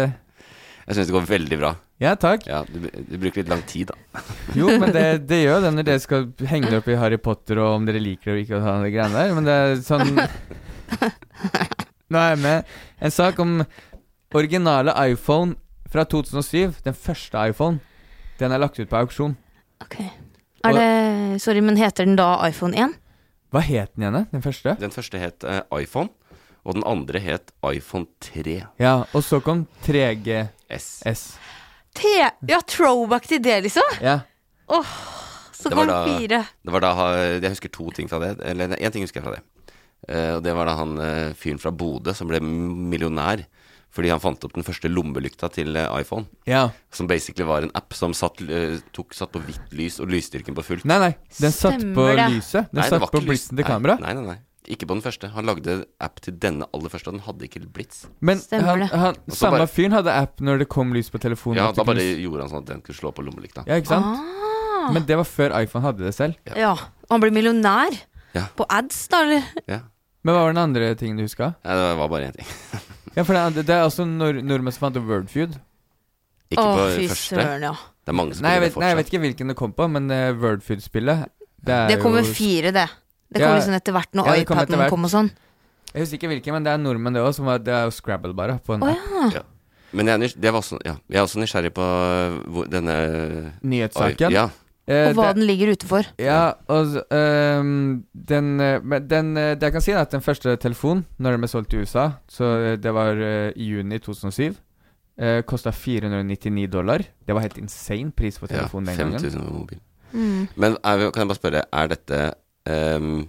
Jeg 0.87 0.97
syns 0.97 1.09
det 1.09 1.15
går 1.17 1.25
veldig 1.27 1.59
bra. 1.59 1.73
Ja, 1.99 2.13
takk. 2.21 2.45
Ja, 2.47 2.61
du, 2.69 2.85
du 2.87 3.17
bruker 3.19 3.41
litt 3.41 3.51
lang 3.51 3.63
tid, 3.67 3.91
da. 3.91 4.23
Jo, 4.55 4.69
men 4.79 4.93
det, 4.95 5.05
det 5.31 5.41
gjør 5.43 5.65
det 5.65 5.73
når 5.75 5.89
dere 5.89 6.03
skal 6.03 6.29
henge 6.47 6.71
dere 6.71 6.83
opp 6.83 6.91
i 6.93 6.99
Harry 7.01 7.19
Potter, 7.19 7.59
og 7.63 7.81
om 7.81 7.89
dere 7.89 8.03
liker 8.03 8.31
det 8.31 8.37
og 8.37 8.43
ikke, 8.45 8.61
og 8.61 8.69
sånne 8.69 8.93
greiene 8.95 9.19
der. 9.19 9.35
Men 9.35 9.49
det 9.49 9.57
er 9.57 9.75
sånn 9.87 10.13
Nå 12.13 12.21
er 12.21 12.29
jeg 12.31 12.43
med 12.45 12.77
en 13.03 13.15
sak 13.15 13.41
om 13.43 13.57
originale 14.37 14.95
iPhone 15.11 15.57
fra 15.91 16.05
2007. 16.07 16.79
Den 16.87 16.95
første 16.95 17.49
iPhone. 17.51 17.81
Den 18.39 18.55
er 18.55 18.63
lagt 18.63 18.79
ut 18.79 18.91
på 18.91 19.01
auksjon. 19.01 19.35
Ok. 19.83 19.99
Er 20.67 20.77
det 20.77 21.43
Sorry, 21.43 21.61
men 21.61 21.77
heter 21.81 22.07
den 22.07 22.15
da 22.19 22.37
iPhone 22.47 22.77
1? 22.79 22.95
Hva 23.55 23.63
het 23.65 23.93
den 23.95 24.07
igjen? 24.07 24.29
Den 24.31 24.45
første? 24.45 24.77
Den 24.81 24.95
første 24.95 25.19
het 25.21 25.45
uh, 25.47 25.63
iPhone, 25.81 26.11
og 26.67 26.75
den 26.77 26.85
andre 26.89 27.21
het 27.23 27.53
iPhone 27.71 28.07
3. 28.21 28.57
Ja, 28.83 28.97
og 29.15 29.23
så 29.25 29.39
kom 29.45 29.65
3GS. 29.87 30.89
S. 31.07 31.23
T 31.97 32.11
ja, 32.19 32.59
throwback 32.67 33.29
til 33.31 33.41
det, 33.45 33.61
liksom? 33.69 33.87
Ja. 34.03 34.19
Åh, 34.69 34.91
så 35.55 35.71
Det 35.71 35.79
kom 35.79 35.87
da- 35.89 36.03
fire. 36.05 36.43
Det 36.65 36.73
var 36.75 36.81
da 36.85 36.91
Jeg 37.39 37.51
husker 37.55 37.71
to 37.73 37.91
ting 37.95 38.09
fra 38.11 38.19
det. 38.19 38.41
Eller 38.45 38.69
én 38.77 38.91
ting 38.93 39.03
husker 39.07 39.23
jeg 39.23 39.29
fra 39.29 39.37
det. 39.39 39.43
Eh, 40.09 40.35
og 40.37 40.43
det 40.45 40.53
var 40.55 40.67
da 40.69 40.75
han 40.77 40.99
eh, 41.01 41.33
fyren 41.35 41.59
fra 41.59 41.71
Bodø 41.73 42.13
som 42.15 42.29
ble 42.29 42.39
millionær 42.41 43.47
fordi 43.97 44.11
han 44.13 44.21
fant 44.21 44.43
opp 44.45 44.53
den 44.53 44.63
første 44.67 44.91
lommelykta 44.93 45.49
til 45.55 45.77
eh, 45.81 45.89
iPhone. 46.03 46.27
Ja. 46.47 46.67
Som 46.93 47.09
basically 47.09 47.47
var 47.49 47.65
en 47.65 47.71
app 47.79 47.95
som 47.97 48.13
satt, 48.13 48.43
eh, 48.45 48.77
tok, 48.93 49.15
satt 49.17 49.33
på 49.33 49.41
hvitt 49.47 49.73
lys 49.73 49.97
og 50.05 50.11
lysstyrken 50.13 50.55
på 50.59 50.65
fullt. 50.67 50.85
Nei, 50.85 50.99
nei. 51.01 51.13
Den 51.41 51.55
satt 51.55 51.81
på 51.97 52.05
det. 52.13 52.27
lyset. 52.35 52.69
Den 52.75 52.83
Nei, 52.83 52.89
satt 52.93 53.07
på 53.15 53.23
blitzen 53.25 53.57
til 53.57 53.65
kameraet. 53.65 54.05
Nei, 54.05 54.13
nei, 54.19 54.27
nei. 54.35 54.37
Ikke 54.69 54.87
på 54.89 54.95
den 54.97 55.03
første. 55.05 55.29
Han 55.31 55.47
lagde 55.47 55.85
app 56.03 56.21
til 56.25 56.35
denne 56.43 56.67
aller 56.75 56.91
første, 56.91 57.09
og 57.13 57.15
den 57.15 57.23
hadde 57.23 57.47
ikke 57.47 57.61
Blitz. 57.73 58.07
Men 58.21 58.39
Stemmer 58.43 58.67
han, 58.73 58.81
det. 58.81 58.89
han, 58.91 59.15
samme 59.31 59.59
bare- 59.61 59.69
fyren 59.71 59.93
hadde 59.95 60.11
app 60.13 60.41
når 60.43 60.59
det 60.65 60.69
kom 60.69 60.93
lys 60.93 61.11
på 61.11 61.21
telefonen. 61.23 61.57
Ja, 61.61 61.69
at 61.69 61.77
du 61.77 61.81
da 61.81 61.85
bare 61.87 61.97
kunne 62.03 62.17
s- 62.17 62.23
gjorde 62.25 62.41
han 62.43 62.51
sånn 62.51 62.65
at 62.65 62.71
den 62.73 62.81
kunne 62.83 62.99
slå 62.99 63.13
på 63.15 63.23
lommelykta. 63.27 63.65
Ja, 63.69 63.75
ikke 63.79 63.87
sant? 63.95 64.07
Ah. 64.07 64.91
Men 64.93 65.07
det 65.07 65.17
var 65.17 65.25
før 65.25 65.55
iPhone 65.63 65.83
hadde 65.87 66.03
det 66.05 66.15
selv. 66.15 66.35
Ja. 66.57 66.73
Og 66.73 67.11
han 67.15 67.21
ble 67.23 67.31
millionær? 67.31 67.95
Ja. 68.35 68.47
På 68.57 68.67
ads, 68.69 69.07
da, 69.09 69.23
eller? 69.23 69.43
Ja. 69.67 69.81
Men 70.27 70.35
hva 70.35 70.43
var 70.43 70.53
den 70.53 70.63
andre 70.65 70.95
tingen 70.99 71.17
du 71.17 71.23
huska? 71.23 71.55
Ja, 71.65 71.75
det 71.79 71.97
var 71.99 72.09
bare 72.09 72.27
én 72.33 72.35
ting. 72.37 72.47
Ja, 73.17 73.23
for 73.25 73.33
det, 73.33 73.63
det 73.65 73.73
er 73.73 73.87
også 73.87 74.05
nor 74.05 74.35
nordmenn 74.45 74.75
som 74.77 74.83
fant 74.91 74.97
opp 75.01 75.07
Wordfeud. 75.09 75.55
Ikke 76.53 76.61
Å, 76.61 76.75
på 76.77 76.83
fy 76.99 77.07
første. 77.09 77.39
søren, 77.39 77.63
ja. 77.65 77.71
Det 78.05 78.13
er 78.13 78.17
mange 78.19 78.35
som 78.37 78.45
Nei, 78.45 78.51
jeg 78.59 78.61
spiller 78.61 78.67
vet, 78.67 78.75
det 78.75 78.83
nei, 78.83 78.89
jeg 78.91 78.97
vet 78.99 79.09
ikke 79.11 79.21
hvilken 79.23 79.49
det 79.49 79.57
kom 79.57 79.73
på, 79.73 79.87
men 79.91 80.11
uh, 80.13 80.33
Wordfeud-spillet 80.43 81.23
Det 81.65 81.73
er 81.75 81.89
Det 81.95 81.97
kommer 82.03 82.21
jo 82.23 82.35
fire, 82.37 82.71
det. 82.77 82.85
Det 83.33 83.41
kom 83.43 83.49
Ja. 83.51 83.57
liksom 83.59 83.75
etter 83.75 83.93
hvert 83.93 84.13
når 84.15 84.27
Ja, 84.27 84.35
iPaden 84.43 84.79
kom 84.79 84.89
kom 84.91 85.05
og 85.05 85.11
sånn. 85.11 85.31
Jeg 85.95 86.03
husker 86.03 86.19
ikke 86.19 86.29
hvilken, 86.29 86.53
men 86.53 86.65
det 86.65 86.73
er 86.73 86.79
nordmenn, 86.79 87.15
det 87.15 87.23
òg. 87.23 87.65
Det 87.65 87.73
er 87.73 87.85
jo 87.85 87.91
Scrabble, 87.91 88.35
bare. 88.35 88.59
På 88.65 88.75
en 88.75 88.83
oh, 88.83 88.89
ja. 88.93 89.31
Ja. 89.41 89.43
Men 89.93 90.07
jeg 90.07 90.15
er, 90.23 90.41
det 90.41 90.53
var 90.53 90.61
også, 90.61 90.79
ja. 90.85 90.97
jeg 91.09 91.17
er 91.19 91.23
også 91.25 91.39
nysgjerrig 91.41 91.73
på 91.73 91.81
øh, 91.83 92.39
hvor, 92.53 92.65
denne 92.69 93.53
Nyhetssaken. 93.63 94.31
Ja. 94.35 94.49
Eh, 94.87 95.09
Og 95.09 95.15
hva 95.17 95.29
det- 95.33 95.37
den 95.37 95.47
ligger 95.47 95.73
ute 95.73 95.87
for. 95.87 96.03
Ja, 96.19 96.53
og 96.69 96.87
ehm, 97.11 98.05
den, 98.15 98.61
eh, 98.61 98.79
den 99.01 99.37
eh, 99.37 99.55
Det 99.55 99.63
jeg 99.63 99.73
kan 99.73 99.81
si, 99.81 99.91
er 99.93 99.99
at 100.01 100.11
den 100.13 100.21
første 100.21 100.57
telefonen, 100.57 101.05
når 101.19 101.31
den 101.33 101.41
ble 101.41 101.49
solgt 101.49 101.73
i 101.75 101.79
USA, 101.83 102.11
så 102.29 102.45
eh, 102.45 102.77
det 102.77 102.93
var 102.95 103.17
eh, 103.17 103.53
i 103.57 103.67
juni 103.73 103.99
2007, 103.99 104.55
eh, 105.19 105.43
kosta 105.43 105.71
499 105.73 106.69
dollar. 106.71 106.99
Det 107.27 107.35
var 107.35 107.41
helt 107.43 107.59
insane 107.59 108.13
pris 108.13 108.39
for 108.39 108.47
ja 108.51 108.67
den 108.69 108.85
gangen. 108.85 109.19
5000 109.19 109.43
på 109.43 109.53
mobil. 109.59 109.81
Mm. 110.13 110.49
Men 110.57 110.77
er, 110.85 110.97
vi- 110.99 111.11
kan 111.11 111.21
jeg 111.27 111.29
bare 111.29 111.41
spørre, 111.41 111.63
er 111.73 111.87
dette 111.89 112.35
ehm, 112.67 113.29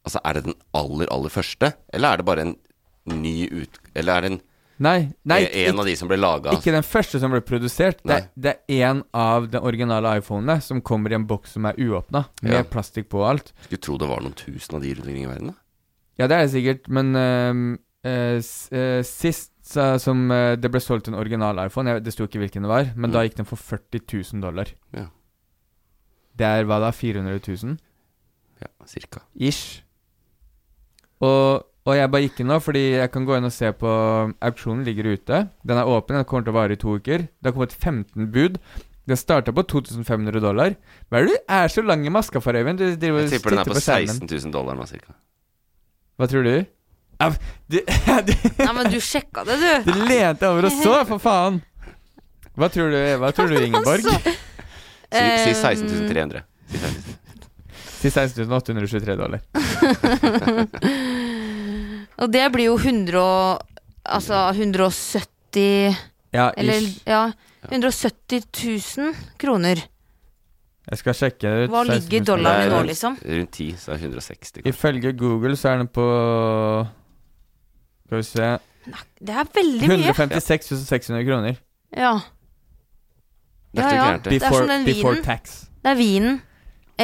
Altså, 0.00 0.20
er 0.24 0.32
det 0.38 0.44
den 0.46 0.54
aller, 0.74 1.06
aller 1.12 1.28
første? 1.28 1.74
Eller 1.92 2.08
er 2.14 2.16
det 2.16 2.24
bare 2.24 2.40
en 2.46 2.54
ny 3.06 3.48
ut... 3.52 3.74
Eller 3.94 4.14
er 4.16 4.20
det 4.24 4.30
en, 4.32 4.38
Nei, 4.80 5.10
nei 5.28 5.42
en 5.44 5.74
en 5.74 5.80
av 5.82 5.84
de 5.90 5.92
som 6.00 6.08
ble 6.08 6.16
laga 6.16 6.54
Ikke 6.56 6.72
den 6.72 6.82
første 6.88 7.20
som 7.20 7.30
ble 7.34 7.42
produsert. 7.44 7.98
Det, 8.08 8.16
det 8.34 8.54
er 8.72 8.86
en 8.88 9.02
av 9.12 9.50
de 9.52 9.60
originale 9.60 10.14
iPhonene 10.22 10.56
som 10.64 10.80
kommer 10.80 11.12
i 11.12 11.18
en 11.18 11.26
boks 11.28 11.52
som 11.58 11.66
er 11.68 11.76
uåpna, 11.76 12.24
med 12.40 12.54
Ja. 12.56 12.62
plastikk 12.64 13.10
på 13.12 13.20
og 13.20 13.26
alt. 13.28 13.52
Skulle 13.66 13.82
tro 13.84 13.98
det 14.00 14.08
var 14.08 14.24
noen 14.24 14.32
tusen 14.40 14.78
av 14.78 14.80
de 14.86 14.94
rundt 14.94 15.04
omkring 15.04 15.26
i 15.26 15.28
verden. 15.28 15.52
da 15.52 15.54
Ja, 16.22 16.26
det 16.32 16.36
er 16.38 16.46
det 16.46 16.54
sikkert, 16.54 16.88
men 16.88 17.12
uh, 17.16 17.76
uh, 18.08 19.02
sist 19.04 19.52
så, 19.70 19.98
som 20.00 20.24
eh, 20.32 20.56
det 20.56 20.70
ble 20.72 20.80
solgt 20.80 21.06
en 21.12 21.14
original 21.14 21.60
iPhone, 21.66 21.92
jeg, 21.92 22.02
det 22.02 22.12
sto 22.16 22.24
ikke 22.24 22.40
hvilken 22.40 22.64
det 22.64 22.70
var, 22.72 22.88
men 22.96 23.10
Mm. 23.10 23.12
da 23.12 23.20
gikk 23.22 23.36
den 23.36 23.46
for 23.46 23.56
40 23.60 24.00
000 24.32 24.40
dollar. 24.42 24.72
Ja. 24.96 25.04
Det 26.34 26.46
er 26.48 26.64
hva 26.64 26.80
da? 26.80 26.90
400 26.90 27.38
000? 27.46 27.76
Ja, 28.60 28.70
cirka. 28.90 29.24
Ish. 29.36 29.80
Og, 31.24 31.66
og 31.84 31.96
jeg 31.96 32.10
bare 32.12 32.26
gikk 32.26 32.42
inn 32.42 32.50
nå, 32.52 32.60
fordi 32.64 32.84
jeg 32.96 33.12
kan 33.12 33.26
gå 33.28 33.36
inn 33.36 33.48
og 33.48 33.54
se 33.54 33.72
på 33.76 33.90
Auksjonen 34.50 34.84
ligger 34.88 35.10
ute. 35.14 35.42
Den 35.66 35.80
er 35.80 35.88
åpen, 35.88 36.16
den 36.16 36.28
kommer 36.28 36.46
til 36.46 36.54
å 36.54 36.58
vare 36.60 36.76
i 36.76 36.80
to 36.80 36.96
uker. 37.00 37.26
Det 37.28 37.50
har 37.50 37.56
kommet 37.56 37.76
15 37.76 38.30
bud. 38.32 38.60
Det 39.10 39.16
starta 39.18 39.52
på 39.56 39.64
2500 39.66 40.42
dollar. 40.44 40.76
Hva 41.10 41.20
er 41.20 41.26
det 41.26 41.38
du 41.38 41.54
er 41.56 41.72
så 41.72 41.82
lang 41.82 42.04
i 42.06 42.12
maska 42.12 42.42
for, 42.44 42.56
Øyvind? 42.56 42.78
Du 42.78 42.86
driver 42.94 43.24
og 43.24 43.26
Jeg 43.26 43.38
tipper 43.38 43.56
den 43.56 43.62
er 43.62 43.70
på 43.70 43.74
på 43.74 43.82
16 43.82 44.28
000 44.28 44.52
dollar 44.54 44.78
nå, 44.78 44.86
cirka. 44.86 45.16
Hva 46.20 46.28
tror 46.30 46.46
du? 46.46 46.52
Ja, 47.20 47.28
du, 47.68 47.80
du, 48.28 48.34
Nei, 48.60 48.72
men 48.76 48.92
du 48.92 49.00
sjekka 49.04 49.44
det, 49.48 49.58
du. 49.60 49.88
du 49.90 50.04
lente 50.08 50.48
over 50.48 50.68
og 50.70 50.76
så, 50.78 50.94
for 51.08 51.20
faen! 51.20 51.60
Hva 52.60 52.68
tror 52.72 52.92
du, 52.92 53.00
hva 53.20 53.32
tror 53.34 53.50
du 53.52 53.58
Ingeborg? 53.66 54.06
Si, 54.06 54.36
si 55.10 55.18
eh, 55.18 55.56
16 55.56 56.06
300. 56.10 56.44
Si 56.70 56.78
16 56.78 56.94
000. 57.08 57.29
Si 58.00 58.10
16 58.10 58.48
823 58.48 59.16
dollar. 59.16 59.40
Og 62.20 62.28
det 62.32 62.46
blir 62.52 62.70
jo 62.70 62.76
100 62.78 63.20
og 63.20 63.66
Altså 64.10 64.38
170 64.56 65.96
Ja, 66.32 66.50
Eller 66.56 66.86
ja 67.06 67.30
170 67.68 68.46
000 68.96 69.14
kroner. 69.38 69.82
Jeg 70.90 70.98
skal 70.98 71.14
sjekke 71.14 71.42
det 71.44 71.66
ut. 71.66 71.72
Hva 71.74 71.82
ligger 71.84 72.24
dollaren 72.24 72.70
nå, 72.72 72.78
liksom? 72.88 73.18
Rundt 73.20 73.52
10, 73.52 73.66
så 73.76 73.92
er 73.92 74.00
det 74.00 74.08
160. 74.08 74.62
Ifølge 74.64 75.12
Google 75.12 75.58
så 75.60 75.68
er 75.74 75.82
den 75.82 75.90
på 75.92 76.06
Skal 78.06 78.16
vi 78.16 78.22
se 78.26 78.48
Det 79.20 79.34
er 79.36 79.50
veldig 79.54 79.90
mye. 79.92 80.14
156 80.16 80.72
600 80.88 81.26
kroner. 81.28 81.60
Ja. 81.92 82.14
Det 83.76 83.84
Ja, 83.84 83.92
ja. 83.94 84.16
Before, 84.16 84.22
det. 84.24 84.30
Det 84.30 84.42
er 84.42 84.56
som 84.56 84.68
den 84.72 84.86
vinen. 84.88 85.22
Det 85.84 85.90
er 85.92 86.00
vinen. 86.00 86.40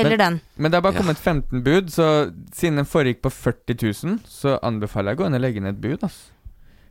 Eller 0.04 0.16
den. 0.16 0.40
Men 0.56 0.70
det 0.70 0.76
har 0.76 0.82
bare 0.82 0.94
Ja. 0.94 1.00
kommet 1.00 1.18
15 1.18 1.62
bud, 1.62 1.86
så 1.90 2.32
siden 2.52 2.76
den 2.76 2.84
foregikk 2.84 3.20
på 3.22 3.30
40 3.32 3.74
000, 4.04 4.18
så 4.26 4.58
anbefaler 4.62 5.12
jeg 5.12 5.18
å 5.18 5.20
gå 5.22 5.26
inn 5.26 5.34
og 5.34 5.40
legge 5.40 5.56
inn 5.56 5.66
et 5.66 5.80
bud, 5.80 6.02
Altså. 6.02 6.30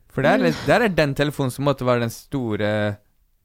For 0.10 0.22
der, 0.22 0.40
er, 0.40 0.52
Mm. 0.52 0.65
der 0.65 0.82
er 0.82 0.88
den 0.90 1.14
telefonen 1.15 1.52
som 1.52 1.65
måtte 1.65 1.84
være 1.86 1.99
den 1.99 2.10
store 2.10 2.98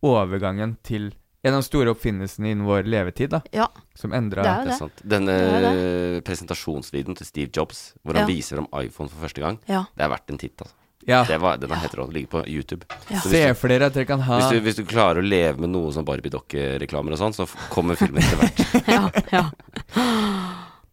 overgangen 0.03 0.77
til 0.85 1.13
En 1.43 1.55
av 1.55 1.63
de 1.63 1.65
store 1.71 1.89
oppfinnelsene 1.95 2.51
innen 2.53 2.67
vår 2.69 2.85
levetid, 2.85 3.31
da. 3.31 3.39
Ja. 3.51 3.67
Som 3.97 4.13
endra 4.13 4.43
Det 4.43 4.51
er 4.51 4.57
jo 4.59 4.61
Det 4.61 4.67
er 4.67 4.71
det. 4.71 4.79
sant. 4.79 5.09
Denne 5.09 5.37
Det 5.41 5.71
eh, 5.71 6.21
presentasjonsvideoen 6.21 7.17
til 7.17 7.25
Steve 7.27 7.51
Jobs, 7.51 7.95
hvor 8.05 8.13
han 8.15 8.29
Ja. 8.29 8.35
viser 8.35 8.59
om 8.59 8.67
iPhone 8.75 9.09
for 9.09 9.27
første 9.27 9.41
gang, 9.41 9.59
Ja. 9.67 9.87
det 9.97 10.05
er 10.05 10.09
verdt 10.11 10.29
en 10.29 10.37
titt, 10.37 10.59
altså. 10.61 10.75
Ja. 11.09 11.23
Det 11.25 11.39
var, 11.41 11.57
den 11.57 11.71
er 11.73 11.81
helt 11.81 11.95
rå. 11.97 12.05
Den 12.11 12.15
ligger 12.19 12.29
på 12.35 12.43
YouTube. 12.47 12.85
Ja. 13.09 13.21
Så 13.23 13.31
Se 13.31 13.39
hvis, 13.41 13.47
du, 13.55 13.61
for 13.63 13.69
dere 13.73 13.87
at 13.89 13.95
dere 13.97 14.05
kan 14.07 14.21
ha 14.27 14.37
hvis, 14.41 14.51
du, 14.53 14.61
hvis 14.67 14.77
du 14.77 14.85
klarer 14.85 15.23
å 15.23 15.25
leve 15.25 15.59
med 15.65 15.71
noe 15.73 15.91
som 15.97 16.05
Barbie-dokkereklamer 16.05 17.17
og 17.17 17.19
sånn, 17.23 17.33
så 17.37 17.47
kommer 17.73 17.97
filmen 17.97 18.21
etter 18.23 18.37
hvert. 18.37 18.61
ja, 18.95 19.09
ja. 19.33 19.45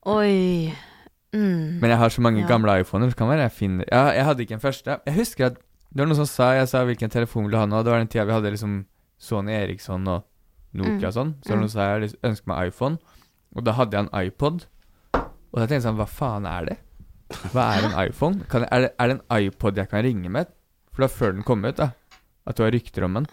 Oi. 0.07 0.71
Mm. 1.35 1.79
Men 1.81 1.91
jeg 1.91 1.99
har 1.99 2.09
så 2.13 2.21
mange 2.23 2.39
Ja. 2.41 2.47
gamle 2.47 2.79
iPhoner, 2.81 3.09
så 3.11 3.17
kan 3.19 3.27
være 3.29 3.43
jeg 3.49 3.51
finner 3.51 3.85
ja, 3.91 4.05
Jeg 4.15 4.23
hadde 4.25 4.41
ikke 4.45 4.53
en 4.55 4.63
første. 4.63 4.99
Jeg 5.05 5.15
husker 5.17 5.45
at 5.51 5.57
det 5.91 5.99
var 6.01 6.07
noen 6.07 6.15
som 6.21 6.29
sa 6.29 6.53
Jeg 6.55 6.67
sa 6.71 6.83
hvilken 6.87 7.11
telefon 7.11 7.43
vil 7.45 7.51
du 7.51 7.57
ha 7.59 7.65
nå. 7.67 7.83
Det 7.83 7.91
var 7.91 7.99
den 7.99 8.07
tida 8.07 8.25
vi 8.25 8.35
hadde 8.37 8.51
liksom 8.55 8.85
Sony 9.19 9.51
Eriksson 9.51 10.07
og 10.07 10.23
Nokia 10.73 10.97
Mm. 10.97 11.07
og 11.07 11.13
sånn. 11.13 11.33
Så 11.43 11.49
var 11.49 11.55
det 11.55 11.61
noen 11.61 11.69
som 11.69 11.79
sa 11.79 11.99
jeg 11.99 12.15
ønsker 12.23 12.47
meg 12.47 12.67
iPhone. 12.71 12.97
Og 13.55 13.63
da 13.63 13.71
hadde 13.73 13.97
jeg 13.97 14.05
en 14.07 14.25
iPod. 14.27 14.65
Og 15.13 15.55
da 15.59 15.65
tenkte 15.65 15.77
jeg 15.81 15.85
sånn 15.87 15.97
Hva 15.99 16.07
faen 16.07 16.45
er 16.45 16.65
det? 16.65 16.77
Hva 17.51 17.63
er 17.75 17.87
en 17.89 17.95
iPhone? 18.07 18.45
Kan 18.49 18.63
jeg, 18.63 18.69
er, 18.71 18.85
det, 18.85 18.91
er 18.99 19.07
det 19.11 19.17
en 19.17 19.47
iPod 19.47 19.77
jeg 19.81 19.89
kan 19.91 20.03
ringe 20.05 20.29
med? 20.31 20.49
For 20.93 21.03
da 21.05 21.09
før 21.11 21.33
den 21.35 21.43
kom 21.47 21.65
ut, 21.67 21.77
da. 21.77 21.89
At 22.47 22.57
du 22.57 22.63
har 22.63 22.71
rykter 22.73 23.03
om 23.07 23.17
den. 23.19 23.27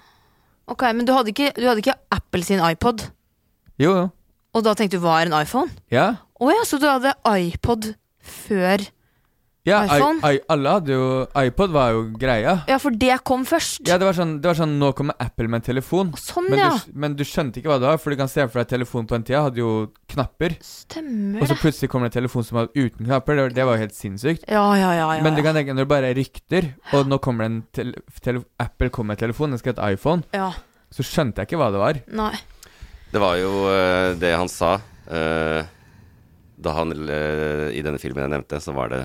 Ok, 0.66 0.82
men 0.96 1.06
du 1.06 1.12
hadde, 1.14 1.30
ikke, 1.34 1.52
du 1.56 1.66
hadde 1.68 1.82
ikke 1.84 1.94
Apple 2.14 2.42
sin 2.46 2.62
iPod, 2.64 3.04
Jo, 3.78 3.90
jo. 3.98 4.04
og 4.54 4.64
da 4.64 4.72
tenkte 4.78 4.96
du 4.98 5.02
hva 5.04 5.18
er 5.20 5.28
en 5.28 5.36
iPhone? 5.42 5.70
Ja. 5.92 6.06
Å 6.40 6.50
ja, 6.50 6.62
så 6.66 6.78
du 6.80 6.86
hadde 6.88 7.12
iPod 7.28 7.90
før 8.24 8.82
ja 9.64 9.78
I, 9.84 9.96
iPhone? 9.96 10.20
I, 10.28 10.40
alle 10.52 10.72
hadde 10.76 10.92
jo 10.92 11.04
iPod 11.40 11.72
var 11.72 11.94
jo 11.94 12.02
greia. 12.20 12.54
Ja, 12.68 12.76
for 12.82 12.92
det 13.00 13.16
kom 13.24 13.46
først. 13.48 13.80
Ja, 13.88 13.96
det 14.00 14.04
var 14.08 14.16
sånn, 14.18 14.34
det 14.44 14.50
var 14.50 14.58
sånn 14.58 14.74
Nå 14.80 14.90
kommer 14.96 15.16
Apple 15.24 15.48
med 15.48 15.62
en 15.62 15.66
telefon. 15.70 16.12
Sånn, 16.20 16.50
Men, 16.52 16.60
ja. 16.60 16.70
du, 16.76 16.92
men 17.00 17.16
du 17.16 17.24
skjønte 17.24 17.60
ikke 17.60 17.72
hva 17.72 17.78
det 17.80 17.88
var, 17.88 18.00
for 18.02 18.12
du 18.12 18.20
kan 18.20 18.28
se 18.30 18.44
for 18.48 18.60
deg 18.60 18.70
telefonen 18.74 19.08
på 19.08 19.16
den 19.16 19.26
tida 19.30 19.42
hadde 19.46 19.62
jo 19.62 19.70
knapper. 20.12 20.56
Stemmer 20.64 21.40
Og 21.40 21.48
så 21.50 21.56
plutselig 21.62 21.90
kommer 21.92 22.10
det 22.10 22.14
en 22.14 22.18
telefon 22.20 22.44
som 22.44 22.60
var 22.60 22.68
uten 22.74 23.06
knapper. 23.08 23.38
Det, 23.40 23.46
var- 23.48 23.56
det 23.60 23.68
var 23.70 23.78
jo 23.78 23.84
helt 23.86 23.96
sinnssykt. 23.96 24.44
Ja, 24.48 24.66
ja, 24.76 24.92
ja. 24.98 25.08
ja, 25.16 25.22
Men 25.24 25.38
du 25.38 25.42
kan 25.46 25.56
tenke 25.56 25.72
når 25.76 25.88
det 25.88 25.92
bare 25.96 26.12
er 26.12 26.18
rykter, 26.20 26.70
og 26.92 27.08
nå 27.08 27.18
kommer 27.24 27.46
det 27.46 27.50
en 27.52 27.60
tele, 27.72 28.04
tele, 28.20 28.44
Apple 28.60 28.92
kommer 28.92 29.14
med 29.14 29.18
en 29.22 29.24
telefon, 29.28 29.54
den 29.56 29.62
skal 29.62 29.72
hete 29.74 29.92
iPhone, 29.96 30.28
ja. 30.36 30.50
så 30.92 31.06
skjønte 31.06 31.40
jeg 31.40 31.48
ikke 31.50 31.60
hva 31.62 31.70
det 31.72 31.80
var. 31.80 32.00
Nei. 32.20 32.34
Det 33.14 33.20
var 33.22 33.36
jo 33.38 33.50
uh, 33.70 34.12
det 34.18 34.32
han 34.34 34.48
sa 34.50 34.74
uh, 34.82 35.60
da 36.64 36.72
han 36.74 36.90
uh, 36.96 37.68
I 37.70 37.82
denne 37.84 38.00
filmen 38.02 38.24
jeg 38.24 38.32
nevnte, 38.32 38.58
så 38.62 38.74
var 38.74 38.90
det 38.90 39.02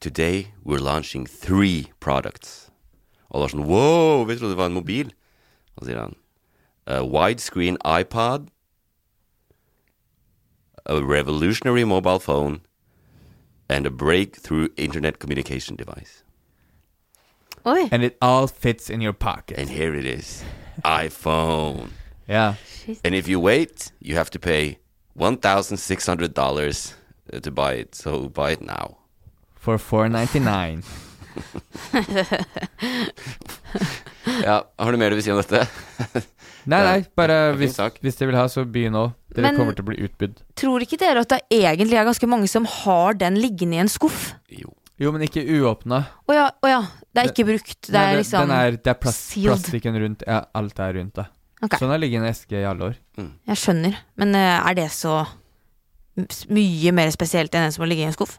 Today 0.00 0.52
we're 0.64 0.78
launching 0.78 1.26
three 1.26 1.92
products. 2.00 2.70
Og 3.30 3.40
det 3.40 3.42
var 3.42 3.52
sånn 3.52 3.66
Wow, 3.66 4.24
vi 4.28 4.36
trodde 4.38 4.54
det 4.54 4.60
var 4.60 4.70
en 4.70 4.78
mobil. 4.78 5.12
Og 5.76 5.82
så 5.82 5.90
sier 5.90 6.00
han 6.00 6.14
A 6.86 7.02
widescreen 7.04 7.76
iPod. 7.84 8.48
A 10.86 11.00
revolutionary 11.02 11.84
mobile 11.84 12.18
phone. 12.18 12.60
And 13.68 13.86
a 13.86 13.90
breakthrough 13.90 14.68
internet 14.76 15.18
communication 15.18 15.76
device. 15.76 16.22
Oi. 17.66 17.88
And 17.92 18.02
it 18.02 18.16
all 18.22 18.46
fits 18.46 18.88
in 18.88 19.02
your 19.02 19.12
pocket. 19.12 19.58
And 19.58 19.68
here 19.68 19.94
it 19.94 20.06
is. 20.06 20.44
iPhone. 20.84 21.90
Ja. 22.28 22.54
And 23.04 23.14
if 23.14 23.28
you 23.28 23.40
wait, 23.40 23.92
you 24.00 24.14
have 24.14 24.30
to 24.30 24.38
pay 24.38 24.78
$1,600 25.18 26.94
to 27.42 27.50
buy 27.50 27.72
it. 27.74 27.94
So 27.94 28.28
buy 28.28 28.52
it 28.52 28.62
now. 28.62 28.96
For 29.58 29.78
499. 29.78 30.84
Ja, 34.44 34.62
Har 34.78 34.92
du 34.92 34.98
mer 35.00 35.10
du 35.10 35.16
vil 35.18 35.24
si 35.24 35.32
om 35.32 35.38
dette? 35.40 35.64
Nei, 36.68 36.78
nei, 36.84 36.98
bare 37.16 37.36
Det 37.54 37.62
hvis, 37.62 37.78
hvis 38.04 38.18
dere 38.18 38.28
vil 38.28 38.36
ha, 38.36 38.42
så 38.52 38.60
begynn 38.68 38.92
nå. 38.92 39.06
Dere 39.32 39.46
Men- 39.46 39.56
kommer 39.56 39.76
til 39.76 39.86
å 39.86 39.88
bli 39.88 40.02
utbydd. 40.04 40.34
Tror 40.58 40.84
ikke 40.84 40.98
dere 41.00 41.22
at 41.24 41.30
det 41.32 41.38
egentlig 41.54 41.96
er 41.96 42.04
ganske 42.04 42.28
mange 42.28 42.50
som 42.50 42.66
har 42.68 43.16
den 43.16 43.38
liggende 43.40 43.78
i 43.78 43.80
en 43.80 43.88
skuff? 43.88 44.34
Jo. 44.52 44.74
Jo, 45.00 45.12
men 45.14 45.22
ikke 45.24 45.44
uåpna. 45.46 46.02
Å 46.28 46.34
ja, 46.36 46.44
oh 46.60 46.68
ja. 46.68 46.82
Det 47.14 47.22
er 47.22 47.30
ikke 47.30 47.46
brukt. 47.48 47.78
Det 47.86 48.02
er 48.02 48.18
liksom 48.18 48.44
den 48.44 48.52
er, 48.58 48.76
Det 48.76 48.92
er 48.92 48.98
plast, 49.00 49.30
plastikken 49.38 49.96
rundt. 50.02 50.26
Ja, 50.28 50.42
alt 50.58 50.82
er 50.82 50.98
rundt, 50.98 51.14
da. 51.16 51.28
Okay. 51.62 51.80
Sånn 51.80 51.94
har 51.94 52.02
ligget 52.02 52.18
i 52.18 52.20
en 52.20 52.28
eske 52.28 52.60
i 52.60 52.66
alle 52.68 52.90
år. 52.90 52.98
Jeg 53.48 53.62
skjønner. 53.62 53.96
Men 54.20 54.36
eh, 54.36 54.58
er 54.58 54.76
det 54.76 54.90
så 54.92 55.22
mye 56.52 56.92
mer 56.98 57.14
spesielt 57.14 57.54
enn 57.54 57.70
en 57.70 57.72
som 57.74 57.86
har 57.86 57.90
ligget 57.94 58.08
i 58.08 58.10
en 58.10 58.18
skuff? 58.18 58.36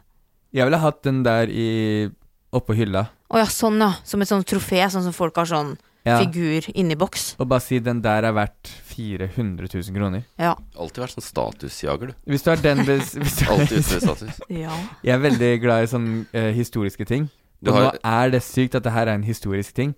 Jeg 0.52 0.66
ville 0.66 0.78
hatt 0.82 1.02
den 1.06 1.22
der 1.26 1.50
i 1.52 2.10
oppå 2.52 2.74
hylla. 2.74 3.04
Å 3.30 3.38
ja, 3.38 3.46
sånn 3.46 3.78
ja. 3.78 3.92
Som 4.04 4.22
et 4.24 4.28
sånt 4.30 4.48
trofé, 4.50 4.82
sånn 4.90 5.04
som 5.06 5.14
folk 5.14 5.36
har 5.38 5.46
sånn 5.46 5.76
Ja. 6.02 6.16
figur 6.18 6.64
inni 6.74 6.96
boks. 6.96 7.36
Og 7.38 7.46
bare 7.48 7.60
si 7.60 7.78
den 7.78 8.00
der 8.02 8.24
er 8.24 8.32
verdt 8.32 8.70
400 8.88 9.68
000 9.68 9.94
kroner. 9.94 10.22
Ja. 10.40 10.54
Alltid 10.74 11.02
vært 11.04 11.12
sånn 11.18 11.26
statusjager, 11.26 12.06
du. 12.10 12.14
Hvis 12.32 12.42
du 12.42 12.48
har 12.50 12.56
den 12.64 12.78
hvis, 12.88 13.12
hvis 13.20 13.36
Alltid 13.46 13.78
ute 13.84 14.00
status. 14.00 14.40
Ja. 14.48 14.72
Jeg 15.04 15.14
er 15.14 15.22
veldig 15.22 15.50
glad 15.62 15.84
i 15.84 15.90
sånne 15.92 16.24
uh, 16.34 16.50
historiske 16.56 17.04
ting. 17.06 17.28
Du 17.62 17.70
og 17.70 17.76
har- 17.76 17.92
nå 17.92 18.00
er 18.02 18.30
det 18.32 18.42
sykt 18.42 18.74
at 18.74 18.82
det 18.82 18.92
her 18.96 19.06
er 19.12 19.14
en 19.20 19.22
historisk 19.28 19.74
ting. 19.76 19.94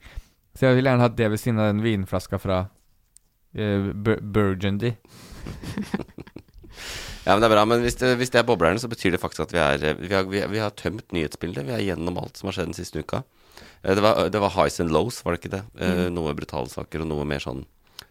Så 0.58 0.66
jeg 0.66 0.76
vil 0.76 0.84
gjerne 0.90 1.00
hatt 1.06 1.16
det 1.16 1.30
ved 1.30 1.38
siden 1.40 1.60
av 1.62 1.70
den 1.72 1.80
vinflaska 1.86 2.36
fra 2.42 2.58
uh, 3.56 3.92
Bur 3.94 4.18
Burgundy. 4.20 4.92
Ja, 7.24 7.32
men 7.36 7.40
det 7.44 7.46
er 7.48 7.54
bra. 7.54 7.64
Men 7.70 7.84
hvis 7.84 7.96
det, 8.00 8.16
hvis 8.18 8.32
det 8.34 8.40
er 8.42 8.46
boblerne, 8.48 8.80
så 8.82 8.88
betyr 8.90 9.14
det 9.14 9.20
faktisk 9.22 9.44
at 9.46 9.52
vi 9.54 9.60
er 9.62 9.84
eh, 9.92 9.98
Vi 10.00 10.10
har, 10.14 10.24
vi, 10.26 10.40
vi 10.50 10.58
har 10.62 10.72
tømt 10.74 11.12
nyhetsbildet. 11.14 11.64
Vi 11.68 11.72
er 11.76 11.84
gjennom 11.92 12.18
alt 12.18 12.36
som 12.40 12.48
har 12.50 12.56
skjedd 12.56 12.72
den 12.72 12.78
siste 12.78 12.98
uka. 13.04 13.22
Eh, 13.84 13.94
Det 13.94 14.02
var, 14.02 14.28
det 14.32 14.40
var 14.42 14.50
highs 14.56 14.80
and 14.82 14.90
lows, 14.94 15.20
var 15.24 15.36
det 15.36 15.42
ikke 15.44 15.54
det? 15.56 15.62
Eh, 15.78 15.92
Mm. 16.08 16.14
Noe 16.18 16.34
brutale 16.34 16.68
saker, 16.72 17.04
og 17.04 17.10
noe 17.12 17.24
mer 17.28 17.38
sånn 17.44 17.64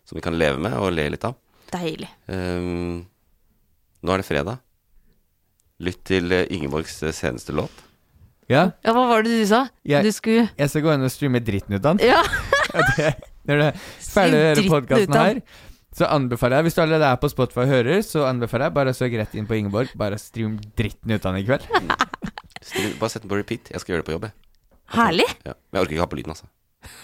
som 0.08 0.16
vi 0.18 0.22
kan 0.24 0.38
leve 0.40 0.58
med 0.60 0.74
og 0.80 0.92
le 0.96 1.10
litt 1.14 1.24
av. 1.28 1.36
Deilig. 1.72 2.08
Um, 2.28 3.06
nå 4.04 4.12
er 4.16 4.20
det 4.24 4.26
fredag. 4.28 4.60
Lytt 5.82 6.04
til 6.06 6.32
Ingeborgs 6.52 7.00
seneste 7.16 7.54
låt. 7.56 7.72
Ja, 8.52 8.72
Ja, 8.84 8.92
hva 8.94 9.06
var 9.08 9.24
det 9.24 9.32
du 9.40 9.46
sa? 9.48 9.68
jeg, 9.88 10.04
Du 10.04 10.12
skulle 10.12 10.50
jeg 10.58 10.70
skal 10.70 10.82
gå 10.84 10.92
inn 10.94 11.06
og 11.08 11.12
streame 11.14 11.40
dritten 11.40 11.76
ut 11.78 11.86
av 11.86 11.98
den. 11.98 12.08
Ja! 12.12 12.22
Ja, 12.72 12.84
det, 12.96 13.08
når 13.50 13.58
du 13.58 13.64
er 13.66 13.80
ferdig 14.00 14.38
å 14.38 14.44
høre 14.46 14.64
podkasten 14.72 15.16
her, 15.18 15.40
så 15.96 16.08
anbefaler 16.08 16.62
jeg 16.62 16.70
Hvis 16.70 16.78
du 16.78 16.82
allerede 16.86 17.10
er 17.12 17.20
på 17.20 17.30
Spotify 17.32 17.66
og 17.66 17.72
hører, 17.74 18.00
så 18.08 18.24
anbefaler 18.30 18.70
jeg 18.70 18.76
bare 18.78 18.94
å 18.94 18.98
søke 18.98 19.20
rett 19.20 19.34
inn 19.36 19.50
på 19.50 19.58
Ingeborg. 19.58 19.92
Bare 20.00 20.20
stream 20.22 20.56
dritten 20.80 21.12
ut 21.12 21.26
av 21.26 21.36
den 21.36 21.42
i 21.42 21.48
kveld. 21.50 21.68
Bare 23.02 23.10
sett 23.10 23.24
den 23.26 23.32
på 23.32 23.40
repeat. 23.40 23.72
Jeg 23.74 23.82
skal 23.82 23.96
gjøre 23.96 24.04
det 24.04 24.08
på 24.08 24.14
jobb, 24.16 24.28
jeg. 24.30 24.36
Herlig. 24.96 25.28
Ja. 25.48 25.56
Men 25.72 25.80
jeg 25.80 25.86
orker 25.88 25.96
ikke 25.98 26.04
ha 26.06 26.12
på 26.12 26.20
lyden, 26.20 26.36
altså. 26.36 26.48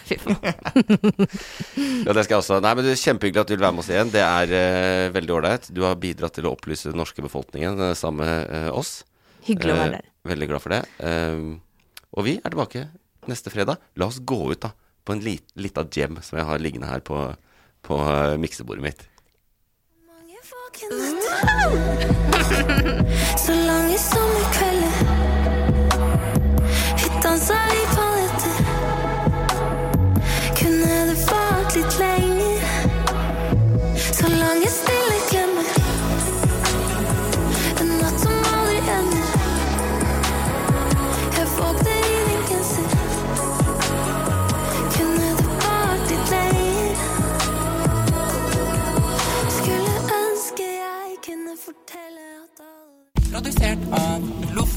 Fy 0.08 0.18
faen. 0.22 0.38
Ja, 2.08 2.14
det 2.16 2.24
skal 2.24 2.38
jeg 2.38 2.40
også. 2.40 2.60
Nei, 2.64 2.72
men 2.78 2.86
det 2.86 2.94
er 2.94 3.02
Kjempehyggelig 3.02 3.42
at 3.44 3.50
du 3.50 3.56
vil 3.56 3.66
være 3.66 3.76
med 3.76 3.84
oss 3.84 3.90
igjen. 3.92 4.12
Det 4.14 4.24
er 4.24 4.54
eh, 4.58 5.08
veldig 5.16 5.34
ålreit. 5.36 5.68
Du 5.76 5.82
har 5.86 5.98
bidratt 6.00 6.38
til 6.38 6.48
å 6.48 6.54
opplyse 6.56 6.92
den 6.92 7.00
norske 7.02 7.24
befolkningen 7.26 7.82
eh, 7.90 7.96
sammen 7.98 8.24
med 8.24 8.54
eh, 8.54 8.70
oss. 8.72 9.02
Hyggelig 9.48 9.74
å 9.76 9.80
være 9.82 9.90
Eh, 9.90 9.96
der. 9.98 10.10
Veldig 10.32 10.48
glad 10.52 10.64
for 10.64 10.76
det. 10.76 10.82
Um, 11.00 11.52
og 12.18 12.26
vi 12.28 12.38
er 12.40 12.52
tilbake 12.54 12.86
neste 13.32 13.52
fredag. 13.54 13.82
La 14.00 14.08
oss 14.12 14.22
gå 14.24 14.40
ut 14.52 14.64
da 14.64 14.72
på 15.08 15.16
en 15.16 15.24
lit, 15.24 15.46
lita 15.56 15.86
gem 15.92 16.18
som 16.24 16.40
jeg 16.40 16.48
har 16.50 16.60
liggende 16.64 16.90
her 16.90 17.04
på, 17.08 17.16
på 17.88 17.96
uh, 18.04 18.36
miksebordet 18.40 18.84
mitt. 18.84 19.08
Sommerkvelder 23.98 24.67
Produsert 53.32 53.80
av 53.92 54.22
Loff. 54.56 54.77